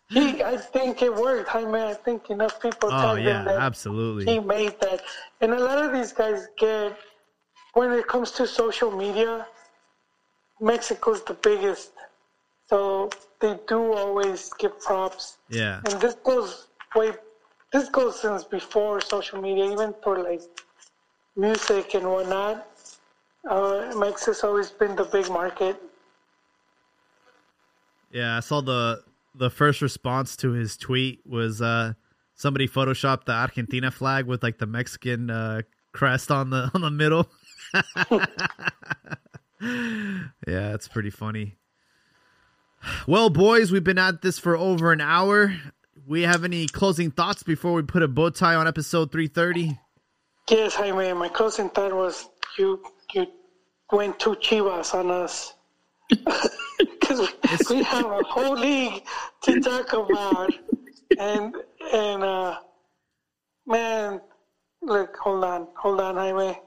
He, 0.09 0.43
I 0.43 0.55
think 0.55 1.01
it 1.01 1.13
worked. 1.13 1.53
I 1.55 1.65
mean, 1.65 1.75
I 1.75 1.93
think 1.95 2.29
enough 2.29 2.61
people 2.61 2.89
oh 2.91 3.15
yeah, 3.15 3.43
absolutely. 3.59 4.25
he 4.31 4.39
made 4.39 4.79
that. 4.81 5.01
And 5.41 5.51
a 5.53 5.59
lot 5.59 5.83
of 5.83 5.91
these 5.91 6.13
guys 6.13 6.47
get, 6.57 6.95
when 7.73 7.91
it 7.91 8.07
comes 8.07 8.29
to 8.33 8.45
social 8.45 8.91
media, 8.91 9.47
Mexico's 10.61 11.23
the 11.23 11.33
biggest. 11.33 11.91
So 12.69 13.09
they 13.39 13.57
do 13.67 13.93
always 13.93 14.53
give 14.59 14.79
props. 14.79 15.37
Yeah. 15.49 15.81
And 15.85 15.99
this 16.01 16.15
goes 16.15 16.67
way, 16.95 17.13
this 17.73 17.89
goes 17.89 18.21
since 18.21 18.43
before 18.43 19.01
social 19.01 19.41
media, 19.41 19.71
even 19.71 19.93
for 20.03 20.19
like 20.21 20.41
music 21.35 21.95
and 21.95 22.05
whatnot. 22.05 22.67
Uh, 23.49 23.93
Mexico's 23.95 24.43
always 24.43 24.69
been 24.69 24.95
the 24.95 25.05
big 25.05 25.29
market. 25.29 25.81
Yeah, 28.11 28.37
I 28.37 28.39
saw 28.41 28.61
the 28.61 29.03
the 29.35 29.49
first 29.49 29.81
response 29.81 30.35
to 30.37 30.51
his 30.51 30.75
tweet 30.75 31.21
was 31.25 31.61
uh 31.61 31.93
somebody 32.35 32.67
photoshopped 32.67 33.25
the 33.25 33.31
Argentina 33.33 33.91
flag 33.91 34.25
with 34.25 34.41
like 34.43 34.57
the 34.57 34.65
Mexican 34.65 35.29
uh 35.29 35.61
crest 35.93 36.31
on 36.31 36.49
the 36.49 36.69
on 36.75 36.81
the 36.81 36.91
middle. 36.91 37.29
yeah, 39.61 40.73
it's 40.73 40.87
pretty 40.87 41.09
funny. 41.09 41.55
Well, 43.07 43.29
boys, 43.29 43.71
we've 43.71 43.83
been 43.83 43.97
at 43.97 44.21
this 44.21 44.39
for 44.39 44.55
over 44.55 44.91
an 44.91 45.01
hour. 45.01 45.55
We 46.07 46.21
have 46.23 46.43
any 46.43 46.67
closing 46.67 47.11
thoughts 47.11 47.43
before 47.43 47.73
we 47.73 47.83
put 47.83 48.01
a 48.01 48.07
bow 48.07 48.29
tie 48.29 48.55
on 48.55 48.67
episode 48.67 49.11
330? 49.11 49.77
Yes, 50.49 50.73
Jaime, 50.73 51.13
my 51.13 51.27
closing 51.29 51.69
thought 51.69 51.93
was 51.93 52.29
you 52.57 52.83
you 53.13 53.27
went 53.91 54.19
too 54.19 54.35
chivas 54.35 54.93
on 54.93 55.11
us. 55.11 55.53
Because 56.79 57.27
we, 57.69 57.75
we 57.77 57.83
have 57.83 58.05
a 58.05 58.23
whole 58.23 58.57
league 58.57 59.03
to 59.41 59.59
talk 59.59 59.91
about. 59.91 60.53
And, 61.17 61.53
and 61.93 62.23
uh, 62.23 62.57
man, 63.65 64.21
look, 64.81 65.17
hold 65.17 65.43
on, 65.43 65.67
hold 65.75 65.99
on, 65.99 66.15
Jaime. 66.15 66.57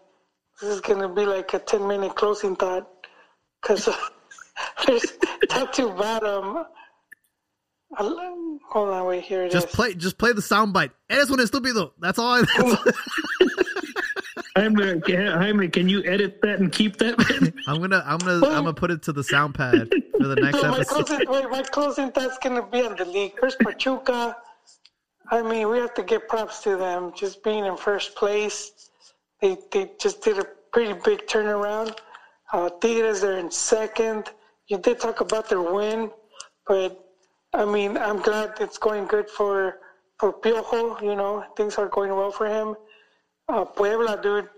This 0.61 0.71
is 0.71 0.81
going 0.81 1.01
to 1.01 1.09
be 1.09 1.25
like 1.27 1.53
a 1.55 1.59
10 1.59 1.87
minute 1.87 2.15
closing 2.15 2.55
thought. 2.57 2.89
Because 3.61 3.89
uh, 3.89 3.97
there's 4.87 5.05
top 5.49 5.73
to 5.75 5.89
bottom. 5.91 6.65
I'll- 7.97 8.41
Hold 8.71 8.89
on, 8.89 9.05
wait, 9.07 9.23
here 9.25 9.43
it 9.43 9.49
is. 9.49 9.53
Just 9.53 9.69
play 9.69 9.93
just 9.93 10.17
play 10.17 10.33
the 10.33 10.41
soundbite. 10.41 10.93
Eres 11.11 11.31
un 11.31 11.37
estúpido. 11.39 11.91
That's 12.01 12.19
all 12.19 12.37
I 12.37 12.41
that's, 12.59 12.97
Jaime, 14.57 15.01
Jaime, 15.07 15.69
can 15.69 15.89
you 15.91 16.03
edit 16.05 16.41
that 16.43 16.59
and 16.59 16.73
keep 16.73 16.97
that? 16.99 17.15
I'm 17.67 17.81
gonna 17.83 18.03
I'm 18.07 18.17
gonna 18.19 18.47
I'm 18.47 18.65
gonna 18.65 18.73
put 18.73 18.91
it 18.91 19.03
to 19.03 19.13
the 19.13 19.23
sound 19.23 19.55
pad 19.55 19.91
for 20.19 20.27
the 20.27 20.37
next 20.37 20.61
So 20.61 20.71
my 20.71 20.77
episode. 20.77 21.07
closing, 21.07 21.29
wait, 21.29 21.51
my 21.51 21.63
closing 21.63 22.13
thought's 22.13 22.39
gonna 22.39 22.67
be 22.67 22.81
on 22.81 22.97
the 22.97 23.05
league. 23.05 23.39
First, 23.39 23.59
Pachuca. 23.61 24.37
I 25.31 25.43
mean, 25.43 25.69
we 25.69 25.77
have 25.79 25.93
to 25.95 26.03
give 26.03 26.27
props 26.29 26.63
to 26.63 26.77
them. 26.77 27.13
Just 27.15 27.43
being 27.45 27.67
in 27.67 27.77
first 27.77 28.15
place, 28.15 28.91
they 29.43 29.59
they 29.73 29.91
just 29.99 30.23
did 30.23 30.39
a 30.39 30.47
pretty 30.73 30.95
big 31.05 31.27
turnaround. 31.27 31.99
Uh, 32.53 32.71
Tigres 32.81 33.23
are 33.25 33.39
in 33.39 33.51
second. 33.51 34.31
You 34.69 34.79
did 34.79 35.01
talk 35.01 35.21
about 35.21 35.49
their 35.51 35.61
win, 35.61 36.11
but 36.67 36.99
I 37.53 37.65
mean, 37.67 37.99
I'm 37.99 38.23
glad 38.23 38.55
it's 38.61 38.79
going 38.79 39.07
good 39.07 39.29
for 39.29 39.81
for 40.19 40.33
Piojo. 40.33 41.03
You 41.03 41.17
know, 41.17 41.45
things 41.57 41.77
are 41.77 41.89
going 41.89 42.15
well 42.15 42.31
for 42.31 42.47
him. 42.47 42.77
Uh, 43.49 43.65
Puebla, 43.65 44.21
dude, 44.23 44.49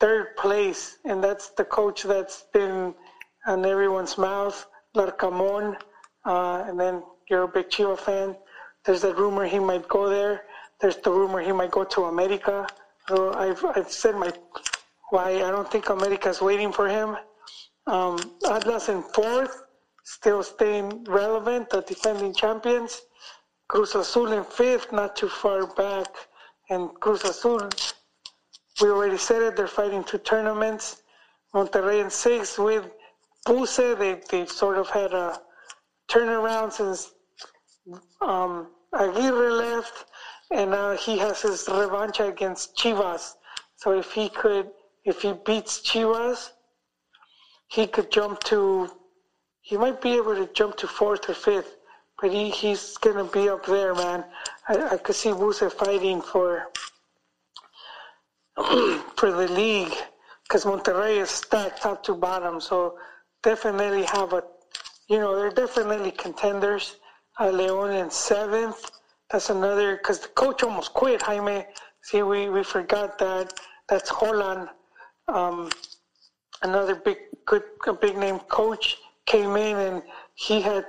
third 0.00 0.36
place, 0.36 0.98
and 1.04 1.22
that's 1.22 1.50
the 1.50 1.64
coach 1.64 2.04
that's 2.04 2.44
been 2.54 2.94
on 3.46 3.66
everyone's 3.66 4.16
mouth, 4.16 4.66
Larcamón, 4.96 5.76
uh, 6.24 6.64
and 6.66 6.78
then 6.78 7.02
you're 7.28 7.42
a 7.42 7.48
big 7.48 7.68
Chiva 7.68 7.98
fan. 7.98 8.36
There's 8.84 9.02
that 9.02 9.18
rumor 9.18 9.44
he 9.46 9.58
might 9.58 9.88
go 9.88 10.08
there. 10.08 10.44
There's 10.80 10.96
the 10.96 11.10
rumor 11.10 11.40
he 11.40 11.52
might 11.52 11.72
go 11.72 11.84
to 11.84 12.04
America. 12.04 12.66
So 13.08 13.32
I've 13.34 13.64
I've 13.64 13.90
said 13.90 14.16
my 14.16 14.32
why 15.10 15.30
I 15.36 15.50
don't 15.50 15.70
think 15.70 15.88
America's 15.88 16.40
waiting 16.40 16.72
for 16.72 16.88
him. 16.88 17.16
Um, 17.86 18.18
Atlas 18.50 18.88
in 18.88 19.02
fourth, 19.02 19.62
still 20.04 20.42
staying 20.42 21.04
relevant, 21.04 21.70
the 21.70 21.82
defending 21.82 22.34
champions. 22.34 23.02
Cruz 23.68 23.94
Azul 23.94 24.32
in 24.32 24.44
fifth, 24.44 24.92
not 24.92 25.16
too 25.16 25.28
far 25.28 25.66
back, 25.74 26.08
and 26.70 26.92
Cruz 27.00 27.24
Azul 27.24 27.68
we 28.80 28.90
already 28.90 29.16
said 29.16 29.42
it, 29.42 29.56
they're 29.56 29.66
fighting 29.66 30.04
two 30.04 30.18
tournaments. 30.18 31.02
Monterrey 31.54 32.02
in 32.04 32.10
sixth 32.10 32.58
with 32.58 32.84
Vuce. 33.46 33.98
They, 33.98 34.20
they've 34.30 34.50
sort 34.50 34.76
of 34.76 34.88
had 34.90 35.14
a 35.14 35.40
turnaround 36.10 36.72
since 36.72 37.12
um, 38.20 38.68
Aguirre 38.92 39.50
left, 39.50 40.04
and 40.50 40.70
now 40.70 40.96
he 40.96 41.18
has 41.18 41.42
his 41.42 41.66
revanche 41.68 42.20
against 42.20 42.76
Chivas. 42.76 43.34
So 43.76 43.98
if 43.98 44.12
he 44.12 44.28
could, 44.28 44.70
if 45.04 45.22
he 45.22 45.32
beats 45.32 45.80
Chivas, 45.80 46.50
he 47.68 47.86
could 47.86 48.10
jump 48.10 48.40
to, 48.44 48.90
he 49.60 49.76
might 49.76 50.00
be 50.00 50.16
able 50.16 50.34
to 50.34 50.48
jump 50.52 50.76
to 50.78 50.86
fourth 50.86 51.28
or 51.28 51.34
fifth. 51.34 51.76
but 52.20 52.30
he, 52.32 52.50
he's 52.50 52.96
gonna 52.98 53.24
be 53.24 53.48
up 53.48 53.66
there, 53.66 53.94
man. 53.94 54.24
I, 54.68 54.88
I 54.94 54.96
could 54.96 55.16
see 55.16 55.30
Vuce 55.30 55.70
fighting 55.72 56.22
for 56.22 56.70
for 59.16 59.30
the 59.32 59.48
league 59.48 59.94
because 60.44 60.64
Monterrey 60.64 61.18
is 61.18 61.30
stacked 61.30 61.82
top 61.82 62.02
to 62.04 62.14
bottom, 62.14 62.60
so 62.60 62.98
definitely 63.42 64.04
have 64.04 64.32
a, 64.32 64.42
you 65.08 65.18
know, 65.18 65.36
they're 65.36 65.50
definitely 65.50 66.12
contenders. 66.12 66.96
Uh, 67.38 67.50
Leon 67.50 67.92
in 67.92 68.10
seventh. 68.10 68.90
That's 69.30 69.50
another 69.50 69.96
because 69.96 70.20
the 70.20 70.28
coach 70.28 70.62
almost 70.62 70.94
quit. 70.94 71.22
Jaime, 71.22 71.66
see, 72.02 72.22
we 72.22 72.48
we 72.48 72.62
forgot 72.62 73.18
that. 73.18 73.52
That's 73.88 74.10
Holan. 74.10 74.68
Um, 75.28 75.70
another 76.62 76.94
big, 76.94 77.18
good, 77.44 77.64
big 78.00 78.16
name 78.16 78.38
coach 78.40 78.98
came 79.26 79.56
in 79.56 79.76
and 79.76 80.02
he 80.34 80.60
had 80.60 80.84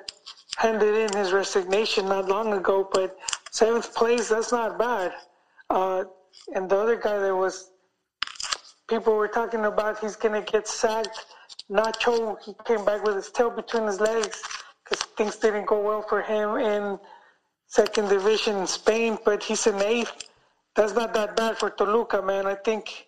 handed 0.58 0.94
in 0.96 1.18
his 1.18 1.32
resignation 1.32 2.08
not 2.08 2.28
long 2.28 2.54
ago. 2.54 2.88
But 2.92 3.18
seventh 3.50 3.96
place, 3.96 4.30
that's 4.30 4.52
not 4.52 4.78
bad. 4.78 5.14
Uh, 5.70 6.06
and 6.54 6.70
the 6.70 6.78
other 6.78 6.96
guy 6.96 7.18
that 7.18 7.36
was 7.36 7.72
people 8.88 9.16
were 9.16 9.28
talking 9.28 9.66
about 9.66 10.00
he's 10.00 10.16
gonna 10.16 10.42
get 10.42 10.68
sacked. 10.68 11.26
Nacho, 11.70 12.38
he 12.44 12.56
came 12.66 12.86
back 12.86 13.04
with 13.04 13.16
his 13.16 13.32
tail 13.32 13.50
between 13.50 13.88
his 13.88 14.00
legs 14.00 14.42
because 14.84 15.04
things 15.18 15.36
didn't 15.38 15.66
go 15.66 15.82
well 15.82 16.02
for 16.04 16.22
him 16.22 16.56
in 16.58 17.00
second 17.68 18.10
division 18.10 18.58
in 18.58 18.68
Spain, 18.68 19.18
but 19.24 19.44
he's 19.44 19.68
an 19.68 19.82
eighth. 19.82 20.30
That's 20.76 20.94
not 20.94 21.14
that 21.14 21.36
bad 21.36 21.58
for 21.58 21.70
Toluca, 21.70 22.22
man. 22.22 22.46
I 22.46 22.56
think 22.56 23.08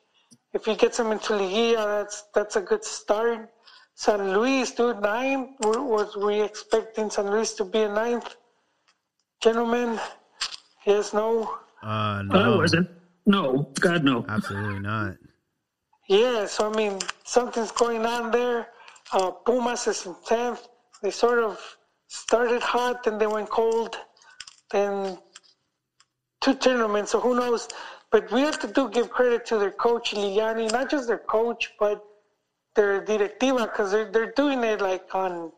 if 0.53 0.65
he 0.65 0.76
gets 0.76 0.99
him 0.99 1.11
into 1.11 1.34
Liguilla, 1.34 2.02
that's 2.02 2.26
that's 2.34 2.56
a 2.56 2.61
good 2.61 2.84
start. 2.84 3.49
San 3.95 4.34
Luis, 4.34 4.72
dude, 4.72 5.02
nine. 5.02 5.56
Was 5.60 6.15
we 6.15 6.41
expecting 6.41 7.10
San 7.10 7.30
Luis 7.30 7.53
to 7.56 7.65
be 7.65 7.80
a 7.81 7.90
ninth? 7.90 8.36
Gentlemen, 9.41 9.99
yes, 10.86 11.14
no. 11.14 11.57
Uh, 11.84 12.22
no, 12.23 12.40
I 12.40 12.57
wasn't. 12.57 12.90
No, 13.26 13.72
God, 13.80 14.03
no. 14.03 14.26
absolutely 14.27 14.80
not. 14.80 15.15
Yeah, 16.07 16.48
so 16.48 16.72
I 16.72 16.76
mean, 16.76 16.99
something's 17.23 17.72
going 17.72 18.06
on 18.06 18.31
there. 18.31 18.68
Uh, 19.14 19.31
Pumas 19.31 19.88
is 19.88 20.06
in 20.06 20.15
tenth. 20.26 20.68
They 21.02 21.11
sort 21.11 21.40
of 21.40 21.60
started 22.07 22.61
hot, 22.61 23.03
then 23.03 23.18
they 23.18 23.27
went 23.27 23.49
cold. 23.49 23.98
Then 24.72 25.18
two 26.41 26.56
tournaments, 26.56 27.12
so 27.12 27.20
who 27.20 27.36
knows? 27.36 27.68
But 28.12 28.32
we 28.32 28.41
have 28.41 28.60
to 28.60 28.68
do 28.68 28.90
give 28.90 29.10
credit 29.10 29.46
to 29.48 29.58
their 29.58 29.72
coach 29.72 30.12
Lillini, 30.14 30.72
not 30.72 30.90
just 30.90 31.08
their 31.08 31.18
coach, 31.20 31.74
but 31.80 32.04
their 32.76 33.02
directiva, 33.04 33.66
because 33.66 33.91
they're 33.91 34.10
they're 34.12 34.32
doing 34.32 34.64
it 34.64 34.82
like 34.82 35.14
on, 35.14 35.52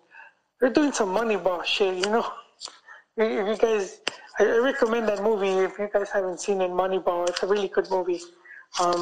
they're 0.60 0.70
doing 0.70 0.92
some 0.92 1.10
Moneyball 1.10 1.64
shit, 1.64 1.96
you 2.06 2.12
know. 2.12 2.26
If 3.18 3.30
you 3.48 3.58
guys, 3.58 4.00
I 4.40 4.46
I 4.46 4.58
recommend 4.60 5.08
that 5.10 5.22
movie 5.22 5.50
if 5.50 5.78
you 5.78 5.90
guys 5.94 6.10
haven't 6.10 6.40
seen 6.40 6.62
it, 6.62 6.72
Moneyball. 6.72 7.28
It's 7.30 7.44
a 7.44 7.48
really 7.48 7.68
good 7.68 7.90
movie. 7.92 8.22
Um, 8.80 9.02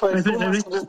but 0.00 0.16
I 0.16 0.20
think- 0.22 0.42
I 0.42 0.52
think- 0.60 0.88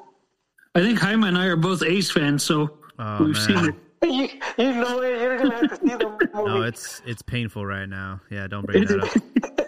I 0.74 0.80
think 0.82 1.00
Jaime 1.00 1.28
and 1.28 1.38
I 1.38 1.46
are 1.48 1.56
both 1.56 1.84
A's 1.84 2.10
fans, 2.10 2.42
so 2.44 2.78
Oh, 2.98 3.18
we've 3.26 3.36
man. 3.36 3.48
seen 3.48 3.66
it. 3.70 3.76
you 4.06 4.30
you 4.58 4.72
know 4.74 5.02
it. 5.02 5.22
You're 5.22 5.38
gonna 5.38 5.56
have 5.56 5.70
to 5.70 5.76
see 5.88 5.96
the 5.96 6.10
movie. 6.34 6.50
No, 6.50 6.62
it's 6.64 7.02
it's 7.06 7.22
painful 7.22 7.66
right 7.66 7.88
now. 7.88 8.20
Yeah, 8.30 8.48
don't 8.48 8.66
bring 8.66 8.86
that 8.86 9.00
up. 9.04 9.68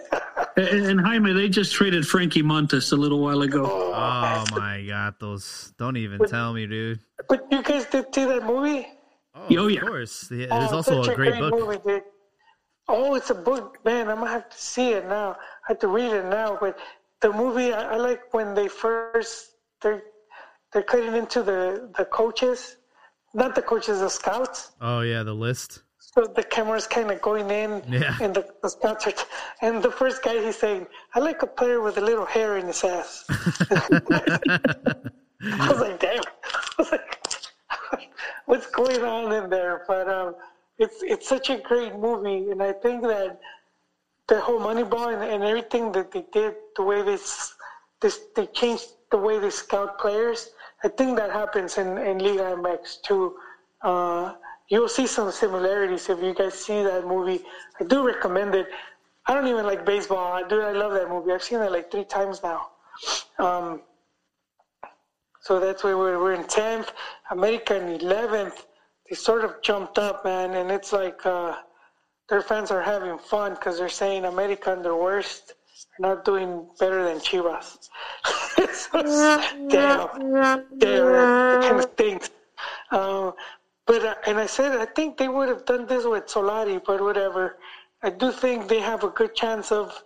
And, 0.56 0.86
and 0.86 1.00
Jaime, 1.00 1.32
they 1.32 1.48
just 1.48 1.72
traded 1.72 2.06
Frankie 2.06 2.40
Montas 2.44 2.92
a 2.92 2.94
little 2.96 3.18
while 3.20 3.42
ago. 3.42 3.64
Oh 3.66 4.44
my 4.52 4.84
god, 4.86 5.14
those 5.18 5.72
don't 5.78 5.96
even 5.96 6.24
tell 6.28 6.52
me, 6.52 6.64
dude. 6.68 7.00
But 7.28 7.48
you 7.50 7.60
guys 7.60 7.86
did 7.86 8.14
see 8.14 8.24
that 8.24 8.44
movie? 8.46 8.86
Oh, 9.34 9.46
Oh, 9.50 9.64
of 9.66 9.70
yeah. 9.72 9.80
course. 9.80 10.30
Yeah, 10.30 10.46
Oh, 10.52 10.58
There's 10.60 10.70
also 10.72 11.02
such 11.02 11.12
a 11.12 11.16
great 11.16 11.40
book. 11.40 11.54
movie, 11.58 11.78
dude. 11.84 12.02
Oh, 12.86 13.16
it's 13.16 13.30
a 13.30 13.34
book, 13.34 13.78
man. 13.84 14.08
I'm 14.08 14.18
gonna 14.20 14.30
have 14.30 14.48
to 14.48 14.56
see 14.56 14.90
it 14.90 15.08
now. 15.08 15.32
I 15.32 15.72
have 15.72 15.80
to 15.80 15.88
read 15.88 16.12
it 16.12 16.26
now. 16.26 16.56
But 16.60 16.78
the 17.20 17.32
movie, 17.32 17.72
I, 17.72 17.94
I 17.94 17.96
like 17.96 18.32
when 18.32 18.54
they 18.54 18.68
first 18.68 19.56
they're 19.82 20.04
they're 20.72 20.82
cutting 20.84 21.16
into 21.16 21.42
the 21.42 21.90
the 21.98 22.04
coaches, 22.04 22.76
not 23.34 23.54
the 23.54 23.62
coaches, 23.62 24.00
the 24.00 24.08
scouts. 24.08 24.72
Oh 24.80 25.00
yeah, 25.00 25.22
the 25.22 25.34
list. 25.34 25.82
So 25.98 26.26
the 26.26 26.42
camera's 26.44 26.86
kind 26.86 27.10
of 27.10 27.20
going 27.20 27.50
in, 27.50 27.82
Yeah. 27.88 28.16
and 28.20 28.34
the, 28.34 28.46
the 28.62 28.68
scouts 28.70 29.06
are. 29.08 29.12
T- 29.12 29.24
and 29.62 29.82
the 29.82 29.90
first 29.90 30.22
guy 30.22 30.42
he's 30.44 30.56
saying, 30.56 30.86
"I 31.14 31.18
like 31.18 31.42
a 31.42 31.46
player 31.46 31.80
with 31.80 31.98
a 31.98 32.00
little 32.00 32.24
hair 32.24 32.56
in 32.56 32.66
his 32.66 32.84
ass." 32.84 33.24
I 33.30 35.00
was 35.70 35.80
like, 35.80 35.98
"Damn!" 35.98 36.22
I 36.22 36.72
was 36.78 36.92
like, 36.92 37.24
"What's 38.46 38.66
going 38.70 39.02
on 39.02 39.32
in 39.32 39.50
there?" 39.50 39.84
But 39.88 40.08
um, 40.08 40.36
it's 40.78 41.02
it's 41.02 41.28
such 41.28 41.50
a 41.50 41.58
great 41.58 41.96
movie, 41.96 42.50
and 42.50 42.62
I 42.62 42.72
think 42.72 43.02
that 43.02 43.40
the 44.28 44.40
whole 44.40 44.60
Moneyball 44.60 45.12
and, 45.14 45.22
and 45.22 45.42
everything 45.44 45.92
that 45.92 46.10
they 46.12 46.24
did, 46.32 46.54
the 46.76 46.82
way 46.82 47.02
they 47.02 47.18
this 48.00 48.20
they 48.36 48.46
changed 48.46 48.86
the 49.10 49.18
way 49.18 49.38
they 49.38 49.50
scout 49.50 49.98
players. 49.98 50.50
I 50.84 50.88
think 50.88 51.16
that 51.16 51.32
happens 51.32 51.78
in 51.78 51.96
in 51.96 52.18
Liga 52.18 52.54
MX 52.56 53.00
too. 53.02 53.36
Uh, 53.80 54.34
you'll 54.68 54.88
see 54.88 55.06
some 55.06 55.30
similarities 55.32 56.08
if 56.10 56.22
you 56.22 56.34
guys 56.34 56.54
see 56.54 56.82
that 56.82 57.06
movie. 57.06 57.40
I 57.80 57.84
do 57.84 58.06
recommend 58.06 58.54
it. 58.54 58.66
I 59.26 59.34
don't 59.34 59.48
even 59.48 59.64
like 59.64 59.86
baseball. 59.86 60.32
I 60.34 60.46
do. 60.46 60.60
I 60.60 60.72
love 60.72 60.92
that 60.92 61.08
movie. 61.08 61.32
I've 61.32 61.42
seen 61.42 61.60
it 61.60 61.72
like 61.72 61.90
three 61.90 62.04
times 62.04 62.42
now. 62.42 62.68
Um, 63.38 63.80
so 65.40 65.58
that's 65.58 65.82
why 65.84 65.94
we're, 65.94 66.18
we're 66.22 66.34
in 66.34 66.44
tenth. 66.44 66.92
America 67.30 67.74
in 67.76 67.88
eleventh. 68.00 68.66
They 69.08 69.16
sort 69.16 69.44
of 69.44 69.62
jumped 69.62 69.98
up, 69.98 70.24
man, 70.24 70.54
and 70.54 70.70
it's 70.70 70.92
like 70.92 71.24
uh, 71.24 71.54
their 72.28 72.42
fans 72.42 72.70
are 72.70 72.82
having 72.82 73.18
fun 73.18 73.54
because 73.54 73.78
they're 73.78 73.88
saying 73.88 74.26
America 74.26 74.72
and 74.72 74.84
their 74.84 74.96
worst 74.96 75.54
not 75.98 76.24
doing 76.24 76.66
better 76.78 77.04
than 77.04 77.18
Chivas. 77.18 77.88
It's- 78.58 78.88
damn, 79.68 80.08
damn, 80.78 81.62
kind 81.62 81.80
of 81.80 81.92
things. 81.94 82.30
Uh, 82.90 83.32
but 83.86 84.04
uh, 84.04 84.14
and 84.26 84.38
I 84.38 84.46
said 84.46 84.72
I 84.78 84.86
think 84.86 85.18
they 85.18 85.28
would 85.28 85.48
have 85.48 85.64
done 85.64 85.86
this 85.86 86.04
with 86.04 86.26
Solari, 86.26 86.80
but 86.84 87.00
whatever. 87.00 87.58
I 88.02 88.10
do 88.10 88.30
think 88.32 88.68
they 88.68 88.80
have 88.80 89.02
a 89.04 89.08
good 89.08 89.34
chance 89.34 89.72
of 89.72 90.02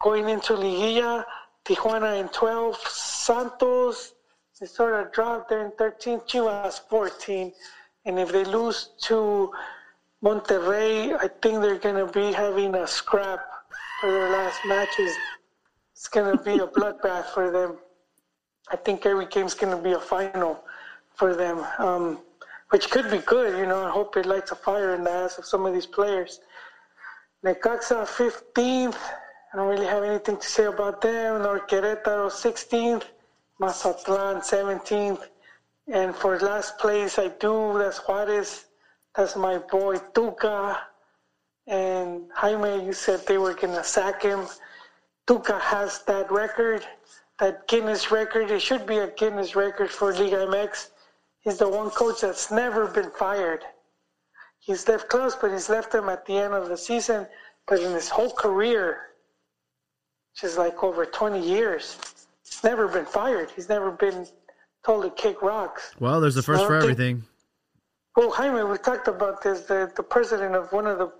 going 0.00 0.28
into 0.28 0.54
Liguilla. 0.54 1.24
Tijuana 1.64 2.20
in 2.20 2.28
12, 2.28 2.76
Santos 2.88 4.14
they 4.60 4.66
sort 4.66 4.94
of 4.94 5.12
dropped. 5.12 5.50
They're 5.50 5.64
in 5.66 5.72
13, 5.72 6.20
Chivas 6.20 6.80
14, 6.88 7.52
and 8.06 8.18
if 8.18 8.32
they 8.32 8.44
lose 8.44 8.90
to 9.02 9.52
Monterrey, 10.22 11.16
I 11.16 11.28
think 11.28 11.62
they're 11.62 11.78
gonna 11.78 12.10
be 12.10 12.32
having 12.32 12.74
a 12.74 12.86
scrap 12.86 13.40
for 14.00 14.10
their 14.10 14.30
last 14.30 14.60
matches. 14.64 15.16
It's 15.92 16.08
gonna 16.08 16.40
be 16.42 16.58
a 16.58 16.66
bloodbath 16.66 17.26
for 17.34 17.50
them. 17.50 17.78
I 18.70 18.76
think 18.76 19.04
every 19.06 19.26
game's 19.26 19.54
gonna 19.54 19.80
be 19.80 19.92
a 19.92 20.00
final 20.00 20.62
for 21.14 21.34
them, 21.34 21.64
um, 21.78 22.20
which 22.70 22.90
could 22.90 23.10
be 23.10 23.18
good. 23.18 23.58
You 23.58 23.66
know, 23.66 23.84
I 23.84 23.90
hope 23.90 24.16
it 24.16 24.26
lights 24.26 24.52
a 24.52 24.56
fire 24.56 24.94
in 24.94 25.04
the 25.04 25.10
ass 25.10 25.38
of 25.38 25.46
some 25.46 25.66
of 25.66 25.72
these 25.72 25.86
players. 25.86 26.40
Necaxa 27.44 28.06
15th. 28.06 28.98
I 29.52 29.56
don't 29.56 29.68
really 29.68 29.86
have 29.86 30.04
anything 30.04 30.36
to 30.36 30.46
say 30.46 30.66
about 30.66 31.00
them. 31.00 31.42
Nor 31.42 31.60
Querétaro 31.60 32.30
16th. 32.30 33.04
Mazatlan 33.58 34.40
17th. 34.42 35.22
And 35.88 36.14
for 36.14 36.38
last 36.38 36.78
place, 36.78 37.18
I 37.18 37.28
do. 37.28 37.78
That's 37.78 37.98
Juarez. 37.98 38.66
That's 39.16 39.34
my 39.34 39.58
boy 39.58 39.96
Tuca. 40.14 40.76
And 41.68 42.22
Jaime, 42.34 42.84
you 42.84 42.92
said 42.94 43.26
they 43.26 43.38
were 43.38 43.54
going 43.54 43.74
to 43.74 43.84
sack 43.84 44.22
him. 44.22 44.46
Tuca 45.26 45.60
has 45.60 46.02
that 46.06 46.30
record, 46.32 46.84
that 47.38 47.68
Guinness 47.68 48.10
record. 48.10 48.50
It 48.50 48.62
should 48.62 48.86
be 48.86 48.96
a 48.96 49.10
Guinness 49.10 49.54
record 49.54 49.90
for 49.90 50.12
Liga 50.14 50.46
MX. 50.46 50.88
He's 51.40 51.58
the 51.58 51.68
one 51.68 51.90
coach 51.90 52.22
that's 52.22 52.50
never 52.50 52.86
been 52.86 53.10
fired. 53.10 53.62
He's 54.60 54.88
left 54.88 55.08
close, 55.10 55.36
but 55.36 55.52
he's 55.52 55.68
left 55.68 55.92
them 55.92 56.08
at 56.08 56.24
the 56.24 56.38
end 56.38 56.54
of 56.54 56.68
the 56.68 56.76
season. 56.76 57.26
But 57.66 57.80
in 57.80 57.92
his 57.92 58.08
whole 58.08 58.30
career, 58.30 59.00
which 60.32 60.50
is 60.50 60.56
like 60.56 60.82
over 60.82 61.04
20 61.04 61.38
years, 61.46 61.98
he's 62.44 62.64
never 62.64 62.88
been 62.88 63.04
fired. 63.04 63.50
He's 63.54 63.68
never 63.68 63.90
been 63.90 64.26
told 64.84 65.04
to 65.04 65.10
kick 65.10 65.42
rocks. 65.42 65.92
Well, 66.00 66.20
there's 66.22 66.38
a 66.38 66.42
first 66.42 66.64
for 66.64 66.80
think- 66.80 66.92
everything. 66.92 67.24
Well, 68.16 68.30
Jaime, 68.30 68.64
we 68.64 68.78
talked 68.78 69.06
about 69.06 69.42
this. 69.42 69.60
The, 69.60 69.92
the 69.94 70.02
president 70.02 70.56
of 70.56 70.72
one 70.72 70.88
of 70.88 70.98
the, 70.98 71.12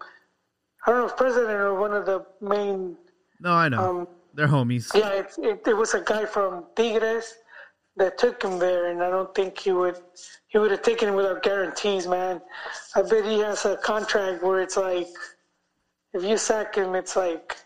I 0.89 0.91
don't 0.93 1.01
know 1.01 1.07
if 1.07 1.17
president 1.19 1.51
or 1.51 1.75
one 1.79 1.93
of 1.93 2.07
the 2.07 2.25
main, 2.41 2.97
No, 3.41 3.53
I 3.53 3.69
know. 3.69 3.79
um, 4.01 4.09
They're 4.33 4.49
homies. 4.49 4.89
yeah, 4.95 5.11
it, 5.21 5.35
it, 5.39 5.61
it 5.69 5.77
was 5.77 5.93
a 5.93 6.01
guy 6.01 6.25
from 6.25 6.65
Tigres 6.77 7.35
that 7.99 8.17
took 8.17 8.43
him 8.43 8.59
there, 8.59 8.91
and 8.91 9.03
I 9.03 9.11
don't 9.11 9.35
think 9.35 9.59
he 9.59 9.71
would 9.73 9.99
he 10.47 10.57
would 10.59 10.71
have 10.71 10.81
taken 10.81 11.11
him 11.11 11.15
without 11.15 11.43
guarantees, 11.43 12.07
man. 12.07 12.41
I 12.97 13.03
bet 13.03 13.27
he 13.27 13.41
has 13.41 13.67
a 13.67 13.77
contract 13.77 14.43
where 14.43 14.63
it's 14.63 14.79
like, 14.79 15.09
if 16.15 16.23
you 16.25 16.39
sack 16.39 16.75
him, 16.77 16.95
it's 16.95 17.17
like 17.17 17.57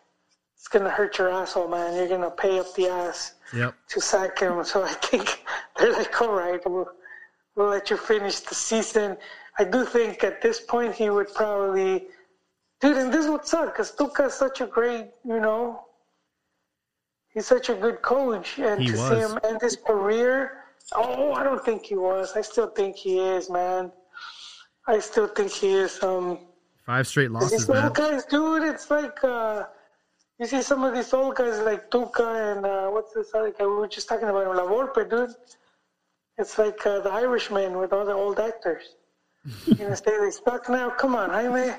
it's 0.56 0.66
gonna 0.66 0.90
hurt 0.90 1.16
your 1.16 1.28
asshole, 1.30 1.68
man. 1.68 1.94
You're 1.94 2.08
gonna 2.08 2.28
pay 2.30 2.58
up 2.58 2.74
the 2.74 2.88
ass 2.88 3.34
Yep. 3.54 3.76
to 3.90 4.00
sack 4.00 4.40
him. 4.40 4.64
So 4.64 4.82
I 4.82 4.88
think 4.94 5.44
they're 5.78 5.92
like, 5.92 6.20
all 6.20 6.32
right, 6.34 6.60
we'll, 6.68 6.88
we'll 7.54 7.68
let 7.68 7.88
you 7.88 7.96
finish 7.96 8.40
the 8.40 8.56
season. 8.56 9.16
I 9.60 9.64
do 9.64 9.84
think 9.84 10.24
at 10.24 10.42
this 10.42 10.58
point 10.58 10.92
he 10.96 11.08
would 11.08 11.32
probably 11.34 12.06
dude, 12.82 12.96
and 12.98 13.12
this 13.14 13.26
would 13.28 13.46
suck 13.46 13.66
because 13.72 13.92
Tuca's 13.92 14.34
such 14.34 14.60
a 14.60 14.66
great, 14.66 15.06
you 15.24 15.40
know, 15.40 15.84
he's 17.32 17.46
such 17.46 17.70
a 17.70 17.74
good 17.74 18.02
coach, 18.02 18.58
and 18.58 18.80
He 18.82 18.88
to 18.88 18.92
was. 18.98 19.08
see 19.08 19.16
him 19.26 19.38
end 19.48 19.60
his 19.62 19.76
career. 19.76 20.34
Oh, 20.94 21.32
I 21.32 21.42
don't 21.44 21.64
think 21.64 21.86
he 21.86 21.94
was. 21.94 22.32
I 22.36 22.42
still 22.42 22.66
think 22.78 22.96
he 22.96 23.18
is, 23.20 23.48
man. 23.48 23.92
I 24.86 24.98
still 24.98 25.28
think 25.28 25.50
he 25.52 25.72
is. 25.74 26.02
Um, 26.02 26.40
Five 26.84 27.06
straight 27.06 27.30
losses, 27.30 27.68
man. 27.68 27.92
guys, 27.92 28.24
dude, 28.24 28.64
it's 28.64 28.90
like 28.90 29.22
uh, 29.22 29.64
you 30.40 30.46
see 30.46 30.60
some 30.62 30.82
of 30.82 30.92
these 30.92 31.12
old 31.14 31.36
guys 31.36 31.60
like 31.60 31.88
Tuca 31.92 32.56
and 32.56 32.66
uh, 32.66 32.88
what's 32.88 33.14
this 33.14 33.30
other 33.34 33.52
guy 33.56 33.64
we 33.64 33.74
were 33.74 33.86
just 33.86 34.08
talking 34.08 34.28
about, 34.28 34.54
La 34.56 34.64
Volpe, 34.64 35.08
dude. 35.08 35.30
It's 36.38 36.58
like 36.58 36.84
uh, 36.84 36.98
the 37.00 37.10
Irishman 37.10 37.78
with 37.78 37.92
all 37.92 38.04
the 38.04 38.12
old 38.14 38.40
actors. 38.40 38.96
you 39.66 39.88
know, 39.88 39.94
say 40.04 40.18
they 40.18 40.30
stuck 40.32 40.68
now. 40.68 40.90
Come 40.90 41.14
on, 41.14 41.30
Jaime. 41.30 41.74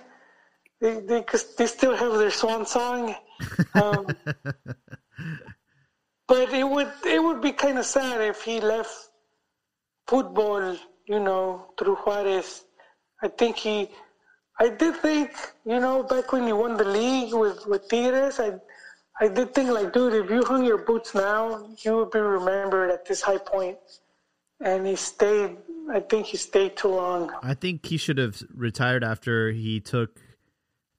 They, 0.84 1.00
they, 1.00 1.24
they 1.58 1.68
still 1.68 1.96
have 1.96 2.12
their 2.20 2.30
swan 2.30 2.66
song. 2.66 3.16
Um, 3.74 4.06
but 6.28 6.54
it 6.54 6.68
would 6.68 6.92
it 7.06 7.24
would 7.24 7.42
be 7.42 7.54
kind 7.54 7.80
of 7.80 7.86
sad 7.86 8.20
if 8.20 8.42
he 8.42 8.60
left 8.60 8.94
football, 10.06 10.76
you 11.08 11.20
know, 11.22 11.72
through 11.78 11.96
Juarez. 11.96 12.66
I 13.22 13.30
think 13.30 13.56
he, 13.56 13.92
I 14.60 14.68
did 14.68 14.98
think, 14.98 15.32
you 15.64 15.80
know, 15.80 16.04
back 16.04 16.34
when 16.34 16.48
he 16.48 16.52
won 16.52 16.76
the 16.76 16.84
league 16.84 17.34
with 17.34 17.66
with 17.66 17.88
Tigres, 17.88 18.42
I, 18.42 18.60
I 19.22 19.30
did 19.30 19.56
think 19.56 19.70
like, 19.70 19.94
dude, 19.94 20.26
if 20.26 20.30
you 20.30 20.44
hung 20.44 20.66
your 20.66 20.80
boots 20.80 21.16
now, 21.16 21.66
you 21.86 21.96
would 21.96 22.12
be 22.12 22.20
remembered 22.20 22.92
at 22.92 23.06
this 23.06 23.22
high 23.22 23.38
point. 23.38 23.78
And 24.60 24.86
he 24.86 24.98
stayed. 24.98 25.56
I 25.94 26.02
think 26.02 26.26
he 26.26 26.36
stayed 26.36 26.76
too 26.76 26.90
long. 26.90 27.32
I 27.42 27.54
think 27.54 27.86
he 27.86 27.96
should 27.96 28.18
have 28.18 28.44
retired 28.54 29.04
after 29.04 29.52
he 29.52 29.80
took 29.80 30.20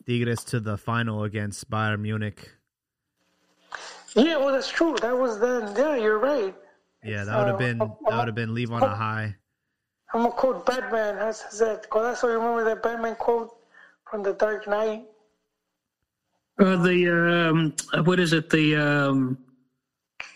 Tigres 0.06 0.44
to 0.44 0.60
the 0.60 0.76
final 0.76 1.24
against 1.24 1.70
Bayern 1.70 2.00
Munich. 2.00 2.50
Yeah, 4.14 4.36
well, 4.36 4.52
that's 4.52 4.70
true. 4.70 4.96
That 5.00 5.16
was 5.16 5.40
then. 5.40 5.74
Yeah, 5.76 5.96
you're 5.96 6.18
right. 6.18 6.54
Yeah, 7.02 7.24
that 7.24 7.36
would 7.38 7.46
have 7.48 7.56
Uh, 7.56 7.58
been 7.58 7.82
uh, 7.82 7.86
that 8.08 8.18
would 8.18 8.28
have 8.28 8.34
been 8.34 8.54
leave 8.54 8.70
on 8.72 8.82
a 8.82 8.94
high. 8.94 9.34
I'm 10.12 10.22
gonna 10.22 10.32
quote 10.34 10.64
Batman. 10.64 11.16
How's 11.16 11.42
how's 11.42 11.58
that? 11.58 11.90
Codazo, 11.90 12.28
remember 12.28 12.64
that 12.64 12.82
Batman 12.82 13.16
quote 13.16 13.50
from 14.08 14.22
The 14.22 14.34
Dark 14.34 14.68
Knight? 14.68 15.04
Uh, 16.60 16.76
the 16.76 17.50
um, 17.50 18.04
what 18.04 18.20
is 18.20 18.32
it? 18.32 18.48
The 18.48 18.76
um, 18.76 19.36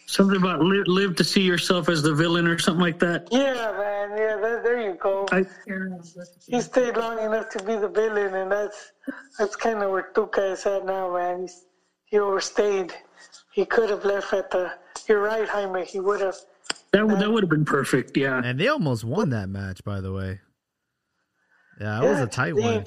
something 0.07 0.37
about 0.37 0.61
live, 0.61 0.89
live 0.89 1.15
to 1.17 1.25
see 1.25 1.43
yourself 1.43 1.89
as 1.89 2.03
the 2.03 2.13
villain 2.13 2.49
or 2.49 2.59
something 2.59 2.83
like 2.83 2.99
that. 2.99 3.29
Yeah, 3.31 3.55
man. 3.79 3.98
Yeah, 4.17 4.37
that, 4.37 4.61
there 4.65 4.81
you 4.81 4.95
go. 4.95 5.27
I, 5.31 5.45
he 6.47 6.61
stayed 6.61 6.97
long 6.97 7.19
enough 7.19 7.51
to 7.51 7.63
be 7.63 7.77
the 7.77 7.89
villain, 7.89 8.35
and 8.35 8.51
that's 8.51 8.93
that's 9.39 9.57
kind 9.57 9.83
of 9.83 9.91
where 9.91 10.11
Tuca 10.15 10.53
is 10.53 10.67
at 10.67 10.85
now, 10.85 11.15
man. 11.15 11.43
He's, 11.43 11.65
he 12.05 12.19
overstayed. 12.19 12.95
He 13.53 13.65
could 13.65 13.91
have 13.91 14.05
left 14.05 14.33
at 14.33 14.51
the. 14.51 14.73
You're 15.09 15.21
right, 15.21 15.49
Jaime. 15.49 15.85
He 15.85 16.01
would 16.01 16.21
have. 16.21 16.37
that 16.93 17.07
would 17.07 17.19
that 17.19 17.31
would 17.31 17.43
have 17.43 17.51
been 17.51 17.65
perfect. 17.65 18.17
Yeah. 18.17 18.41
And 18.43 18.59
they 18.59 18.69
almost 18.69 19.05
won 19.05 19.31
that 19.31 19.49
match, 19.49 19.85
by 19.85 20.01
the 20.01 20.13
way. 20.13 20.41
Yeah, 21.81 22.01
that 22.01 22.09
was 22.09 22.21
a 22.21 22.27
tight 22.27 22.57
they 22.57 22.63
one. 22.63 22.85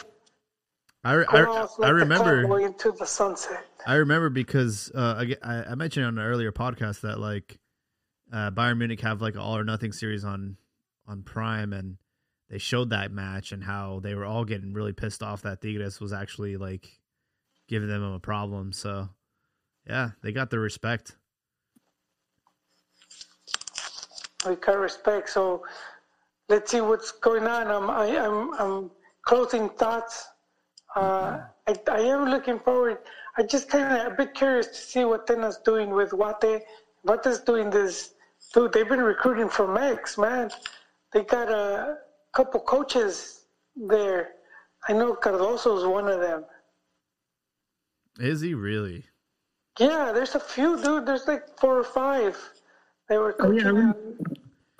I, 1.04 1.16
I, 1.16 1.68
I 1.82 1.90
remember 1.90 2.60
into 2.60 2.92
the 2.92 3.06
sunset. 3.06 3.66
I 3.88 3.96
remember 3.96 4.30
because 4.30 4.92
uh, 4.94 5.26
I, 5.26 5.36
I 5.44 5.64
I 5.72 5.76
mentioned 5.76 6.06
on 6.06 6.18
an 6.18 6.24
earlier 6.24 6.52
podcast 6.52 7.02
that 7.02 7.20
like 7.20 7.60
uh, 8.32 8.52
Bayern 8.52 8.78
Munich 8.78 9.02
have 9.02 9.22
like 9.22 9.34
an 9.34 9.40
all 9.40 9.58
or 9.58 9.64
nothing 9.64 9.94
series 9.94 10.24
on 10.24 10.58
on 11.08 11.24
Prime, 11.24 11.74
and 11.74 11.98
they 12.50 12.58
showed 12.58 12.90
that 12.90 13.12
match 13.12 13.52
and 13.52 13.64
how 13.64 14.00
they 14.02 14.16
were 14.16 14.26
all 14.26 14.46
getting 14.46 14.74
really 14.74 14.94
pissed 14.94 15.24
off 15.24 15.44
that 15.44 15.62
Tigres 15.62 16.00
was 16.00 16.14
actually 16.14 16.58
like 16.58 17.00
giving 17.68 17.90
them 17.90 18.04
a 18.04 18.20
problem. 18.20 18.74
So 18.74 19.10
yeah, 19.88 20.12
they 20.22 20.32
got 20.32 20.50
their 20.50 20.60
respect. 20.60 21.16
We 24.46 24.56
got 24.56 24.78
respect. 24.78 25.30
So 25.30 25.64
let's 26.50 26.72
see 26.72 26.82
what's 26.82 27.12
going 27.12 27.46
on. 27.46 27.68
I'm 27.68 27.90
I, 27.90 28.18
I'm 28.18 28.54
I'm 28.60 28.92
closing 29.24 29.70
thoughts. 29.70 30.28
Uh, 30.96 31.40
I, 31.68 31.76
I 31.90 32.00
am 32.02 32.30
looking 32.30 32.60
forward. 32.60 32.98
I 33.38 33.44
just 33.44 33.70
kind 33.70 33.98
of 33.98 34.12
a 34.12 34.16
bit 34.16 34.34
curious 34.34 34.68
to 34.68 34.76
see 34.76 35.06
what 35.06 35.26
Tena's 35.26 35.58
doing 35.64 35.92
with 35.92 36.12
Guate. 36.12 36.62
Guate's 37.08 37.40
doing 37.40 37.70
this. 37.70 38.14
Dude, 38.54 38.74
they've 38.74 38.90
been 38.90 39.00
recruiting 39.02 39.48
from 39.48 39.76
Mex, 39.76 40.18
man. 40.18 40.52
They 41.14 41.24
got 41.24 41.50
a 41.50 41.98
couple 42.34 42.60
coaches 42.62 43.46
there. 43.76 44.30
I 44.88 44.94
know 44.94 45.14
Cardoso's 45.14 45.86
one 45.86 46.08
of 46.08 46.22
them. 46.22 46.46
Is 48.20 48.42
he 48.42 48.54
really? 48.54 49.06
Yeah, 49.80 50.12
there's 50.14 50.36
a 50.36 50.40
few, 50.40 50.82
dude. 50.82 51.06
There's 51.06 51.28
like 51.28 51.58
four 51.60 51.78
or 51.80 51.84
five. 51.84 52.38
They 53.10 53.18
were 53.18 53.36
Oh, 53.40 53.52
yeah, 53.52 53.62
I 53.62 53.72
coaching. 53.72 53.96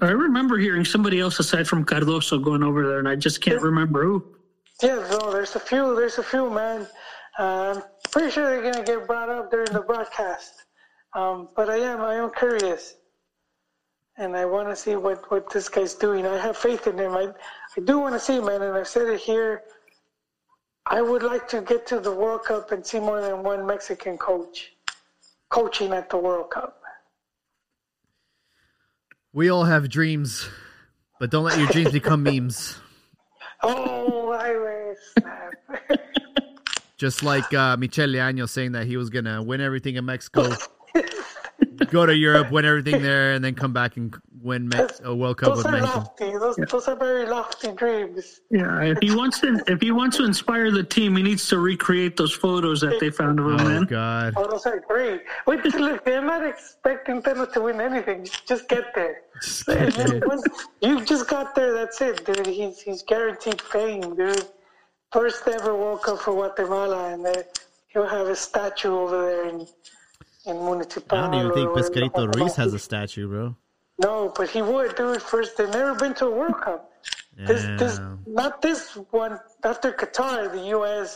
I 0.02 0.10
remember 0.12 0.58
hearing 0.58 0.84
somebody 0.84 1.20
else 1.20 1.40
aside 1.40 1.68
from 1.68 1.86
Cardoso 1.86 2.44
going 2.44 2.64
over 2.64 2.88
there, 2.88 3.00
and 3.00 3.08
I 3.08 3.16
just 3.16 3.42
can't 3.42 3.62
remember 3.62 4.04
who. 4.04 4.24
Yeah, 4.82 4.96
no, 5.12 5.32
there's 5.32 5.56
a 5.56 5.60
few. 5.60 5.96
There's 5.96 6.18
a 6.18 6.24
few, 6.24 6.50
man. 6.50 6.88
Um, 7.38 7.84
pretty 8.12 8.32
sure 8.32 8.50
they're 8.50 8.72
gonna 8.72 8.84
get 8.84 9.06
brought 9.06 9.30
up 9.30 9.52
during 9.52 9.72
the 9.72 9.82
broadcast. 9.82 10.64
Um, 11.14 11.50
but 11.56 11.70
I 11.70 11.78
am, 11.78 12.02
I 12.02 12.16
am 12.16 12.32
curious, 12.32 12.96
and 14.22 14.38
I 14.38 14.46
want 14.46 14.70
to 14.70 14.76
see 14.76 14.96
what 14.96 15.30
what 15.32 15.50
this 15.52 15.68
guy's 15.68 15.96
doing. 15.96 16.26
I 16.28 16.38
have 16.38 16.56
faith 16.56 16.88
in 16.88 16.98
him. 16.98 17.14
I, 17.14 17.34
I 17.76 17.82
do 17.84 18.00
want 18.00 18.14
to 18.14 18.20
see, 18.20 18.40
man, 18.40 18.62
and 18.62 18.78
I've 18.78 18.88
said 18.88 19.08
it 19.08 19.20
here. 19.20 19.64
I 20.86 21.02
would 21.02 21.24
like 21.24 21.48
to 21.50 21.62
get 21.62 21.88
to 21.88 22.00
the 22.00 22.12
World 22.12 22.44
Cup 22.44 22.72
and 22.72 22.86
see 22.86 23.00
more 23.00 23.22
than 23.22 23.44
one 23.44 23.66
Mexican 23.66 24.18
coach 24.18 24.74
coaching 25.50 25.92
at 25.92 26.10
the 26.10 26.18
World 26.18 26.52
Cup. 26.52 26.82
We 29.34 29.50
all 29.50 29.64
have 29.64 29.90
dreams, 29.90 30.48
but 31.20 31.32
don't 31.32 31.44
let 31.44 31.58
your 31.58 31.68
dreams 31.68 31.92
become 31.92 32.24
memes. 32.24 32.78
Oh, 33.64 34.32
I 34.32 34.54
was. 34.54 34.98
Just 36.98 37.22
like 37.22 37.54
uh, 37.54 37.78
Michel 37.78 38.08
Leaño 38.08 38.50
saying 38.50 38.72
that 38.72 38.88
he 38.88 38.98
was 38.98 39.12
gonna 39.12 39.44
win 39.44 39.62
everything 39.62 39.98
in 39.98 40.06
Mexico, 40.06 40.50
go 41.86 42.06
to 42.06 42.16
Europe, 42.16 42.52
win 42.52 42.66
everything 42.66 43.02
there, 43.02 43.34
and 43.34 43.44
then 43.44 43.56
come 43.56 43.74
back 43.74 43.98
and 43.98 44.16
win 44.42 44.68
Mex- 44.68 45.02
a 45.04 45.14
World 45.16 45.38
Cup 45.38 45.50
Those 45.50 45.58
with 45.58 45.68
are 45.68 45.72
Mexico. 45.72 45.98
lofty. 46.00 46.32
Those, 46.32 46.56
those 46.70 46.88
are 46.88 46.96
very 46.96 47.26
lofty 47.28 47.72
dreams. 47.74 48.42
Yeah, 48.50 48.82
if 48.84 48.98
he 49.02 49.16
wants 49.16 49.40
to, 49.42 49.64
if 49.68 49.82
he 49.82 49.92
wants 49.92 50.18
to 50.18 50.26
inspire 50.26 50.72
the 50.72 50.84
team, 50.84 51.16
he 51.16 51.24
needs 51.24 51.48
to 51.50 51.60
recreate 51.60 52.18
those 52.18 52.34
photos 52.34 52.82
that 52.82 53.00
they 53.00 53.10
found 53.10 53.40
of 53.40 53.46
him, 53.46 53.60
Oh 53.60 53.70
man. 53.70 53.84
God! 53.84 54.34
Oh, 54.38 54.48
those 54.50 54.66
are 54.66 54.80
great. 54.80 55.22
Wait, 55.48 55.64
look, 55.76 56.04
they're 56.06 56.24
not 56.24 56.46
expecting 56.46 57.22
Thanos 57.22 57.54
to 57.54 57.62
win 57.62 57.80
anything. 57.82 58.26
Just, 58.26 58.48
just 58.48 58.70
get 58.70 58.94
there. 58.96 59.22
Just 59.42 59.66
get 59.68 59.94
there. 59.96 60.22
Once 60.26 60.44
you 60.82 61.04
just 61.06 61.28
got 61.30 61.56
there. 61.56 61.74
That's 61.74 62.02
it, 62.02 62.26
dude. 62.26 62.46
He's 62.48 62.82
he's 62.82 63.04
guaranteed 63.04 63.62
fame, 63.62 64.16
dude. 64.16 64.46
First 65.12 65.48
ever 65.48 65.76
World 65.76 66.04
Cup 66.04 66.20
for 66.20 66.34
Guatemala, 66.34 67.14
and 67.14 67.26
they, 67.26 67.44
he'll 67.90 68.08
have 68.08 68.28
a 68.28 68.36
statue 68.36 68.94
over 68.98 69.26
there 69.26 69.50
in 69.50 69.68
in 70.46 70.58
Municipal. 70.66 71.18
I 71.18 71.22
don't 71.30 71.34
even 71.36 71.54
think 71.54 71.70
Pescadito 71.70 71.74
wherever 71.74 71.82
the 71.92 72.00
Pescadito 72.00 72.26
fuck 72.28 72.36
Ruiz 72.36 72.56
has 72.56 72.74
a 72.74 72.80
statue, 72.80 73.28
bro. 73.28 73.56
No, 74.00 74.34
but 74.36 74.50
he 74.50 74.62
would, 74.62 74.96
dude. 74.96 75.22
First, 75.22 75.58
they've 75.58 75.70
never 75.70 75.94
been 75.96 76.14
to 76.16 76.26
a 76.28 76.32
World 76.32 76.60
Cup. 76.60 76.92
This, 77.38 77.64
this, 77.80 77.98
Yeah. 78.00 78.16
not 78.26 78.62
this 78.62 78.96
one. 79.12 79.40
After 79.64 79.92
Qatar, 79.92 80.52
the 80.52 80.68
U.S. 80.70 81.16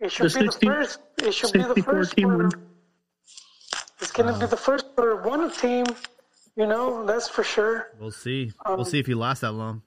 It 0.00 0.10
should 0.12 0.30
The 0.30 0.38
be 0.40 0.44
60 0.46 0.66
the 0.66 0.72
first. 0.74 1.00
It 1.18 1.32
should 1.34 1.52
be 1.52 1.62
the 1.62 1.82
first 1.82 2.16
team 2.16 2.28
for, 2.28 2.36
one. 2.38 2.50
It's 4.00 4.10
gonna 4.12 4.38
be 4.38 4.46
the 4.46 4.56
first 4.56 4.86
for 4.94 5.22
one 5.22 5.50
team. 5.52 5.84
You 6.56 6.66
know, 6.66 7.04
that's 7.06 7.28
for 7.28 7.44
sure. 7.44 7.88
We'll 8.00 8.10
see. 8.10 8.52
Um, 8.66 8.76
We'll 8.76 8.84
see 8.84 8.98
if 8.98 9.06
he 9.06 9.14
lasts 9.14 9.42
that 9.42 9.52
long. 9.52 9.82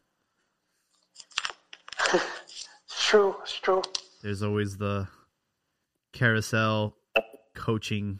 It's 2.13 3.07
true. 3.07 3.35
It's 3.43 3.59
true. 3.59 3.81
There's 4.21 4.43
always 4.43 4.77
the 4.77 5.07
carousel 6.13 6.95
coaching 7.55 8.19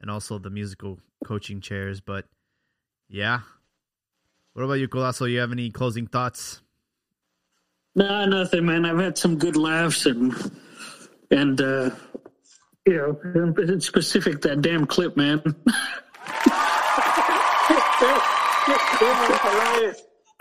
and 0.00 0.10
also 0.10 0.38
the 0.38 0.50
musical 0.50 0.98
coaching 1.24 1.60
chairs. 1.60 2.00
But 2.00 2.26
yeah. 3.08 3.40
What 4.52 4.64
about 4.64 4.74
you, 4.74 4.88
Codazo? 4.88 5.30
You 5.30 5.40
have 5.40 5.52
any 5.52 5.70
closing 5.70 6.06
thoughts? 6.06 6.60
Nah, 7.94 8.26
nothing, 8.26 8.66
man. 8.66 8.84
I've 8.84 8.98
had 8.98 9.18
some 9.18 9.36
good 9.36 9.56
laughs 9.56 10.06
and 10.06 10.34
and 11.30 11.60
uh 11.60 11.90
you 12.86 12.96
know, 12.96 13.20
in 13.62 13.80
specific 13.80 14.40
that 14.42 14.62
damn 14.62 14.86
clip, 14.86 15.16
man. 15.16 15.42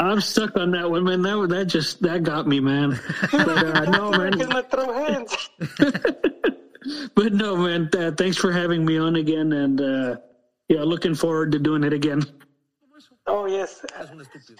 I'm 0.01 0.21
stuck 0.21 0.55
on 0.57 0.71
that 0.71 0.89
one, 0.89 1.03
man. 1.03 1.21
That 1.21 1.47
that 1.49 1.65
just 1.65 2.01
that 2.01 2.23
got 2.23 2.47
me, 2.47 2.59
man. 2.59 2.99
But 3.31 3.49
uh, 3.49 3.85
no, 3.91 4.11
man. 4.11 4.39
gonna 6.89 7.09
throw 7.09 7.09
hands. 7.09 7.09
But 7.15 7.33
no, 7.33 7.55
man. 7.55 7.89
Uh, 7.93 8.11
thanks 8.11 8.37
for 8.37 8.51
having 8.51 8.85
me 8.85 8.97
on 8.97 9.15
again, 9.15 9.53
and 9.53 9.81
uh 9.81 10.17
yeah, 10.67 10.83
looking 10.83 11.15
forward 11.15 11.51
to 11.53 11.59
doing 11.59 11.83
it 11.83 11.93
again. 11.93 12.23
Oh 13.25 13.45
yes. 13.45 13.85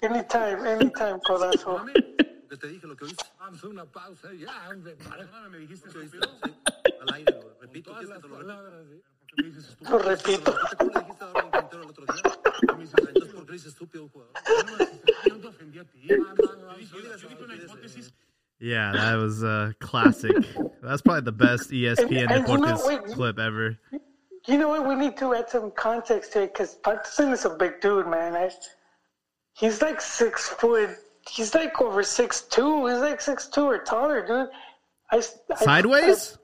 Anytime, 0.02 0.64
anytime, 0.66 1.20
Codazo. 1.26 1.86
Que 2.48 2.56
te 2.56 2.66
dije 2.66 2.86
lo 2.86 2.96
que 2.96 3.04
oíste. 3.04 3.24
Vamos 3.38 3.62
a 3.62 3.68
una 3.68 3.84
pausa 3.84 4.32
ya, 4.34 4.68
hombre. 4.70 4.96
Para... 5.08 5.48
¿Me 5.48 5.58
dijiste 5.58 5.88
¿Qué 5.88 5.98
oíste? 5.98 6.18
estúpido? 6.18 6.52
Sí, 6.84 6.92
al 7.00 7.14
aire, 7.14 7.40
lo 7.40 7.60
repito. 7.60 7.90
Todas 7.90 8.06
¿Quieres 8.06 8.08
las 8.08 8.18
que 8.18 8.22
te 8.22 8.28
lo 8.28 8.38
repita? 8.38 8.56
palabras. 8.56 8.86
¿Por 9.20 9.26
qué 9.28 9.42
me 9.42 9.48
dices 9.48 9.64
estúpido? 9.68 9.90
Lo 9.90 9.98
repito. 9.98 10.54
¿Cómo 10.78 10.90
le 10.90 11.00
dijiste 11.00 11.24
a 11.24 11.26
Darwin 11.28 11.52
Quintero 11.52 11.82
el 11.82 11.90
otro 11.90 12.04
día? 12.06 12.22
Entonces, 12.62 13.34
¿por 13.34 13.44
qué 13.44 13.46
le 13.46 13.52
dices 13.52 13.68
estúpido 13.68 14.08
jugador? 14.08 14.32
Yo 15.28 15.34
no 15.34 15.40
te 15.40 15.46
ofendí 15.46 15.78
a 15.78 15.84
ti. 15.84 16.00
Yo 16.02 16.16
dije 16.16 17.44
una 17.44 17.54
hipótesis. 17.54 18.14
Yeah, 18.60 18.92
that 18.92 19.14
was 19.14 19.42
a 19.42 19.74
classic. 19.80 20.36
That's 20.82 21.00
probably 21.02 21.22
the 21.22 21.32
best 21.32 21.70
ESPN 21.70 22.22
And- 22.22 22.30
and 22.30 22.48
you 22.48 22.58
know, 22.58 22.80
wait, 22.84 23.04
clip 23.06 23.38
ever. 23.38 23.78
You 24.46 24.58
know 24.58 24.68
what? 24.68 24.86
We 24.88 24.94
need 24.94 25.16
to 25.18 25.34
add 25.34 25.48
some 25.50 25.70
context 25.72 26.32
to 26.32 26.42
it 26.42 26.52
because 26.52 26.74
Patterson 26.76 27.32
is 27.32 27.44
a 27.44 27.50
big 27.50 27.80
dude, 27.80 28.06
man. 28.06 28.34
I, 28.34 28.50
he's 29.54 29.80
like 29.82 30.00
six 30.00 30.48
foot. 30.48 30.90
He's 31.28 31.54
like 31.54 31.80
over 31.80 32.02
six 32.02 32.42
two. 32.42 32.86
He's 32.86 32.98
like 33.00 33.20
six 33.20 33.46
two 33.48 33.64
or 33.64 33.78
taller, 33.78 34.26
dude. 34.26 34.48
I, 35.10 35.16
I 35.52 35.54
Sideways? 35.56 36.38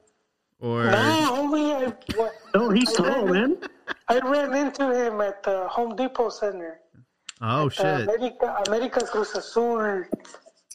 Or 0.59 0.87
I, 0.89 0.91
no, 1.21 1.35
only 1.37 1.71
I. 1.71 1.93
What, 2.15 2.31
Oh, 2.53 2.69
he's 2.71 2.89
I 2.99 3.03
tall, 3.03 3.25
ran- 3.27 3.33
man. 3.59 3.69
I 4.09 4.19
ran 4.19 4.53
into 4.55 4.91
him 4.93 5.21
at 5.21 5.43
the 5.43 5.67
Home 5.67 5.95
Depot 5.95 6.29
Center. 6.29 6.79
oh 7.41 7.67
Uh, 7.67 7.69
shit. 7.69 7.85
America, 7.85 8.63
America 8.67 9.05
Cruz 9.05 9.35
Azul 9.35 10.03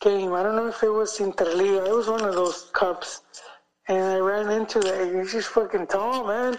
game. 0.02 0.32
I 0.34 0.42
don't 0.42 0.56
know 0.56 0.68
if 0.68 0.82
it 0.82 0.90
was 0.90 1.18
Interliga. 1.18 1.86
It 1.86 1.94
was 1.94 2.08
one 2.08 2.24
of 2.24 2.34
those 2.34 2.70
cups. 2.74 3.22
And 3.88 4.02
I 4.04 4.18
ran 4.18 4.50
into 4.50 4.78
that. 4.80 5.14
He's 5.14 5.32
just 5.32 5.48
fucking 5.48 5.86
tall, 5.86 6.26
man. 6.26 6.58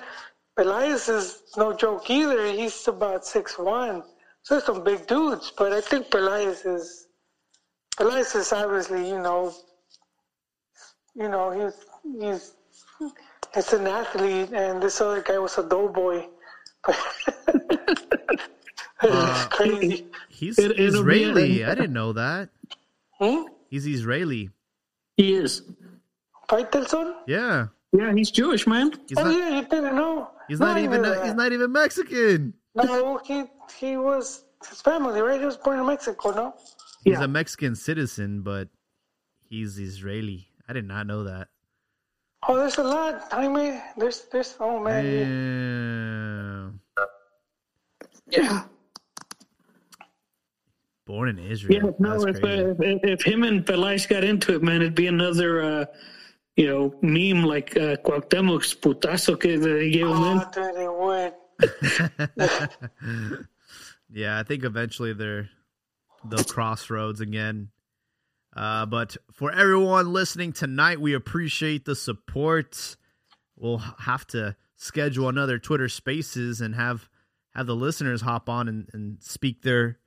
Elias 0.57 1.07
is 1.09 1.43
no 1.57 1.73
joke 1.73 2.09
either. 2.09 2.45
He's 2.47 2.87
about 2.87 3.25
six 3.25 3.57
one. 3.57 4.03
So 4.43 4.55
there's 4.55 4.65
some 4.65 4.83
big 4.83 5.07
dudes, 5.07 5.51
but 5.57 5.71
I 5.71 5.81
think 5.81 6.13
Elias 6.13 6.65
is 6.65 7.07
Elias 7.99 8.35
is 8.35 8.51
obviously, 8.51 9.07
you 9.07 9.19
know, 9.19 9.53
you 11.15 11.29
know, 11.29 11.45
he's 11.57 11.75
he's 12.21 12.53
it's 13.55 13.71
an 13.73 13.87
athlete, 13.87 14.51
and 14.53 14.81
this 14.81 14.99
other 14.99 15.21
guy 15.21 15.37
was 15.37 15.57
a 15.57 15.63
doughboy. 15.67 16.25
Uh, 19.05 19.33
it's 19.35 19.45
crazy. 19.55 20.05
He's 20.29 20.57
It- 20.57 20.79
it'll 20.79 20.99
Israeli. 20.99 21.61
a- 21.61 21.71
I 21.71 21.75
didn't 21.75 21.91
know 21.93 22.13
that. 22.13 22.47
Hmm? 23.23 23.43
He's 23.69 23.85
Israeli. 23.87 24.49
He 25.15 25.33
is. 25.35 25.61
Faitelson? 26.49 27.15
Yeah. 27.25 27.67
Yeah, 27.93 28.13
he's 28.13 28.31
Jewish, 28.31 28.67
man. 28.67 28.91
He's 29.07 29.17
Oh 29.17 29.23
not 29.23 29.37
yeah, 29.37 29.49
you 29.59 29.61
didn't 29.61 29.95
know. 29.95 30.31
he's 30.47 30.59
No, 30.59 30.65
not 30.67 30.77
I 30.77 30.83
even 30.83 31.03
he's 31.23 31.33
not 31.35 31.51
even 31.53 31.71
Mexican. 31.71 32.53
No, 32.75 33.19
he 33.23 33.45
he 33.79 33.97
was 33.97 34.45
his 34.67 34.81
family, 34.81 35.21
right? 35.21 35.39
He 35.39 35.45
was 35.45 35.57
born 35.57 35.79
in 35.79 35.85
Mexico, 35.85 36.31
no? 36.31 36.53
He's 37.05 37.13
Yeah. 37.19 37.23
a 37.23 37.27
Mexican 37.27 37.75
citizen, 37.75 38.41
but 38.41 38.67
he's 39.47 39.77
Israeli. 39.77 40.49
I 40.67 40.73
did 40.73 40.87
not 40.87 41.05
know 41.07 41.23
that. 41.23 41.49
Oh, 42.47 42.57
there's 42.57 42.77
a 42.77 42.83
lot, 42.83 43.31
Jaime. 43.31 43.79
There's 43.95 44.25
there's 44.31 44.55
oh 44.59 44.79
man. 44.79 45.03
Damn. 45.05 46.79
Yeah. 48.27 48.63
Born 51.05 51.29
in 51.29 51.39
Israel. 51.39 51.81
Yeah, 51.83 51.91
no, 51.99 52.23
That's 52.23 52.37
if, 52.37 52.43
uh, 52.43 52.75
if 52.79 53.03
if 53.03 53.23
him 53.23 53.43
and 53.43 53.65
Peláez 53.65 54.07
got 54.07 54.23
into 54.23 54.55
it, 54.55 54.63
man, 54.63 54.77
it'd 54.77 54.95
be 54.95 55.07
another, 55.07 55.61
uh, 55.61 55.85
you 56.55 56.65
know, 56.65 56.95
meme 57.01 57.43
like 57.43 57.75
uh, 57.75 57.97
Cuauhtemoc's 57.97 58.73
putazo 58.73 59.37
que 59.39 59.57
they 59.57 59.89
gave 59.89 60.07
him. 60.07 60.13
Oh, 60.13 60.35
man. 60.35 60.47
dude, 60.53 60.75
it 60.77 60.93
would. 60.93 61.33
yeah, 64.13 64.39
I 64.39 64.43
think 64.43 64.63
eventually 64.63 65.13
they're 65.13 65.49
they'll 66.29 66.43
crossroads 66.43 67.19
again. 67.19 67.69
Uh, 68.55 68.85
but 68.85 69.17
for 69.31 69.51
everyone 69.51 70.13
listening 70.13 70.53
tonight, 70.53 71.01
we 71.01 71.13
appreciate 71.13 71.85
the 71.85 71.95
support. 71.95 72.95
We'll 73.57 73.79
have 73.79 74.25
to 74.27 74.55
schedule 74.75 75.27
another 75.27 75.59
Twitter 75.59 75.89
Spaces 75.89 76.61
and 76.61 76.75
have 76.75 77.09
have 77.55 77.67
the 77.67 77.75
listeners 77.75 78.21
hop 78.21 78.49
on 78.49 78.67
and, 78.67 78.89
and 78.93 79.21
speak 79.21 79.61
their 79.61 79.99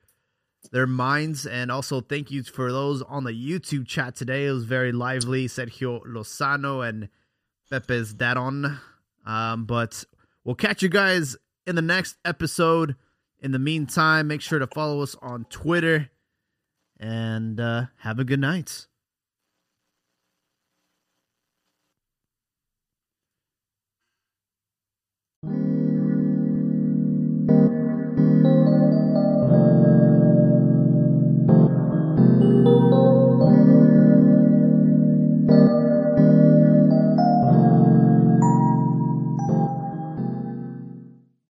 their 0.73 0.87
minds. 0.87 1.47
And 1.47 1.71
also 1.71 2.01
thank 2.01 2.31
you 2.31 2.43
for 2.43 2.73
those 2.73 3.03
on 3.03 3.25
the 3.25 3.33
YouTube 3.33 3.87
chat 3.87 4.15
today. 4.15 4.47
It 4.47 4.53
was 4.53 4.65
very 4.65 4.93
lively. 4.93 5.47
Sergio 5.47 6.05
Lozano 6.07 6.87
and 6.87 7.09
Pepe's 7.71 8.15
Daron. 8.15 8.79
Um, 9.25 9.65
but 9.65 10.05
we'll 10.45 10.55
catch 10.55 10.83
you 10.83 10.89
guys 10.89 11.37
in 11.67 11.77
the 11.77 11.83
next 11.83 12.17
episode. 12.25 12.97
In 13.41 13.53
the 13.53 13.59
meantime, 13.59 14.29
make 14.29 14.41
sure 14.41 14.59
to 14.59 14.67
follow 14.67 15.03
us 15.03 15.15
on 15.21 15.45
Twitter 15.51 16.11
and 16.99 17.61
uh, 17.61 17.87
have 17.99 18.19
a 18.19 18.25
good 18.25 18.41
night. 18.41 18.87